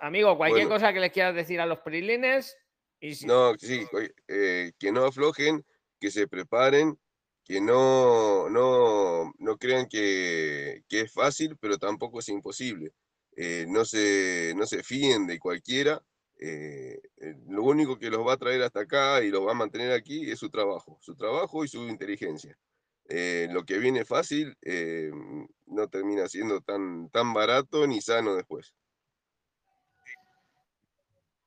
amigo, 0.00 0.36
cualquier 0.36 0.66
Bueno. 0.66 0.78
cosa 0.80 0.92
que 0.92 1.00
les 1.00 1.12
quieras 1.12 1.34
decir 1.34 1.60
a 1.60 1.66
los 1.66 1.80
priliners 1.80 2.56
y 3.00 3.14
si- 3.14 3.26
No, 3.26 3.54
sí, 3.58 3.80
eh, 4.28 4.72
que 4.78 4.92
no 4.92 5.04
aflojen, 5.06 5.64
que 6.00 6.10
se 6.10 6.28
preparen, 6.28 6.98
que 7.44 7.60
no, 7.60 8.48
no, 8.50 9.32
no 9.38 9.56
crean 9.58 9.86
que, 9.88 10.82
que 10.88 11.02
es 11.02 11.12
fácil, 11.12 11.56
pero 11.60 11.78
tampoco 11.78 12.18
es 12.20 12.28
imposible. 12.28 12.92
Eh, 13.36 13.66
no 13.68 13.84
se, 13.84 14.54
no 14.56 14.66
se 14.66 14.82
fíen 14.82 15.26
de 15.26 15.38
cualquiera. 15.38 16.02
eh, 16.38 17.00
eh, 17.18 17.34
lo 17.48 17.62
único 17.62 17.98
que 17.98 18.10
los 18.10 18.26
va 18.26 18.34
a 18.34 18.36
traer 18.36 18.62
hasta 18.62 18.80
acá 18.80 19.22
y 19.24 19.30
los 19.30 19.46
va 19.46 19.52
a 19.52 19.54
mantener 19.54 19.92
aquí 19.92 20.30
es 20.30 20.38
su 20.38 20.50
trabajo, 20.50 20.98
su 21.00 21.14
trabajo 21.16 21.64
y 21.64 21.68
su 21.68 21.86
inteligencia. 21.88 22.58
Eh, 23.08 23.48
lo 23.52 23.64
que 23.64 23.78
viene 23.78 24.04
fácil 24.04 24.54
eh, 24.62 25.10
no 25.66 25.88
termina 25.88 26.28
siendo 26.28 26.60
tan, 26.60 27.08
tan 27.10 27.32
barato 27.32 27.86
ni 27.86 28.00
sano 28.02 28.34
después. 28.34 28.74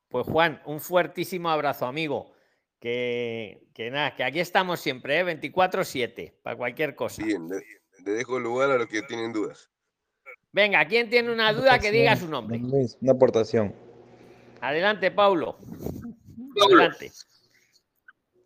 Pues 0.09 0.25
Juan, 0.25 0.61
un 0.65 0.79
fuertísimo 0.79 1.49
abrazo, 1.49 1.85
amigo. 1.85 2.33
Que, 2.79 3.67
que 3.73 3.91
nada, 3.91 4.15
que 4.15 4.23
aquí 4.23 4.39
estamos 4.39 4.79
siempre, 4.79 5.19
¿eh? 5.19 5.25
24-7, 5.25 6.33
para 6.41 6.55
cualquier 6.55 6.95
cosa. 6.95 7.23
Bien, 7.23 7.47
le, 7.49 7.61
le 8.05 8.11
dejo 8.11 8.39
lugar 8.39 8.71
a 8.71 8.77
los 8.77 8.87
que 8.87 9.01
tienen 9.03 9.33
dudas. 9.33 9.69
Venga, 10.51 10.85
¿quién 10.87 11.09
tiene 11.09 11.31
una 11.31 11.53
duda 11.53 11.77
que 11.79 11.91
diga 11.91 12.15
su 12.15 12.27
nombre? 12.27 12.57
Luis, 12.57 12.97
una 13.01 13.11
aportación. 13.11 13.75
Adelante, 14.61 15.11
Paulo. 15.11 15.57
Adelante. 16.65 17.11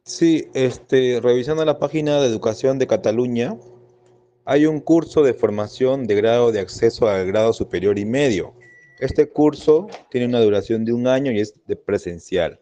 Sí, 0.04 0.50
este, 0.54 1.22
revisando 1.22 1.64
la 1.64 1.80
página 1.80 2.20
de 2.20 2.28
educación 2.28 2.78
de 2.78 2.88
Cataluña, 2.88 3.56
hay 4.46 4.66
un 4.66 4.82
curso 4.82 5.24
de 5.24 5.34
formación 5.34 6.06
de 6.06 6.16
grado 6.16 6.52
de 6.52 6.60
acceso 6.60 7.08
al 7.08 7.26
grado 7.26 7.54
superior 7.54 7.98
y 7.98 8.06
medio. 8.06 8.54
Este 9.04 9.28
curso 9.28 9.90
tiene 10.10 10.28
una 10.28 10.40
duración 10.40 10.86
de 10.86 10.94
un 10.94 11.08
año 11.08 11.30
y 11.34 11.42
es 11.42 11.62
de 11.66 11.76
presencial. 11.76 12.62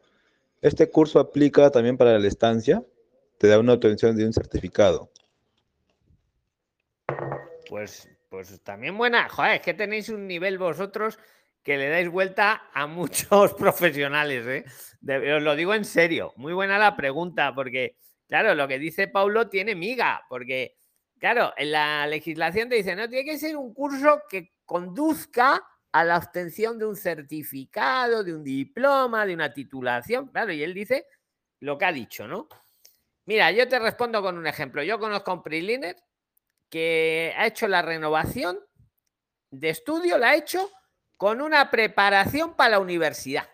Este 0.60 0.90
curso 0.90 1.20
aplica 1.20 1.70
también 1.70 1.98
para 1.98 2.18
la 2.18 2.28
estancia, 2.28 2.84
te 3.38 3.46
da 3.46 3.60
una 3.60 3.74
obtención 3.74 4.18
de 4.18 4.26
un 4.26 4.34
certificado. 4.34 5.12
Pues, 7.70 8.10
pues 8.28 8.60
también 8.64 8.98
buena. 8.98 9.30
Joder, 9.30 9.58
es 9.58 9.62
que 9.62 9.76
tenéis 9.76 10.10
un 10.10 10.26
nivel 10.26 10.58
vosotros 10.58 11.20
que 11.62 11.78
le 11.78 11.90
dais 11.90 12.10
vuelta 12.10 12.64
a 12.74 12.88
muchos 12.88 13.54
profesionales, 13.60 14.48
¿eh? 14.48 14.66
Os 15.36 15.44
lo 15.44 15.56
digo 15.56 15.76
en 15.76 15.86
serio. 15.86 16.34
Muy 16.38 16.54
buena 16.54 16.80
la 16.80 16.96
pregunta, 16.96 17.54
porque, 17.54 17.98
claro, 18.28 18.56
lo 18.56 18.68
que 18.68 18.80
dice 18.80 19.08
Paulo 19.08 19.48
tiene 19.48 19.76
miga, 19.76 20.26
porque, 20.28 20.76
claro, 21.20 21.54
en 21.56 21.72
la 21.72 22.08
legislación 22.08 22.68
te 22.68 22.78
dice, 22.78 22.96
no, 22.96 23.08
tiene 23.08 23.26
que 23.26 23.38
ser 23.38 23.56
un 23.56 23.76
curso 23.76 24.24
que 24.28 24.54
conduzca 24.66 25.64
a 25.92 26.04
la 26.04 26.18
obtención 26.18 26.78
de 26.80 26.86
un 26.86 26.96
certificado, 26.96 28.24
de 28.24 28.36
un 28.36 28.44
diploma, 28.44 29.26
de 29.26 29.34
una 29.34 29.54
titulación. 29.54 30.28
Claro, 30.28 30.54
y 30.54 30.64
él 30.64 30.74
dice 30.74 31.06
lo 31.60 31.78
que 31.78 31.86
ha 31.86 31.92
dicho, 31.92 32.28
¿no? 32.28 32.48
Mira, 33.26 33.52
yo 33.52 33.68
te 33.68 33.80
respondo 33.80 34.22
con 34.22 34.38
un 34.38 34.48
ejemplo. 34.48 34.84
Yo 34.84 35.00
conozco 35.00 35.32
a 35.32 35.34
un 35.36 35.44
preliner 35.44 35.96
que 36.70 37.34
ha 37.38 37.46
hecho 37.48 37.68
la 37.68 37.82
renovación 37.82 38.60
de 39.52 39.70
estudio, 39.70 40.18
la 40.18 40.30
ha 40.30 40.36
hecho 40.36 40.70
con 41.18 41.42
una 41.42 41.70
preparación 41.70 42.56
para 42.56 42.72
la 42.72 42.80
universidad. 42.80 43.48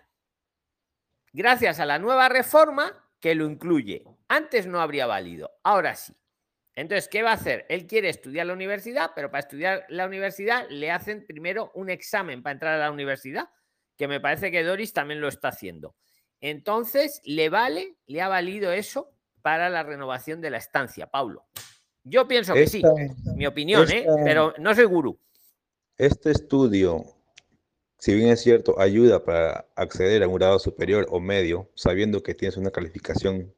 Gracias 1.34 1.80
a 1.80 1.86
la 1.86 2.00
nueva 2.00 2.30
reforma 2.30 2.94
que 3.20 3.36
lo 3.36 3.46
incluye. 3.46 4.06
Antes 4.30 4.68
no 4.68 4.80
habría 4.80 5.06
valido, 5.06 5.52
ahora 5.64 5.96
sí. 5.96 6.16
Entonces, 6.78 7.10
¿qué 7.10 7.24
va 7.24 7.32
a 7.32 7.34
hacer? 7.34 7.66
Él 7.70 7.88
quiere 7.88 8.08
estudiar 8.08 8.46
la 8.46 8.54
universidad, 8.54 9.10
pero 9.16 9.32
para 9.32 9.40
estudiar 9.40 9.84
la 9.90 10.06
universidad 10.06 10.68
le 10.70 10.92
hacen 10.92 11.26
primero 11.26 11.72
un 11.74 11.90
examen 11.90 12.44
para 12.44 12.54
entrar 12.54 12.76
a 12.76 12.78
la 12.78 12.92
universidad, 12.92 13.50
que 13.98 14.08
me 14.08 14.20
parece 14.20 14.52
que 14.52 14.64
Doris 14.64 14.94
también 14.94 15.20
lo 15.20 15.28
está 15.28 15.48
haciendo. 15.48 15.96
Entonces, 16.40 17.20
le 17.26 17.50
vale, 17.50 17.96
le 18.06 18.22
ha 18.22 18.28
valido 18.28 18.72
eso 18.72 19.10
para 19.42 19.72
la 19.72 19.82
renovación 19.82 20.40
de 20.40 20.52
la 20.52 20.58
estancia, 20.58 21.08
Paulo. 21.08 21.48
Yo 22.04 22.28
pienso 22.28 22.54
que 22.54 22.68
sí, 22.68 22.84
Esta- 22.86 23.34
mi 23.34 23.48
opinión, 23.48 23.90
¿eh? 23.90 24.06
pero 24.24 24.54
no 24.60 24.76
soy 24.76 24.86
gurú. 24.86 25.20
Este 25.98 26.30
estudio, 26.30 27.04
si 27.98 28.14
bien 28.14 28.30
es 28.30 28.42
cierto, 28.42 28.80
ayuda 28.80 29.26
para 29.26 29.68
acceder 29.76 30.22
a 30.22 30.28
un 30.28 30.36
grado 30.36 30.60
superior 30.60 31.08
o 31.10 31.20
medio, 31.20 31.72
sabiendo 31.74 32.22
que 32.22 32.36
tienes 32.36 32.56
una 32.56 32.70
calificación, 32.70 33.52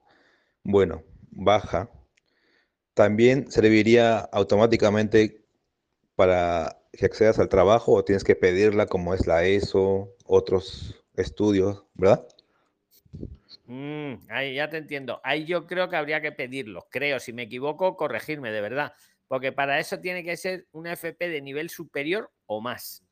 bueno, 0.64 1.04
baja, 1.32 1.92
también 3.00 3.50
serviría 3.50 4.20
automáticamente 4.20 5.46
para 6.16 6.82
que 6.92 7.06
accedas 7.06 7.40
al 7.40 7.48
trabajo 7.48 7.94
o 7.94 8.04
tienes 8.04 8.26
que 8.26 8.36
pedirla 8.36 8.88
como 8.88 9.14
es 9.14 9.26
la 9.26 9.46
ESO, 9.46 10.18
otros 10.26 11.02
estudios, 11.16 11.86
¿verdad? 11.94 12.28
Mm, 13.68 14.16
ahí 14.28 14.56
ya 14.56 14.70
te 14.70 14.76
entiendo. 14.76 15.22
Ahí 15.24 15.46
yo 15.46 15.66
creo 15.66 15.88
que 15.88 15.96
habría 15.96 16.20
que 16.20 16.34
pedirlo. 16.34 16.88
Creo, 16.92 17.22
si 17.22 17.32
me 17.32 17.44
equivoco, 17.44 17.96
corregirme 17.96 18.52
de 18.52 18.60
verdad. 18.60 18.92
Porque 19.30 19.54
para 19.54 19.80
eso 19.80 20.02
tiene 20.02 20.26
que 20.26 20.36
ser 20.36 20.68
una 20.74 20.92
FP 20.92 21.30
de 21.30 21.42
nivel 21.42 21.70
superior 21.70 22.30
o 22.48 22.60
más. 22.60 23.06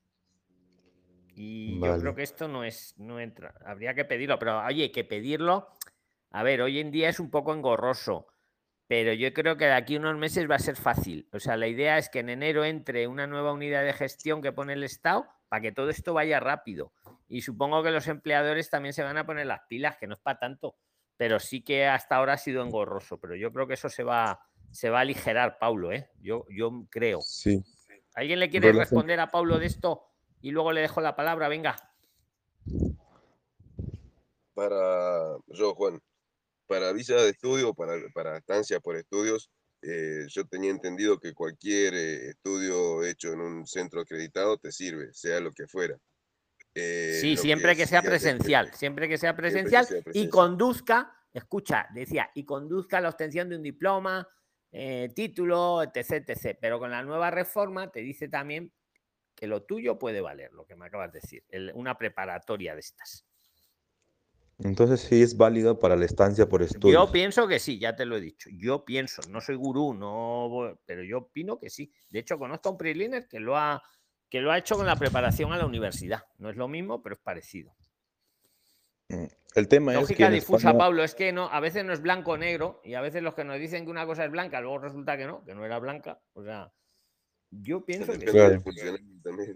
Y 1.33 1.79
yo 1.79 1.97
creo 1.97 2.13
que 2.13 2.23
esto 2.23 2.49
no 2.49 2.65
es, 2.65 2.93
no 2.97 3.21
entra. 3.21 3.53
Habría 3.65 3.93
que 3.93 4.03
pedirlo, 4.03 4.37
pero 4.37 4.59
oye, 4.65 4.91
que 4.91 5.05
pedirlo. 5.05 5.69
A 6.31 6.43
ver, 6.43 6.61
hoy 6.61 6.81
en 6.81 6.91
día 6.91 7.07
es 7.07 7.21
un 7.21 7.31
poco 7.31 7.53
engorroso, 7.53 8.27
pero 8.87 9.13
yo 9.13 9.33
creo 9.33 9.57
que 9.57 9.65
de 9.65 9.73
aquí 9.73 9.95
a 9.95 9.99
unos 9.99 10.17
meses 10.17 10.49
va 10.49 10.55
a 10.55 10.59
ser 10.59 10.75
fácil. 10.75 11.27
O 11.33 11.39
sea, 11.39 11.57
la 11.57 11.67
idea 11.67 11.97
es 11.97 12.09
que 12.09 12.19
en 12.19 12.29
enero 12.29 12.63
entre 12.65 13.07
una 13.07 13.27
nueva 13.27 13.51
unidad 13.53 13.83
de 13.83 13.93
gestión 13.93 14.41
que 14.41 14.51
pone 14.53 14.73
el 14.73 14.83
Estado 14.83 15.27
para 15.49 15.61
que 15.61 15.71
todo 15.71 15.89
esto 15.89 16.13
vaya 16.13 16.39
rápido. 16.39 16.91
Y 17.27 17.41
supongo 17.41 17.83
que 17.83 17.91
los 17.91 18.07
empleadores 18.07 18.69
también 18.69 18.93
se 18.93 19.03
van 19.03 19.17
a 19.17 19.25
poner 19.25 19.45
las 19.45 19.61
pilas, 19.67 19.97
que 19.97 20.07
no 20.07 20.13
es 20.13 20.19
para 20.21 20.39
tanto, 20.39 20.75
pero 21.17 21.39
sí 21.39 21.61
que 21.61 21.85
hasta 21.85 22.15
ahora 22.15 22.33
ha 22.33 22.37
sido 22.37 22.63
engorroso. 22.63 23.19
Pero 23.19 23.35
yo 23.35 23.51
creo 23.51 23.67
que 23.67 23.73
eso 23.73 23.89
se 23.89 24.03
va, 24.03 24.39
se 24.71 24.89
va 24.89 24.99
a 24.99 25.01
aligerar, 25.01 25.57
Paulo, 25.59 25.91
¿eh? 25.91 26.09
Yo, 26.21 26.45
yo 26.49 26.71
creo. 26.89 27.19
Sí. 27.21 27.61
¿Alguien 28.15 28.39
le 28.39 28.49
quiere 28.49 28.69
Relación- 28.71 28.79
responder 28.99 29.19
a 29.19 29.27
Paulo 29.27 29.59
de 29.59 29.65
esto? 29.65 30.03
Y 30.41 30.51
luego 30.51 30.71
le 30.71 30.81
dejo 30.81 31.01
la 31.01 31.15
palabra, 31.15 31.47
venga. 31.49 31.75
Para 34.53 35.37
yo, 35.47 35.75
Juan, 35.75 35.99
para 36.67 36.91
visa 36.93 37.15
de 37.15 37.29
estudio, 37.29 37.73
para, 37.73 37.93
para 38.13 38.37
estancia 38.37 38.79
por 38.79 38.95
estudios, 38.97 39.49
eh, 39.81 40.25
yo 40.29 40.45
tenía 40.45 40.71
entendido 40.71 41.19
que 41.19 41.33
cualquier 41.33 41.93
eh, 41.93 42.29
estudio 42.29 43.03
hecho 43.03 43.31
en 43.33 43.41
un 43.41 43.65
centro 43.67 44.01
acreditado 44.01 44.57
te 44.57 44.71
sirve, 44.71 45.13
sea 45.13 45.39
lo 45.39 45.51
que 45.51 45.67
fuera. 45.67 45.97
Eh, 46.75 47.17
Sí, 47.21 47.37
siempre 47.37 47.75
que 47.75 47.85
sea 47.87 48.01
que- 48.01 48.09
presencial, 48.09 48.73
siempre 48.73 49.07
que 49.07 49.17
sea 49.17 49.31
que 49.31 49.37
presencial 49.37 49.87
y 50.13 50.29
conduzca, 50.29 51.13
escucha, 51.33 51.87
decía, 51.93 52.29
y 52.35 52.43
conduzca 52.45 52.97
a 52.97 53.01
la 53.01 53.09
obtención 53.09 53.49
de 53.49 53.55
un 53.55 53.63
diploma, 53.63 54.27
título, 55.15 55.81
etc, 55.81 56.29
etc. 56.29 56.57
Pero 56.61 56.77
con 56.77 56.91
la 56.91 57.01
nueva 57.01 57.31
reforma 57.31 57.89
te 57.91 58.01
dice 58.01 58.27
también 58.27 58.71
que 59.35 59.47
lo 59.47 59.63
tuyo 59.63 59.97
puede 59.97 60.21
valer, 60.21 60.51
lo 60.53 60.65
que 60.65 60.75
me 60.75 60.85
acabas 60.85 61.11
de 61.13 61.19
decir, 61.19 61.43
el- 61.49 61.71
una 61.73 61.97
preparatoria 61.97 62.73
de 62.75 62.81
estas. 62.81 63.25
Entonces 64.59 65.01
sí 65.01 65.21
es 65.21 65.37
válido 65.37 65.77
para 65.77 65.95
la 65.95 66.05
estancia 66.05 66.49
por 66.49 66.61
Yo 66.61 66.65
estudios. 66.65 67.11
pienso 67.11 67.47
que 67.47 67.59
sí, 67.59 67.77
ya 67.79 67.95
te 67.95 68.05
lo 68.05 68.17
he 68.17 68.21
dicho. 68.21 68.49
Yo 68.51 68.85
pienso, 68.85 69.21
no 69.29 69.39
soy 69.39 69.55
gurú, 69.55 69.93
no, 69.93 70.79
pero 70.85 71.03
yo 71.03 71.19
opino 71.19 71.59
que 71.59 71.69
sí. 71.69 71.91
De 72.09 72.19
hecho, 72.19 72.39
conozco 72.39 72.69
a 72.69 72.71
un 72.71 72.77
preliner 72.77 73.27
que 73.27 73.39
lo 73.39 73.55
ha 73.55 73.83
que 74.29 74.41
lo 74.41 74.51
ha 74.51 74.57
hecho 74.57 74.75
con 74.75 74.85
la 74.85 74.95
preparación 74.97 75.53
a 75.53 75.57
la 75.57 75.65
universidad. 75.65 76.23
No 76.37 76.49
es 76.49 76.57
lo 76.57 76.67
mismo, 76.67 77.01
pero 77.01 77.15
es 77.15 77.21
parecido. 77.21 77.73
Mm, 79.09 79.25
El 79.55 79.67
tema 79.67 79.93
es 79.93 79.97
que 79.99 80.01
Lógica 80.01 80.27
en 80.27 80.33
difusa, 80.33 80.69
España, 80.69 80.77
Pablo, 80.77 81.03
es 81.03 81.15
que 81.15 81.31
no, 81.31 81.45
a 81.49 81.59
veces 81.61 81.85
no 81.85 81.93
es 81.93 82.01
blanco 82.01 82.31
o 82.31 82.37
negro, 82.37 82.81
y 82.83 82.95
a 82.95 83.01
veces 83.01 83.23
los 83.23 83.35
que 83.35 83.45
nos 83.45 83.57
dicen 83.57 83.85
que 83.85 83.91
una 83.91 84.05
cosa 84.05 84.25
es 84.25 84.31
blanca, 84.31 84.59
luego 84.59 84.79
resulta 84.79 85.15
que 85.17 85.27
no, 85.27 85.45
que 85.45 85.55
no 85.55 85.63
era 85.63 85.79
blanca. 85.79 86.19
O 86.33 86.43
sea, 86.43 86.73
yo 87.61 87.83
pienso 87.85 88.13
que 88.13 88.25
también. 88.25 88.63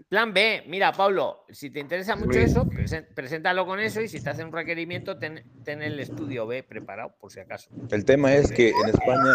Plan 0.08 0.32
B, 0.34 0.64
mira, 0.66 0.92
Pablo, 0.92 1.44
si 1.48 1.70
te 1.70 1.80
interesa 1.80 2.14
mucho 2.16 2.38
eso, 2.38 2.68
preséntalo 3.14 3.64
con 3.66 3.80
eso 3.80 4.00
y 4.00 4.08
si 4.08 4.20
te 4.20 4.30
hacen 4.30 4.46
un 4.46 4.52
requerimiento, 4.52 5.18
ten, 5.18 5.42
ten 5.62 5.82
el 5.82 5.98
estudio 6.00 6.46
B 6.46 6.62
preparado, 6.62 7.14
por 7.18 7.30
si 7.32 7.40
acaso. 7.40 7.70
el 7.90 8.04
tema 8.04 8.34
es 8.34 8.52
que 8.52 8.68
en 8.68 8.88
España, 8.88 9.32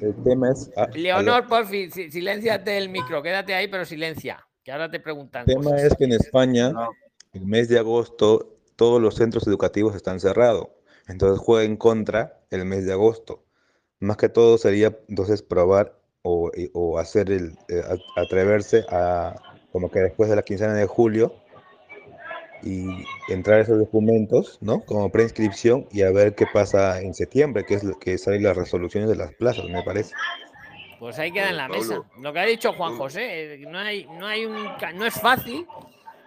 el 0.00 0.22
tema 0.22 0.50
es, 0.50 0.70
a- 0.76 0.84
a 0.84 0.86
lo- 0.88 0.94
Leonor, 0.94 1.46
por 1.46 1.66
fin, 1.66 1.90
silenciate 1.90 2.76
el 2.76 2.88
micro, 2.88 3.22
quédate 3.22 3.54
ahí, 3.54 3.68
pero 3.68 3.84
silencia, 3.84 4.44
que 4.62 4.72
ahora 4.72 4.90
te 4.90 5.00
preguntan 5.00 5.42
el 5.42 5.54
tema 5.56 5.70
cosas. 5.70 5.84
es 5.84 5.96
que 5.96 6.04
en 6.04 6.12
España, 6.12 6.72
el 7.32 7.46
mes 7.46 7.68
de 7.68 7.78
agosto, 7.78 8.58
todos 8.76 9.00
los 9.00 9.14
centros 9.14 9.46
educativos 9.46 9.94
están 9.94 10.18
cerrados. 10.20 10.68
Entonces 11.06 11.38
juega 11.38 11.64
en 11.64 11.76
contra 11.76 12.40
el 12.50 12.64
mes 12.64 12.86
de 12.86 12.92
agosto. 12.92 13.44
Más 14.00 14.16
que 14.16 14.28
todo 14.28 14.58
sería 14.58 14.98
entonces 15.08 15.42
probar 15.42 16.00
o, 16.24 16.50
o 16.72 16.98
hacer 16.98 17.30
el, 17.30 17.52
eh, 17.68 17.82
a- 17.86 18.20
atreverse 18.20 18.84
a, 18.90 19.34
como 19.70 19.90
que 19.90 20.00
después 20.00 20.28
de 20.30 20.36
la 20.36 20.42
quincena 20.42 20.74
de 20.74 20.86
julio, 20.86 21.34
y 22.62 23.04
entrar 23.28 23.60
esos 23.60 23.78
documentos, 23.78 24.58
¿no? 24.62 24.80
Como 24.80 25.12
preinscripción 25.12 25.86
y 25.92 26.00
a 26.02 26.10
ver 26.10 26.34
qué 26.34 26.46
pasa 26.46 27.00
en 27.02 27.12
septiembre, 27.12 27.64
que 27.66 27.74
es 27.74 27.84
lo 27.84 27.98
que 27.98 28.16
salen 28.16 28.42
las 28.42 28.56
resoluciones 28.56 29.10
de 29.10 29.16
las 29.16 29.34
plazas, 29.34 29.66
me 29.66 29.82
parece. 29.82 30.14
Pues 30.98 31.18
ahí 31.18 31.30
queda 31.30 31.50
en 31.50 31.58
la 31.58 31.68
mesa. 31.68 32.02
Lo 32.22 32.32
que 32.32 32.38
ha 32.38 32.46
dicho 32.46 32.72
Juan 32.72 32.96
José, 32.96 33.54
eh, 33.54 33.66
no 33.68 33.78
hay, 33.78 34.06
no 34.18 34.26
hay 34.26 34.46
un, 34.46 34.66
no 34.94 35.04
es 35.04 35.20
fácil, 35.20 35.66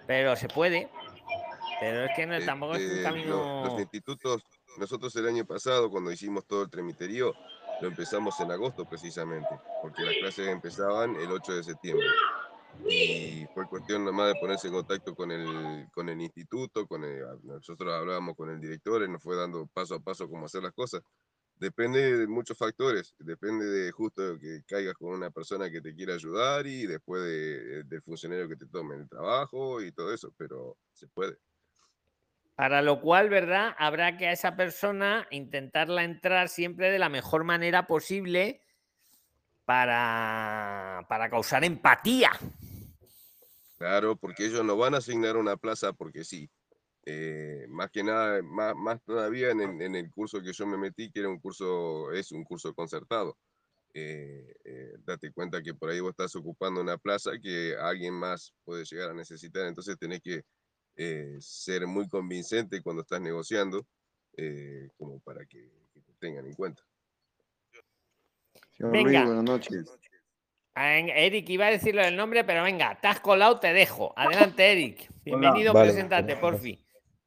pero 0.05 0.35
se 0.35 0.47
puede. 0.47 0.87
Pero 1.79 2.05
es 2.05 2.11
que 2.15 2.27
no, 2.27 2.39
tampoco 2.45 2.75
es 2.75 2.83
un 2.83 2.89
Este, 2.97 3.03
camino. 3.03 3.63
los 3.63 3.79
institutos, 3.79 4.43
nosotros 4.77 5.15
el 5.15 5.27
año 5.27 5.45
pasado, 5.45 5.89
cuando 5.89 6.11
hicimos 6.11 6.45
todo 6.45 6.61
el 6.63 6.69
tramiterío, 6.69 7.33
lo 7.79 7.87
empezamos 7.87 8.39
en 8.39 8.51
agosto 8.51 8.85
precisamente, 8.87 9.61
porque 9.79 10.03
las 10.05 10.15
clases 10.17 10.47
empezaban 10.49 11.15
el 11.15 11.31
8 11.31 11.53
de 11.53 11.63
septiembre. 11.63 12.15
Y 12.85 13.47
fue 13.53 13.67
cuestión 13.67 14.05
nomás 14.05 14.27
de 14.29 14.35
ponerse 14.37 14.67
en 14.67 14.73
contacto 14.73 15.15
con 15.15 15.31
el, 15.31 15.87
con 15.91 16.09
el 16.09 16.21
instituto, 16.21 16.87
con 16.87 17.03
el- 17.03 17.23
nosotros 17.43 17.93
hablábamos 17.93 18.35
con 18.35 18.49
el 18.49 18.59
director, 18.61 19.03
y 19.03 19.09
nos 19.09 19.21
fue 19.23 19.35
dando 19.35 19.67
paso 19.67 19.95
a 19.95 19.99
paso 19.99 20.29
cómo 20.29 20.45
hacer 20.45 20.63
las 20.63 20.73
cosas. 20.73 21.01
Depende 21.55 22.17
de 22.17 22.27
muchos 22.27 22.57
factores, 22.57 23.15
depende 23.19 23.65
de 23.65 23.91
justo 23.91 24.37
que 24.39 24.61
caigas 24.67 24.93
con 24.95 25.09
una 25.13 25.31
persona 25.31 25.71
que 25.71 25.81
te 25.81 25.95
quiera 25.95 26.13
ayudar 26.15 26.67
y 26.67 26.85
después 26.87 27.23
de- 27.23 27.83
del 27.85 28.01
funcionario 28.03 28.47
que 28.49 28.57
te 28.57 28.67
tome 28.67 28.95
el 28.95 29.09
trabajo 29.09 29.81
y 29.81 29.91
todo 29.91 30.13
eso, 30.13 30.33
pero 30.37 30.77
se 30.93 31.07
puede. 31.07 31.37
Para 32.57 32.81
lo 32.81 33.01
cual, 33.01 33.29
¿verdad? 33.29 33.75
Habrá 33.77 34.17
que 34.17 34.25
a 34.25 34.31
esa 34.31 34.55
persona 34.55 35.27
intentarla 35.29 36.03
entrar 36.03 36.49
siempre 36.49 36.89
de 36.89 36.97
la 36.97 37.07
mejor 37.07 37.43
manera 37.43 37.85
posible 37.85 38.63
para, 39.63 41.05
para 41.07 41.29
causar 41.29 41.63
empatía. 41.63 42.31
Claro, 43.77 44.15
porque 44.15 44.47
ellos 44.47 44.65
no 44.65 44.75
van 44.75 44.95
a 44.95 44.97
asignar 44.97 45.37
una 45.37 45.55
plaza 45.55 45.93
porque 45.93 46.23
sí. 46.23 46.49
Eh, 47.05 47.67
más 47.69 47.91
que 47.91 48.03
nada, 48.03 48.41
más, 48.41 48.75
más 48.75 49.03
todavía 49.03 49.51
en 49.51 49.61
en 49.79 49.95
el 49.95 50.09
curso 50.09 50.41
que 50.41 50.51
yo 50.51 50.65
me 50.65 50.77
metí, 50.77 51.11
que 51.11 51.19
era 51.19 51.29
un 51.29 51.39
curso, 51.39 52.11
es 52.11 52.31
un 52.31 52.43
curso 52.43 52.73
concertado. 52.73 53.37
Eh, 53.93 54.55
eh, 54.65 54.93
date 55.05 55.31
cuenta 55.31 55.61
que 55.61 55.75
por 55.75 55.91
ahí 55.91 55.99
vos 55.99 56.09
estás 56.09 56.35
ocupando 56.35 56.81
una 56.81 56.97
plaza 56.97 57.33
que 57.39 57.75
alguien 57.79 58.15
más 58.15 58.51
puede 58.65 58.83
llegar 58.83 59.11
a 59.11 59.13
necesitar, 59.13 59.67
entonces 59.67 59.95
tenés 59.99 60.21
que 60.21 60.41
eh, 60.97 61.37
ser 61.39 61.85
muy 61.87 62.09
convincente 62.09 62.81
cuando 62.81 63.03
estás 63.03 63.21
negociando, 63.21 63.85
eh, 64.35 64.89
como 64.97 65.19
para 65.19 65.45
que, 65.45 65.71
que 65.93 66.01
te 66.01 66.13
tengan 66.19 66.45
en 66.47 66.53
cuenta. 66.53 66.83
Señor 68.75 68.91
Venga. 68.91 69.09
Luis, 69.09 69.25
buenas 69.25 69.43
noches. 69.43 69.97
Ah, 70.73 70.97
Eric, 70.99 71.49
iba 71.49 71.65
a 71.65 71.71
decirlo 71.71 72.03
del 72.03 72.15
nombre, 72.15 72.43
pero 72.43 72.61
venga, 72.61 72.99
te 73.01 73.07
has 73.07 73.19
colado, 73.19 73.59
te 73.59 73.73
dejo. 73.73 74.13
Adelante, 74.15 74.71
Eric. 74.71 75.09
Bienvenido, 75.25 75.73
Vale. 75.73 75.91
preséntate, 75.91 76.35
por 76.35 76.59
fin. 76.59 76.79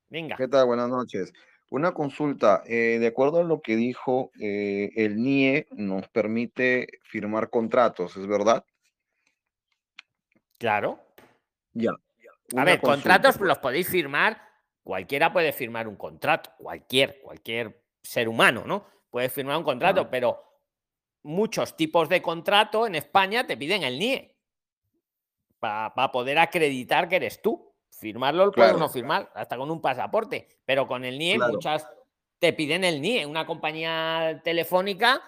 Venga. 0.08 0.36
¿Qué 0.36 0.46
tal? 0.46 0.66
Buenas 0.66 0.88
noches. 0.88 1.32
Una 1.70 1.92
consulta. 1.92 2.62
eh, 2.66 2.98
de 3.00 3.06
acuerdo 3.06 3.40
a 3.40 3.44
lo 3.44 3.60
que 3.60 3.76
dijo, 3.76 4.30
eh, 4.40 4.90
el 4.96 5.16
NIE 5.16 5.66
nos 5.72 6.08
permite 6.08 6.88
firmar 7.02 7.50
contratos, 7.50 8.16
¿es 8.16 8.26
verdad? 8.26 8.64
Claro. 10.58 11.00
Ya. 11.72 11.92
A 12.56 12.64
ver, 12.64 12.80
consulta, 12.80 13.12
contratos 13.14 13.40
los 13.40 13.58
podéis 13.58 13.88
firmar, 13.88 14.40
cualquiera 14.82 15.32
puede 15.32 15.52
firmar 15.52 15.86
un 15.88 15.96
contrato, 15.96 16.50
cualquier, 16.58 17.20
cualquier 17.22 17.82
ser 18.02 18.28
humano, 18.28 18.64
¿no? 18.66 18.86
Puede 19.10 19.28
firmar 19.28 19.56
un 19.56 19.64
contrato, 19.64 20.02
Ah. 20.02 20.08
pero 20.10 20.44
muchos 21.22 21.76
tipos 21.76 22.08
de 22.08 22.22
contrato 22.22 22.86
en 22.86 22.94
España 22.94 23.46
te 23.46 23.56
piden 23.56 23.82
el 23.82 23.98
NIE 23.98 24.36
para 25.58 26.10
poder 26.10 26.38
acreditar 26.38 27.08
que 27.08 27.16
eres 27.16 27.42
tú. 27.42 27.74
Firmarlo 27.90 28.46
lo 28.46 28.52
puede 28.52 28.68
Claro. 28.68 28.78
uno 28.78 28.88
firmar, 28.88 29.30
hasta 29.34 29.56
con 29.58 29.70
un 29.70 29.80
pasaporte, 29.82 30.48
pero 30.64 30.86
con 30.86 31.04
el 31.04 31.18
NIE 31.18 31.36
Claro. 31.36 31.52
muchas 31.52 31.86
te 32.38 32.52
piden 32.54 32.84
el 32.84 33.02
NIE. 33.02 33.26
Una 33.26 33.44
compañía 33.44 34.40
telefónica 34.42 35.20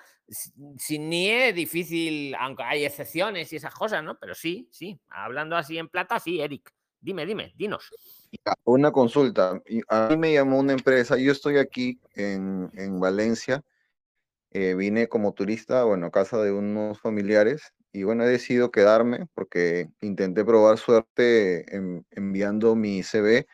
sin 0.78 1.10
NIE 1.10 1.48
es 1.50 1.54
difícil, 1.54 2.34
aunque 2.36 2.62
hay 2.62 2.84
excepciones 2.86 3.52
y 3.52 3.56
esas 3.56 3.74
cosas, 3.74 4.02
¿no? 4.02 4.18
Pero 4.18 4.34
sí, 4.34 4.68
sí, 4.72 4.98
hablando 5.10 5.56
así 5.56 5.76
en 5.76 5.88
plata, 5.90 6.18
sí, 6.18 6.40
Eric. 6.40 6.72
Dime, 7.02 7.26
dime, 7.26 7.52
dinos. 7.56 7.90
Una 8.64 8.92
consulta. 8.92 9.60
A 9.88 10.08
mí 10.10 10.16
me 10.16 10.32
llamó 10.32 10.58
una 10.60 10.72
empresa, 10.72 11.18
yo 11.18 11.32
estoy 11.32 11.58
aquí 11.58 12.00
en, 12.14 12.70
en 12.74 13.00
Valencia, 13.00 13.62
eh, 14.52 14.74
vine 14.74 15.08
como 15.08 15.32
turista, 15.34 15.84
bueno, 15.84 16.06
a 16.06 16.10
casa 16.10 16.40
de 16.42 16.52
unos 16.52 17.00
familiares 17.00 17.72
y 17.92 18.04
bueno, 18.04 18.24
he 18.24 18.28
decidido 18.28 18.70
quedarme 18.70 19.26
porque 19.34 19.88
intenté 20.00 20.44
probar 20.44 20.78
suerte 20.78 21.74
en- 21.76 22.06
enviando 22.10 22.76
mi 22.76 23.02
CV 23.02 23.46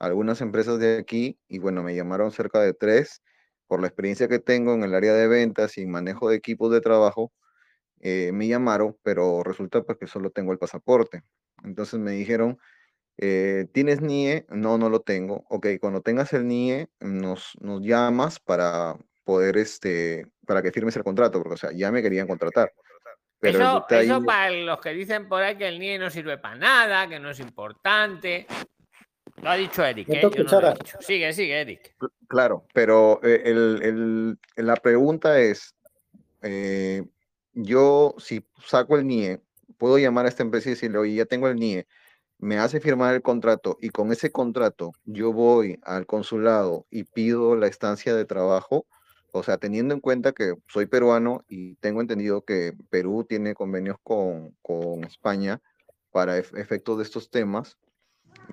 a 0.00 0.06
algunas 0.06 0.40
empresas 0.40 0.78
de 0.80 0.98
aquí 0.98 1.38
y 1.48 1.58
bueno, 1.58 1.82
me 1.82 1.94
llamaron 1.94 2.32
cerca 2.32 2.60
de 2.60 2.74
tres 2.74 3.22
por 3.68 3.80
la 3.80 3.88
experiencia 3.88 4.28
que 4.28 4.38
tengo 4.40 4.74
en 4.74 4.84
el 4.84 4.94
área 4.94 5.14
de 5.14 5.28
ventas 5.28 5.78
y 5.78 5.86
manejo 5.86 6.28
de 6.30 6.36
equipos 6.36 6.72
de 6.72 6.80
trabajo. 6.80 7.32
eh, 8.00 8.32
me 8.32 8.48
llamaron, 8.48 8.96
pero 9.02 9.42
resulta 9.42 9.82
pues 9.82 9.98
que 9.98 10.06
solo 10.06 10.30
tengo 10.30 10.52
el 10.52 10.58
pasaporte. 10.58 11.22
Entonces 11.64 11.98
me 12.00 12.12
dijeron 12.12 12.58
eh, 13.18 13.66
¿tienes 13.72 14.00
NIE? 14.00 14.46
No, 14.50 14.78
no 14.78 14.88
lo 14.90 15.00
tengo. 15.00 15.44
Ok, 15.48 15.66
cuando 15.80 16.00
tengas 16.02 16.32
el 16.32 16.46
NIE, 16.48 16.88
nos, 17.00 17.52
nos 17.60 17.80
llamas 17.82 18.40
para 18.40 18.96
poder, 19.24 19.56
este, 19.56 20.26
para 20.46 20.62
que 20.62 20.72
firmes 20.72 20.96
el 20.96 21.04
contrato, 21.04 21.38
porque, 21.40 21.54
o 21.54 21.56
sea, 21.58 21.72
ya 21.72 21.90
me 21.92 22.02
querían 22.02 22.26
contratar. 22.26 22.72
Pero 23.40 23.58
Eso, 23.58 23.80
detalle- 23.88 24.04
eso 24.06 24.24
para 24.24 24.50
los 24.50 24.80
que 24.80 24.90
dicen 24.94 25.28
por 25.28 25.42
ahí 25.42 25.56
que 25.56 25.68
el 25.68 25.78
NIE 25.78 25.98
no 25.98 26.10
sirve 26.10 26.38
para 26.38 26.56
nada, 26.56 27.08
que 27.08 27.18
no 27.20 27.30
es 27.30 27.40
importante. 27.40 28.46
Lo 29.42 29.50
ha 29.50 29.56
dicho 29.56 29.84
Eric, 29.84 30.08
¿eh? 30.08 30.12
Meto 30.16 30.30
Yo 30.30 30.44
no 30.44 30.50
lo 30.50 30.56
he 30.58 30.60
cuchara. 30.60 30.74
dicho. 30.74 30.98
Sigue, 31.00 31.32
sigue, 31.32 31.60
Eric. 31.60 31.94
Claro, 32.28 32.66
pero 32.72 33.20
eh, 33.22 33.42
el, 33.44 34.38
el- 34.56 34.64
la 34.66 34.76
pregunta 34.76 35.38
es, 35.40 35.74
eh, 36.42 37.02
yo 37.52 38.14
si 38.18 38.46
saco 38.66 38.96
el 38.96 39.06
NIE, 39.06 39.40
puedo 39.76 39.98
llamar 39.98 40.26
a 40.26 40.28
esta 40.28 40.42
empresa 40.42 40.68
y 40.68 40.72
decirle, 40.72 40.98
oye, 40.98 41.14
ya 41.14 41.26
tengo 41.26 41.48
el 41.48 41.56
NIE, 41.56 41.86
me 42.38 42.58
hace 42.58 42.80
firmar 42.80 43.14
el 43.14 43.22
contrato 43.22 43.78
y 43.80 43.90
con 43.90 44.12
ese 44.12 44.30
contrato 44.32 44.92
yo 45.04 45.32
voy 45.32 45.78
al 45.82 46.06
consulado 46.06 46.86
y 46.90 47.04
pido 47.04 47.56
la 47.56 47.66
estancia 47.68 48.14
de 48.14 48.24
trabajo, 48.24 48.86
o 49.32 49.42
sea, 49.42 49.58
teniendo 49.58 49.94
en 49.94 50.00
cuenta 50.00 50.32
que 50.32 50.54
soy 50.68 50.86
peruano 50.86 51.44
y 51.48 51.76
tengo 51.76 52.00
entendido 52.00 52.42
que 52.44 52.74
Perú 52.90 53.24
tiene 53.28 53.54
convenios 53.54 53.96
con, 54.02 54.56
con 54.62 55.04
España 55.04 55.60
para 56.10 56.38
ef- 56.38 56.56
efectos 56.58 56.98
de 56.98 57.04
estos 57.04 57.30
temas, 57.30 57.78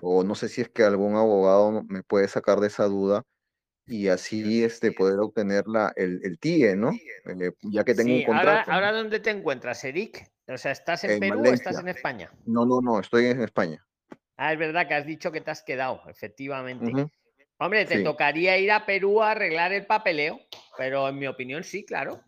o 0.01 0.23
no 0.23 0.35
sé 0.35 0.49
si 0.49 0.61
es 0.61 0.69
que 0.69 0.83
algún 0.83 1.15
abogado 1.15 1.83
me 1.87 2.03
puede 2.03 2.27
sacar 2.27 2.59
de 2.59 2.67
esa 2.67 2.85
duda 2.85 3.23
y 3.85 4.07
así 4.07 4.63
este, 4.63 4.91
poder 4.91 5.19
obtener 5.19 5.67
la, 5.67 5.91
el, 5.95 6.19
el 6.23 6.39
TIE, 6.39 6.75
¿no? 6.75 6.91
Eh, 6.91 7.51
ya 7.61 7.83
que 7.83 7.93
tengo 7.93 8.15
Sí, 8.15 8.25
un 8.25 8.35
ahora, 8.35 8.63
contrato. 8.63 8.71
ahora 8.71 8.91
¿dónde 8.91 9.19
te 9.19 9.29
encuentras, 9.29 9.83
Eric? 9.83 10.31
O 10.47 10.57
sea, 10.57 10.71
¿estás 10.71 11.03
en 11.03 11.11
En 11.11 11.19
Perú 11.19 11.41
o 11.41 11.53
estás 11.53 11.79
en 11.79 11.87
España? 11.87 12.31
No, 12.45 12.65
no, 12.65 12.81
no, 12.81 12.99
estoy 12.99 13.27
en 13.27 13.41
España. 13.41 13.85
Ah, 14.37 14.53
es 14.53 14.59
verdad 14.59 14.87
que 14.87 14.95
has 14.95 15.05
dicho 15.05 15.31
que 15.31 15.41
te 15.41 15.51
has 15.51 15.61
quedado, 15.61 16.01
efectivamente. 16.07 17.11
Hombre, 17.57 17.85
te 17.85 17.97
Sí. 17.97 18.03
tocaría 18.03 18.57
ir 18.57 18.71
a 18.71 18.85
Perú 18.85 19.21
a 19.21 19.31
arreglar 19.31 19.71
el 19.71 19.85
papeleo, 19.85 20.39
pero 20.77 21.07
en 21.07 21.19
mi 21.19 21.27
opinión 21.27 21.63
sí, 21.63 21.85
claro. 21.85 22.23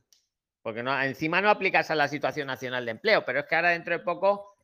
Porque 0.62 0.84
no, 0.84 1.02
encima 1.02 1.42
no 1.42 1.50
aplicas 1.50 1.90
a 1.92 1.96
la 1.96 2.08
situación 2.08 2.48
nacional 2.48 2.86
de 2.86 2.92
empleo, 2.92 3.26
pero 3.26 3.40
es 3.40 3.46
que 3.46 3.56
ahora 3.56 3.72
dentro 3.72 3.98
de 3.98 4.04
poco 4.04 4.56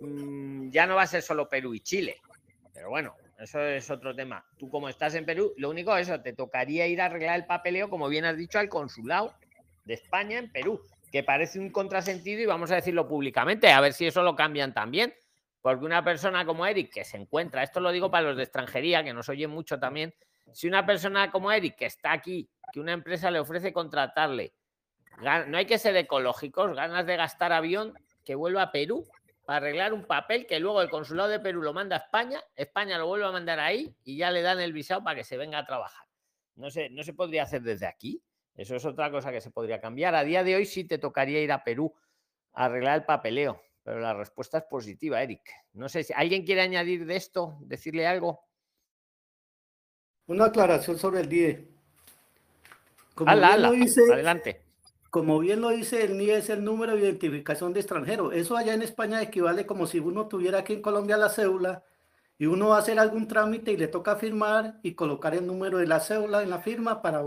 mm, 0.00 0.70
ya 0.70 0.86
no 0.86 0.96
va 0.96 1.02
a 1.02 1.06
ser 1.06 1.22
solo 1.22 1.48
Perú 1.48 1.74
y 1.74 1.80
Chile. 1.80 2.16
Pero 2.74 2.90
bueno, 2.90 3.14
eso 3.38 3.60
es 3.60 3.90
otro 3.90 4.14
tema. 4.14 4.44
Tú 4.58 4.68
como 4.70 4.88
estás 4.88 5.14
en 5.14 5.26
Perú, 5.26 5.52
lo 5.56 5.70
único 5.70 5.96
es 5.96 6.08
eso, 6.08 6.20
te 6.20 6.32
tocaría 6.32 6.86
ir 6.86 7.00
a 7.00 7.06
arreglar 7.06 7.36
el 7.36 7.46
papeleo, 7.46 7.90
como 7.90 8.08
bien 8.08 8.24
has 8.24 8.36
dicho, 8.36 8.58
al 8.58 8.68
consulado 8.68 9.34
de 9.84 9.94
España 9.94 10.38
en 10.38 10.50
Perú, 10.50 10.80
que 11.12 11.22
parece 11.22 11.58
un 11.58 11.70
contrasentido 11.70 12.40
y 12.40 12.46
vamos 12.46 12.70
a 12.70 12.76
decirlo 12.76 13.06
públicamente, 13.06 13.70
a 13.70 13.80
ver 13.80 13.92
si 13.92 14.06
eso 14.06 14.22
lo 14.22 14.34
cambian 14.34 14.72
también. 14.72 15.14
Porque 15.60 15.84
una 15.84 16.04
persona 16.04 16.44
como 16.44 16.64
Eric, 16.64 16.92
que 16.92 17.04
se 17.04 17.16
encuentra, 17.16 17.62
esto 17.62 17.80
lo 17.80 17.90
digo 17.90 18.10
para 18.10 18.28
los 18.28 18.36
de 18.36 18.44
extranjería, 18.44 19.02
que 19.02 19.12
nos 19.12 19.28
oyen 19.28 19.50
mucho 19.50 19.78
también, 19.78 20.14
si 20.52 20.68
una 20.68 20.86
persona 20.86 21.30
como 21.30 21.50
Eric, 21.50 21.76
que 21.76 21.86
está 21.86 22.12
aquí, 22.12 22.48
que 22.72 22.80
una 22.80 22.92
empresa 22.92 23.30
le 23.30 23.40
ofrece 23.40 23.72
contratarle, 23.72 24.52
no 25.18 25.56
hay 25.56 25.66
que 25.66 25.78
ser 25.78 25.96
ecológicos, 25.96 26.74
ganas 26.74 27.06
de 27.06 27.16
gastar 27.16 27.52
avión, 27.52 27.94
que 28.24 28.34
vuelva 28.34 28.62
a 28.62 28.72
Perú 28.72 29.06
para 29.46 29.58
arreglar 29.58 29.94
un 29.94 30.04
papel 30.04 30.44
que 30.44 30.58
luego 30.58 30.82
el 30.82 30.90
consulado 30.90 31.28
de 31.28 31.38
Perú 31.38 31.62
lo 31.62 31.72
manda 31.72 31.94
a 31.94 32.00
España, 32.00 32.42
España 32.56 32.98
lo 32.98 33.06
vuelve 33.06 33.26
a 33.26 33.30
mandar 33.30 33.60
ahí 33.60 33.96
y 34.02 34.16
ya 34.16 34.32
le 34.32 34.42
dan 34.42 34.60
el 34.60 34.72
visado 34.72 35.04
para 35.04 35.16
que 35.16 35.24
se 35.24 35.36
venga 35.36 35.58
a 35.58 35.64
trabajar. 35.64 36.04
No 36.56 36.68
se, 36.68 36.90
no 36.90 37.04
se 37.04 37.14
podría 37.14 37.44
hacer 37.44 37.62
desde 37.62 37.86
aquí. 37.86 38.20
Eso 38.56 38.74
es 38.74 38.84
otra 38.84 39.08
cosa 39.10 39.30
que 39.30 39.40
se 39.40 39.52
podría 39.52 39.80
cambiar. 39.80 40.16
A 40.16 40.24
día 40.24 40.42
de 40.42 40.56
hoy 40.56 40.66
sí 40.66 40.82
te 40.82 40.98
tocaría 40.98 41.40
ir 41.40 41.52
a 41.52 41.62
Perú 41.62 41.94
a 42.54 42.64
arreglar 42.64 42.96
el 42.96 43.04
papeleo, 43.04 43.62
pero 43.84 44.00
la 44.00 44.14
respuesta 44.14 44.58
es 44.58 44.64
positiva, 44.64 45.22
Eric. 45.22 45.48
No 45.74 45.88
sé 45.88 46.02
si 46.02 46.12
alguien 46.12 46.44
quiere 46.44 46.62
añadir 46.62 47.06
de 47.06 47.14
esto, 47.14 47.56
decirle 47.60 48.04
algo. 48.04 48.48
Una 50.26 50.46
aclaración 50.46 50.98
sobre 50.98 51.20
el 51.20 51.28
DIE. 51.28 51.68
Como 53.14 53.30
Ala, 53.30 53.52
ala, 53.52 53.70
dice, 53.70 54.00
adelante. 54.12 54.65
Como 55.16 55.38
bien 55.38 55.62
lo 55.62 55.70
dice, 55.70 56.04
el 56.04 56.18
NIE 56.18 56.36
es 56.36 56.50
el 56.50 56.62
número 56.62 56.94
de 56.94 57.00
identificación 57.00 57.72
de 57.72 57.80
extranjero. 57.80 58.32
Eso 58.32 58.54
allá 58.54 58.74
en 58.74 58.82
España 58.82 59.22
equivale 59.22 59.64
como 59.64 59.86
si 59.86 59.98
uno 59.98 60.28
tuviera 60.28 60.58
aquí 60.58 60.74
en 60.74 60.82
Colombia 60.82 61.16
la 61.16 61.30
cédula 61.30 61.82
y 62.38 62.44
uno 62.44 62.68
va 62.68 62.76
a 62.76 62.80
hacer 62.80 62.98
algún 62.98 63.26
trámite 63.26 63.72
y 63.72 63.78
le 63.78 63.88
toca 63.88 64.16
firmar 64.16 64.78
y 64.82 64.92
colocar 64.94 65.34
el 65.34 65.46
número 65.46 65.78
de 65.78 65.86
la 65.86 66.00
cédula 66.00 66.42
en 66.42 66.50
la 66.50 66.58
firma 66.58 67.00
para, 67.00 67.22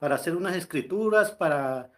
para 0.00 0.16
hacer 0.16 0.34
unas 0.34 0.56
escrituras, 0.56 1.30
para, 1.30 1.92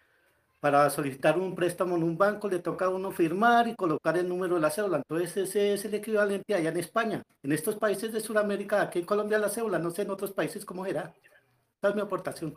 para 0.61 0.91
solicitar 0.91 1.39
un 1.39 1.55
préstamo 1.55 1.97
en 1.97 2.03
un 2.03 2.19
banco, 2.19 2.47
le 2.49 2.59
toca 2.59 2.87
a 2.87 2.91
uno 2.91 3.11
firmar 3.11 3.67
y 3.69 3.77
colocar 3.77 4.19
el 4.19 4.29
número 4.29 4.57
de 4.57 4.61
la 4.61 4.71
cédula. 4.71 4.99
Entonces 4.99 5.37
ese 5.39 5.73
es 5.73 5.85
el 5.87 5.95
equivalente 5.95 6.55
allá 6.55 6.69
en 6.69 6.77
España. 6.79 7.23
En 7.43 7.53
estos 7.53 7.77
países 7.77 8.13
de 8.13 8.21
Sudamérica, 8.21 8.83
aquí 8.83 8.99
en 8.99 9.07
Colombia 9.07 9.39
la 9.39 9.49
cédula, 9.49 9.79
no 9.79 9.91
sé 9.91 10.03
en 10.03 10.11
otros 10.11 10.33
países 10.33 10.67
cómo 10.67 10.85
será. 10.85 11.15
Esa 11.79 11.89
es 11.89 11.95
mi 11.95 12.03
aportación. 12.03 12.55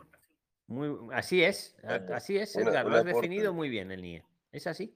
Muy, 0.66 0.96
así 1.12 1.42
es, 1.42 1.74
así 1.84 2.36
es, 2.38 2.56
Una- 2.56 2.70
Edgar, 2.70 2.86
lo 2.86 2.96
has 2.96 3.00
aporte. 3.02 3.28
definido 3.28 3.52
muy 3.54 3.68
bien 3.68 3.90
el 3.90 4.00
NIE. 4.00 4.24
¿Es 4.52 4.66
así? 4.66 4.94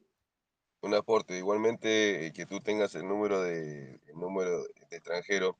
un 0.83 0.95
aporte. 0.95 1.37
Igualmente, 1.39 2.27
eh, 2.27 2.33
que 2.33 2.47
tú 2.47 2.61
tengas 2.61 2.95
el 2.95 3.07
número 3.07 3.41
de, 3.43 4.01
el 4.07 4.15
número 4.15 4.63
de 4.65 4.97
extranjero, 4.97 5.57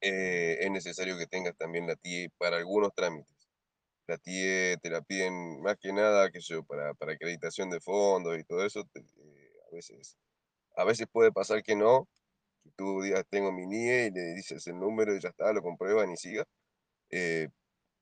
eh, 0.00 0.58
es 0.60 0.70
necesario 0.70 1.18
que 1.18 1.26
tengas 1.26 1.56
también 1.56 1.86
la 1.86 1.96
TIE 1.96 2.30
para 2.38 2.56
algunos 2.58 2.94
trámites. 2.94 3.48
La 4.06 4.18
TIE 4.18 4.78
te 4.82 4.90
la 4.90 5.02
piden 5.02 5.62
más 5.62 5.76
que 5.78 5.92
nada, 5.92 6.30
que 6.30 6.40
yo, 6.40 6.64
para, 6.64 6.94
para 6.94 7.12
acreditación 7.14 7.70
de 7.70 7.80
fondos 7.80 8.38
y 8.38 8.44
todo 8.44 8.64
eso, 8.66 8.84
te- 8.92 9.00
eh, 9.00 9.52
a 9.70 9.74
veces, 9.74 10.18
a 10.76 10.84
veces 10.84 11.06
puede 11.12 11.32
pasar 11.32 11.62
que 11.62 11.76
no, 11.76 12.08
que 12.64 12.70
tú 12.76 13.02
digas 13.02 13.24
tengo 13.30 13.52
mi 13.52 13.64
NIE 13.64 14.06
y 14.08 14.10
le 14.12 14.34
dices 14.34 14.66
el 14.68 14.78
número 14.80 15.14
y 15.16 15.20
ya 15.20 15.30
está, 15.30 15.52
lo 15.52 15.62
comprueban 15.62 16.12
y 16.12 16.16
siga. 16.18 16.44
Eh, 17.10 17.48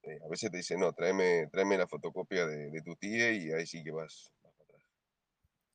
eh, 0.09 0.19
a 0.25 0.29
veces 0.29 0.51
te 0.51 0.57
dicen, 0.57 0.81
no, 0.81 0.93
tráeme, 0.93 1.47
tráeme 1.53 1.79
la 1.79 1.87
fotocopia 1.87 2.47
de, 2.47 2.71
de 2.71 2.83
tu 2.83 2.97
TIE 2.97 3.33
y 3.35 3.53
ahí 3.53 3.67
sí 3.67 3.83
que 3.83 3.93
vas, 3.93 4.33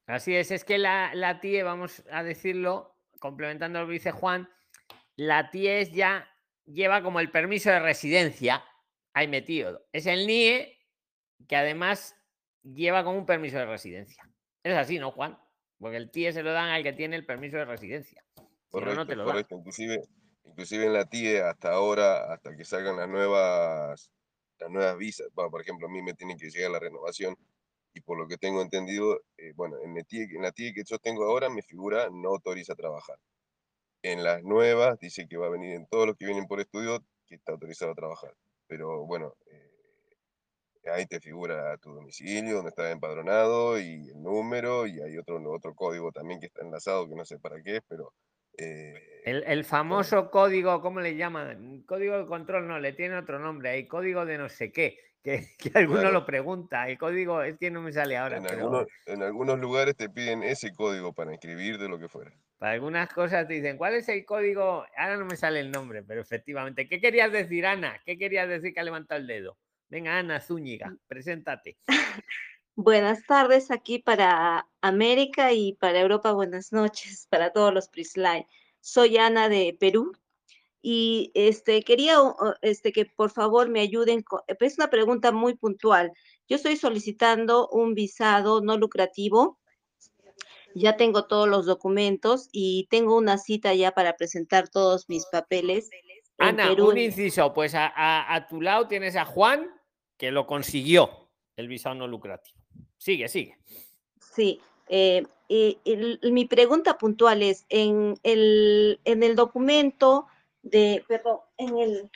Así 0.06 0.36
es, 0.36 0.52
es 0.52 0.66
que 0.66 0.78
la, 0.78 1.12
la 1.16 1.40
TIE, 1.40 1.64
vamos 1.64 2.04
a 2.12 2.24
decirlo, 2.24 2.98
complementando 3.20 3.80
lo 3.80 3.88
que 3.88 3.94
dice 3.94 4.12
Juan, 4.12 4.50
la 5.16 5.50
TIE 5.50 5.80
es 5.80 5.92
ya 5.92 6.30
lleva 6.66 7.02
como 7.02 7.20
el 7.20 7.32
permiso 7.32 7.70
de 7.70 7.80
residencia 7.80 8.64
ahí 9.14 9.28
metido. 9.28 9.86
Es 9.94 10.06
el 10.06 10.28
NIE 10.28 10.78
que 11.48 11.56
además 11.56 12.16
lleva 12.64 13.04
como 13.04 13.18
un 13.18 13.26
permiso 13.26 13.58
de 13.58 13.66
residencia. 13.66 14.30
Es 14.64 14.76
así, 14.76 15.00
¿no, 15.00 15.12
Juan? 15.12 15.38
Porque 15.80 15.98
el 15.98 16.12
TIE 16.12 16.32
se 16.32 16.44
lo 16.44 16.52
dan 16.52 16.70
al 16.70 16.84
que 16.84 16.94
tiene 16.94 17.16
el 17.16 17.26
permiso 17.26 17.58
de 17.58 17.66
residencia. 17.66 18.24
Si 18.36 18.42
no, 18.42 18.50
Correcto, 18.70 18.96
no 18.96 19.08
te 19.08 19.16
lo 19.16 19.26
dan. 19.26 19.46
Inclusive, 19.50 20.04
inclusive 20.46 20.86
en 20.86 20.94
la 20.94 21.06
TIE 21.06 21.42
hasta 21.42 21.72
ahora, 21.72 22.34
hasta 22.34 22.56
que 22.56 22.66
salgan 22.66 22.98
las 22.98 23.10
nuevas, 23.10 24.12
las 24.64 24.72
nuevas 24.72 24.98
visas, 24.98 25.28
bueno, 25.34 25.52
por 25.52 25.62
ejemplo, 25.62 25.88
a 25.88 25.90
mí 25.90 26.02
me 26.02 26.14
tiene 26.14 26.38
que 26.38 26.50
llegar 26.50 26.72
la 26.72 26.80
renovación 26.80 27.38
y 27.94 28.02
por 28.02 28.18
lo 28.18 28.28
que 28.28 28.38
tengo 28.38 28.62
entendido, 28.62 29.22
eh, 29.38 29.52
bueno, 29.56 29.78
en 29.84 29.94
la, 29.94 30.04
TIE, 30.04 30.24
en 30.24 30.42
la 30.42 30.52
TIE 30.52 30.74
que 30.74 30.84
yo 30.86 30.98
tengo 31.00 31.26
ahora, 31.26 31.50
mi 31.50 31.62
figura 31.62 32.10
no 32.12 32.30
autoriza 32.30 32.74
a 32.74 32.76
trabajar. 32.76 33.20
En 34.02 34.24
las 34.24 34.44
nuevas 34.44 35.00
dice 35.00 35.28
que 35.28 35.38
va 35.38 35.48
a 35.48 35.50
venir 35.50 35.74
en 35.74 35.86
todos 35.88 36.08
los 36.08 36.18
que 36.18 36.26
vienen 36.26 36.48
por 36.48 36.60
estudio 36.60 37.04
que 37.28 37.36
está 37.36 37.52
autorizado 37.52 37.92
a 37.92 37.96
trabajar. 37.96 38.34
Pero 38.68 39.06
bueno, 39.06 39.36
eh, 39.48 40.90
ahí 40.92 41.06
te 41.06 41.20
figura 41.20 41.78
tu 41.78 41.94
domicilio, 41.94 42.56
donde 42.56 42.70
estás 42.70 42.92
empadronado 42.92 43.80
y 43.80 44.10
el 44.10 44.22
número 44.22 44.88
y 44.88 45.02
hay 45.02 45.18
otro, 45.18 45.42
otro 45.52 45.76
código 45.76 46.12
también 46.12 46.40
que 46.40 46.48
está 46.48 46.64
enlazado 46.64 47.08
que 47.08 47.16
no 47.16 47.26
sé 47.26 47.40
para 47.40 47.62
qué 47.62 47.82
pero 47.88 48.14
eh, 48.58 49.22
El, 49.26 49.44
el 49.48 49.64
famoso 49.66 50.30
código, 50.32 50.82
¿cómo 50.82 51.00
le 51.00 51.16
llaman? 51.16 51.84
Código 51.84 52.18
de 52.20 52.26
control, 52.28 52.68
no, 52.68 52.80
le 52.80 52.94
tiene 52.94 53.16
otro 53.18 53.40
nombre, 53.40 53.70
hay 53.70 53.88
código 53.88 54.26
de 54.26 54.38
no 54.38 54.50
sé 54.50 54.72
qué, 54.72 54.98
que, 55.24 55.46
que 55.58 55.72
alguno 55.76 56.02
Claro. 56.02 56.14
lo 56.20 56.26
pregunta. 56.26 56.88
El 56.90 56.98
código 56.98 57.42
es 57.44 57.58
que 57.58 57.72
no 57.72 57.82
me 57.82 57.92
sale 57.94 58.18
ahora, 58.18 58.38
En 58.38 58.44
pero 58.44 58.58
algunos, 58.66 58.88
en 59.06 59.24
algunos 59.24 59.60
lugares 59.60 59.96
te 59.96 60.10
piden 60.10 60.44
ese 60.44 60.74
código 60.74 61.14
para 61.14 61.32
inscribir 61.32 61.78
de 61.78 61.88
lo 61.90 61.98
que 62.00 62.10
fuera. 62.10 62.32
para 62.58 62.74
algunas 62.74 63.10
cosas 63.14 63.48
te 63.48 63.54
dicen, 63.56 63.78
¿cuál 63.78 63.94
es 63.96 64.08
el 64.10 64.26
código? 64.26 64.86
Ahora 64.98 65.18
no 65.18 65.26
me 65.26 65.36
sale 65.38 65.60
el 65.62 65.72
nombre, 65.72 66.04
pero 66.04 66.22
efectivamente. 66.22 66.88
¿Qué 66.88 67.00
querías 67.00 67.32
decir, 67.32 67.66
Ana? 67.66 68.02
¿Qué 68.06 68.18
querías 68.18 68.48
decir 68.50 68.74
que 68.74 68.80
ha 68.80 68.84
levantado 68.84 69.20
el 69.22 69.28
dedo? 69.28 69.58
Venga, 69.90 70.18
Ana 70.18 70.40
Zúñiga, 70.42 70.96
preséntate. 71.08 71.78
Buenas 72.76 73.24
tardes 73.28 73.70
aquí 73.70 74.00
para 74.00 74.68
América 74.82 75.52
y 75.54 75.74
para 75.74 76.00
Europa. 76.00 76.32
Buenas 76.32 76.72
noches 76.74 77.28
para 77.30 77.52
todos 77.52 77.74
los 77.74 77.88
Prisline. 77.88 78.48
Soy 78.82 79.18
Ana 79.18 79.48
de 79.48 79.78
Perú 79.80 80.14
y 80.82 81.32
este 81.36 81.84
quería 81.84 82.18
este 82.62 82.92
que 82.92 83.06
por 83.06 83.30
favor 83.30 83.70
me 83.70 83.80
ayuden. 83.82 84.24
con- 84.24 84.42
Es 84.48 84.78
una 84.78 84.90
pregunta 84.90 85.32
muy 85.32 85.54
puntual. 85.56 86.12
Yo 86.50 86.56
estoy 86.56 86.76
solicitando 86.76 87.68
un 87.70 87.94
visado 87.94 88.62
no 88.62 88.78
lucrativo. 88.78 89.60
Ya 90.76 90.98
tengo 90.98 91.26
todos 91.28 91.48
los 91.48 91.68
documentos 91.68 92.50
y 92.52 92.88
tengo 92.90 93.16
una 93.16 93.38
cita 93.38 93.76
ya 93.76 93.92
para 93.92 94.16
presentar 94.16 94.68
todos 94.70 95.08
mis 95.08 95.28
papeles. 95.28 95.92
Ana, 96.40 96.70
Perú. 96.70 96.90
un 96.90 96.98
inciso, 96.98 97.54
pues 97.54 97.76
a, 97.76 97.86
a- 97.86 98.34
a 98.34 98.48
tu 98.48 98.60
lado 98.60 98.88
tienes 98.88 99.16
a 99.16 99.24
Juan, 99.26 99.70
que 100.18 100.32
lo 100.32 100.48
consiguió, 100.48 101.30
el 101.56 101.68
visado 101.68 101.94
no 101.94 102.08
lucrativo. 102.08 102.63
Sigue, 103.04 103.28
sigue. 103.28 103.58
Sí, 104.36 104.62
Eh, 104.88 105.24
y- 105.50 105.78
mi 106.32 106.46
pregunta 106.46 106.98
puntual 106.98 107.42
es, 107.42 107.66
en 107.70 108.16
el, 108.24 109.00
en 109.06 109.24
el 109.24 109.36
documento 109.36 110.28
de, 110.62 111.04
perdón, 111.08 111.40
en 111.58 111.78
el, 111.78 112.10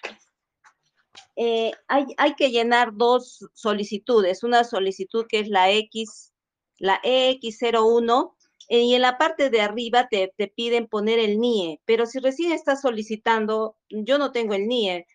eh, 1.36 1.72
hay, 1.88 2.06
hay 2.18 2.34
que 2.36 2.50
llenar 2.52 2.92
dos 2.96 3.46
solicitudes, 3.54 4.44
una 4.44 4.64
solicitud 4.64 5.26
que 5.30 5.40
es 5.40 5.50
la 5.50 5.72
X, 5.72 6.34
la 6.78 7.00
EX01, 7.04 8.36
eh, 8.70 8.82
y 8.82 8.96
en 8.96 9.02
la 9.02 9.18
parte 9.18 9.50
de 9.50 9.62
arriba 9.62 10.08
te, 10.10 10.34
te 10.38 10.48
piden 10.48 10.88
poner 10.88 11.20
el 11.20 11.34
NIE, 11.34 11.80
pero 11.86 12.06
si 12.06 12.20
recién 12.20 12.52
estás 12.52 12.82
solicitando, 12.82 13.78
yo 13.90 14.18
no 14.18 14.32
tengo 14.32 14.54
el 14.56 14.64
NIE, 14.64 15.06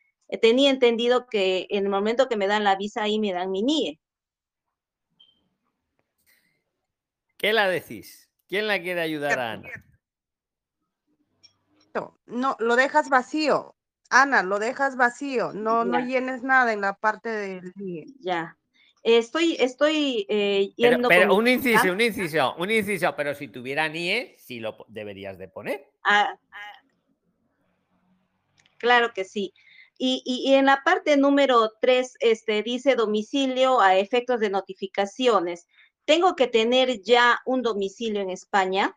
tenía 0.40 0.70
entendido 0.70 1.26
que 1.26 1.66
en 1.70 1.84
el 1.84 1.90
momento 1.90 2.28
que 2.28 2.36
me 2.36 2.46
dan 2.46 2.64
la 2.64 2.76
visa 2.76 3.02
ahí 3.02 3.18
me 3.18 3.32
dan 3.32 3.50
mi 3.50 3.60
NIE. 3.62 4.00
¿Qué 7.42 7.52
la 7.52 7.68
decís? 7.68 8.30
¿Quién 8.48 8.68
la 8.68 8.80
quiere 8.80 9.00
ayudar 9.00 9.40
a 9.40 9.52
Ana? 9.52 9.68
No, 11.92 12.20
no, 12.26 12.56
lo 12.60 12.76
dejas 12.76 13.08
vacío. 13.08 13.74
Ana, 14.10 14.44
lo 14.44 14.60
dejas 14.60 14.96
vacío. 14.96 15.52
No, 15.52 15.84
no 15.84 15.98
llenes 15.98 16.44
nada 16.44 16.72
en 16.72 16.80
la 16.82 16.94
parte 16.94 17.28
del. 17.30 17.72
Ya. 18.20 18.56
Estoy, 19.02 19.56
estoy 19.58 20.24
eh, 20.28 20.72
Pero, 20.76 20.92
yendo 20.96 21.08
pero 21.08 21.28
con 21.30 21.38
un 21.38 21.44
mi 21.44 21.52
inciso, 21.54 21.90
un 21.92 22.00
inciso, 22.00 22.54
un 22.56 22.70
inciso, 22.70 23.16
pero 23.16 23.34
si 23.34 23.48
tuviera 23.48 23.88
NIE, 23.88 24.36
sí 24.38 24.60
lo 24.60 24.76
deberías 24.88 25.36
de 25.36 25.48
poner. 25.48 25.90
Ah, 26.04 26.32
ah, 26.52 26.72
claro 28.78 29.12
que 29.12 29.24
sí. 29.24 29.52
Y, 29.98 30.22
y- 30.24 30.48
y 30.50 30.54
en 30.54 30.66
la 30.66 30.82
parte 30.84 31.16
número 31.16 31.72
3, 31.80 32.14
este, 32.20 32.62
dice 32.62 32.94
domicilio 32.94 33.80
a 33.80 33.96
efectos 33.96 34.38
de 34.38 34.50
notificaciones. 34.50 35.66
¿Tengo 36.12 36.36
que 36.36 36.46
tener 36.46 37.00
ya 37.00 37.40
un 37.46 37.62
domicilio 37.62 38.20
en 38.20 38.28
España? 38.28 38.94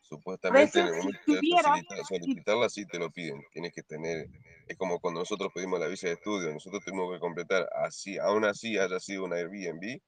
Supuestamente 0.00 0.80
en 0.80 0.86
el 0.86 0.94
momento 0.94 1.20
de 1.26 1.40
tuviera- 1.40 1.68
solicitar- 1.68 2.04
solicitarla 2.08 2.68
sí 2.70 2.86
te 2.86 2.98
lo 2.98 3.10
piden. 3.10 3.44
Tienes 3.52 3.74
que 3.74 3.82
tener, 3.82 4.28
es 4.66 4.78
como 4.78 4.98
cuando 4.98 5.20
nosotros 5.20 5.52
pedimos 5.54 5.78
la 5.78 5.88
visa 5.88 6.06
de 6.06 6.14
estudio, 6.14 6.50
nosotros 6.54 6.82
tuvimos 6.82 7.12
que 7.12 7.20
completar, 7.20 7.68
así, 7.84 8.16
aún 8.16 8.46
así 8.46 8.78
haya 8.78 8.98
sido 8.98 9.24
una 9.24 9.36
Airbnb, 9.36 10.00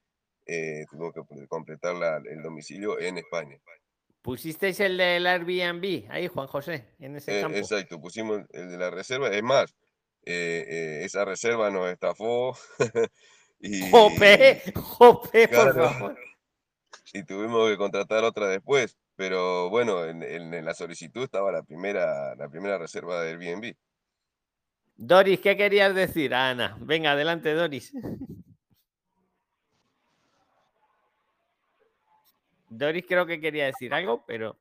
eh, 0.47 0.85
tuvimos 0.89 1.13
que 1.13 1.21
pl- 1.21 1.47
completar 1.47 1.93
la- 1.93 2.17
el 2.27 2.41
domicilio 2.41 2.99
en 2.99 3.19
España. 3.19 3.59
¿Pusisteis 4.23 4.79
el 4.79 4.97
del 4.97 5.27
Airbnb 5.27 6.09
ahí, 6.09 6.27
Juan 6.27 6.47
José, 6.47 6.87
en 6.97 7.17
ese 7.17 7.37
Eh, 7.37 7.41
campo? 7.41 7.55
exacto, 7.59 8.01
pusimos 8.01 8.41
el 8.51 8.71
de 8.71 8.77
la 8.79 8.89
reserva. 8.89 9.29
Es 9.29 9.43
más, 9.43 9.75
eh, 10.23 10.65
eh, 10.67 11.01
esa 11.05 11.23
reserva 11.23 11.69
nos 11.69 11.87
estafó. 11.91 12.57
y, 13.59 13.89
¡Jope! 13.91 14.61
¡Jope, 14.75 15.47
por 15.47 15.73
claro, 15.73 15.89
favor! 15.93 16.19
y 17.13 17.23
tuvimos 17.23 17.69
que 17.69 17.77
contratar 17.77 18.23
otra 18.23 18.47
después. 18.47 18.97
Pero 19.15 19.69
bueno, 19.69 20.03
en, 20.05 20.21
en- 20.23 20.53
en 20.53 20.65
la 20.65 20.73
solicitud 20.73 21.23
estaba 21.23 21.51
la 21.51 21.63
primera, 21.63 22.35
la 22.35 22.49
primera 22.49 22.77
reserva 22.77 23.21
del 23.21 23.39
Airbnb. 23.39 23.73
Doris, 24.97 25.39
¿qué 25.39 25.55
querías 25.55 25.95
decir, 25.95 26.33
Ana? 26.33 26.77
Venga, 26.81 27.11
adelante, 27.11 27.53
Doris. 27.53 27.93
Doris 32.69 33.05
creo 33.07 33.25
que 33.25 33.39
quería 33.39 33.65
decir 33.65 33.93
algo, 33.93 34.25
pero 34.25 34.57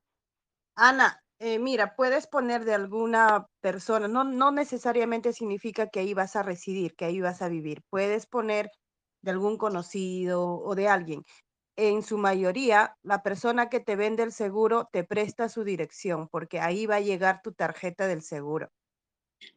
Ana, 0.76 1.20
eh, 1.38 1.58
mira, 1.58 1.94
puedes 1.96 2.26
poner 2.26 2.64
de 2.64 2.74
alguna 2.74 3.46
persona, 3.60 4.08
no, 4.08 4.24
no 4.24 4.50
necesariamente 4.50 5.32
significa 5.32 5.88
que 5.88 6.00
ahí 6.00 6.14
vas 6.14 6.36
a 6.36 6.42
residir, 6.42 6.94
que 6.94 7.06
ahí 7.06 7.20
vas 7.20 7.42
a 7.42 7.48
vivir. 7.48 7.82
Puedes 7.90 8.26
poner 8.26 8.70
de 9.24 9.30
algún 9.30 9.56
conocido 9.56 10.44
o 10.44 10.74
de 10.74 10.86
alguien. 10.88 11.24
En 11.76 12.02
su 12.02 12.18
mayoría, 12.18 12.96
la 13.02 13.22
persona 13.22 13.68
que 13.68 13.80
te 13.80 13.96
vende 13.96 14.22
el 14.22 14.32
seguro 14.32 14.88
te 14.92 15.02
presta 15.02 15.48
su 15.48 15.64
dirección, 15.64 16.28
porque 16.28 16.60
ahí 16.60 16.86
va 16.86 16.96
a 16.96 17.00
llegar 17.00 17.40
tu 17.42 17.52
tarjeta 17.52 18.06
del 18.06 18.22
seguro. 18.22 18.70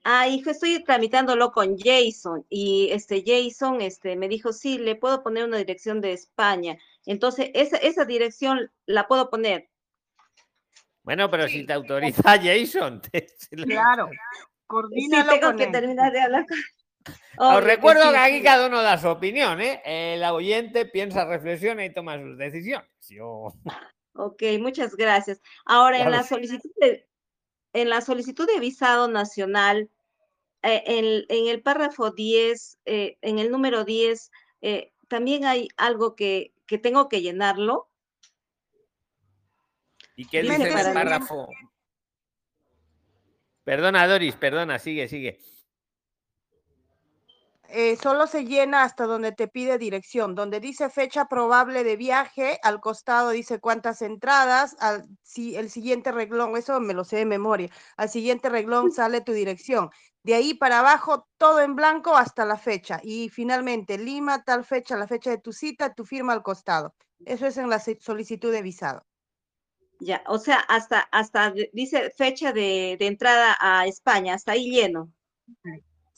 Ah, 0.03 0.27
hijo, 0.27 0.49
estoy 0.49 0.83
tramitándolo 0.83 1.51
con 1.51 1.77
Jason 1.77 2.45
y 2.49 2.89
este 2.91 3.23
Jason 3.25 3.81
este, 3.81 4.15
me 4.15 4.27
dijo, 4.27 4.51
sí, 4.51 4.77
le 4.79 4.95
puedo 4.95 5.21
poner 5.21 5.43
una 5.45 5.57
dirección 5.57 6.01
de 6.01 6.13
España. 6.13 6.77
Entonces, 7.05 7.51
esa, 7.53 7.77
esa 7.77 8.05
dirección 8.05 8.71
la 8.85 9.07
puedo 9.07 9.29
poner. 9.29 9.69
bueno, 11.03 11.29
pero 11.29 11.47
si 11.47 11.65
te 11.65 11.73
autoriza 11.73 12.21
Jason. 12.41 13.01
te- 13.01 13.27
Claro, 13.49 14.09
Sí, 14.95 15.09
tengo 15.09 15.39
con 15.41 15.57
que 15.57 15.63
él. 15.65 15.71
terminar 15.71 16.11
de 16.11 16.21
hablar 16.21 16.45
con... 16.47 16.57
Os 17.37 17.63
recuerdo 17.63 18.03
sí, 18.03 18.09
que 18.09 18.17
aquí 18.17 18.37
sí. 18.37 18.43
cada 18.43 18.67
uno 18.67 18.81
da 18.81 18.97
su 18.97 19.07
opinión, 19.07 19.61
¿eh? 19.61 19.81
El 19.85 20.23
oyente 20.23 20.85
piensa, 20.85 21.25
reflexiona 21.25 21.85
y 21.85 21.93
toma 21.93 22.19
sus 22.19 22.37
decisiones. 22.37 22.89
Yo... 23.09 23.53
Ok, 24.19 24.41
muchas 24.59 24.95
gracias. 24.95 25.39
Ahora, 25.63 26.01
en 26.01 26.09
la 26.09 26.23
solicitud 26.23 26.71
de, 26.81 27.07
en 27.73 27.89
la 27.89 28.01
solicitud 28.01 28.47
de 28.47 28.59
visado 28.59 29.07
nacional, 29.07 29.91
eh, 30.63 30.83
en, 30.87 31.25
en 31.29 31.47
el 31.47 31.61
párrafo 31.61 32.09
10, 32.09 32.79
eh, 32.85 33.17
en 33.21 33.37
el 33.37 33.51
número 33.51 33.85
10, 33.85 34.31
eh, 34.61 34.91
también 35.07 35.45
hay 35.45 35.67
algo 35.77 36.15
que, 36.15 36.51
que 36.65 36.79
tengo 36.79 37.09
que 37.09 37.21
llenarlo. 37.21 37.89
¿Y 40.15 40.25
qué 40.25 40.41
Dice 40.41 40.65
dice 40.65 40.81
el 40.81 40.93
párrafo? 40.93 41.47
Perdona, 43.63 44.07
Doris, 44.07 44.35
perdona, 44.35 44.79
sigue, 44.79 45.07
sigue. 45.07 45.39
Eh, 47.69 47.97
solo 47.97 48.27
se 48.27 48.45
llena 48.45 48.83
hasta 48.83 49.05
donde 49.05 49.31
te 49.31 49.47
pide 49.47 49.77
dirección, 49.77 50.35
donde 50.35 50.59
dice 50.59 50.89
fecha 50.89 51.25
probable 51.25 51.83
de 51.83 51.97
viaje, 51.97 52.59
al 52.63 52.79
costado 52.79 53.31
dice 53.31 53.59
cuántas 53.59 54.01
entradas, 54.01 54.75
al, 54.79 55.05
si, 55.21 55.55
el 55.55 55.69
siguiente 55.69 56.11
reglón, 56.11 56.55
eso 56.55 56.79
me 56.79 56.93
lo 56.93 57.03
sé 57.03 57.17
de 57.17 57.25
memoria, 57.25 57.69
al 57.97 58.09
siguiente 58.09 58.49
reglón 58.49 58.91
sale 58.91 59.21
tu 59.21 59.33
dirección. 59.33 59.89
De 60.23 60.35
ahí 60.35 60.53
para 60.53 60.79
abajo, 60.79 61.27
todo 61.37 61.61
en 61.61 61.75
blanco 61.75 62.15
hasta 62.15 62.43
la 62.43 62.57
fecha. 62.57 62.99
Y 63.01 63.29
finalmente, 63.29 63.97
Lima, 63.97 64.43
tal 64.43 64.65
fecha, 64.65 64.97
la 64.97 65.07
fecha 65.07 65.29
de 65.29 65.37
tu 65.37 65.53
cita, 65.53 65.93
tu 65.93 66.05
firma 66.05 66.33
al 66.33 66.43
costado. 66.43 66.93
Eso 67.25 67.47
es 67.47 67.57
en 67.57 67.69
la 67.69 67.79
solicitud 67.79 68.51
de 68.51 68.61
visado. 68.61 69.05
Ya, 69.99 70.23
o 70.27 70.37
sea, 70.37 70.57
hasta, 70.59 70.99
hasta 71.11 71.53
dice 71.73 72.11
fecha 72.11 72.51
de, 72.51 72.97
de 72.99 73.07
entrada 73.07 73.57
a 73.59 73.87
España, 73.87 74.33
hasta 74.33 74.51
ahí 74.51 74.69
lleno. 74.69 75.11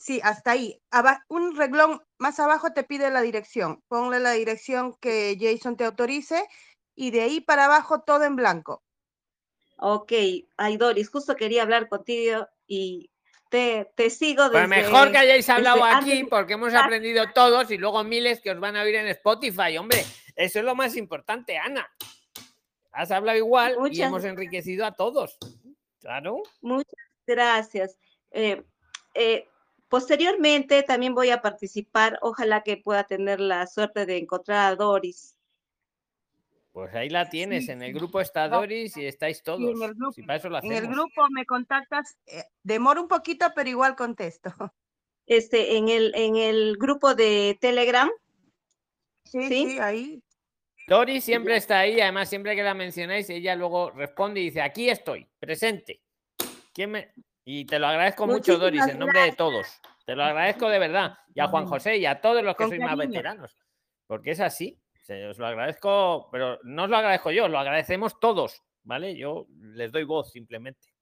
Sí, 0.00 0.18
hasta 0.24 0.52
ahí. 0.52 0.80
Aba- 0.90 1.26
un 1.28 1.54
reglón 1.54 2.02
más 2.16 2.40
abajo 2.40 2.72
te 2.72 2.84
pide 2.84 3.10
la 3.10 3.20
dirección. 3.20 3.82
Ponle 3.86 4.18
la 4.18 4.32
dirección 4.32 4.96
que 4.98 5.36
Jason 5.38 5.76
te 5.76 5.84
autorice 5.84 6.42
y 6.94 7.10
de 7.10 7.20
ahí 7.20 7.40
para 7.42 7.66
abajo 7.66 8.00
todo 8.00 8.24
en 8.24 8.34
blanco. 8.34 8.82
Ok, 9.76 10.12
ay 10.56 10.76
Doris, 10.78 11.10
justo 11.10 11.36
quería 11.36 11.64
hablar 11.64 11.90
contigo 11.90 12.48
y 12.66 13.10
te, 13.50 13.92
te 13.94 14.08
sigo 14.08 14.50
Pues 14.50 14.66
desde... 14.68 14.68
mejor 14.68 15.10
que 15.12 15.18
hayáis 15.18 15.48
hablado 15.50 15.84
antes 15.84 16.14
aquí 16.14 16.24
porque 16.24 16.54
hemos 16.54 16.72
aprendido 16.72 17.30
todos 17.34 17.70
y 17.70 17.76
luego 17.76 18.02
miles 18.02 18.40
que 18.40 18.52
os 18.52 18.58
van 18.58 18.76
a 18.76 18.82
oír 18.82 18.94
en 18.94 19.06
Spotify, 19.08 19.76
hombre. 19.76 20.02
Eso 20.34 20.60
es 20.60 20.64
lo 20.64 20.74
más 20.74 20.96
importante, 20.96 21.58
Ana. 21.58 21.86
Has 22.92 23.10
hablado 23.10 23.36
igual 23.36 23.76
y 23.90 24.00
hemos 24.00 24.24
enriquecido 24.24 24.86
a 24.86 24.92
todos. 24.92 25.36
Claro. 26.00 26.42
Muchas 26.62 26.94
gracias. 27.26 27.98
Eh, 28.30 28.62
eh, 29.12 29.46
posteriormente 29.90 30.82
también 30.84 31.14
voy 31.14 31.28
a 31.30 31.42
participar, 31.42 32.18
ojalá 32.22 32.62
que 32.62 32.78
pueda 32.78 33.04
tener 33.04 33.40
la 33.40 33.66
suerte 33.66 34.06
de 34.06 34.16
encontrar 34.18 34.72
a 34.72 34.76
Doris. 34.76 35.36
Pues 36.72 36.94
ahí 36.94 37.10
la 37.10 37.28
tienes, 37.28 37.66
Sí, 37.66 37.72
en 37.72 37.82
el 37.82 37.92
grupo 37.92 38.20
está 38.20 38.48
Doris 38.48 38.96
y 38.96 39.04
estáis 39.04 39.42
todos. 39.42 39.58
Sí, 39.58 39.66
en 39.70 39.82
el 39.82 39.94
grupo, 39.94 40.12
Si 40.12 40.22
para 40.22 40.36
eso 40.38 40.48
lo 40.48 40.58
en 40.62 40.72
el 40.72 40.78
hacemos. 40.78 40.94
grupo 40.96 41.28
me 41.30 41.44
contactas. 41.44 42.16
eh, 42.26 42.44
demora 42.62 43.00
un 43.00 43.08
poquito, 43.08 43.46
pero 43.54 43.68
igual 43.68 43.94
contesto. 43.96 44.54
Este, 45.26 45.76
en 45.76 45.88
el, 45.88 46.12
en 46.16 46.34
el 46.34 46.76
grupo 46.76 47.14
de 47.14 47.56
Telegram. 47.60 48.10
Sí, 49.24 49.42
¿Sí? 49.48 49.70
sí, 49.70 49.78
ahí. 49.78 50.22
Doris 50.88 51.22
siempre 51.22 51.54
está 51.56 51.78
ahí, 51.80 52.00
además 52.00 52.28
siempre 52.28 52.56
que 52.56 52.64
la 52.64 52.74
mencionáis, 52.74 53.30
ella 53.30 53.54
luego 53.54 53.90
responde 53.92 54.40
y 54.40 54.44
dice, 54.46 54.60
aquí 54.60 54.88
estoy, 54.90 55.28
presente. 55.38 56.00
¿Quién 56.74 56.90
me-?" 56.90 57.12
Y 57.52 57.64
te 57.64 57.80
lo 57.80 57.88
agradezco 57.88 58.28
mucho, 58.28 58.58
Doris, 58.58 58.86
en 58.86 58.96
nombre 58.96 59.22
de 59.22 59.32
todos. 59.32 59.66
Te 60.06 60.14
lo 60.14 60.22
agradezco 60.22 60.68
de 60.68 60.78
verdad. 60.78 61.18
Y 61.34 61.40
a 61.40 61.48
Juan 61.48 61.66
José 61.66 61.96
y 61.96 62.06
a 62.06 62.20
todos 62.20 62.44
los 62.44 62.54
que 62.54 62.62
Con 62.62 62.68
sois 62.68 62.80
más 62.80 62.96
veteranos. 62.96 63.56
Porque 64.06 64.30
es 64.30 64.38
así. 64.38 64.78
Se 65.02 65.26
os 65.26 65.36
lo 65.36 65.48
agradezco, 65.48 66.28
pero 66.30 66.60
no 66.62 66.84
os 66.84 66.90
lo 66.90 66.96
agradezco 66.96 67.32
yo, 67.32 67.48
lo 67.48 67.58
agradecemos 67.58 68.20
todos, 68.20 68.62
¿vale? 68.84 69.16
Yo 69.16 69.48
les 69.74 69.90
doy 69.90 70.04
voz 70.04 70.30
simplemente. 70.30 70.94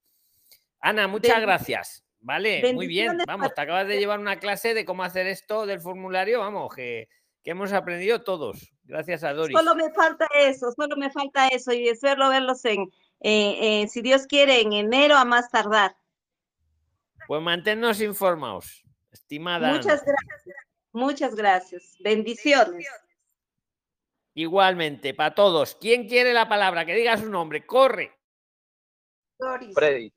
Ana, 0.79 1.07
muchas 1.07 1.39
gracias. 1.39 2.03
Vale, 2.19 2.73
muy 2.73 2.87
bien. 2.87 3.19
Vamos, 3.27 3.53
te 3.53 3.61
acabas 3.61 3.87
de 3.87 3.99
llevar 3.99 4.17
una 4.17 4.39
clase 4.39 4.73
de 4.73 4.85
cómo 4.85 5.03
hacer 5.03 5.27
esto 5.27 5.67
del 5.67 5.81
formulario, 5.81 6.39
vamos, 6.39 6.73
que, 6.73 7.09
que 7.43 7.51
hemos 7.51 7.71
aprendido 7.73 8.23
todos. 8.23 8.73
Gracias 8.85 9.23
a 9.23 9.33
Doris. 9.33 9.55
Solo 9.55 9.75
me 9.75 9.93
falta 9.93 10.27
eso, 10.35 10.71
solo 10.71 10.97
me 10.97 11.11
falta 11.11 11.47
eso 11.49 11.73
y 11.73 11.89
espero 11.89 12.27
verlos 12.29 12.65
en, 12.65 12.89
eh, 13.19 13.83
eh, 13.83 13.87
si 13.87 14.01
Dios 14.01 14.25
quiere, 14.25 14.61
en 14.61 14.73
enero 14.73 15.15
a 15.15 15.25
más 15.25 15.51
tardar. 15.51 15.95
Pues 17.29 17.43
manténnos 17.43 18.01
informados, 18.01 18.83
estimada. 19.11 19.71
Muchas 19.75 20.03
gracias. 20.03 20.55
Muchas 20.91 21.35
gracias. 21.35 21.95
Bendiciones. 21.99 22.87
Igualmente, 24.33 25.13
para 25.13 25.35
todos. 25.35 25.75
¿Quién 25.75 26.07
quiere 26.07 26.33
la 26.33 26.49
palabra? 26.49 26.87
Que 26.87 26.95
diga 26.95 27.17
su 27.17 27.29
nombre. 27.29 27.67
Corre. 27.67 28.17
Doris. 29.37 29.75
Freddy. 29.75 30.11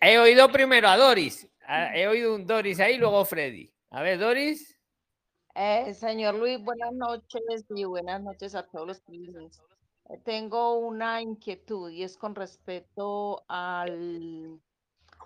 He 0.00 0.18
oído 0.18 0.50
primero 0.50 0.88
a 0.88 0.96
Doris. 0.96 1.48
Ah, 1.64 1.96
He 1.96 2.08
oído 2.08 2.34
un 2.34 2.48
Doris 2.48 2.80
ahí, 2.80 2.98
luego 2.98 3.24
Freddy. 3.24 3.72
A 3.90 4.02
ver, 4.02 4.18
Doris. 4.18 4.76
Eh, 5.54 5.94
señor 5.94 6.34
Luis, 6.34 6.60
buenas 6.60 6.92
noches 6.94 7.64
y 7.68 7.84
buenas 7.84 8.20
noches 8.20 8.56
a 8.56 8.66
todos 8.66 8.88
los 8.88 9.00
clientes. 9.02 9.62
Eh, 10.08 10.18
Tengo 10.24 10.78
una 10.80 11.22
inquietud 11.22 11.92
y 11.92 12.02
es 12.02 12.16
con 12.16 12.34
respecto 12.34 13.44
al, 13.46 14.60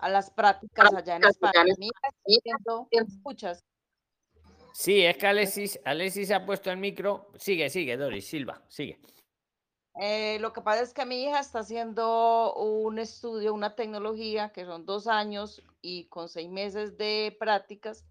a 0.01 0.09
las 0.09 0.29
prácticas 0.31 0.93
allá 0.93 1.15
en 1.17 1.23
España. 1.25 1.63
Mi 1.77 1.87
hija 1.87 2.07
está 2.09 2.21
haciendo- 2.39 2.87
¿me 2.91 3.01
escuchas? 3.01 3.63
Sí, 4.73 5.05
es 5.05 5.17
que 5.17 5.27
Alexis, 5.27 5.79
Alexis 5.85 6.31
ha 6.31 6.45
puesto 6.45 6.69
el 6.69 6.77
micro. 6.77 7.31
Sigue, 7.37 7.69
sigue, 7.69 7.95
Doris, 7.95 8.27
Silva, 8.27 8.61
sigue. 8.67 8.99
Eh, 10.01 10.37
lo 10.41 10.51
que 10.51 10.59
pasa 10.59 10.81
es 10.81 10.93
que 10.93 11.05
mi 11.05 11.23
hija 11.23 11.39
está 11.39 11.59
haciendo 11.59 12.53
un 12.55 12.99
estudio, 12.99 13.53
una 13.53 13.75
tecnología 13.75 14.49
que 14.49 14.65
son 14.65 14.85
dos 14.85 15.07
años 15.07 15.63
y 15.81 16.05
con 16.09 16.27
seis 16.27 16.49
meses 16.49 16.97
de 16.97 17.35
prácticas. 17.39 18.03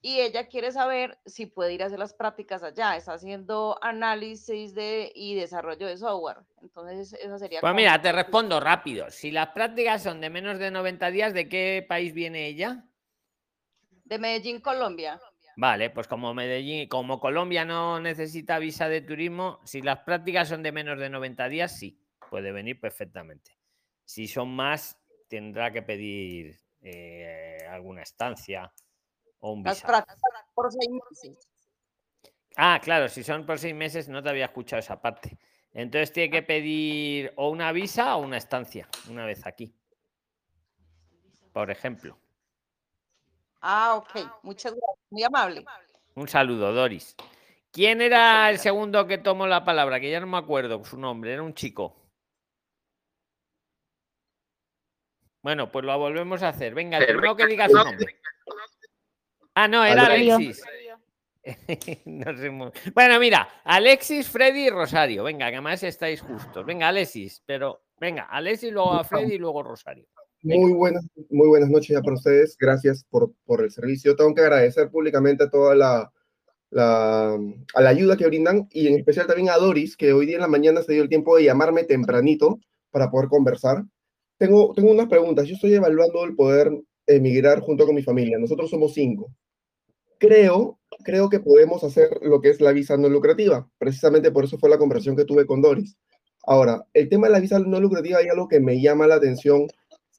Y 0.00 0.20
ella 0.20 0.46
quiere 0.46 0.70
saber 0.70 1.18
si 1.26 1.46
puede 1.46 1.74
ir 1.74 1.82
a 1.82 1.86
hacer 1.86 1.98
las 1.98 2.14
prácticas 2.14 2.62
allá. 2.62 2.96
Está 2.96 3.14
haciendo 3.14 3.78
análisis 3.82 4.74
de, 4.74 5.10
y 5.14 5.34
desarrollo 5.34 5.86
de 5.88 5.96
software. 5.96 6.38
Entonces, 6.62 7.14
esa 7.14 7.38
sería 7.38 7.60
Pues 7.60 7.74
mira, 7.74 7.96
mi 7.96 8.02
te 8.02 8.12
respondo 8.12 8.60
rápido. 8.60 9.10
Si 9.10 9.32
las 9.32 9.48
prácticas 9.48 10.02
son 10.02 10.20
de 10.20 10.30
menos 10.30 10.58
de 10.58 10.70
90 10.70 11.10
días, 11.10 11.34
¿de 11.34 11.48
qué 11.48 11.84
país 11.88 12.14
viene 12.14 12.46
ella? 12.46 12.84
De 14.04 14.18
Medellín, 14.18 14.60
Colombia. 14.60 15.20
Vale, 15.56 15.90
pues 15.90 16.06
como 16.06 16.32
Medellín, 16.32 16.88
como 16.88 17.18
Colombia 17.18 17.64
no 17.64 17.98
necesita 17.98 18.60
visa 18.60 18.88
de 18.88 19.00
turismo, 19.00 19.58
si 19.64 19.82
las 19.82 19.98
prácticas 19.98 20.48
son 20.48 20.62
de 20.62 20.70
menos 20.70 21.00
de 21.00 21.10
90 21.10 21.48
días, 21.48 21.76
sí, 21.76 22.00
puede 22.30 22.52
venir 22.52 22.78
perfectamente. 22.78 23.58
Si 24.04 24.28
son 24.28 24.54
más, 24.54 24.96
tendrá 25.28 25.72
que 25.72 25.82
pedir 25.82 26.60
eh, 26.80 27.66
alguna 27.68 28.02
estancia 28.02 28.72
o 29.40 29.52
un 29.52 29.62
Las 29.62 29.82
por 30.54 30.72
seis 30.72 30.88
meses. 30.90 31.48
Ah, 32.56 32.80
claro, 32.82 33.08
si 33.08 33.22
son 33.22 33.46
por 33.46 33.58
seis 33.58 33.74
meses, 33.74 34.08
no 34.08 34.22
te 34.22 34.30
había 34.30 34.46
escuchado 34.46 34.80
esa 34.80 35.00
parte. 35.00 35.38
Entonces 35.72 36.12
tiene 36.12 36.30
que 36.30 36.42
pedir 36.42 37.32
o 37.36 37.50
una 37.50 37.70
visa 37.72 38.16
o 38.16 38.20
una 38.20 38.36
estancia, 38.36 38.88
una 39.08 39.26
vez 39.26 39.46
aquí. 39.46 39.72
Por 41.52 41.70
ejemplo. 41.70 42.18
Ah, 43.60 43.94
ok. 43.96 44.42
Muchas 44.42 44.72
gracias. 44.72 44.98
Muy 45.10 45.22
amable. 45.22 45.64
Un 46.14 46.28
saludo, 46.28 46.72
Doris. 46.72 47.14
¿Quién 47.70 48.00
era 48.00 48.50
el 48.50 48.58
segundo 48.58 49.06
que 49.06 49.18
tomó 49.18 49.46
la 49.46 49.64
palabra? 49.64 50.00
Que 50.00 50.10
ya 50.10 50.20
no 50.20 50.26
me 50.26 50.38
acuerdo 50.38 50.84
su 50.84 50.98
nombre, 50.98 51.32
era 51.32 51.42
un 51.42 51.54
chico. 51.54 51.94
Bueno, 55.42 55.70
pues 55.70 55.84
lo 55.84 55.96
volvemos 55.96 56.42
a 56.42 56.48
hacer. 56.48 56.74
Venga, 56.74 56.98
el 56.98 57.06
primero 57.06 57.36
que 57.36 57.46
diga 57.46 57.68
su 57.68 57.76
nombre. 57.76 58.20
Ah, 59.60 59.66
no, 59.66 59.84
era. 59.84 60.06
Alexis. 60.06 60.62
No 62.04 62.36
sé 62.36 62.50
muy- 62.50 62.70
Bueno, 62.94 63.18
mira, 63.18 63.48
Alexis, 63.64 64.28
Freddy 64.28 64.66
y 64.66 64.70
Rosario. 64.70 65.24
Venga, 65.24 65.48
que 65.48 65.56
además 65.56 65.82
estáis 65.82 66.20
justos. 66.20 66.64
Venga, 66.64 66.88
Alexis, 66.88 67.42
pero 67.46 67.80
venga, 67.98 68.24
Alexis, 68.24 68.70
luego 68.72 68.92
a 68.92 69.02
Freddy 69.02 69.34
y 69.34 69.38
luego 69.38 69.62
Rosario. 69.62 70.06
Muy 70.42 70.72
buenas, 70.72 71.04
muy 71.30 71.48
buenas 71.48 71.70
noches 71.70 71.88
ya 71.88 72.02
para 72.02 72.14
ustedes. 72.14 72.56
Gracias 72.56 73.04
por, 73.10 73.32
por 73.44 73.62
el 73.64 73.70
servicio. 73.72 74.14
Tengo 74.14 74.32
que 74.34 74.42
agradecer 74.42 74.90
públicamente 74.90 75.44
a 75.44 75.50
toda 75.50 75.74
la, 75.74 76.12
la, 76.70 77.32
a 77.74 77.80
la 77.80 77.88
ayuda 77.88 78.16
que 78.16 78.26
brindan 78.26 78.68
y 78.70 78.86
en 78.86 78.98
especial 78.98 79.26
también 79.26 79.48
a 79.50 79.56
Doris, 79.56 79.96
que 79.96 80.12
hoy 80.12 80.26
día 80.26 80.36
en 80.36 80.42
la 80.42 80.48
mañana 80.48 80.82
se 80.82 80.92
dio 80.92 81.02
el 81.02 81.08
tiempo 81.08 81.36
de 81.36 81.44
llamarme 81.44 81.82
tempranito 81.84 82.60
para 82.90 83.10
poder 83.10 83.28
conversar. 83.28 83.82
Tengo, 84.36 84.72
tengo 84.74 84.92
unas 84.92 85.08
preguntas. 85.08 85.48
Yo 85.48 85.54
estoy 85.54 85.74
evaluando 85.74 86.24
el 86.24 86.36
poder 86.36 86.70
emigrar 87.06 87.60
junto 87.60 87.86
con 87.86 87.94
mi 87.94 88.02
familia. 88.02 88.38
Nosotros 88.38 88.68
somos 88.70 88.92
cinco. 88.94 89.32
Creo, 90.18 90.78
creo 91.04 91.28
que 91.28 91.40
podemos 91.40 91.84
hacer 91.84 92.18
lo 92.22 92.40
que 92.40 92.50
es 92.50 92.60
la 92.60 92.72
visa 92.72 92.96
no 92.96 93.08
lucrativa. 93.08 93.68
Precisamente 93.78 94.30
por 94.30 94.44
eso 94.44 94.58
fue 94.58 94.70
la 94.70 94.78
conversación 94.78 95.16
que 95.16 95.24
tuve 95.24 95.46
con 95.46 95.62
Doris. 95.62 95.96
Ahora, 96.44 96.84
el 96.94 97.08
tema 97.08 97.26
de 97.26 97.34
la 97.34 97.40
visa 97.40 97.58
no 97.58 97.80
lucrativa 97.80 98.18
hay 98.18 98.28
algo 98.28 98.48
que 98.48 98.60
me 98.60 98.80
llama 98.80 99.06
la 99.06 99.16
atención 99.16 99.68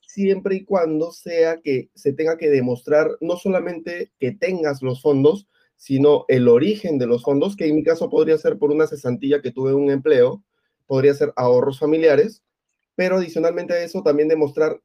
siempre 0.08 0.56
y 0.56 0.66
cuando 0.66 1.12
sea 1.12 1.62
que 1.62 1.90
se 1.94 2.14
tenga 2.14 2.38
que 2.38 2.50
demostrar 2.50 3.10
no 3.22 3.38
solamente 3.38 4.12
que 4.20 4.32
tengas 4.32 4.82
los 4.82 5.02
fondos, 5.02 5.48
sino 5.76 6.26
el 6.28 6.48
origen 6.48 6.98
de 6.98 7.08
los 7.08 7.24
fondos, 7.24 7.56
que 7.56 7.68
en 7.68 7.76
mi 7.76 7.84
caso 7.84 8.10
podría 8.10 8.38
ser 8.38 8.58
por 8.58 8.72
una 8.72 8.88
cesantilla 8.88 9.42
que 9.42 9.52
tuve 9.52 9.74
un 9.74 9.90
empleo, 9.90 10.44
podría 10.88 11.14
ser 11.14 11.32
ahorros 11.36 11.80
familiares, 11.80 12.44
pero 12.96 13.18
adicionalmente 13.18 13.74
a 13.74 13.84
eso 13.84 14.02
también 14.04 14.28
demostrar 14.28 14.82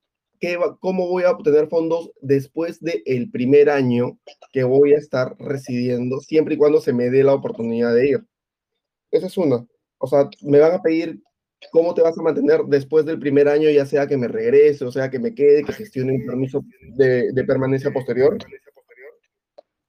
cómo 0.80 1.08
voy 1.08 1.24
a 1.24 1.30
obtener 1.30 1.68
fondos 1.68 2.10
después 2.20 2.80
del 2.80 3.30
primer 3.30 3.70
año 3.70 4.18
que 4.52 4.64
voy 4.64 4.94
a 4.94 4.98
estar 4.98 5.36
residiendo, 5.38 6.20
siempre 6.20 6.54
y 6.54 6.58
cuando 6.58 6.80
se 6.80 6.92
me 6.92 7.10
dé 7.10 7.24
la 7.24 7.34
oportunidad 7.34 7.94
de 7.94 8.08
ir. 8.08 8.24
Esa 9.10 9.26
es 9.26 9.36
una. 9.36 9.66
O 9.98 10.06
sea, 10.06 10.28
me 10.42 10.58
van 10.58 10.72
a 10.72 10.82
pedir 10.82 11.20
cómo 11.72 11.94
te 11.94 12.02
vas 12.02 12.18
a 12.18 12.22
mantener 12.22 12.62
después 12.66 13.04
del 13.06 13.18
primer 13.18 13.48
año, 13.48 13.70
ya 13.70 13.86
sea 13.86 14.06
que 14.06 14.16
me 14.16 14.28
regrese, 14.28 14.84
o 14.84 14.92
sea, 14.92 15.10
que 15.10 15.18
me 15.18 15.34
quede, 15.34 15.64
que 15.64 15.72
gestione 15.72 16.12
un 16.12 16.26
permiso 16.26 16.64
de 16.96 17.44
permanencia 17.46 17.92
posterior. 17.92 18.36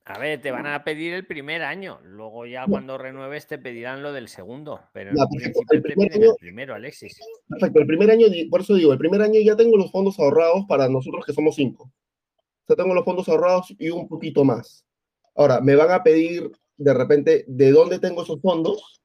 A 0.08 0.20
ver, 0.20 0.40
te 0.40 0.52
van 0.52 0.68
a 0.68 0.84
pedir 0.84 1.14
el 1.16 1.26
primer 1.26 1.64
año. 1.64 2.00
Luego 2.04 2.46
ya 2.46 2.66
cuando 2.68 2.96
renueves 2.98 3.48
te 3.48 3.58
pedirán 3.58 4.04
lo 4.04 4.14
del 4.14 4.28
segundo. 4.28 4.80
Pero 4.94 5.12
Ya, 5.16 5.26
perfecto. 5.28 5.62
El 5.72 5.82
primer 5.82 6.14
año- 6.14 6.30
el 6.32 6.38
primero, 6.40 6.76
Alexis. 6.76 7.20
Perfecto, 7.50 7.80
el 7.80 7.88
primer 7.88 8.12
año, 8.12 8.28
por 8.52 8.62
eso 8.62 8.76
digo, 8.76 8.94
el 8.94 9.00
primer 9.00 9.22
año 9.24 9.40
ya 9.44 9.56
tengo 9.56 9.78
los 9.78 9.92
fondos 9.92 10.20
ahorrados 10.20 10.66
para 10.68 10.88
nosotros 10.88 11.26
que 11.26 11.34
somos 11.34 11.56
cinco. 11.56 11.86
O 11.86 12.66
sea, 12.68 12.76
tengo 12.76 12.94
los 12.94 13.04
fondos 13.04 13.28
ahorrados 13.30 13.74
y 13.80 13.90
un 13.90 14.08
poquito 14.08 14.44
más. 14.44 14.86
Ahora, 15.36 15.60
me 15.60 15.76
van 15.76 15.90
a 15.92 16.04
pedir 16.04 16.52
de 16.78 16.94
repente 16.94 17.44
de 17.48 17.72
dónde 17.72 17.98
tengo 18.00 18.22
esos 18.22 18.40
fondos. 18.42 19.02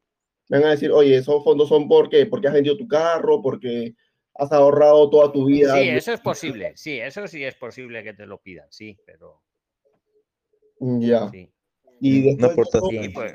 Me 0.50 0.58
van 0.58 0.68
a 0.68 0.70
decir, 0.72 0.90
oye, 0.92 1.16
esos 1.16 1.42
fondos 1.42 1.68
son 1.70 1.88
porque, 1.88 2.26
porque 2.26 2.48
has 2.48 2.54
vendido 2.54 2.76
tu 2.76 2.86
carro, 2.86 3.40
porque 3.40 3.94
has 4.34 4.52
ahorrado 4.52 5.08
toda 5.08 5.32
tu 5.32 5.46
vida. 5.46 5.74
Sí, 5.80 5.88
eso 5.88 6.12
es 6.12 6.20
posible. 6.20 6.72
Sí, 6.76 6.98
eso 6.98 7.26
sí 7.26 7.42
es 7.42 7.54
posible 7.54 8.02
que 8.04 8.12
te 8.12 8.26
lo 8.26 8.38
pidan, 8.42 8.66
sí, 8.70 8.98
pero. 9.06 9.40
Ya. 10.80 11.30
Sí. 11.30 11.50
Y 12.00 12.22
después 12.22 12.36
de 12.38 12.42
eso- 12.44 12.52
aportación. 12.52 13.12
Pues, 13.12 13.34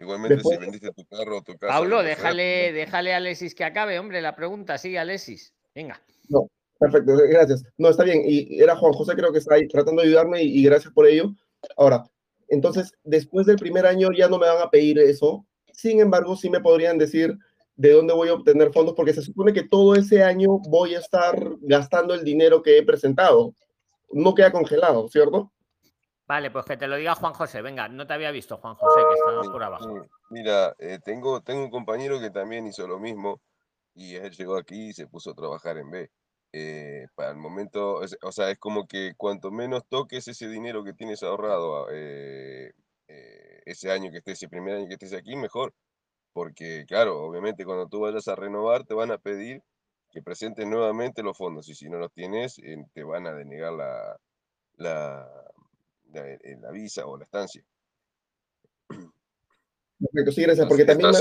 Igualmente, 0.00 0.36
Después- 0.36 0.56
si 0.58 0.64
vendiste 0.64 0.90
tu 0.92 1.04
carro 1.04 1.38
o 1.38 1.42
tu 1.42 1.52
casa. 1.58 1.74
Pablo, 1.74 1.96
fuera, 1.96 2.08
déjale, 2.08 2.72
déjale 2.72 3.12
a 3.12 3.18
Alexis 3.18 3.54
que 3.54 3.64
acabe, 3.64 3.98
hombre, 3.98 4.22
la 4.22 4.34
pregunta. 4.34 4.78
Sí, 4.78 4.96
Alexis. 4.96 5.52
Venga. 5.74 6.00
No, 6.30 6.48
perfecto, 6.78 7.12
gracias. 7.28 7.62
No, 7.76 7.90
está 7.90 8.04
bien. 8.04 8.22
Y 8.24 8.62
era 8.62 8.76
Juan 8.76 8.94
José, 8.94 9.14
creo 9.14 9.30
que 9.30 9.38
está 9.40 9.56
ahí 9.56 9.68
tratando 9.68 10.00
de 10.00 10.08
ayudarme 10.08 10.42
y, 10.42 10.58
y 10.60 10.64
gracias 10.64 10.90
por 10.94 11.06
ello. 11.06 11.34
Ahora, 11.76 12.04
entonces, 12.48 12.94
después 13.04 13.46
del 13.46 13.56
primer 13.56 13.84
año 13.84 14.08
ya 14.16 14.26
no 14.28 14.38
me 14.38 14.46
van 14.46 14.62
a 14.62 14.70
pedir 14.70 14.98
eso. 14.98 15.44
Sin 15.74 16.00
embargo, 16.00 16.34
sí 16.34 16.48
me 16.48 16.60
podrían 16.60 16.96
decir 16.96 17.36
de 17.76 17.90
dónde 17.92 18.14
voy 18.14 18.30
a 18.30 18.34
obtener 18.34 18.72
fondos, 18.72 18.94
porque 18.94 19.12
se 19.12 19.20
supone 19.22 19.52
que 19.52 19.68
todo 19.68 19.94
ese 19.96 20.22
año 20.22 20.60
voy 20.70 20.94
a 20.94 20.98
estar 21.00 21.38
gastando 21.60 22.14
el 22.14 22.24
dinero 22.24 22.62
que 22.62 22.78
he 22.78 22.82
presentado. 22.82 23.54
No 24.12 24.34
queda 24.34 24.50
congelado, 24.50 25.08
¿cierto? 25.08 25.52
Vale, 26.30 26.52
pues 26.52 26.64
que 26.64 26.76
te 26.76 26.86
lo 26.86 26.94
diga 26.96 27.16
Juan 27.16 27.34
José. 27.34 27.60
Venga, 27.60 27.88
no 27.88 28.06
te 28.06 28.12
había 28.14 28.30
visto, 28.30 28.56
Juan 28.56 28.76
José, 28.76 29.04
que 29.04 29.14
estabas 29.14 29.48
por 29.48 29.64
abajo. 29.64 29.84
Sí, 29.84 30.08
Mira, 30.30 30.74
eh, 30.78 31.00
tengo, 31.04 31.40
tengo 31.40 31.64
un 31.64 31.70
compañero 31.70 32.20
que 32.20 32.30
también 32.30 32.68
hizo 32.68 32.86
lo 32.86 33.00
mismo 33.00 33.40
y 33.94 34.14
él 34.14 34.30
llegó 34.32 34.56
aquí 34.56 34.90
y 34.90 34.92
se 34.92 35.08
puso 35.08 35.30
a 35.32 35.34
trabajar 35.34 35.76
en 35.78 35.90
B. 35.90 36.08
Eh, 36.52 37.06
para 37.16 37.30
el 37.30 37.36
momento, 37.36 38.02
es- 38.04 38.16
o 38.22 38.30
sea, 38.32 38.50
es 38.50 38.58
como 38.60 38.86
que 38.86 39.14
cuanto 39.16 39.50
menos 39.50 39.82
toques 39.88 40.28
ese 40.28 40.48
dinero 40.48 40.84
que 40.84 40.94
tienes 40.94 41.22
ahorrado 41.24 41.88
eh, 41.92 42.72
eh, 43.08 43.60
ese 43.66 43.90
año 43.90 44.10
que 44.12 44.18
estés, 44.18 44.34
ese 44.38 44.48
primer 44.48 44.76
año 44.76 44.86
que 44.88 44.94
estés 44.94 45.14
aquí, 45.14 45.34
mejor. 45.36 45.74
Porque, 46.32 46.84
claro, 46.88 47.22
obviamente 47.24 47.64
cuando 47.64 47.88
tú 47.88 48.00
vayas 48.00 48.28
a 48.28 48.36
renovar 48.36 48.84
te 48.84 48.94
van 48.94 49.10
a 49.12 49.18
pedir 49.18 49.62
que 50.10 50.22
presentes 50.22 50.66
nuevamente 50.66 51.22
los 51.24 51.36
fondos 51.38 51.68
y 51.68 51.74
si 51.74 51.88
no 51.90 51.98
los 51.98 52.12
tienes, 52.12 52.58
eh, 52.60 52.76
te 52.94 53.04
van 53.04 53.26
a 53.26 53.32
denegar 53.34 53.72
la, 53.74 54.16
la, 54.76 55.28
la, 56.12 56.28
eh, 56.28 56.58
la 56.60 56.70
visa 56.70 57.06
o 57.06 57.16
la 57.16 57.24
estancia. 57.24 57.64
Perfecto, 58.88 60.32
sí, 60.32 60.42
gracias, 60.42 60.66
porque 60.66 60.84
también 60.84 61.12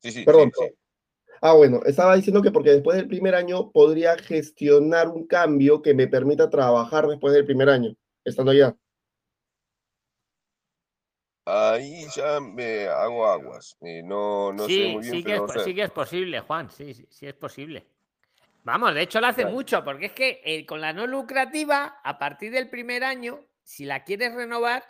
sí, 0.00 0.12
sí, 0.12 0.24
Perdón. 0.24 0.50
sí, 0.56 0.66
sí. 0.68 0.74
Ah, 1.42 1.52
bueno, 1.52 1.80
estaba 1.84 2.16
diciendo 2.16 2.40
que 2.40 2.50
porque 2.50 2.70
después 2.70 2.96
del 2.96 3.08
primer 3.08 3.34
año 3.34 3.70
podría 3.70 4.16
gestionar 4.16 5.08
un 5.08 5.26
cambio 5.26 5.82
que 5.82 5.94
me 5.94 6.08
permita 6.08 6.48
trabajar 6.48 7.06
después 7.06 7.34
del 7.34 7.44
primer 7.44 7.68
año, 7.68 7.94
estando 8.24 8.52
allá. 8.52 8.74
Ahí 11.44 12.06
ya 12.16 12.40
me 12.40 12.86
hago 12.86 13.26
aguas. 13.26 13.76
eh, 13.82 14.02
no, 14.02 14.52
no 14.52 14.66
sé 14.66 14.74
sí, 14.74 14.92
muy 14.92 15.02
bien, 15.02 15.16
sí 15.16 15.22
que, 15.22 15.34
es, 15.34 15.40
o 15.40 15.48
sea, 15.48 15.62
sí 15.62 15.74
que 15.74 15.82
es 15.82 15.90
posible, 15.90 16.40
Juan. 16.40 16.70
Sí, 16.70 16.94
sí, 16.94 17.06
sí 17.08 17.26
es 17.26 17.34
posible. 17.34 17.86
Vamos, 18.66 18.94
de 18.94 19.02
hecho 19.02 19.20
lo 19.20 19.28
hace 19.28 19.42
Claro. 19.42 19.54
mucho, 19.54 19.84
porque 19.84 20.06
es 20.06 20.12
que 20.12 20.40
eh, 20.44 20.66
con 20.66 20.80
la 20.80 20.92
no 20.92 21.06
lucrativa, 21.06 22.00
a 22.02 22.18
partir 22.18 22.50
del 22.50 22.68
primer 22.68 23.04
año, 23.04 23.46
si 23.62 23.84
la 23.84 24.02
quieres 24.02 24.34
renovar, 24.34 24.84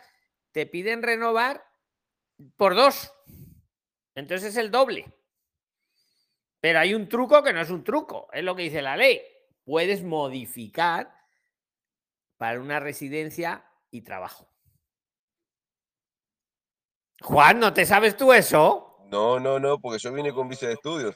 te 0.51 0.65
piden 0.65 1.03
renovar 1.03 1.63
por 2.55 2.73
dos. 2.73 3.13
Entonces 4.15 4.49
es 4.49 4.57
el 4.57 4.71
doble. 4.71 5.13
Pero 6.59 6.79
hay 6.79 6.95
un 6.95 7.07
truco 7.07 7.43
que 7.43 7.53
no 7.53 7.61
es 7.61 7.69
un 7.69 7.83
truco, 7.83 8.27
es 8.33 8.43
lo 8.43 8.55
que 8.55 8.63
dice 8.63 8.81
la 8.81 8.97
ley. 8.97 9.21
Puedes 9.63 10.03
modificar 10.03 11.13
para 12.37 12.59
una 12.59 12.79
residencia 12.79 13.63
y 13.91 14.01
trabajo. 14.01 14.51
Juan, 17.21 17.59
¿no 17.59 17.71
te 17.73 17.85
sabes 17.85 18.17
tú 18.17 18.33
eso? 18.33 19.05
No, 19.11 19.39
no, 19.39 19.59
no, 19.59 19.79
porque 19.79 19.99
yo 19.99 20.11
vine 20.11 20.33
con 20.33 20.49
visa 20.49 20.65
de 20.65 20.73
estudios. 20.73 21.15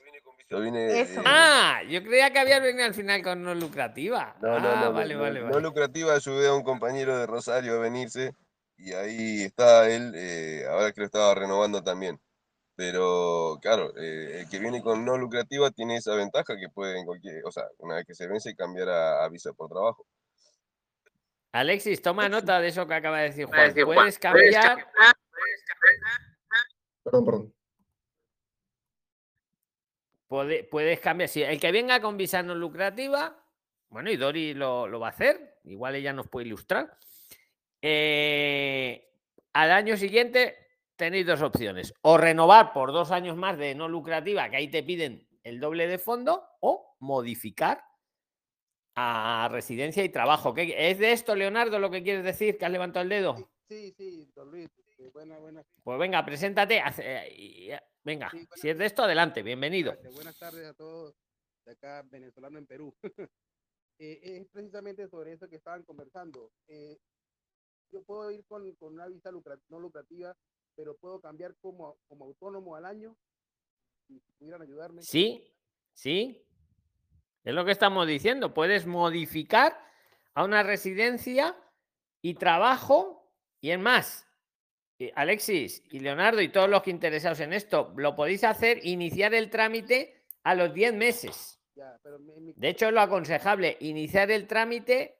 Yo 0.52 0.60
vine. 0.60 0.99
Eso. 0.99 1.22
Ah, 1.26 1.82
yo 1.88 2.03
creía 2.03 2.34
que 2.34 2.40
había 2.40 2.60
venido 2.60 2.84
al 2.84 2.94
final 2.94 3.23
con 3.23 3.41
no 3.41 3.56
lucrativa. 3.56 4.36
No, 4.41 4.60
no, 4.60 4.69
ah, 4.69 4.82
no, 4.84 4.91
vale, 4.91 5.14
no, 5.15 5.22
vale, 5.22 5.40
no 5.40 5.45
vale. 5.49 5.61
lucrativa, 5.61 6.14
ayudé 6.14 6.49
a 6.49 6.53
un 6.53 6.64
compañero 6.64 7.18
de 7.18 7.26
Rosario 7.26 7.76
a 7.76 7.80
venirse 7.80 8.36
y 8.76 8.91
ahí 8.91 9.44
está 9.44 9.90
él, 9.90 10.11
eh, 10.14 10.65
ahora 10.69 10.91
que 10.91 10.99
lo 10.99 11.06
estaba 11.06 11.34
renovando 11.36 11.82
también. 11.82 12.19
Pero 12.76 13.60
claro, 13.61 13.94
eh, 13.98 14.41
el 14.41 14.49
que 14.49 14.60
viene 14.60 14.82
con 14.82 15.06
no 15.06 15.18
lucrativa 15.18 15.72
tiene 15.72 15.95
esa 15.95 16.15
ventaja 16.15 16.57
que 16.57 16.68
puede 16.68 16.99
en 16.99 17.06
cualquier, 17.06 17.45
o 17.45 17.52
sea, 17.52 17.64
una 17.78 17.95
vez 17.95 18.06
que 18.06 18.14
se 18.14 18.28
vence 18.28 18.53
cambiar 18.53 18.90
a, 18.90 19.23
a 19.23 19.30
visa 19.30 19.53
por 19.53 19.69
trabajo. 19.69 20.06
Alexis, 21.53 22.02
toma 22.02 22.28
nota 22.28 22.60
de 22.60 22.68
eso 22.68 22.86
que 22.88 22.94
acaba 22.94 23.19
de 23.19 23.30
decir 23.30 23.45
Juan. 23.45 23.73
puedes 23.73 24.19
cambiar. 24.19 24.86
Perdón, 27.03 27.26
perdón. 27.26 27.53
Puede- 30.32 30.64
puedes 30.64 31.02
cambiar. 31.02 31.28
Si 31.28 31.44
el 31.44 31.60
que 31.60 31.74
venga 31.74 31.99
con 31.99 32.16
visa 32.16 32.41
no 32.41 32.56
lucrativa, 32.56 33.38
bueno, 33.90 34.10
y 34.10 34.16
Dori 34.16 34.53
lo, 34.53 34.88
lo 34.88 34.98
va 34.98 35.08
a 35.08 35.10
hacer, 35.10 35.58
igual 35.66 35.95
ella 35.95 36.14
nos 36.14 36.30
puede 36.30 36.48
ilustrar. 36.48 36.98
Eh, 37.82 39.12
al 39.52 39.72
año 39.74 39.98
siguiente 39.98 40.56
tenéis 40.95 41.26
dos 41.26 41.41
opciones: 41.41 41.94
o 42.03 42.18
renovar 42.18 42.72
por 42.72 42.94
dos 42.94 43.12
años 43.12 43.36
más 43.36 43.58
de 43.58 43.76
no 43.76 43.90
lucrativa, 43.90 44.49
que 44.49 44.56
ahí 44.56 44.70
te 44.70 44.84
piden 44.84 45.28
el 45.44 45.60
doble 45.60 45.86
de 45.88 45.98
fondo, 45.98 46.48
o 46.62 46.95
modificar 46.99 47.84
a 48.95 49.49
residencia 49.52 50.02
y 50.02 50.08
trabajo. 50.08 50.53
¿Qué- 50.53 50.91
¿Es 50.91 50.98
de 50.98 51.12
esto, 51.12 51.36
Leonardo, 51.36 51.78
lo 51.78 51.91
que 51.91 52.03
quieres 52.03 52.24
decir? 52.24 52.58
¿Que 52.58 52.64
has 52.66 52.72
levantado 52.72 53.03
el 53.03 53.10
dedo? 53.10 53.49
Sí, 53.68 53.91
sí, 53.98 54.32
don 54.34 54.49
Luis. 54.49 54.70
Buena, 55.10 55.38
buena. 55.40 55.64
Pues 55.84 55.99
venga, 55.99 56.23
preséntate. 56.26 56.78
eh, 56.78 57.72
eh, 57.73 57.80
Venga, 58.03 58.32
si 58.56 58.69
es 58.69 58.78
de 58.78 58.86
esto, 58.86 59.03
adelante, 59.03 59.44
bienvenido. 59.44 59.95
Buenas 60.14 60.38
tardes 60.38 60.65
a 60.68 60.73
todos 60.73 61.15
de 61.65 61.72
acá, 61.73 62.03
venezolano 62.10 62.57
en 62.57 62.65
Perú. 62.68 62.94
Eh, 64.03 64.19
es 64.41 64.48
precisamente 64.48 65.07
sobre 65.10 65.32
eso 65.34 65.48
que 65.48 65.57
estaban 65.57 65.84
conversando. 65.84 66.52
Eh, 66.68 66.98
yo 67.91 68.02
puedo 68.02 68.32
ir 68.32 68.44
con, 68.48 68.68
con 68.78 68.94
una 68.94 69.06
visa 69.07 69.30
lucra- 69.30 69.60
no 69.69 69.80
lucrativa, 69.80 70.36
pero 70.76 70.98
puedo 70.98 71.22
cambiar 71.22 71.56
como, 71.61 71.99
como 72.07 72.26
autónomo 72.26 72.76
al 72.76 72.86
año. 72.86 73.15
Si 74.07 74.19
pudieran 74.40 74.64
ayudarme. 74.64 75.03
Sí, 75.03 75.53
sí. 75.94 76.44
Es 77.44 77.53
lo 77.53 77.64
que 77.64 77.72
estamos 77.73 78.07
diciendo. 78.07 78.56
Puedes 78.56 78.88
modificar 78.88 79.78
a 80.34 80.45
una 80.45 80.64
residencia 80.64 81.56
y 82.23 82.34
trabajo 82.34 83.32
y 83.61 83.69
en 83.69 83.84
más. 83.84 84.28
Alexis 85.15 85.84
y 85.90 85.99
Leonardo 85.99 86.41
y 86.41 86.49
todos 86.49 86.69
los 86.69 86.84
que 86.84 86.91
interesados 86.91 87.40
en 87.40 87.53
esto, 87.53 87.94
lo 87.95 88.15
podéis 88.15 88.44
hacer, 88.44 88.80
iniciar 88.86 89.34
el 89.34 89.49
trámite 89.49 90.23
a 90.44 90.56
los 90.56 90.73
10 90.73 90.94
meses. 90.94 91.60
Ya, 91.76 91.98
pero 92.03 92.19
mi- 92.19 92.40
mi- 92.40 92.53
De 92.56 92.69
hecho, 92.69 92.88
es 92.88 92.94
lo 92.94 93.02
aconsejable, 93.02 93.78
iniciar 93.80 94.30
el 94.32 94.45
trámite 94.48 95.18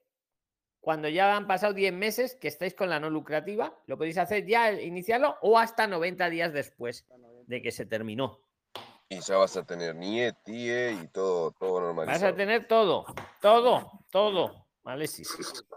cuando 0.80 1.08
ya 1.10 1.36
han 1.36 1.48
pasado 1.48 1.74
10 1.74 1.94
meses 1.94 2.36
que 2.36 2.48
estáis 2.48 2.74
con 2.74 2.90
la 2.90 3.00
no 3.00 3.10
lucrativa. 3.10 3.76
Lo 3.86 3.98
podéis 3.98 4.18
hacer 4.18 4.46
ya, 4.46 4.72
iniciarlo 4.74 5.38
o 5.42 5.58
hasta 5.58 5.88
90 5.88 6.30
días 6.30 6.54
después 6.54 7.08
de 7.48 7.62
que 7.62 7.72
se 7.72 7.86
terminó. 7.86 8.40
Y 9.10 9.20
ya 9.20 9.38
vas 9.38 9.58
a 9.58 9.66
tener 9.66 9.94
NIE, 9.96 10.34
TIE 10.46 10.92
y 11.04 11.08
todo, 11.10 11.52
todo 11.52 11.74
Vas 11.74 11.82
normalizado. 11.84 12.34
a 12.34 12.36
tener 12.36 12.66
todo, 12.68 13.06
todo, 13.42 13.92
todo. 14.10 14.68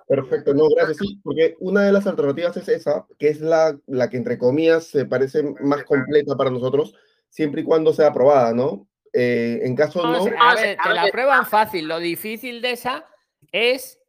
Perfecto, 0.09 0.55
no, 0.55 0.69
gracias. 0.69 0.99
Sí, 0.99 1.21
porque 1.23 1.57
una 1.61 1.83
de 1.83 1.93
las 1.93 2.07
alternativas 2.07 2.57
es 2.57 2.69
esa, 2.69 3.07
que 3.19 3.29
es 3.29 3.41
la, 3.41 3.79
la 3.87 4.09
que 4.09 4.17
entre 4.17 4.39
comillas 4.39 4.87
se 4.87 5.05
parece 5.05 5.43
más 5.61 5.85
completa 5.85 6.37
para 6.37 6.51
nosotros, 6.51 6.95
siempre 7.29 7.63
y 7.63 7.65
cuando 7.65 7.93
sea 7.93 8.09
aprobada, 8.09 8.53
¿no? 8.53 8.89
Eh, 9.13 9.61
en 9.63 9.77
caso 9.77 10.03
No, 10.03 10.27
a 10.39 10.55
ver, 10.55 10.77
te 10.83 10.95
la 10.95 11.07
prueban 11.11 11.47
fácil. 11.47 11.87
Lo 11.87 11.99
difícil 11.99 12.61
de 12.61 12.73
esa 12.73 13.07
es 13.53 14.01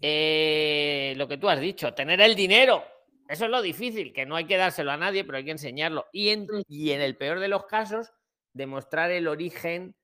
eh, 0.00 1.14
lo 1.16 1.28
que 1.28 1.38
tú 1.38 1.48
has 1.48 1.60
dicho, 1.60 1.94
tener 1.94 2.20
el 2.20 2.34
dinero. 2.34 2.84
Eso 3.28 3.44
es 3.44 3.50
lo 3.50 3.62
difícil, 3.62 4.12
que 4.12 4.26
no 4.26 4.36
hay 4.36 4.46
que 4.46 4.56
dárselo 4.56 4.90
a 4.90 4.96
nadie, 4.96 5.24
pero 5.24 5.38
hay 5.38 5.44
que 5.44 5.52
enseñarlo. 5.52 6.06
Y 6.12 6.30
en, 6.30 6.46
y 6.68 6.90
en 6.90 7.00
el 7.00 7.16
peor 7.16 7.38
de 7.38 7.48
los 7.48 7.66
casos, 7.66 8.12
demostrar 8.52 9.10
el 9.10 9.28
origen 9.28 9.94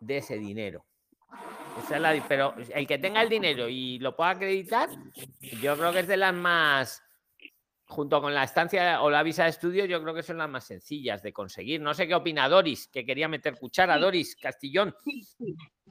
de 0.00 0.18
ese 0.18 0.38
dinero. 0.38 0.84
Es 1.90 2.00
la 2.00 2.24
pero 2.26 2.54
el 2.74 2.86
que 2.86 2.98
tenga 2.98 3.22
el 3.22 3.28
dinero 3.28 3.68
y 3.68 3.98
lo 4.00 4.16
pueda 4.16 4.30
acreditar, 4.30 4.88
yo 5.62 5.76
creo 5.76 5.92
que 5.92 6.00
es 6.00 6.08
de 6.08 6.16
las 6.16 6.34
más, 6.34 7.02
junto 7.86 8.20
con 8.20 8.34
la 8.34 8.42
estancia 8.42 9.00
o 9.02 9.10
la 9.10 9.22
visa 9.22 9.44
de 9.44 9.50
estudio, 9.50 9.84
yo 9.84 10.02
creo 10.02 10.14
que 10.14 10.22
son 10.24 10.38
las 10.38 10.48
más 10.50 10.64
sencillas 10.64 11.22
de 11.22 11.32
conseguir. 11.32 11.80
No 11.80 11.94
sé 11.94 12.08
qué 12.08 12.14
opina 12.16 12.48
Doris, 12.48 12.88
que 12.88 13.06
quería 13.06 13.28
meter 13.28 13.56
cuchara. 13.56 13.98
Doris 13.98 14.34
Castillón. 14.36 14.94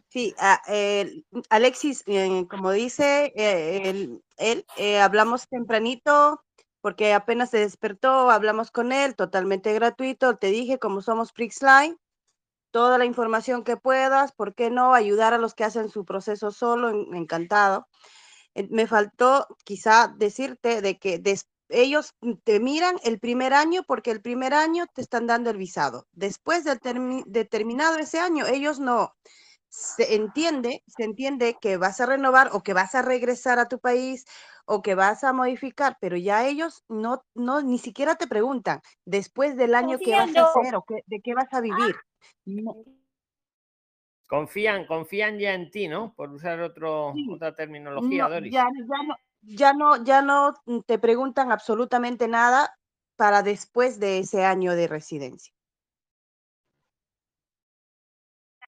Sí, 0.09 0.33
a- 0.37 0.61
el- 0.67 1.25
Alexis, 1.49 2.03
eh, 2.07 2.45
como 2.49 2.71
dice 2.71 3.31
eh, 3.35 4.19
él, 4.37 4.65
eh, 4.77 4.99
hablamos 4.99 5.47
tempranito 5.47 6.41
porque 6.81 7.13
apenas 7.13 7.49
se 7.49 7.57
despertó, 7.59 8.29
hablamos 8.29 8.69
con 8.69 8.91
él, 8.91 9.15
totalmente 9.15 9.73
gratuito. 9.73 10.37
Te 10.37 10.47
dije, 10.47 10.77
como 10.77 11.01
somos 11.01 11.31
Prixline, 11.31 11.97
toda 12.75 12.97
la 12.97 13.05
información 13.05 13.63
que 13.63 13.77
puedas, 13.77 14.33
¿por 14.33 14.53
qué 14.53 14.69
no? 14.69 14.93
Ayudar 14.93 15.33
a 15.33 15.37
los 15.37 15.53
que 15.55 15.63
hacen 15.63 15.87
su 15.87 16.03
proceso 16.03 16.51
solo, 16.51 16.89
en- 16.89 17.15
encantado. 17.15 17.87
Eh, 18.53 18.67
Me 18.69 18.85
faltó 18.85 19.47
quizá 19.63 20.09
decirte 20.17 20.81
de 20.81 20.97
que 20.99 21.21
ellos 21.69 22.15
te 22.43 22.59
miran 22.59 22.97
el 23.05 23.17
primer 23.21 23.53
año 23.53 23.83
porque 23.87 24.11
el 24.11 24.21
primer 24.21 24.53
año 24.53 24.87
te 24.93 24.99
están 25.01 25.25
dando 25.25 25.51
el 25.51 25.57
visado. 25.57 26.05
Después 26.11 26.65
de, 26.65 26.73
termi- 26.77 27.23
de 27.25 27.45
terminado 27.45 27.95
ese 27.97 28.19
año, 28.19 28.45
ellos 28.45 28.81
no. 28.81 29.13
Se 29.69 30.15
entiende, 30.15 30.83
se 30.85 31.05
entiende 31.05 31.55
que 31.61 31.77
vas 31.77 32.01
a 32.01 32.05
renovar 32.07 32.49
o 32.51 32.61
que 32.61 32.73
vas 32.73 32.93
a 32.93 33.01
regresar 33.03 33.57
a 33.57 33.69
tu 33.69 33.79
país 33.79 34.25
o 34.65 34.81
que 34.81 34.95
vas 34.95 35.23
a 35.23 35.31
modificar, 35.31 35.95
pero 36.01 36.17
ya 36.17 36.45
ellos 36.45 36.83
no, 36.89 37.23
no, 37.35 37.61
ni 37.61 37.79
siquiera 37.79 38.15
te 38.15 38.27
preguntan 38.27 38.81
después 39.05 39.55
del 39.55 39.75
año 39.75 39.97
qué 40.03 40.11
vas 40.17 40.35
a 40.35 40.41
hacer 40.41 40.75
o 40.75 40.83
qué- 40.83 41.03
de 41.05 41.21
qué 41.21 41.33
vas 41.35 41.53
a 41.53 41.61
vivir. 41.61 41.95
No, 42.45 42.83
Confían, 44.27 44.85
confían 44.85 45.37
ya 45.37 45.53
en 45.53 45.69
ti, 45.69 45.87
¿no? 45.87 46.13
Por 46.15 46.31
usar 46.31 46.59
otro, 46.59 47.13
otra 47.31 47.53
terminología, 47.53 48.23
no, 48.23 48.29
Doris. 48.31 48.51
ya, 48.51 48.67
ya 48.81 49.03
no, 49.03 49.15
ya 49.41 49.73
no, 49.73 50.03
ya 50.03 50.21
no 50.21 50.83
te 50.85 50.97
preguntan 50.97 51.51
absolutamente 51.51 52.27
nada 52.27 52.75
para 53.15 53.43
después 53.43 53.99
de 53.99 54.19
ese 54.19 54.43
año 54.43 54.75
de 54.75 54.87
residencia. 54.87 55.53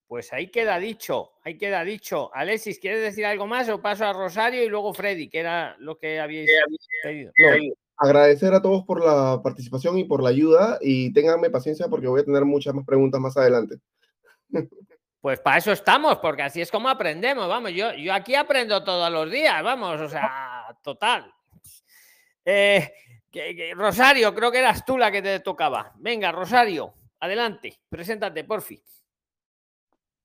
Pues 0.05 0.31
ahí 0.31 0.49
queda 0.51 0.79
dicho, 0.79 1.31
ahí 1.43 1.57
queda 1.57 1.83
dicho. 1.83 2.33
Alexis, 2.33 2.79
¿quieres 2.79 3.01
decir 3.01 3.25
algo 3.25 3.45
más 3.45 3.67
o 3.67 3.81
paso 3.81 4.05
a 4.05 4.13
Rosario 4.13 4.63
y 4.63 4.69
luego 4.69 4.93
Freddy, 4.93 5.27
que 5.27 5.39
era 5.39 5.75
lo 5.79 5.97
que 5.97 6.19
habíais 6.19 6.49
pedido? 7.03 7.33
no, 7.37 7.49
agradecer 7.97 8.53
a 8.53 8.61
todos 8.61 8.83
por 8.85 9.03
la 9.03 9.41
participación 9.43 9.97
y 9.97 10.03
por 10.03 10.21
la 10.23 10.29
ayuda 10.29 10.77
y 10.81 11.11
ténganme 11.13 11.49
paciencia 11.49 11.87
porque 11.87 12.07
voy 12.07 12.21
a 12.21 12.25
tener 12.25 12.45
muchas 12.45 12.73
más 12.73 12.85
preguntas 12.85 13.19
más 13.19 13.35
adelante. 13.37 13.77
Pues 15.21 15.39
para 15.41 15.57
eso 15.57 15.71
estamos, 15.71 16.17
porque 16.19 16.43
así 16.43 16.61
es 16.61 16.71
como 16.71 16.87
aprendemos, 16.89 17.47
vamos, 17.49 17.71
yo, 17.73 17.91
yo 17.93 18.13
aquí 18.13 18.35
aprendo 18.35 18.83
todos 18.83 19.11
los 19.11 19.29
días, 19.31 19.61
vamos, 19.63 19.99
o 19.99 20.07
sea, 20.07 20.65
total. 20.83 21.33
Eh, 22.45 22.93
que- 23.31 23.55
que- 23.55 23.73
Rosario, 23.73 24.33
creo 24.33 24.51
que 24.51 24.59
eras 24.59 24.85
tú 24.85 24.97
la 24.97 25.11
que 25.11 25.21
te 25.21 25.39
tocaba. 25.41 25.91
Venga, 25.97 26.31
Rosario, 26.31 26.93
adelante, 27.19 27.79
preséntate, 27.89 28.43
porfi. 28.43 28.81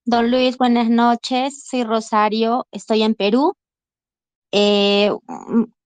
Don 0.05 0.31
Luis, 0.31 0.59
buenas 0.59 0.89
noches. 0.91 1.65
Soy 1.65 1.85
Rosario, 1.85 2.67
estoy 2.71 3.03
en 3.03 3.15
Perú. 3.15 3.57
Eh, 4.53 5.11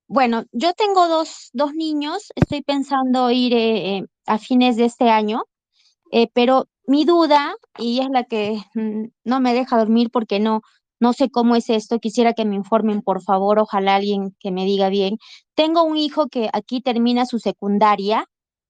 bueno, 0.09 0.45
yo 0.53 0.73
tengo 0.75 1.09
dos, 1.09 1.51
dos 1.53 1.75
niños, 1.75 2.33
estoy 2.37 2.63
pensando 2.63 3.31
ir 3.31 3.55
eh, 3.55 3.99
eh, 3.99 4.03
a 4.27 4.39
fines 4.39 4.77
de 4.77 4.85
este 4.87 5.11
año, 5.11 5.43
eh, 6.13 6.29
pero 6.35 6.67
mi 6.87 7.05
duda, 7.05 7.55
y 7.79 8.01
es 8.01 8.09
la 8.11 8.25
que 8.25 8.59
mm, 8.75 9.07
no 9.25 9.41
me 9.41 9.55
deja 9.55 9.79
dormir 9.79 10.11
porque 10.13 10.41
no, 10.41 10.63
no 11.01 11.13
sé 11.13 11.31
cómo 11.31 11.57
es 11.57 11.71
esto, 11.71 11.99
quisiera 12.01 12.33
que 12.35 12.45
me 12.45 12.57
informen, 12.57 13.03
por 13.03 13.23
favor, 13.23 13.59
ojalá 13.59 13.97
alguien 13.97 14.35
que 14.41 14.51
me 14.53 14.65
diga 14.65 14.89
bien. 14.91 15.19
Tengo 15.55 15.83
un 15.85 15.97
hijo 15.99 16.29
que 16.29 16.49
aquí 16.53 16.81
termina 16.81 17.27
su 17.27 17.39
secundaria 17.39 18.27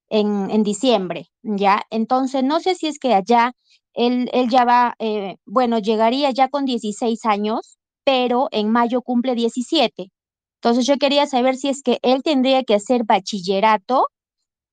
en, 0.09 0.51
en 0.51 0.63
diciembre, 0.63 1.29
¿ya? 1.43 1.83
Entonces, 1.91 2.45
no 2.45 2.61
sé 2.61 2.75
si 2.75 2.87
es 2.89 2.99
que 2.99 3.15
allá 3.15 3.53
él, 3.95 4.29
él 4.33 4.49
ya 4.51 4.65
va, 4.65 4.95
eh, 4.99 5.37
bueno, 5.47 5.79
llegaría 5.79 6.31
ya 6.31 6.49
con 6.49 6.65
16 6.65 7.25
años, 7.27 7.79
pero 8.05 8.49
en 8.53 8.71
mayo 8.71 9.03
cumple 9.03 9.35
17. 9.35 10.11
Entonces, 10.63 10.87
yo 10.87 10.97
quería 10.99 11.27
saber 11.27 11.57
si 11.57 11.69
es 11.69 11.83
que 11.83 11.99
él 12.03 12.23
tendría 12.23 12.63
que 12.65 12.75
hacer 12.75 13.05
bachillerato 13.05 14.07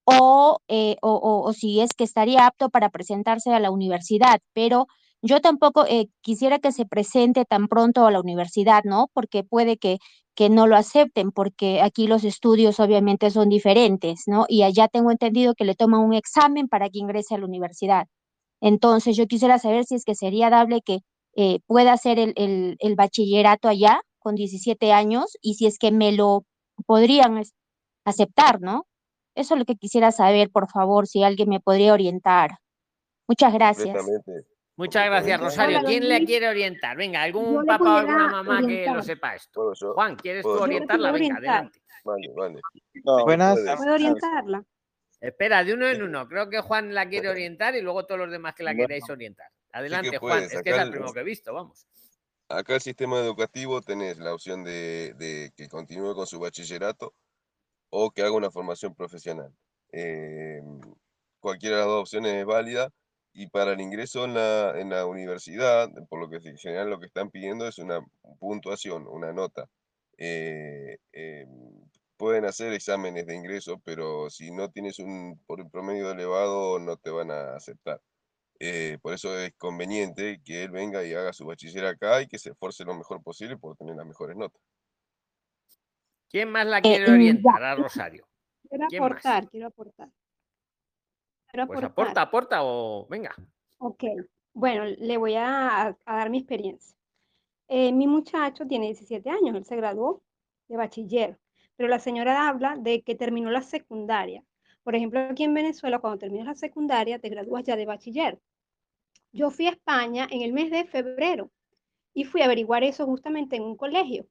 o, 0.05 0.59
eh, 0.67 0.97
o, 1.01 1.11
o- 1.13 1.43
o 1.49 1.53
si 1.53 1.79
es 1.81 1.91
que 1.97 2.03
estaría 2.03 2.45
apto 2.47 2.69
para 2.69 2.89
presentarse 2.89 3.53
a 3.53 3.59
la 3.59 3.71
universidad, 3.71 4.39
pero 4.53 4.87
yo 5.21 5.39
tampoco 5.41 5.85
eh, 5.87 6.07
quisiera 6.21 6.59
que 6.59 6.71
se 6.73 6.85
presente 6.85 7.45
tan 7.45 7.67
pronto 7.69 8.05
a 8.05 8.11
la 8.11 8.19
universidad, 8.19 8.83
¿no? 8.83 9.09
Porque 9.13 9.43
puede 9.43 9.77
que, 9.77 9.97
que 10.35 10.49
no 10.49 10.67
lo 10.67 10.75
acepten, 10.75 11.31
porque 11.31 11.81
aquí 11.81 12.07
los 12.07 12.23
estudios 12.25 12.79
obviamente 12.81 13.31
son 13.31 13.47
diferentes, 13.49 14.23
¿no? 14.27 14.45
Y 14.49 14.63
allá 14.63 14.89
tengo 14.89 15.11
entendido 15.11 15.55
que 15.55 15.63
le 15.65 15.75
toman 15.75 16.01
un 16.01 16.13
examen 16.13 16.67
para 16.67 16.89
que 16.89 16.99
ingrese 16.99 17.35
a 17.35 17.37
la 17.37 17.45
universidad. 17.45 18.07
Entonces, 18.61 19.15
yo 19.17 19.27
quisiera 19.27 19.59
saber 19.59 19.85
si 19.85 19.95
es 19.95 20.05
que 20.05 20.15
sería 20.15 20.49
dable 20.49 20.81
que 20.81 20.99
eh, 21.35 21.59
pueda 21.67 21.93
hacer 21.93 22.19
el, 22.19 22.33
el, 22.37 22.77
el 22.79 22.95
bachillerato 22.95 23.67
allá 23.67 24.01
con 24.23 24.35
17 24.35 24.91
años 24.91 25.37
y 25.41 25.55
si 25.55 25.67
es 25.67 25.77
que 25.77 25.91
me 25.91 26.11
lo 26.11 26.45
podrían 26.87 27.43
aceptar, 28.05 28.61
¿no? 28.61 28.87
Eso 29.35 29.55
es 29.55 29.59
lo 29.59 29.65
que 29.65 29.75
quisiera 29.75 30.11
saber, 30.11 30.49
por 30.49 30.69
favor, 30.69 31.07
si 31.07 31.23
alguien 31.23 31.49
me 31.49 31.59
podría 31.59 31.93
orientar. 31.93 32.51
Muchas 33.27 33.53
gracias. 33.53 33.95
Muchas 34.75 35.05
gracias. 35.05 35.39
Rosario. 35.39 35.81
¿Quién 35.85 36.07
le 36.07 36.25
quiere 36.25 36.49
orientar? 36.49 36.97
Venga, 36.97 37.21
algún 37.21 37.65
papá 37.65 37.95
o 37.95 37.97
alguna 37.97 38.27
mamá 38.27 38.61
que 38.65 38.87
lo 38.91 39.01
sepa 39.01 39.35
esto. 39.35 39.73
Juan, 39.93 40.15
¿quieres 40.15 40.43
tú 40.43 40.49
orientarla? 40.49 41.11
Venga, 41.11 41.37
adelante. 41.37 41.79
Vale, 42.03 42.27
vale. 42.35 42.61
No, 43.05 43.23
Buenas. 43.23 43.59
¿Puedo 43.77 43.93
orientarla? 43.93 44.63
Espera, 45.21 45.63
de 45.63 45.73
uno 45.73 45.87
en 45.87 46.03
uno. 46.03 46.27
Creo 46.27 46.49
que 46.49 46.59
Juan 46.59 46.93
la 46.93 47.07
quiere 47.07 47.29
orientar 47.29 47.75
y 47.75 47.81
luego 47.81 48.05
todos 48.05 48.19
los 48.19 48.31
demás 48.31 48.55
que 48.55 48.63
la 48.63 48.71
Bueno, 48.71 48.87
queréis 48.87 49.09
orientar. 49.09 49.47
Adelante, 49.71 50.17
Juan. 50.17 50.43
Es 50.43 50.61
que 50.61 50.69
es 50.69 50.77
el, 50.77 50.89
primero 50.89 51.13
que 51.13 51.19
he 51.21 51.23
visto, 51.23 51.53
vamos. 51.53 51.87
Acá 52.49 52.75
el 52.75 52.81
sistema 52.81 53.19
educativo 53.19 53.81
tenés 53.81 54.17
la 54.19 54.33
opción 54.33 54.63
de, 54.63 55.51
que 55.55 55.69
continúe 55.69 56.15
con 56.15 56.27
su 56.27 56.39
bachillerato 56.39 57.13
o 57.89 58.11
que 58.11 58.23
haga 58.23 58.31
una 58.31 58.51
formación 58.51 58.95
profesional. 58.95 59.53
Eh, 59.91 60.61
cualquiera 61.39 61.77
de 61.77 61.81
las 61.81 61.89
dos 61.89 62.01
opciones 62.01 62.33
es 62.33 62.45
válida 62.45 62.89
y 63.33 63.47
para 63.47 63.73
el 63.73 63.81
ingreso 63.81 64.25
en 64.25 64.35
la, 64.35 64.79
en 64.79 64.89
la 64.89 65.05
universidad, 65.05 65.89
por 66.09 66.19
lo 66.19 66.29
que 66.29 66.37
en 66.37 66.57
general 66.57 66.89
lo 66.89 66.99
que 66.99 67.07
están 67.07 67.31
pidiendo 67.31 67.67
es 67.67 67.79
una 67.79 67.99
puntuación, 68.39 69.07
una 69.07 69.33
nota. 69.33 69.69
Eh, 70.17 70.97
eh, 71.11 71.47
pueden 72.17 72.45
hacer 72.45 72.73
exámenes 72.73 73.25
de 73.25 73.35
ingreso, 73.35 73.81
pero 73.83 74.29
si 74.29 74.51
no 74.51 74.69
tienes 74.71 74.99
un 74.99 75.39
por 75.45 75.59
un 75.61 75.69
promedio 75.69 76.11
elevado 76.11 76.79
no 76.79 76.97
te 76.97 77.09
van 77.09 77.31
a 77.31 77.55
aceptar. 77.55 78.01
Eh, 78.65 78.97
por 79.01 79.13
eso 79.13 79.37
es 79.37 79.53
conveniente 79.57 80.39
que 80.41 80.63
él 80.63 80.71
venga 80.71 81.03
y 81.03 81.13
haga 81.13 81.33
su 81.33 81.45
bachiller 81.45 81.85
acá 81.85 82.21
y 82.21 82.27
que 82.27 82.39
se 82.39 82.51
esfuerce 82.51 82.85
lo 82.85 82.93
mejor 82.95 83.21
posible 83.21 83.57
por 83.57 83.75
tener 83.75 83.93
las 83.93 84.05
mejores 84.05 84.37
notas. 84.37 84.61
¿Quién 86.29 86.49
más 86.49 86.65
la 86.65 86.77
Eh, 86.77 86.81
quiere 86.81 87.05
ya. 87.07 87.11
orientar? 87.13 87.61
A 87.61 87.75
Rosario. 87.75 88.25
Quiero 88.69 88.85
aportar, 89.05 89.49
quiero 89.49 89.67
aportar. 89.67 90.09
Quiero 91.49 91.67
Pues 91.67 91.77
aportar. 91.83 91.91
aporta, 91.91 92.21
aporta 92.21 92.59
o 92.63 93.05
venga. 93.09 93.35
Ok, 93.79 94.03
bueno, 94.53 94.85
le 94.85 95.17
voy 95.17 95.35
a, 95.35 95.87
a 96.05 96.15
dar 96.15 96.29
mi 96.29 96.37
experiencia. 96.37 96.95
Eh, 97.67 97.91
mi 97.91 98.07
muchacho 98.07 98.65
tiene 98.65 98.85
17 98.87 99.29
años, 99.29 99.55
él 99.57 99.65
se 99.65 99.75
graduó 99.75 100.23
de 100.69 100.77
bachiller, 100.77 101.37
pero 101.75 101.89
la 101.89 101.99
señora 101.99 102.47
habla 102.47 102.77
de 102.77 103.01
que 103.03 103.15
terminó 103.15 103.51
la 103.51 103.61
secundaria. 103.61 104.41
Por 104.83 104.95
ejemplo, 104.95 105.19
aquí 105.19 105.43
en 105.43 105.53
Venezuela, 105.53 105.99
cuando 105.99 106.17
terminas 106.19 106.47
la 106.47 106.55
secundaria, 106.55 107.19
te 107.19 107.27
gradúas 107.29 107.63
ya 107.65 107.75
de 107.75 107.85
bachiller. 107.85 108.39
Yo 109.33 109.49
fui 109.49 109.65
a 109.65 109.71
España 109.71 110.27
en 110.29 110.43
el 110.43 110.53
mes 110.53 110.69
de 110.69 110.85
febrero 110.85 111.51
y 112.13 112.23
fui 112.23 112.41
a 112.41 112.45
averiguar 112.45 112.83
eso 112.83 113.05
justamente 113.07 113.55
en 113.55 113.63
un 113.63 113.75
colegio. 113.75 114.27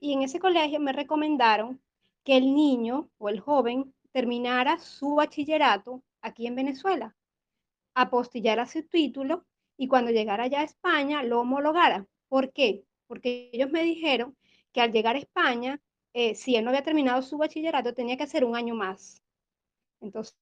Y 0.00 0.12
en 0.12 0.22
ese 0.22 0.40
colegio 0.40 0.80
me 0.80 0.92
recomendaron 0.92 1.80
que 2.24 2.36
el 2.36 2.52
niño 2.54 3.08
o 3.18 3.28
el 3.28 3.38
joven 3.38 3.94
terminara 4.12 4.78
su 4.78 5.14
bachillerato 5.14 6.02
aquí 6.20 6.48
en 6.48 6.56
Venezuela, 6.56 7.16
apostillara 7.94 8.66
su 8.66 8.82
título 8.82 9.46
y 9.76 9.86
cuando 9.86 10.10
llegara 10.10 10.48
ya 10.48 10.60
a 10.60 10.64
España 10.64 11.22
lo 11.22 11.40
homologara. 11.40 12.06
¿Por 12.28 12.52
qué? 12.52 12.84
Porque 13.06 13.50
ellos 13.52 13.70
me 13.70 13.84
dijeron 13.84 14.36
que 14.72 14.80
al 14.80 14.92
llegar 14.92 15.14
a 15.14 15.20
España, 15.20 15.80
eh, 16.12 16.34
si 16.34 16.56
él 16.56 16.64
no 16.64 16.70
había 16.70 16.82
terminado 16.82 17.22
su 17.22 17.38
bachillerato, 17.38 17.94
tenía 17.94 18.16
que 18.16 18.24
hacer 18.24 18.44
un 18.44 18.56
año 18.56 18.74
más. 18.74 19.22
Entonces, 20.00 20.34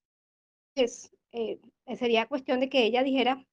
eh, 1.32 1.60
sería 1.96 2.26
cuestión 2.26 2.60
de 2.60 2.68
que 2.68 2.84
ella 2.84 3.02
dijera 3.02 3.44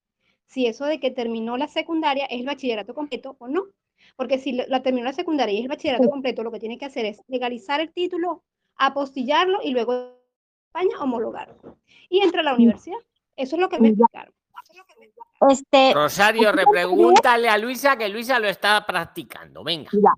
si 0.46 0.66
eso 0.66 0.84
de 0.84 1.00
que 1.00 1.10
terminó 1.10 1.56
la 1.56 1.68
secundaria 1.68 2.24
es 2.26 2.40
el 2.40 2.46
bachillerato 2.46 2.94
completo 2.94 3.36
o 3.38 3.48
no. 3.48 3.64
Porque 4.16 4.38
si 4.38 4.52
la 4.52 4.82
terminó 4.82 5.04
la 5.04 5.12
secundaria 5.12 5.54
y 5.54 5.58
es 5.58 5.62
el 5.64 5.68
bachillerato 5.68 6.08
completo, 6.08 6.42
lo 6.42 6.52
que 6.52 6.60
tiene 6.60 6.78
que 6.78 6.84
hacer 6.84 7.04
es 7.04 7.20
legalizar 7.28 7.80
el 7.80 7.92
título, 7.92 8.44
apostillarlo 8.76 9.60
y 9.62 9.70
luego 9.70 9.92
en 9.94 10.10
España 10.68 11.02
homologarlo. 11.02 11.78
Y 12.08 12.20
entra 12.22 12.40
a 12.40 12.44
la 12.44 12.54
universidad. 12.54 12.98
Eso 13.36 13.56
es 13.56 13.60
lo 13.60 13.68
que 13.68 13.78
me 13.80 13.88
explicaron. 13.88 14.32
Este, 15.50 15.92
Rosario, 15.92 16.48
aquí 16.48 16.48
en 16.48 16.64
Perú- 16.64 16.72
repregúntale 16.72 17.48
a 17.48 17.58
Luisa 17.58 17.96
que 17.98 18.08
Luisa 18.08 18.38
lo 18.38 18.48
está 18.48 18.86
practicando. 18.86 19.62
Venga. 19.64 19.90
Ya. 19.92 20.12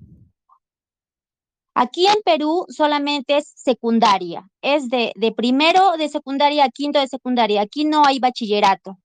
Aquí 1.74 2.06
en 2.06 2.20
Perú 2.24 2.66
solamente 2.68 3.36
es 3.36 3.52
secundaria, 3.56 4.48
es 4.62 4.88
de, 4.88 5.12
de 5.14 5.32
primero 5.32 5.92
de 5.96 6.08
secundaria 6.08 6.64
a 6.64 6.68
quinto 6.70 6.98
de 6.98 7.06
secundaria. 7.06 7.62
Aquí 7.62 7.84
no 7.84 8.02
hay 8.04 8.18
bachillerato. 8.18 8.98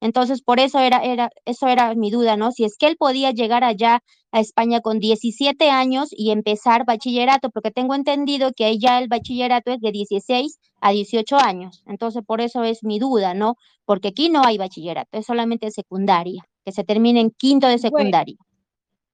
Entonces, 0.00 0.42
por 0.42 0.60
eso 0.60 0.78
era, 0.78 0.98
era, 0.98 1.30
eso 1.44 1.68
era 1.68 1.94
mi 1.94 2.10
duda, 2.10 2.36
¿no? 2.36 2.52
Si 2.52 2.64
es 2.64 2.76
que 2.76 2.86
él 2.86 2.96
podía 2.96 3.30
llegar 3.32 3.64
allá 3.64 4.02
a 4.32 4.40
España 4.40 4.80
con 4.80 4.98
17 4.98 5.70
años 5.70 6.08
y 6.10 6.30
empezar 6.30 6.84
bachillerato, 6.86 7.50
porque 7.50 7.70
tengo 7.70 7.94
entendido 7.94 8.52
que 8.52 8.64
allá 8.64 8.98
el 8.98 9.08
bachillerato 9.08 9.72
es 9.72 9.80
de 9.80 9.92
16 9.92 10.58
a 10.80 10.90
18 10.90 11.36
años. 11.36 11.82
Entonces, 11.86 12.22
por 12.24 12.40
eso 12.40 12.64
es 12.64 12.82
mi 12.82 12.98
duda, 12.98 13.34
¿no? 13.34 13.56
Porque 13.84 14.08
aquí 14.08 14.30
no 14.30 14.42
hay 14.44 14.56
bachillerato, 14.56 15.18
es 15.18 15.26
solamente 15.26 15.70
secundaria, 15.70 16.44
que 16.64 16.72
se 16.72 16.84
termine 16.84 17.20
en 17.20 17.30
quinto 17.30 17.66
de 17.66 17.74
Bueno, 17.74 17.88
secundaria. 17.88 18.36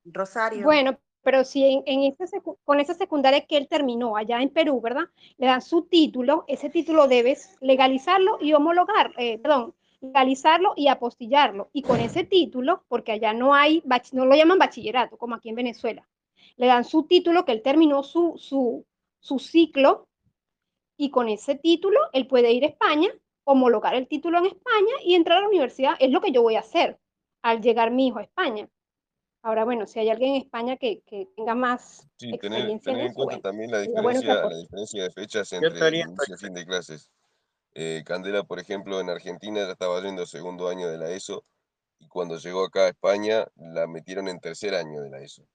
Rosario. 0.05 0.63
Bueno, 0.65 0.99
pero 1.23 1.43
si 1.43 1.65
en, 1.65 1.83
en 1.87 2.15
con 2.65 2.79
esa 2.79 2.95
secundaria 2.95 3.45
que 3.47 3.57
él 3.57 3.67
terminó 3.67 4.17
allá 4.17 4.41
en 4.41 4.51
Perú, 4.51 4.81
¿verdad? 4.81 5.07
Le 5.39 5.47
dan 5.47 5.61
su 5.61 5.83
título, 5.83 6.45
ese 6.47 6.71
título 6.71 7.09
debes 7.09 7.57
legalizarlo 7.61 8.39
y 8.41 8.53
homologar, 8.53 9.13
eh, 9.19 9.39
perdón, 9.39 9.75
legalizarlo 10.01 10.73
y 10.77 10.89
apostillarlo. 10.89 11.71
Y 11.73 11.83
con 11.83 12.01
ese 12.01 12.25
título, 12.25 12.85
porque 12.89 13.13
allá 13.13 13.33
no 13.33 13.55
hay, 13.55 13.81
bach- 13.85 14.13
no 14.13 14.25
lo 14.27 14.35
llaman 14.35 14.59
bachillerato, 14.59 15.17
como 15.17 15.35
aquí 15.35 15.49
en 15.49 15.55
Venezuela, 15.57 16.07
le 16.57 16.67
dan 16.67 16.85
su 16.85 17.05
título 17.05 17.45
que 17.45 17.53
él 17.53 17.63
terminó 17.63 18.03
su, 18.03 18.35
su, 18.39 18.85
su 19.21 19.39
ciclo 19.39 20.09
y 20.97 21.11
con 21.11 21.29
ese 21.29 21.55
título 21.57 21.99
él 22.13 22.27
puede 22.27 22.53
ir 22.53 22.65
a 22.65 22.69
España, 22.69 23.11
homologar 23.45 23.95
el 23.95 24.09
título 24.09 24.39
en 24.39 24.47
España 24.47 24.95
y 25.05 25.15
entrar 25.15 25.39
a 25.39 25.41
la 25.43 25.49
universidad. 25.49 25.95
Es 26.01 26.11
lo 26.11 26.21
que 26.21 26.33
yo 26.33 26.43
voy 26.43 26.57
a 26.57 26.61
hacer 26.61 26.99
al 27.43 27.61
llegar 27.61 27.91
mi 27.91 28.09
hijo 28.09 28.19
a 28.19 28.23
España. 28.23 28.69
Ahora, 29.43 29.65
bueno, 29.65 29.87
si 29.87 30.01
hay 30.01 30.09
alguien 30.09 30.35
en 30.35 30.43
España 30.43 30.77
que, 30.77 31.03
que 31.07 31.29
tenga 31.37 31.55
más 31.55 32.09
Sí, 32.17 32.37
tener, 32.39 32.71
experiencia 32.71 32.91
en 32.91 32.97
tener 32.97 33.01
en 33.01 33.07
eso, 33.11 33.15
cuenta 33.15 33.35
bueno, 33.35 33.43
también 33.43 33.71
la 33.71 33.81
diferencia, 33.81 34.35
la 34.35 34.57
diferencia 34.57 35.03
de 35.05 35.11
fechas 35.11 35.53
entre 35.53 35.89
inicio 35.89 36.35
y 36.35 36.39
fin 36.39 36.55
de 36.55 36.67
clases. 36.67 37.11
Eh, 37.79 38.03
Candela, 38.07 38.43
por 38.43 38.59
ejemplo, 38.59 39.01
en 39.01 39.11
Argentina 39.11 39.61
ya 39.67 39.73
estaba 39.73 40.01
yendo 40.01 40.25
segundo 40.25 40.69
año 40.69 40.89
de 40.89 40.97
la 40.97 41.11
ESO 41.11 41.45
y 41.99 42.09
cuando 42.09 42.39
llegó 42.39 42.65
acá 42.65 42.87
a 42.87 42.89
España 42.89 43.47
la 43.57 43.87
metieron 43.87 44.29
en 44.29 44.41
tercer 44.41 44.75
año 44.75 45.03
de 45.03 45.11
la 45.11 45.19
ESO. 45.21 45.47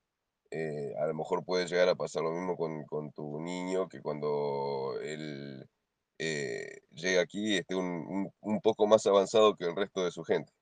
Eh, 0.51 0.93
a 0.99 1.07
lo 1.07 1.15
mejor 1.15 1.43
puede 1.43 1.65
llegar 1.65 1.89
a 1.89 1.95
pasar 1.95 2.21
lo 2.21 2.31
mismo 2.31 2.55
con, 2.57 2.83
con 2.85 3.11
tu 3.11 3.39
niño, 3.39 3.87
que 3.89 4.01
cuando 4.01 4.99
él 5.01 5.67
eh, 6.19 6.81
llegue 6.91 7.19
aquí 7.19 7.57
esté 7.57 7.73
un, 7.73 7.85
un- 7.87 8.31
un 8.41 8.61
poco 8.61 8.85
más 8.85 9.03
avanzado 9.07 9.55
que 9.55 9.65
el 9.65 9.75
resto 9.75 10.03
de 10.05 10.11
su 10.11 10.23
gente. 10.23 10.53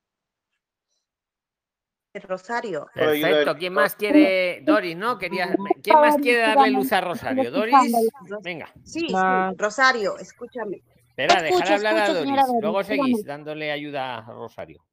Rosario. 2.13 2.87
Perfecto. 2.93 3.55
¿Quién 3.57 3.73
más 3.73 3.95
quiere? 3.95 4.61
Doris, 4.61 4.95
¿no? 4.95 5.17
Quería... 5.17 5.55
¿Quién 5.83 5.99
más 5.99 6.15
quiere 6.17 6.39
darle 6.39 6.71
luz 6.71 6.91
a 6.93 7.01
Rosario? 7.01 7.51
Doris, 7.51 7.93
venga. 8.41 8.73
Sí, 8.83 9.07
sí. 9.09 9.13
Rosario, 9.57 10.17
escúchame. 10.17 10.81
Espera, 11.23 11.41
dejar 11.41 11.73
hablar 11.73 11.95
a 11.95 12.03
escucho, 12.03 12.19
Doris. 12.19 12.47
Doris, 12.47 12.61
Luego 12.61 12.83
seguís 12.83 13.17
dígame. 13.17 13.23
dándole 13.23 13.71
ayuda 13.71 14.17
a 14.17 14.21
Rosario. 14.31 14.85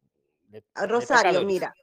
A 0.75 0.87
Rosario, 0.87 1.43
mira, 1.43 1.75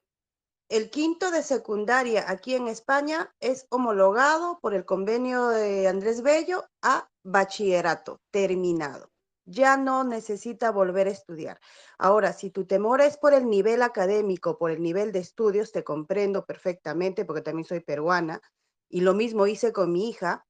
el 0.69 0.89
quinto 0.89 1.29
de 1.31 1.43
secundaria 1.43 2.25
aquí 2.27 2.55
en 2.55 2.67
España 2.67 3.33
es 3.39 3.67
homologado 3.69 4.59
por 4.61 4.73
el 4.73 4.85
convenio 4.85 5.49
de 5.49 5.87
Andrés 5.87 6.21
Bello 6.21 6.65
a 6.81 7.07
bachillerato 7.23 8.21
terminado. 8.31 9.11
Ya 9.45 9.75
no 9.75 10.03
necesita 10.05 10.71
volver 10.71 11.07
a 11.07 11.11
estudiar. 11.11 11.59
Ahora, 11.97 12.31
si 12.31 12.49
tu 12.49 12.65
temor 12.65 13.01
es 13.01 13.17
por 13.17 13.33
el 13.33 13.49
nivel 13.49 13.81
académico, 13.81 14.57
por 14.57 14.71
el 14.71 14.81
nivel 14.81 15.11
de 15.11 15.19
estudios, 15.19 15.73
te 15.73 15.83
comprendo 15.83 16.45
perfectamente 16.45 17.25
porque 17.25 17.41
también 17.41 17.65
soy 17.65 17.81
peruana 17.81 18.41
y 18.89 19.01
lo 19.01 19.13
mismo 19.13 19.45
hice 19.45 19.73
con 19.73 19.91
mi 19.91 20.09
hija. 20.09 20.45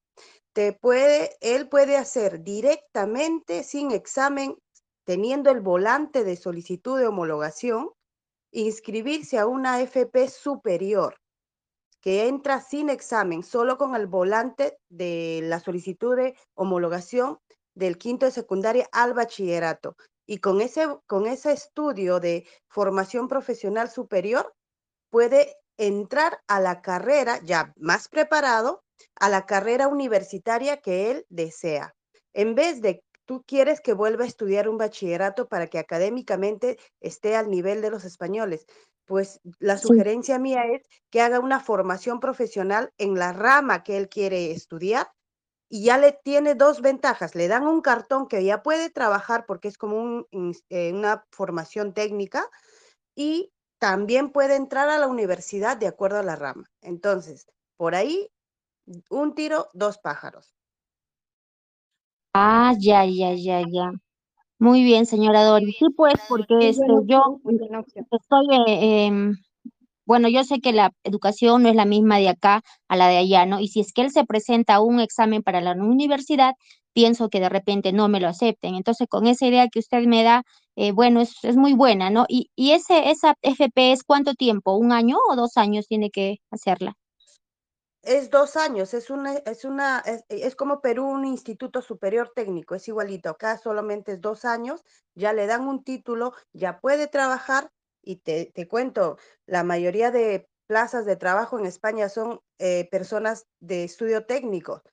Te 0.54 0.74
puede, 0.74 1.36
él 1.42 1.68
puede 1.68 1.98
hacer 1.98 2.44
directamente 2.44 3.64
sin 3.64 3.92
examen, 3.92 4.56
teniendo 5.04 5.50
el 5.50 5.62
volante 5.62 6.24
de 6.24 6.36
solicitud 6.36 7.00
de 7.00 7.08
homologación, 7.08 7.90
inscribirse 8.52 9.40
a 9.40 9.48
una 9.48 9.82
FP 9.82 10.30
superior 10.30 11.18
que 12.02 12.28
entra 12.28 12.62
sin 12.62 12.90
examen, 12.90 13.44
solo 13.44 13.78
con 13.78 13.96
el 13.96 14.08
volante 14.08 14.78
de 14.90 15.40
la 15.44 15.60
solicitud 15.60 16.18
de 16.18 16.36
homologación, 16.54 17.40
del 17.76 17.98
quinto 17.98 18.26
de 18.26 18.32
secundaria 18.32 18.88
al 18.92 19.14
bachillerato. 19.14 19.96
Y 20.28 20.38
con 20.38 20.62
ese, 20.62 20.86
con 21.08 21.26
ese 21.26 21.54
estudio 21.54 22.20
de 22.20 22.46
formación 22.68 23.28
profesional 23.28 23.90
superior, 23.90 24.54
puede 25.10 25.56
entrar 25.78 26.40
a 26.48 26.60
la 26.60 26.82
carrera 26.82 27.40
ya 27.44 27.74
más 27.78 28.10
preparado, 28.10 28.84
a 29.16 29.30
la 29.30 29.46
carrera 29.46 29.88
universitaria 29.88 30.78
que 30.78 31.12
él 31.12 31.26
desea. 31.30 31.96
En 32.34 32.56
vez 32.56 32.82
de 32.82 33.04
tú 33.26 33.44
quieres 33.46 33.82
que 33.82 33.94
vuelva 33.94 34.26
a 34.26 34.28
estudiar 34.28 34.68
un 34.68 34.78
bachillerato 34.78 35.48
para 35.48 35.68
que 35.68 35.80
académicamente 35.80 36.78
esté 37.00 37.36
al 37.36 37.50
nivel 37.50 37.82
de 37.82 37.90
los 37.90 38.06
españoles, 38.06 38.66
pues 39.06 39.40
la 39.60 39.78
sugerencia 39.78 40.40
mía 40.40 40.64
es 40.66 40.82
que 41.10 41.22
haga 41.22 41.40
una 41.40 41.60
formación 41.60 42.20
profesional 42.20 42.92
en 42.98 43.16
la 43.16 43.34
rama 43.34 43.84
que 43.84 43.98
él 43.98 44.10
quiere 44.10 44.52
estudiar 44.52 45.08
y 45.70 45.84
ya 45.84 45.98
le 45.98 46.18
tiene 46.24 46.56
dos 46.56 46.82
ventajas. 46.82 47.36
Le 47.36 47.48
dan 47.48 47.68
un 47.68 47.82
cartón 47.82 48.28
que 48.28 48.44
ya 48.44 48.64
puede 48.64 48.90
trabajar 48.90 49.46
porque 49.46 49.68
es 49.68 49.78
como 49.78 50.28
eh, 50.70 50.94
una 50.94 51.26
formación 51.32 51.94
técnica 51.94 52.50
y 53.16 53.52
también 53.80 54.32
puede 54.32 54.56
entrar 54.56 54.90
a 54.90 54.98
la 54.98 55.08
universidad 55.08 55.76
de 55.76 55.88
acuerdo 55.88 56.20
a 56.20 56.24
la 56.24 56.36
rama. 56.36 56.70
Entonces, 56.82 57.48
por 57.76 57.96
ahí, 57.96 58.30
un 59.10 59.36
tiro, 59.36 59.68
dos 59.74 59.98
pájaros. 59.98 60.54
Ah, 62.34 62.74
ya, 62.80 63.06
ya, 63.06 63.34
ya, 63.34 63.62
ya. 63.70 63.92
Muy 64.60 64.84
bien, 64.84 65.06
señora 65.06 65.44
Dori. 65.44 65.74
Sí, 65.74 65.86
pues, 65.96 66.16
porque 66.28 66.70
este, 66.70 66.88
yo 67.06 67.40
estoy, 68.12 68.46
eh, 68.68 69.06
em, 69.06 69.36
bueno, 70.06 70.30
yo 70.30 70.44
sé 70.44 70.60
que 70.60 70.74
la 70.74 70.92
educación 71.04 71.64
no 71.64 71.70
es 71.70 71.76
la 71.76 71.86
misma 71.86 72.18
de 72.18 72.30
acá 72.30 72.64
a 72.88 72.96
la 72.96 73.08
de 73.08 73.18
allá, 73.18 73.46
¿no? 73.46 73.60
Y 73.60 73.68
si 73.68 73.82
es 73.82 73.94
que 73.94 74.02
él 74.02 74.12
se 74.12 74.26
presenta 74.26 74.76
a 74.76 74.82
un 74.82 75.00
examen 75.00 75.44
para 75.44 75.62
la 75.62 75.74
universidad, 75.74 76.54
pienso 76.94 77.30
que 77.30 77.40
de 77.40 77.50
repente 77.50 77.94
no 77.94 78.08
me 78.10 78.20
lo 78.20 78.28
acepten. 78.28 78.76
Entonces, 78.76 79.08
con 79.10 79.28
esa 79.28 79.46
idea 79.48 79.68
que 79.70 79.80
usted 79.80 80.06
me 80.06 80.24
da, 80.24 80.44
eh, 80.76 80.92
bueno, 80.92 81.22
es, 81.22 81.36
es, 81.44 81.56
muy 81.58 81.74
buena, 81.74 82.10
¿no? 82.10 82.26
Y, 82.30 82.50
y 82.56 82.72
ese, 82.72 83.12
esa 83.12 83.36
FP 83.42 83.92
es 83.92 84.04
cuánto 84.04 84.34
tiempo, 84.34 84.76
un 84.76 84.92
año 84.92 85.18
o 85.30 85.36
dos 85.36 85.58
años 85.58 85.88
tiene 85.88 86.10
que 86.12 86.38
hacerla? 86.52 86.96
Es 88.04 88.30
dos 88.30 88.58
años, 88.58 88.94
es 88.94 89.10
una, 89.10 89.36
es 89.38 89.66
una, 89.66 90.04
es, 90.30 90.56
como 90.56 90.82
Perú, 90.82 91.06
un 91.06 91.26
instituto 91.26 91.82
superior 91.82 92.32
técnico, 92.36 92.76
es 92.76 92.88
igualito. 92.88 93.30
Acá 93.30 93.58
solamente 93.58 94.14
es 94.14 94.22
dos 94.22 94.46
años, 94.46 94.84
ya 95.16 95.34
le 95.34 95.48
dan 95.48 95.68
un 95.68 95.84
título, 95.84 96.34
ya 96.52 96.80
puede 96.80 97.08
trabajar 97.08 97.72
y 98.02 98.18
te, 98.18 98.52
te 98.54 98.68
cuento, 98.68 99.18
la 99.46 99.64
mayoría 99.64 100.12
de 100.12 100.50
plazas 100.68 101.06
de 101.06 101.16
trabajo 101.16 101.58
en 101.58 101.66
España 101.66 102.10
son 102.10 102.42
eh, 102.60 102.90
personas 102.92 103.48
de 103.62 103.86
estudio 103.86 104.26
técnico 104.26 104.84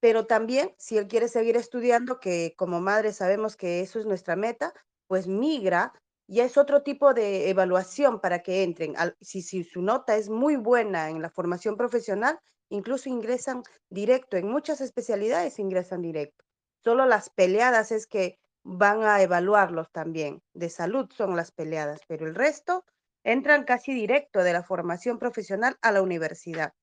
pero 0.00 0.26
también 0.26 0.74
si 0.78 0.96
él 0.98 1.08
quiere 1.08 1.28
seguir 1.28 1.56
estudiando, 1.56 2.20
que 2.20 2.54
como 2.56 2.80
madre 2.80 3.12
sabemos 3.12 3.56
que 3.56 3.80
eso 3.80 3.98
es 3.98 4.06
nuestra 4.06 4.36
meta, 4.36 4.72
pues 5.06 5.26
migra, 5.26 5.92
y 6.28 6.40
es 6.40 6.58
otro 6.58 6.82
tipo 6.82 7.14
de 7.14 7.48
evaluación 7.48 8.20
para 8.20 8.40
que 8.40 8.62
entren. 8.62 8.94
Si, 9.20 9.40
si 9.40 9.64
su 9.64 9.80
nota 9.80 10.16
es 10.16 10.28
muy 10.28 10.56
buena 10.56 11.08
en 11.08 11.22
la 11.22 11.30
formación 11.30 11.76
profesional, 11.76 12.38
incluso 12.68 13.08
ingresan 13.08 13.62
directo, 13.88 14.36
en 14.36 14.46
muchas 14.46 14.82
especialidades 14.82 15.58
ingresan 15.58 16.02
directo. 16.02 16.44
Solo 16.84 17.06
las 17.06 17.30
peleadas 17.30 17.92
es 17.92 18.06
que 18.06 18.38
van 18.62 19.02
a 19.04 19.22
evaluarlos 19.22 19.90
también. 19.90 20.42
De 20.52 20.68
salud 20.68 21.10
son 21.16 21.34
las 21.34 21.50
peleadas, 21.50 22.02
pero 22.06 22.26
el 22.26 22.34
resto 22.34 22.84
entran 23.24 23.64
casi 23.64 23.94
directo 23.94 24.42
de 24.42 24.52
la 24.52 24.62
formación 24.62 25.18
profesional 25.18 25.78
a 25.80 25.92
la 25.92 26.02
universidad. 26.02 26.74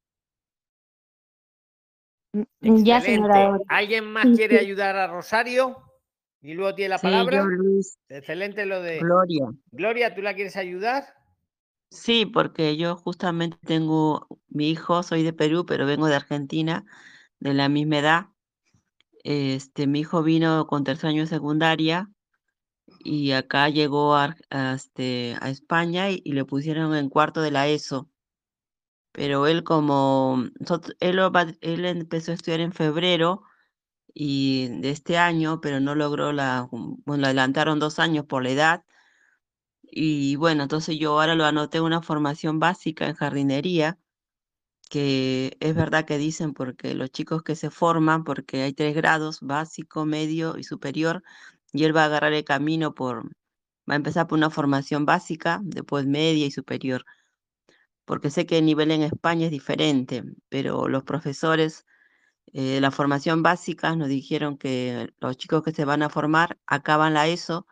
Mm, 2.33 2.83
ya, 2.83 2.99
señora. 2.99 3.59
¿Alguien 3.67 4.05
más 4.11 4.25
quiere 4.35 4.57
ayudar 4.57 4.95
a 4.95 5.05
Rosario? 5.05 5.83
Y 6.45 6.53
luego 6.53 6.75
tiene 6.75 6.89
la 6.89 6.99
palabra. 6.99 7.43
Excelente 8.07 8.67
lo 8.67 8.79
de 8.79 8.99
Gloria. 8.99 9.47
Gloria, 9.71 10.13
¿tú 10.13 10.21
la 10.21 10.35
quieres 10.35 10.55
ayudar? 10.57 11.03
Sí, 11.89 12.27
porque 12.27 12.77
yo 12.77 12.95
justamente 12.95 13.57
tengo 13.65 14.27
mi 14.47 14.69
hijo, 14.69 15.01
soy 15.01 15.23
de 15.23 15.33
Perú, 15.33 15.65
pero 15.65 15.87
vengo 15.87 16.05
de 16.05 16.15
Argentina, 16.15 16.85
de 17.39 17.55
la 17.55 17.67
misma 17.67 17.97
edad. 17.97 18.25
Este, 19.23 19.87
mi 19.87 20.01
hijo 20.01 20.21
vino 20.21 20.67
con 20.67 20.83
tercer 20.83 21.09
año 21.09 21.21
de 21.21 21.27
secundaria 21.27 22.11
y 22.99 23.31
acá 23.31 23.69
llegó 23.69 24.15
a, 24.15 24.35
este, 24.75 25.35
a 25.41 25.49
España 25.49 26.11
y, 26.11 26.21
y 26.23 26.33
le 26.33 26.45
pusieron 26.45 26.95
en 26.95 27.09
cuarto 27.09 27.41
de 27.41 27.49
la 27.49 27.67
ESO 27.67 28.07
pero 29.11 29.47
él 29.47 29.63
como, 29.63 30.43
él, 30.99 31.19
él 31.61 31.85
empezó 31.85 32.31
a 32.31 32.35
estudiar 32.35 32.59
en 32.59 32.73
febrero 32.73 33.43
y 34.15 34.69
de 34.81 34.91
este 34.91 35.17
año, 35.17 35.61
pero 35.61 35.79
no 35.81 35.95
logró 35.95 36.31
la, 36.33 36.69
bueno, 36.71 37.25
adelantaron 37.27 37.79
dos 37.79 37.99
años 37.99 38.25
por 38.25 38.43
la 38.43 38.51
edad. 38.51 38.85
Y 39.83 40.35
bueno, 40.37 40.63
entonces 40.63 40.97
yo 40.99 41.19
ahora 41.19 41.35
lo 41.35 41.45
anoté 41.45 41.81
una 41.81 42.01
formación 42.01 42.59
básica 42.59 43.07
en 43.07 43.15
jardinería, 43.15 43.99
que 44.89 45.57
es 45.59 45.75
verdad 45.75 46.05
que 46.05 46.17
dicen 46.17 46.53
porque 46.53 46.95
los 46.95 47.11
chicos 47.11 47.43
que 47.43 47.55
se 47.55 47.69
forman, 47.69 48.23
porque 48.23 48.63
hay 48.63 48.73
tres 48.73 48.95
grados, 48.95 49.39
básico, 49.41 50.05
medio 50.05 50.57
y 50.57 50.63
superior, 50.63 51.23
y 51.73 51.83
él 51.85 51.95
va 51.95 52.03
a 52.03 52.05
agarrar 52.05 52.33
el 52.33 52.45
camino 52.45 52.93
por, 52.95 53.25
va 53.89 53.93
a 53.93 53.95
empezar 53.95 54.27
por 54.27 54.37
una 54.37 54.49
formación 54.49 55.05
básica, 55.05 55.61
después 55.63 56.05
media 56.07 56.45
y 56.45 56.51
superior 56.51 57.05
porque 58.05 58.29
sé 58.29 58.45
que 58.45 58.59
el 58.59 58.65
nivel 58.65 58.91
en 58.91 59.01
España 59.01 59.45
es 59.45 59.51
diferente, 59.51 60.23
pero 60.49 60.87
los 60.87 61.03
profesores 61.03 61.85
de 62.53 62.81
la 62.81 62.91
formación 62.91 63.43
básica 63.43 63.95
nos 63.95 64.07
dijeron 64.09 64.57
que 64.57 65.09
los 65.19 65.37
chicos 65.37 65.63
que 65.63 65.71
se 65.71 65.85
van 65.85 66.03
a 66.03 66.09
formar 66.09 66.57
acaban 66.67 67.13
la 67.13 67.27
ESO 67.27 67.67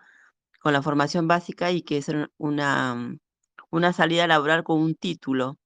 con 0.62 0.74
la 0.74 0.82
formación 0.82 1.28
básica 1.28 1.72
y 1.72 1.84
que 1.84 1.98
es 1.98 2.08
una, 2.38 3.18
una 3.72 3.94
salida 3.94 4.28
laboral 4.28 4.64
con 4.64 4.82
un 4.82 4.96
título 4.96 5.58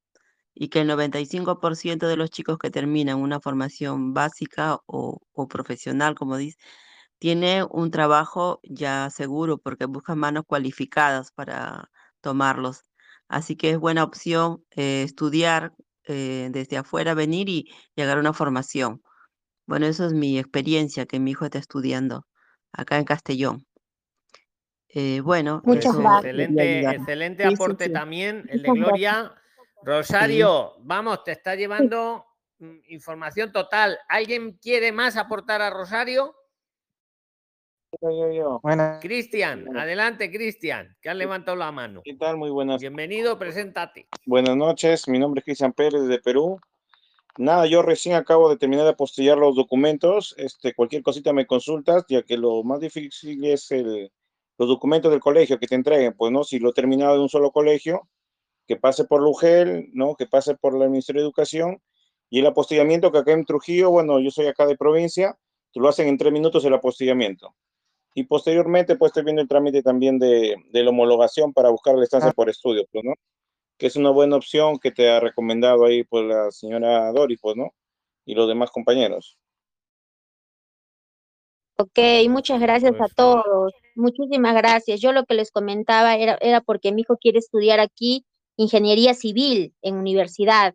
y 0.54 0.70
que 0.70 0.82
el 0.82 0.90
95% 0.90 2.08
de 2.08 2.18
los 2.18 2.30
chicos 2.32 2.58
que 2.58 2.72
terminan 2.72 3.20
una 3.22 3.40
formación 3.40 4.14
básica 4.14 4.80
o, 4.88 5.20
o 5.34 5.48
profesional, 5.48 6.16
como 6.16 6.38
dice, 6.38 6.58
tiene 7.20 7.64
un 7.64 7.92
trabajo 7.92 8.60
ya 8.64 9.10
seguro 9.10 9.58
porque 9.60 9.86
buscan 9.86 10.20
manos 10.20 10.46
cualificadas 10.48 11.32
para 11.32 11.90
tomarlos. 12.22 12.84
Así 13.28 13.56
que 13.56 13.72
es 13.72 13.80
buena 13.80 14.04
opción 14.04 14.64
eh, 14.72 15.04
estudiar 15.04 15.74
eh, 16.08 16.50
desde 16.52 16.78
afuera, 16.78 17.14
venir 17.14 17.50
y 17.50 17.72
llegar 17.96 18.18
a 18.18 18.22
una 18.22 18.34
formación. 18.34 19.02
Bueno, 19.66 19.86
eso 19.86 20.06
es 20.06 20.14
mi 20.14 20.40
experiencia, 20.40 21.06
que 21.06 21.20
mi 21.20 21.32
hijo 21.32 21.46
está 21.46 21.60
estudiando 21.60 22.26
acá 22.72 22.98
en 22.98 23.04
Castellón. 23.06 23.66
Eh, 24.90 25.20
bueno, 25.20 25.62
Muchas 25.66 25.94
eso 25.94 26.00
gracias. 26.00 26.22
quería 26.24 26.46
Excelente, 26.46 26.96
excelente 26.96 27.48
Sí, 27.48 27.54
aporte 27.54 27.86
sí. 27.86 27.94
también, 27.94 28.46
el 28.50 28.64
de. 28.64 28.72
Gloria. 28.72 29.36
Rosario, 29.84 30.74
vamos, 30.80 31.24
te 31.24 31.34
está 31.34 31.56
llevando 31.56 32.26
mm, 32.60 32.78
información 32.90 33.52
total. 33.52 33.98
¿Alguien 34.10 34.58
quiere 34.58 34.92
más 34.92 35.18
aportar 35.18 35.62
a 35.62 35.70
Rosario? 35.70 36.36
Buenas, 38.62 39.02
Cristian, 39.02 39.78
adelante, 39.78 40.30
Cristian, 40.30 40.96
que 41.02 41.10
han 41.10 41.18
levantado 41.18 41.56
la 41.56 41.72
mano. 41.72 42.02
¿qué 42.04 42.16
tal? 42.16 42.36
Muy 42.38 42.50
buenas, 42.50 42.82
Bienvenido, 42.82 43.40
preséntate. 43.40 44.08
buenas 44.26 44.58
noches. 44.58 45.08
Mi 45.08 45.18
nombre 45.20 45.40
es 45.40 45.46
Cristian 45.46 45.72
Pérez 45.72 46.04
de 46.08 46.20
Perú. 46.20 46.60
Nada, 47.38 47.66
yo 47.66 47.82
recién 47.82 48.16
acabo 48.16 48.50
de 48.50 48.58
terminar 48.58 48.84
de 48.84 48.92
apostillar 48.92 49.38
los 49.38 49.56
documentos. 49.56 50.36
Este, 50.38 50.74
cualquier 50.74 51.02
cosita 51.02 51.32
me 51.32 51.48
consultas, 51.48 52.04
ya 52.10 52.24
que 52.24 52.36
lo 52.36 52.62
más 52.64 52.82
difícil 52.82 53.46
es 53.46 53.72
el, 53.72 54.12
los 54.58 54.68
documentos 54.68 55.10
del 55.12 55.22
colegio 55.22 55.58
que 55.58 55.68
te 55.68 55.76
entreguen. 55.76 56.14
Pues 56.14 56.32
no, 56.32 56.44
si 56.44 56.60
lo 56.60 56.72
he 56.72 56.74
terminado 56.74 57.14
de 57.14 57.22
un 57.22 57.30
solo 57.30 57.52
colegio, 57.52 58.10
que 58.68 58.76
pase 58.76 59.06
por 59.06 59.22
Lugel, 59.22 59.90
¿no? 59.94 60.16
Que 60.16 60.26
pase 60.28 60.56
por 60.56 60.74
el 60.82 60.90
Ministerio 60.90 61.22
de 61.22 61.28
Educación. 61.28 61.82
Y 62.30 62.40
el 62.40 62.48
apostillamiento 62.48 63.12
que 63.12 63.20
acá 63.20 63.32
en 63.32 63.46
Trujillo, 63.46 63.92
bueno, 63.92 64.20
yo 64.20 64.30
soy 64.30 64.48
acá 64.48 64.66
de 64.66 64.76
provincia, 64.76 65.38
te 65.72 65.80
lo 65.80 65.88
hacen 65.88 66.10
en 66.10 66.18
tres 66.18 66.34
minutos 66.34 66.66
el 66.66 66.74
apostillamiento. 66.74 67.56
Y 68.14 68.24
posteriormente, 68.24 68.96
pues 68.96 69.12
estoy 69.12 69.24
viendo 69.24 69.42
el 69.42 69.48
trámite 69.48 69.84
también 69.84 70.18
de, 70.18 70.56
de 70.72 70.84
la 70.84 70.90
homologación 70.90 71.54
para 71.54 71.70
buscar 71.70 71.96
la 71.96 72.04
estancia 72.04 72.32
por 72.32 72.50
estudio, 72.50 72.86
pues, 72.92 73.04
¿no? 73.04 73.14
Que 73.78 73.88
es 73.88 73.96
una 73.96 74.10
buena 74.10 74.36
opción 74.36 74.80
que 74.80 74.92
te 74.92 75.10
ha 75.10 75.20
recomendado 75.20 75.86
ahí, 75.86 76.04
pues, 76.04 76.26
la 76.26 76.52
señora 76.52 77.12
Doris, 77.12 77.40
pues, 77.42 77.56
¿no? 77.56 77.72
Y 78.26 78.34
los 78.34 78.48
demás 78.48 78.72
compañeros. 78.72 79.38
Ok, 81.80 82.00
muchas 82.30 82.60
gracias 82.60 82.96
a 83.00 83.08
todos. 83.16 83.72
Muchísimas 83.94 84.56
gracias. 84.56 85.00
Yo 85.00 85.12
lo 85.12 85.26
que 85.26 85.36
les 85.36 85.52
comentaba 85.52 86.16
era, 86.16 86.36
era 86.42 86.62
porque 86.62 86.92
mi 86.92 87.02
hijo 87.02 87.18
quiere 87.18 87.38
estudiar 87.38 87.80
aquí 87.80 88.26
ingeniería 88.58 89.14
civil 89.14 89.76
en 89.84 89.96
universidad. 89.96 90.74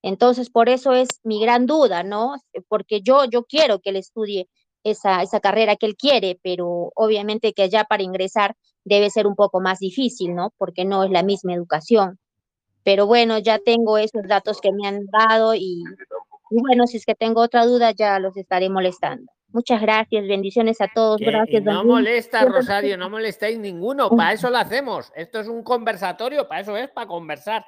Entonces, 0.00 0.50
por 0.50 0.68
eso 0.68 0.92
es 0.92 1.08
mi 1.24 1.40
gran 1.40 1.66
duda, 1.66 2.04
¿no? 2.04 2.36
Porque 2.68 3.00
yo, 3.00 3.24
yo 3.24 3.44
quiero 3.44 3.80
que 3.80 3.90
él 3.90 3.96
estudie 3.96 4.48
esa, 4.84 5.22
esa 5.22 5.40
carrera 5.40 5.76
que 5.76 5.86
él 5.86 5.96
quiere, 5.96 6.38
pero 6.42 6.92
obviamente 6.94 7.52
que 7.52 7.62
allá 7.64 7.84
para 7.84 8.02
ingresar 8.02 8.54
debe 8.84 9.10
ser 9.10 9.26
un 9.26 9.34
poco 9.34 9.60
más 9.60 9.78
difícil, 9.80 10.34
¿no? 10.34 10.52
Porque 10.58 10.84
no 10.84 11.02
es 11.04 11.10
la 11.10 11.22
misma 11.22 11.54
educación. 11.54 12.18
Pero 12.84 13.06
bueno, 13.06 13.38
ya 13.38 13.58
tengo 13.58 13.96
esos 13.98 14.22
datos 14.28 14.60
que 14.60 14.70
me 14.72 14.86
han 14.86 15.06
dado 15.06 15.54
y, 15.54 15.82
y 16.50 16.60
bueno, 16.60 16.86
si 16.86 16.98
es 16.98 17.06
que 17.06 17.14
tengo 17.14 17.40
otra 17.40 17.64
duda 17.64 17.92
ya 17.92 18.18
los 18.18 18.36
estaré 18.36 18.68
molestando. 18.68 19.32
Muchas 19.48 19.80
gracias, 19.80 20.26
bendiciones 20.26 20.80
a 20.80 20.88
todos. 20.92 21.18
Que- 21.18 21.26
Gracias, 21.26 21.64
don 21.64 21.74
no 21.74 21.82
Luis. 21.84 21.92
molesta, 21.94 22.40
Siempre- 22.40 22.58
Rosario, 22.60 22.98
no 22.98 23.08
molestáis 23.08 23.58
ninguno. 23.58 24.10
Para 24.10 24.32
eso 24.32 24.50
lo 24.50 24.58
hacemos. 24.58 25.12
Esto 25.14 25.40
es 25.40 25.48
un 25.48 25.62
conversatorio, 25.62 26.46
para 26.48 26.60
eso 26.60 26.76
es, 26.76 26.90
para 26.90 27.06
conversar. 27.06 27.64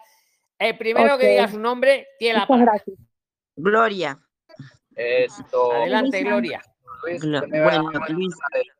El 0.58 0.76
primero 0.76 1.16
que 1.16 1.26
Ok. 1.26 1.30
diga 1.30 1.48
su 1.48 1.58
nombre 1.60 2.08
tiene 2.18 2.40
la 2.40 2.46
palabra. 2.46 2.82
Gloria. 3.54 4.18
Esto. 4.94 5.72
Adelante, 5.72 6.22
Gloria. 6.24 6.60
Luis, 7.02 7.24
a 7.24 7.40
bueno, 7.62 7.90
Luis. 8.08 8.34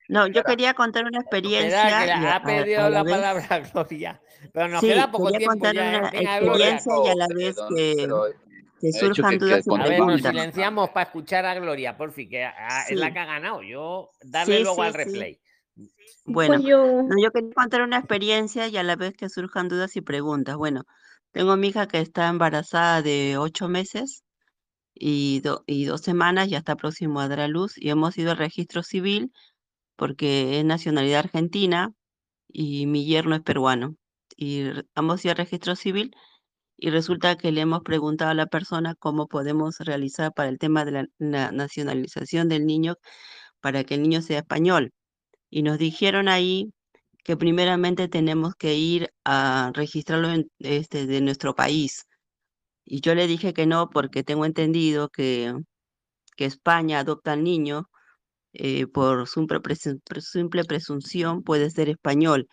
No, 0.08 0.26
yo 0.28 0.42
quería 0.44 0.74
contar 0.74 1.04
una 1.04 1.18
experiencia. 1.20 1.84
Que 2.00 2.06
la- 2.06 2.32
a- 2.32 2.36
ha 2.36 2.42
perdido 2.42 2.84
a 2.84 2.90
la 2.90 3.02
vez- 3.02 3.14
palabra 3.14 3.58
Gloria. 3.72 4.20
Pero 4.52 4.68
nos 4.68 4.80
Sí, 4.80 4.88
queda 4.88 5.10
poco 5.10 5.24
quería 5.26 5.38
tiempo 5.38 5.52
contar 5.54 5.74
ya. 5.74 5.82
una 5.82 6.10
Gloria. 6.10 6.30
experiencia 6.30 6.92
y 7.04 7.08
a 7.08 7.14
la 7.16 7.26
vez 7.28 7.56
que, 7.74 8.08
que 8.80 8.92
surjan 8.92 9.30
que- 9.32 9.38
que 9.38 9.44
dudas 9.44 9.66
y 9.66 9.68
cuando 9.68 9.86
A 9.86 9.88
ver, 9.88 9.98
nos 9.98 10.06
preguntas. 10.06 10.30
silenciamos 10.32 10.90
para 10.90 11.06
escuchar 11.06 11.44
a 11.46 11.54
Gloria, 11.54 11.96
por 11.96 12.12
fin, 12.12 12.28
que 12.28 12.44
ah, 12.44 12.84
es 12.88 12.96
la 12.98 13.06
Sí. 13.08 13.12
que 13.12 13.18
ha 13.18 13.24
ganado. 13.26 13.62
Yo 13.62 14.10
darle 14.22 14.58
Sí, 14.58 14.62
luego 14.62 14.76
sí, 14.76 14.88
al 14.88 14.92
sí. 14.92 14.98
replay. 14.98 15.40
Bueno, 16.24 16.54
Pues 16.54 16.64
yo, 16.66 17.02
no, 17.02 17.22
yo 17.22 17.30
quería 17.32 17.52
contar 17.54 17.82
una 17.82 17.98
experiencia 17.98 18.66
y 18.68 18.76
a 18.76 18.82
la 18.82 18.96
vez 18.96 19.14
que 19.14 19.28
surjan 19.28 19.68
dudas 19.68 19.96
y 19.96 20.00
preguntas. 20.00 20.56
Bueno, 20.56 20.84
tengo 21.32 21.52
a 21.52 21.56
mi 21.56 21.68
hija 21.68 21.86
que 21.88 22.00
está 22.00 22.28
embarazada 22.28 23.02
de 23.02 23.36
ocho 23.38 23.68
meses 23.68 24.22
y, 24.96 25.40
do- 25.40 25.64
y 25.66 25.84
dos 25.86 26.02
semanas, 26.02 26.48
ya 26.50 26.58
está 26.58 26.76
próximo 26.76 27.20
a 27.20 27.28
dar 27.28 27.40
a 27.40 27.48
luz 27.48 27.74
y 27.78 27.90
hemos 27.90 28.18
ido 28.18 28.32
al 28.32 28.38
registro 28.38 28.82
civil 28.82 29.32
porque 29.96 30.58
es 30.60 30.64
nacionalidad 30.64 31.20
argentina 31.20 31.92
y 32.48 32.86
mi 32.86 33.06
yerno 33.06 33.36
es 33.36 33.42
peruano. 33.42 33.96
Y 34.36 34.64
hemos 34.96 35.24
ido 35.24 35.32
al 35.32 35.38
registro 35.38 35.76
civil 35.76 36.12
y 36.78 36.90
resulta 36.90 37.36
que 37.36 37.52
le 37.52 37.62
hemos 37.62 37.82
preguntado 37.82 38.30
a 38.32 38.34
la 38.34 38.46
persona 38.46 38.94
cómo 38.98 39.28
podemos 39.28 39.78
realizar 39.80 40.32
para 40.34 40.48
el 40.50 40.58
tema 40.58 40.84
de 40.84 40.92
la 40.92 41.06
na- 41.18 41.52
nacionalización 41.52 42.48
del 42.48 42.66
niño 42.66 42.96
para 43.60 43.84
que 43.84 43.94
el 43.94 44.02
niño 44.02 44.22
sea 44.22 44.40
español. 44.40 44.92
Y 45.50 45.62
nos 45.62 45.78
dijeron 45.78 46.28
ahí 46.28 46.72
que 47.24 47.36
primeramente 47.36 48.08
tenemos 48.08 48.54
que 48.56 48.74
ir 48.76 49.10
a 49.24 49.72
registrarlo 49.74 50.30
en, 50.32 50.50
este, 50.60 51.06
de 51.06 51.20
nuestro 51.22 51.54
país. 51.54 52.06
Y 52.86 53.00
yo 53.00 53.14
le 53.14 53.26
dije 53.26 53.52
que 53.52 53.66
no 53.66 53.90
porque 53.90 54.22
tengo 54.24 54.46
entendido 54.46 55.08
que, 55.10 55.52
que 56.36 56.46
España 56.46 57.00
adopta 57.00 57.32
al 57.32 57.44
niño 57.44 57.90
eh, 58.52 58.86
por 58.86 59.28
simple, 59.28 59.60
simple 60.20 60.64
presunción 60.64 61.42
puede 61.42 61.70
ser 61.70 61.88
español. 61.90 62.48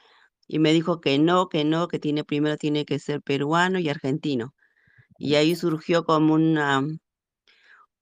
Y 0.47 0.59
me 0.59 0.73
dijo 0.73 1.01
que 1.01 1.19
no, 1.19 1.49
que 1.49 1.63
no, 1.65 1.87
que 1.87 1.99
tiene 1.99 2.23
primero 2.25 2.57
tiene 2.57 2.85
que 2.85 2.99
ser 2.99 3.21
peruano 3.21 3.79
y 3.79 3.89
argentino. 3.89 4.53
Y 5.17 5.35
ahí 5.35 5.55
surgió 5.55 6.05
como 6.05 6.33
una, 6.33 6.83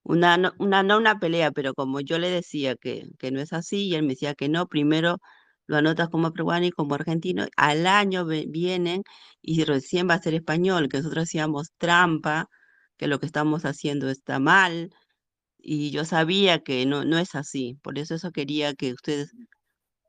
una, 0.02 0.54
una, 0.58 0.96
una 0.96 1.18
pelea, 1.20 1.52
pero 1.52 1.74
como 1.74 2.00
yo 2.00 2.18
le 2.18 2.30
decía 2.30 2.76
que, 2.76 3.08
que 3.18 3.30
no 3.30 3.40
es 3.40 3.52
así, 3.52 3.88
y 3.88 3.94
él 3.94 4.02
me 4.02 4.10
decía 4.10 4.34
que 4.34 4.48
no, 4.48 4.66
primero 4.68 5.18
lo 5.72 5.78
anotas 5.78 6.08
como 6.10 6.32
peruano 6.32 6.66
y 6.66 6.70
como 6.70 6.94
argentino, 6.94 7.46
al 7.56 7.86
año 7.86 8.26
vienen 8.26 9.02
y 9.42 9.64
recién 9.64 10.08
va 10.08 10.14
a 10.14 10.22
ser 10.22 10.34
español, 10.34 10.88
que 10.88 10.98
nosotros 10.98 11.24
hacíamos 11.24 11.72
trampa, 11.78 12.48
que 12.96 13.06
lo 13.08 13.18
que 13.20 13.26
estamos 13.26 13.64
haciendo 13.64 14.10
está 14.10 14.38
mal, 14.38 14.90
y 15.58 15.90
yo 15.92 16.04
sabía 16.04 16.60
que 16.60 16.86
no, 16.86 17.04
no 17.04 17.18
es 17.18 17.34
así, 17.34 17.78
por 17.82 17.98
eso 17.98 18.14
eso 18.16 18.32
quería 18.32 18.74
que 18.74 18.92
ustedes 18.92 19.32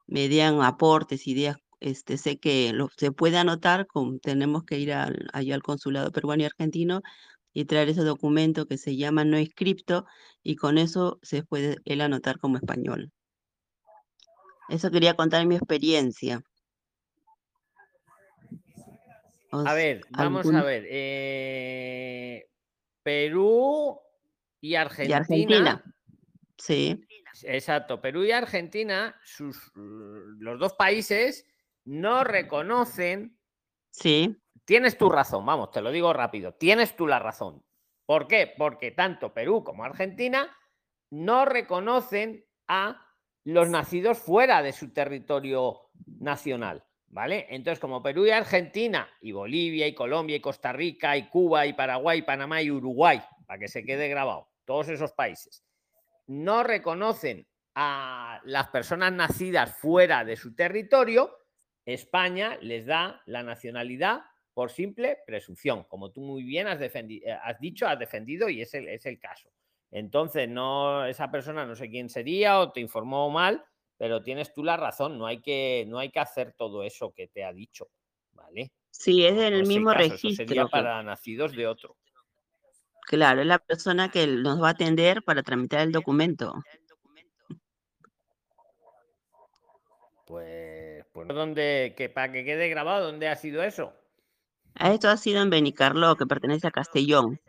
me 0.08 0.28
dieran 0.30 0.62
aportes, 0.62 1.28
ideas, 1.28 1.58
este, 1.80 2.18
sé 2.18 2.38
que 2.40 2.74
lo, 2.74 2.90
se 2.98 3.12
puede 3.12 3.38
anotar, 3.38 3.88
con, 3.88 4.20
tenemos 4.20 4.64
que 4.66 4.80
ir 4.80 4.94
al, 4.94 5.28
allá 5.34 5.56
al 5.56 5.64
consulado 5.64 6.12
peruano 6.12 6.44
y 6.44 6.46
argentino 6.48 7.02
y 7.54 7.66
traer 7.66 7.90
ese 7.90 8.04
documento 8.04 8.68
que 8.68 8.78
se 8.78 8.98
llama 8.98 9.26
no 9.26 9.38
escripto 9.38 10.06
y 10.44 10.56
con 10.56 10.78
eso 10.78 11.20
se 11.24 11.44
puede 11.44 11.78
él 11.86 12.02
anotar 12.02 12.40
como 12.40 12.58
español. 12.58 13.12
Eso 14.70 14.92
quería 14.92 15.16
contar 15.16 15.46
mi 15.46 15.56
experiencia. 15.56 16.44
A 19.52 19.74
ver, 19.74 20.02
vamos 20.10 20.52
a 20.52 20.64
ver. 20.64 20.86
eh, 20.90 22.50
Perú 23.04 24.00
y. 24.62 24.76
Argentina. 24.76 25.84
Sí, 26.58 27.06
Exacto, 27.44 28.00
Perú 28.00 28.24
y 28.24 28.32
Argentina, 28.32 29.20
sus, 29.24 29.72
los 29.76 30.60
dos 30.60 30.74
países 30.74 31.48
no 31.84 32.24
reconocen. 32.24 33.38
sí, 33.92 34.38
Tienes 34.66 34.98
tu 34.98 35.10
razón, 35.10 35.46
vamos, 35.46 35.72
te 35.72 35.82
lo 35.82 35.92
digo 35.92 36.14
rápido. 36.14 36.54
Tienes 36.54 36.96
tú 36.96 37.06
la 37.06 37.20
razón. 37.20 37.66
¿Por 38.06 38.28
qué? 38.28 38.54
Porque 38.58 38.92
tanto 38.92 39.34
Perú 39.34 39.64
como 39.64 39.84
Argentina 39.84 40.56
no 41.10 41.44
reconocen 41.44 42.46
a 42.68 43.13
los 43.46 43.70
nacidos 43.70 44.20
fuera 44.20 44.62
de 44.62 44.72
su 44.72 44.92
territorio 44.92 45.90
nacional. 46.20 46.84
¿Vale? 47.08 47.46
Entonces, 47.52 47.80
como 47.80 48.02
Perú 48.02 48.26
y 48.26 48.32
Argentina, 48.32 49.08
y 49.22 49.34
Bolivia, 49.34 49.86
y 49.86 49.94
Colombia, 49.94 50.36
y 50.36 50.40
Costa 50.40 50.74
Rica, 50.74 51.16
y 51.16 51.30
Cuba, 51.30 51.68
y 51.68 51.74
Paraguay, 51.74 52.24
Panamá 52.24 52.64
y 52.64 52.72
Uruguay, 52.72 53.22
para 53.46 53.60
que 53.60 53.68
se 53.68 53.86
quede 53.86 54.08
grabado, 54.08 54.50
todos 54.66 54.90
esos 54.90 55.12
países, 55.12 55.64
no 56.26 56.64
reconocen 56.64 57.48
a 57.76 58.42
las 58.46 58.70
personas 58.70 59.14
nacidas 59.14 59.78
fuera 59.78 60.26
de 60.26 60.36
su 60.36 60.56
territorio, 60.56 61.38
España 61.86 62.58
les 62.62 62.88
da 62.88 63.22
la 63.28 63.44
nacionalidad 63.44 64.22
por 64.54 64.72
simple 64.72 65.20
presunción, 65.26 65.84
como 65.84 66.12
tú 66.12 66.22
muy 66.22 66.44
bien 66.44 66.68
has, 66.68 66.80
eh, 66.82 67.22
has 67.44 67.60
dicho, 67.60 67.88
has 67.88 68.00
defendido 68.00 68.50
y 68.50 68.62
es 68.62 68.74
el, 68.74 68.88
es 68.88 69.06
el 69.06 69.20
caso. 69.20 69.50
Entonces, 69.96 70.50
no, 70.50 71.06
esa 71.06 71.30
persona 71.30 71.68
no 71.68 71.76
sé 71.76 71.88
quién 71.88 72.10
sería 72.10 72.60
o 72.60 72.72
te 72.72 72.80
informó 72.80 73.30
mal, 73.30 73.64
pero 73.96 74.24
tienes 74.24 74.52
tú 74.52 74.64
la 74.64 74.76
razón, 74.76 75.20
no 75.20 75.28
hay 75.28 75.40
que, 75.40 75.86
no 75.88 76.00
hay 76.00 76.10
que 76.10 76.20
hacer 76.20 76.54
todo 76.58 76.82
eso 76.82 77.14
que 77.14 77.28
te 77.28 77.44
ha 77.46 77.54
dicho, 77.54 77.90
¿vale? 78.32 78.72
sí, 78.90 79.24
es 79.24 79.34
No, 79.34 79.42
no 79.42 79.48
el 79.48 79.54
es 79.54 79.60
el 79.62 79.68
mismo 79.68 79.92
caso, 79.92 80.02
eso 80.06 80.14
registro. 80.14 80.48
sería 80.48 80.66
para 80.66 81.04
nacidos 81.04 81.56
de 81.56 81.68
otro. 81.68 81.96
Claro, 83.06 83.42
es 83.42 83.48
la 83.48 83.60
persona 83.60 84.10
que 84.10 84.26
nos 84.26 84.60
va 84.60 84.70
a 84.70 84.72
atender 84.72 85.22
para 85.22 85.44
tramitar 85.44 85.82
el 85.82 85.92
documento. 85.92 86.56
Pues, 90.26 91.06
pues 91.12 91.28
¿dónde, 91.28 91.94
que 91.96 92.10
para 92.10 92.32
que 92.32 92.44
quede 92.44 92.68
grabado, 92.70 93.06
¿dónde 93.06 93.28
ha 93.28 93.36
sido 93.36 93.62
eso? 93.62 93.94
Esto 94.80 95.10
ha 95.10 95.18
sido 95.18 95.44
en 95.44 95.52
Benicarló, 95.52 96.16
que 96.16 96.26
pertenece 96.26 96.66
a 96.66 96.72
Castellón. 96.72 97.40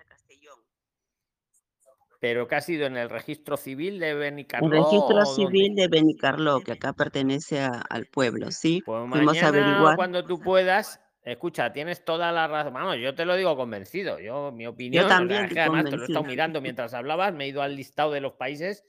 Pero 2.24 2.48
que 2.48 2.54
ha 2.54 2.62
sido 2.62 2.86
en 2.86 2.96
el 2.96 3.10
registro 3.10 3.58
civil 3.58 4.00
de 4.00 4.12
El 4.12 4.16
Benicarló 4.16 4.70
registro 4.70 5.18
o 5.24 5.26
civil 5.26 5.74
de 5.74 5.88
Benicarló, 5.88 6.62
que 6.62 6.72
acá 6.72 6.94
pertenece 6.94 7.60
a- 7.60 7.82
al 7.90 8.06
pueblo, 8.06 8.50
¿sí? 8.50 8.82
Pues 8.82 8.98
Fuimos 8.98 9.18
a 9.18 9.24
mañana 9.26 9.48
averiguar. 9.48 9.94
cuando 9.96 10.24
tú 10.24 10.40
puedas, 10.40 11.02
escucha, 11.22 11.70
tienes 11.74 12.02
toda 12.02 12.32
la 12.32 12.46
razón. 12.48 12.72
Vamos, 12.72 12.96
yo 12.96 13.14
te 13.14 13.26
lo 13.26 13.36
digo 13.36 13.54
convencido. 13.58 14.18
Yo, 14.20 14.52
mi 14.52 14.66
opinión, 14.66 15.04
o 15.04 15.08
sea, 15.08 15.18
también 15.18 15.42
es 15.42 15.48
que 15.52 15.58
estoy 15.60 15.60
además 15.60 15.84
te 15.90 15.96
lo 15.98 16.02
he 16.02 16.06
estado 16.06 16.24
mirando 16.24 16.60
mientras 16.62 16.94
hablabas, 16.94 17.34
me 17.34 17.44
he 17.44 17.48
ido 17.48 17.60
al 17.60 17.76
listado 17.76 18.10
de 18.12 18.22
los 18.22 18.32
países 18.32 18.86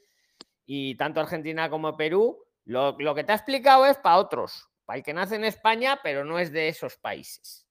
y 0.65 0.95
tanto 0.95 1.19
Argentina 1.19 1.69
como 1.69 1.97
Perú, 1.97 2.41
lo, 2.63 2.95
lo 2.97 3.13
que 3.15 3.25
te 3.25 3.33
ha 3.33 3.35
explicado 3.35 3.85
es 3.85 3.97
para 3.97 4.15
otros, 4.15 4.69
para 4.85 4.95
el 4.99 5.03
que 5.03 5.13
nace 5.13 5.35
en 5.35 5.43
España, 5.43 5.99
pero 6.01 6.23
no 6.23 6.39
es 6.39 6.53
de 6.53 6.69
esos 6.69 6.95
países. 6.95 7.67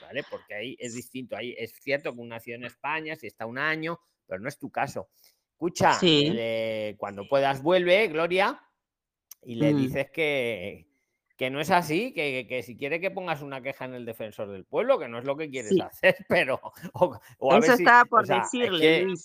¿Vale? 0.00 0.24
Porque 0.28 0.56
ahí 0.56 0.76
es 0.80 0.92
distinto. 0.92 1.36
Ahí 1.36 1.54
es 1.56 1.72
cierto 1.80 2.12
que 2.12 2.18
un 2.18 2.30
nació 2.30 2.56
en 2.56 2.64
España, 2.64 3.14
si 3.14 3.28
está 3.28 3.46
un 3.46 3.58
año, 3.58 4.00
pero 4.34 4.42
no 4.42 4.48
es 4.48 4.58
tu 4.58 4.70
caso. 4.70 5.08
Escucha, 5.52 5.94
Sí. 5.94 6.32
eh, 6.36 6.94
cuando 6.98 7.26
puedas 7.28 7.62
vuelve, 7.62 8.08
Gloria, 8.08 8.60
y 9.42 9.54
le 9.54 9.72
Mm. 9.72 9.76
dices 9.76 10.10
que, 10.10 10.86
que 11.36 11.50
no 11.50 11.60
es 11.60 11.70
así, 11.70 12.12
que, 12.12 12.46
que 12.48 12.62
si 12.62 12.76
quiere 12.76 13.00
que 13.00 13.10
pongas 13.10 13.42
una 13.42 13.60
queja 13.62 13.84
en 13.84 13.94
el 13.94 14.04
defensor 14.04 14.50
del 14.50 14.64
pueblo, 14.64 14.98
que 14.98 15.08
no 15.08 15.18
es 15.18 15.24
lo 15.24 15.36
que 15.36 15.50
quieres 15.50 15.70
Sí. 15.70 15.80
hacer, 15.80 16.16
pero 16.28 16.60
o, 16.94 17.18
o 17.38 17.52
a 17.52 17.58
Eso 17.58 17.68
ver 17.68 17.76
si, 17.76 17.82
estaba 17.84 18.04
por 18.04 18.22
o 18.22 18.26
sea, 18.26 18.38
es 18.38 18.50
decirle, 18.50 18.80
que- 18.80 19.02
Luis. 19.04 19.24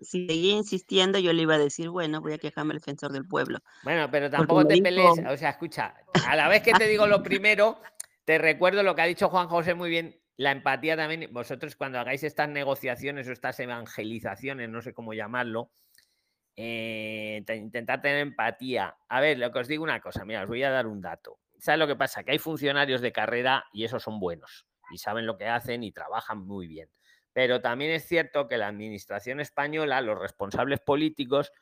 Si 0.00 0.26
seguía 0.26 0.52
insistiendo, 0.54 1.18
yo 1.18 1.32
le 1.32 1.42
iba 1.42 1.54
a 1.54 1.58
decir, 1.58 1.88
bueno, 1.88 2.20
voy 2.20 2.34
a 2.34 2.38
quejarme 2.38 2.72
al 2.74 2.78
defensor 2.80 3.10
del 3.10 3.26
pueblo. 3.26 3.60
Bueno, 3.84 4.10
pero 4.10 4.28
tampoco 4.28 4.66
te 4.66 4.74
dijo- 4.74 4.84
pelees. 4.84 5.18
O 5.30 5.36
sea, 5.38 5.50
escucha, 5.50 5.94
a 6.26 6.36
la 6.36 6.46
vez 6.48 6.62
que 6.62 6.72
te 6.72 6.86
digo 6.88 7.06
lo 7.06 7.22
primero, 7.40 7.80
te 8.24 8.36
recuerdo 8.36 8.82
lo 8.82 8.94
que 8.94 9.00
ha 9.02 9.06
dicho 9.06 9.30
Juan 9.30 9.48
José 9.48 9.72
muy 9.74 9.88
bien. 9.88 10.20
La 10.36 10.50
empatía 10.52 10.96
también, 10.96 11.32
vosotros 11.32 11.76
cuando 11.76 11.98
hagáis 11.98 12.24
estas 12.24 12.48
negociaciones 12.48 13.28
o 13.28 13.32
estas 13.32 13.58
evangelizaciones, 13.60 14.68
no 14.68 14.82
sé 14.82 14.92
cómo 14.92 15.14
llamarlo, 15.14 15.70
eh, 16.56 17.42
te- 17.46 17.56
intentar 17.56 18.00
tener 18.00 18.18
empatía. 18.20 18.96
A 19.08 19.20
ver, 19.20 19.38
lo 19.38 19.50
que 19.52 19.58
os 19.60 19.68
digo 19.68 19.82
una 19.84 20.00
cosa, 20.00 20.24
mira, 20.24 20.42
os 20.42 20.48
voy 20.48 20.62
a 20.62 20.70
dar 20.70 20.86
un 20.86 21.00
dato. 21.00 21.38
¿Sabes 21.58 21.78
lo 21.78 21.86
que 21.86 21.96
pasa? 21.96 22.24
Que 22.24 22.32
hay 22.32 22.38
funcionarios 22.38 23.00
de 23.00 23.12
carrera 23.12 23.64
y 23.72 23.84
esos 23.84 24.02
son 24.02 24.20
buenos 24.20 24.66
y 24.90 24.98
saben 24.98 25.26
lo 25.26 25.38
que 25.38 25.46
hacen 25.48 25.82
y 25.82 25.92
trabajan 25.92 26.38
muy 26.46 26.66
bien. 26.68 26.90
Pero 27.32 27.60
también 27.60 27.90
es 27.92 28.06
cierto 28.06 28.48
que 28.48 28.58
la 28.58 28.68
administración 28.68 29.40
española, 29.40 30.00
los 30.00 30.18
responsables 30.18 30.80
políticos, 30.80 31.52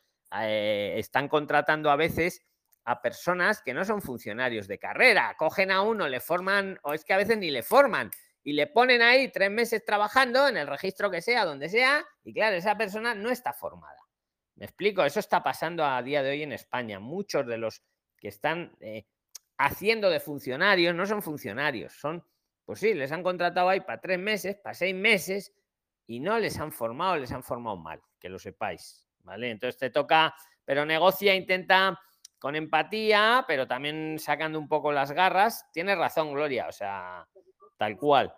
eh, 0.40 0.94
están 0.96 1.28
contratando 1.28 1.90
a 1.90 1.96
veces 1.96 2.44
a 2.84 3.00
personas 3.00 3.62
que 3.62 3.74
no 3.74 3.84
son 3.84 4.02
funcionarios 4.02 4.66
de 4.66 4.78
carrera. 4.78 5.34
Cogen 5.38 5.70
a 5.70 5.82
uno, 5.82 6.08
le 6.08 6.20
forman, 6.20 6.78
o 6.82 6.94
es 6.94 7.04
que 7.04 7.12
a 7.12 7.16
veces 7.18 7.38
ni 7.38 7.50
le 7.50 7.62
forman, 7.62 8.10
y 8.44 8.52
le 8.52 8.66
ponen 8.66 9.02
ahí 9.02 9.30
tres 9.30 9.50
meses 9.50 9.84
trabajando 9.84 10.48
en 10.48 10.56
el 10.56 10.66
registro 10.66 11.10
que 11.10 11.22
sea, 11.22 11.44
donde 11.44 11.68
sea, 11.68 12.04
y 12.24 12.34
claro, 12.34 12.56
esa 12.56 12.76
persona 12.76 13.14
no 13.14 13.30
está 13.30 13.52
formada. 13.52 13.98
Me 14.56 14.66
explico, 14.66 15.04
eso 15.04 15.20
está 15.20 15.42
pasando 15.42 15.84
a 15.84 16.02
día 16.02 16.22
de 16.22 16.30
hoy 16.30 16.42
en 16.42 16.52
España. 16.52 16.98
Muchos 16.98 17.46
de 17.46 17.58
los 17.58 17.82
que 18.16 18.28
están 18.28 18.76
eh, 18.80 19.06
haciendo 19.58 20.10
de 20.10 20.20
funcionarios 20.20 20.94
no 20.94 21.06
son 21.06 21.22
funcionarios, 21.22 21.92
son, 21.94 22.24
pues 22.64 22.80
sí, 22.80 22.94
les 22.94 23.12
han 23.12 23.22
contratado 23.22 23.68
ahí 23.68 23.80
para 23.80 24.00
tres 24.00 24.18
meses, 24.18 24.56
para 24.56 24.74
seis 24.74 24.94
meses 24.94 25.52
y 26.06 26.20
no 26.20 26.38
les 26.38 26.58
han 26.58 26.72
formado, 26.72 27.16
les 27.16 27.32
han 27.32 27.42
formado 27.42 27.76
mal, 27.76 28.00
que 28.18 28.28
lo 28.28 28.38
sepáis, 28.38 29.06
¿vale? 29.20 29.50
Entonces 29.50 29.78
te 29.78 29.90
toca, 29.90 30.34
pero 30.64 30.84
negocia, 30.84 31.34
intenta 31.34 31.98
con 32.38 32.56
empatía, 32.56 33.44
pero 33.46 33.68
también 33.68 34.18
sacando 34.18 34.58
un 34.58 34.68
poco 34.68 34.90
las 34.90 35.12
garras. 35.12 35.70
Tienes 35.72 35.96
razón, 35.96 36.32
Gloria, 36.32 36.66
o 36.66 36.72
sea, 36.72 37.26
tal 37.82 37.96
cual. 37.96 38.32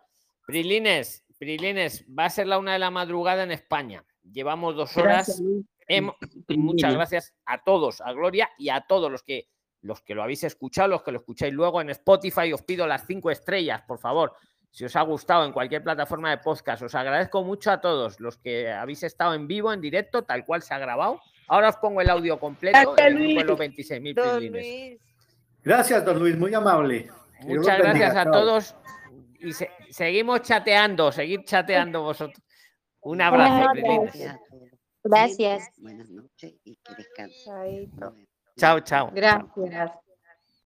Prilines, 0.47 1.23
Prilines, 1.39 2.07
va 2.19 2.25
a 2.25 2.31
ser 2.31 2.47
la 2.47 2.57
una 2.57 2.73
de 2.73 2.79
la 2.79 2.91
madrugada 2.91 3.43
en 3.43 3.51
España. 3.51 4.03
Llevamos 4.23 4.75
dos 4.75 4.97
horas. 4.97 5.27
Gracias, 5.27 5.43
Primero. 5.87 6.17
muchas 6.49 6.95
gracias 6.95 7.35
a 7.45 7.63
todos, 7.63 8.01
a 8.01 8.11
Gloria 8.15 8.49
y 8.57 8.71
a 8.71 8.87
todos 8.89 9.13
los 9.13 9.23
que 9.23 9.49
los 9.83 10.01
que 10.01 10.15
lo 10.15 10.23
habéis 10.23 10.45
escuchado, 10.45 10.89
los 10.89 11.03
que 11.03 11.13
lo 11.13 11.19
escucháis 11.19 11.53
luego 11.53 11.83
en 11.83 11.91
Spotify. 11.91 12.55
Os 12.55 12.63
pido 12.63 12.87
las 12.87 13.07
cinco 13.07 13.31
estrellas, 13.31 13.83
por 13.87 13.99
favor. 13.99 14.33
Si 14.71 14.87
os 14.87 14.97
ha 14.97 15.03
gustado 15.03 15.45
en 15.45 15.53
cualquier 15.53 15.85
plataforma 15.85 16.31
de 16.31 16.39
podcast, 16.39 16.83
os 16.83 16.95
agradezco 16.95 17.45
mucho 17.45 17.71
a 17.71 17.83
todos 17.83 18.19
los 18.21 18.39
que 18.39 18.73
habéis 18.73 19.03
estado 19.03 19.35
en 19.35 19.47
vivo, 19.47 19.75
en 19.75 19.83
directo, 19.83 20.23
tal 20.23 20.47
cual 20.47 20.63
se 20.63 20.73
ha 20.73 20.79
grabado. 20.79 21.21
Ahora 21.49 21.69
os 21.69 21.77
pongo 21.77 22.01
el 22.01 22.09
audio 22.09 22.41
completo. 22.41 22.95
De 22.95 23.11
Luis. 23.11 23.45
los 23.45 23.59
26.000 23.59 24.15
Don 24.15 24.37
Prilines. 24.39 24.63
Luis. 24.63 25.01
Gracias, 25.63 26.03
don 26.03 26.19
Luis, 26.19 26.39
muy 26.39 26.55
amable. 26.55 27.11
Muchas 27.43 27.79
gracias 27.79 28.17
a 28.17 28.25
todos 28.31 28.75
y 29.45 29.53
se- 29.53 29.71
seguimos 29.91 30.43
chateando, 30.43 31.13
seguid 31.13 31.41
chateando 31.45 32.03
vosotros. 32.03 32.43
Un 33.03 33.21
abrazo, 33.21 33.71
Prilines. 33.73 34.13
Gracias. 35.03 35.71
Buenas 35.79 36.09
noches 36.11 36.55
y 36.65 36.77
que 36.77 36.95
descansen. 36.95 37.93
Chao, 38.57 38.81
chao. 38.81 39.11
Gracias. 39.13 40.04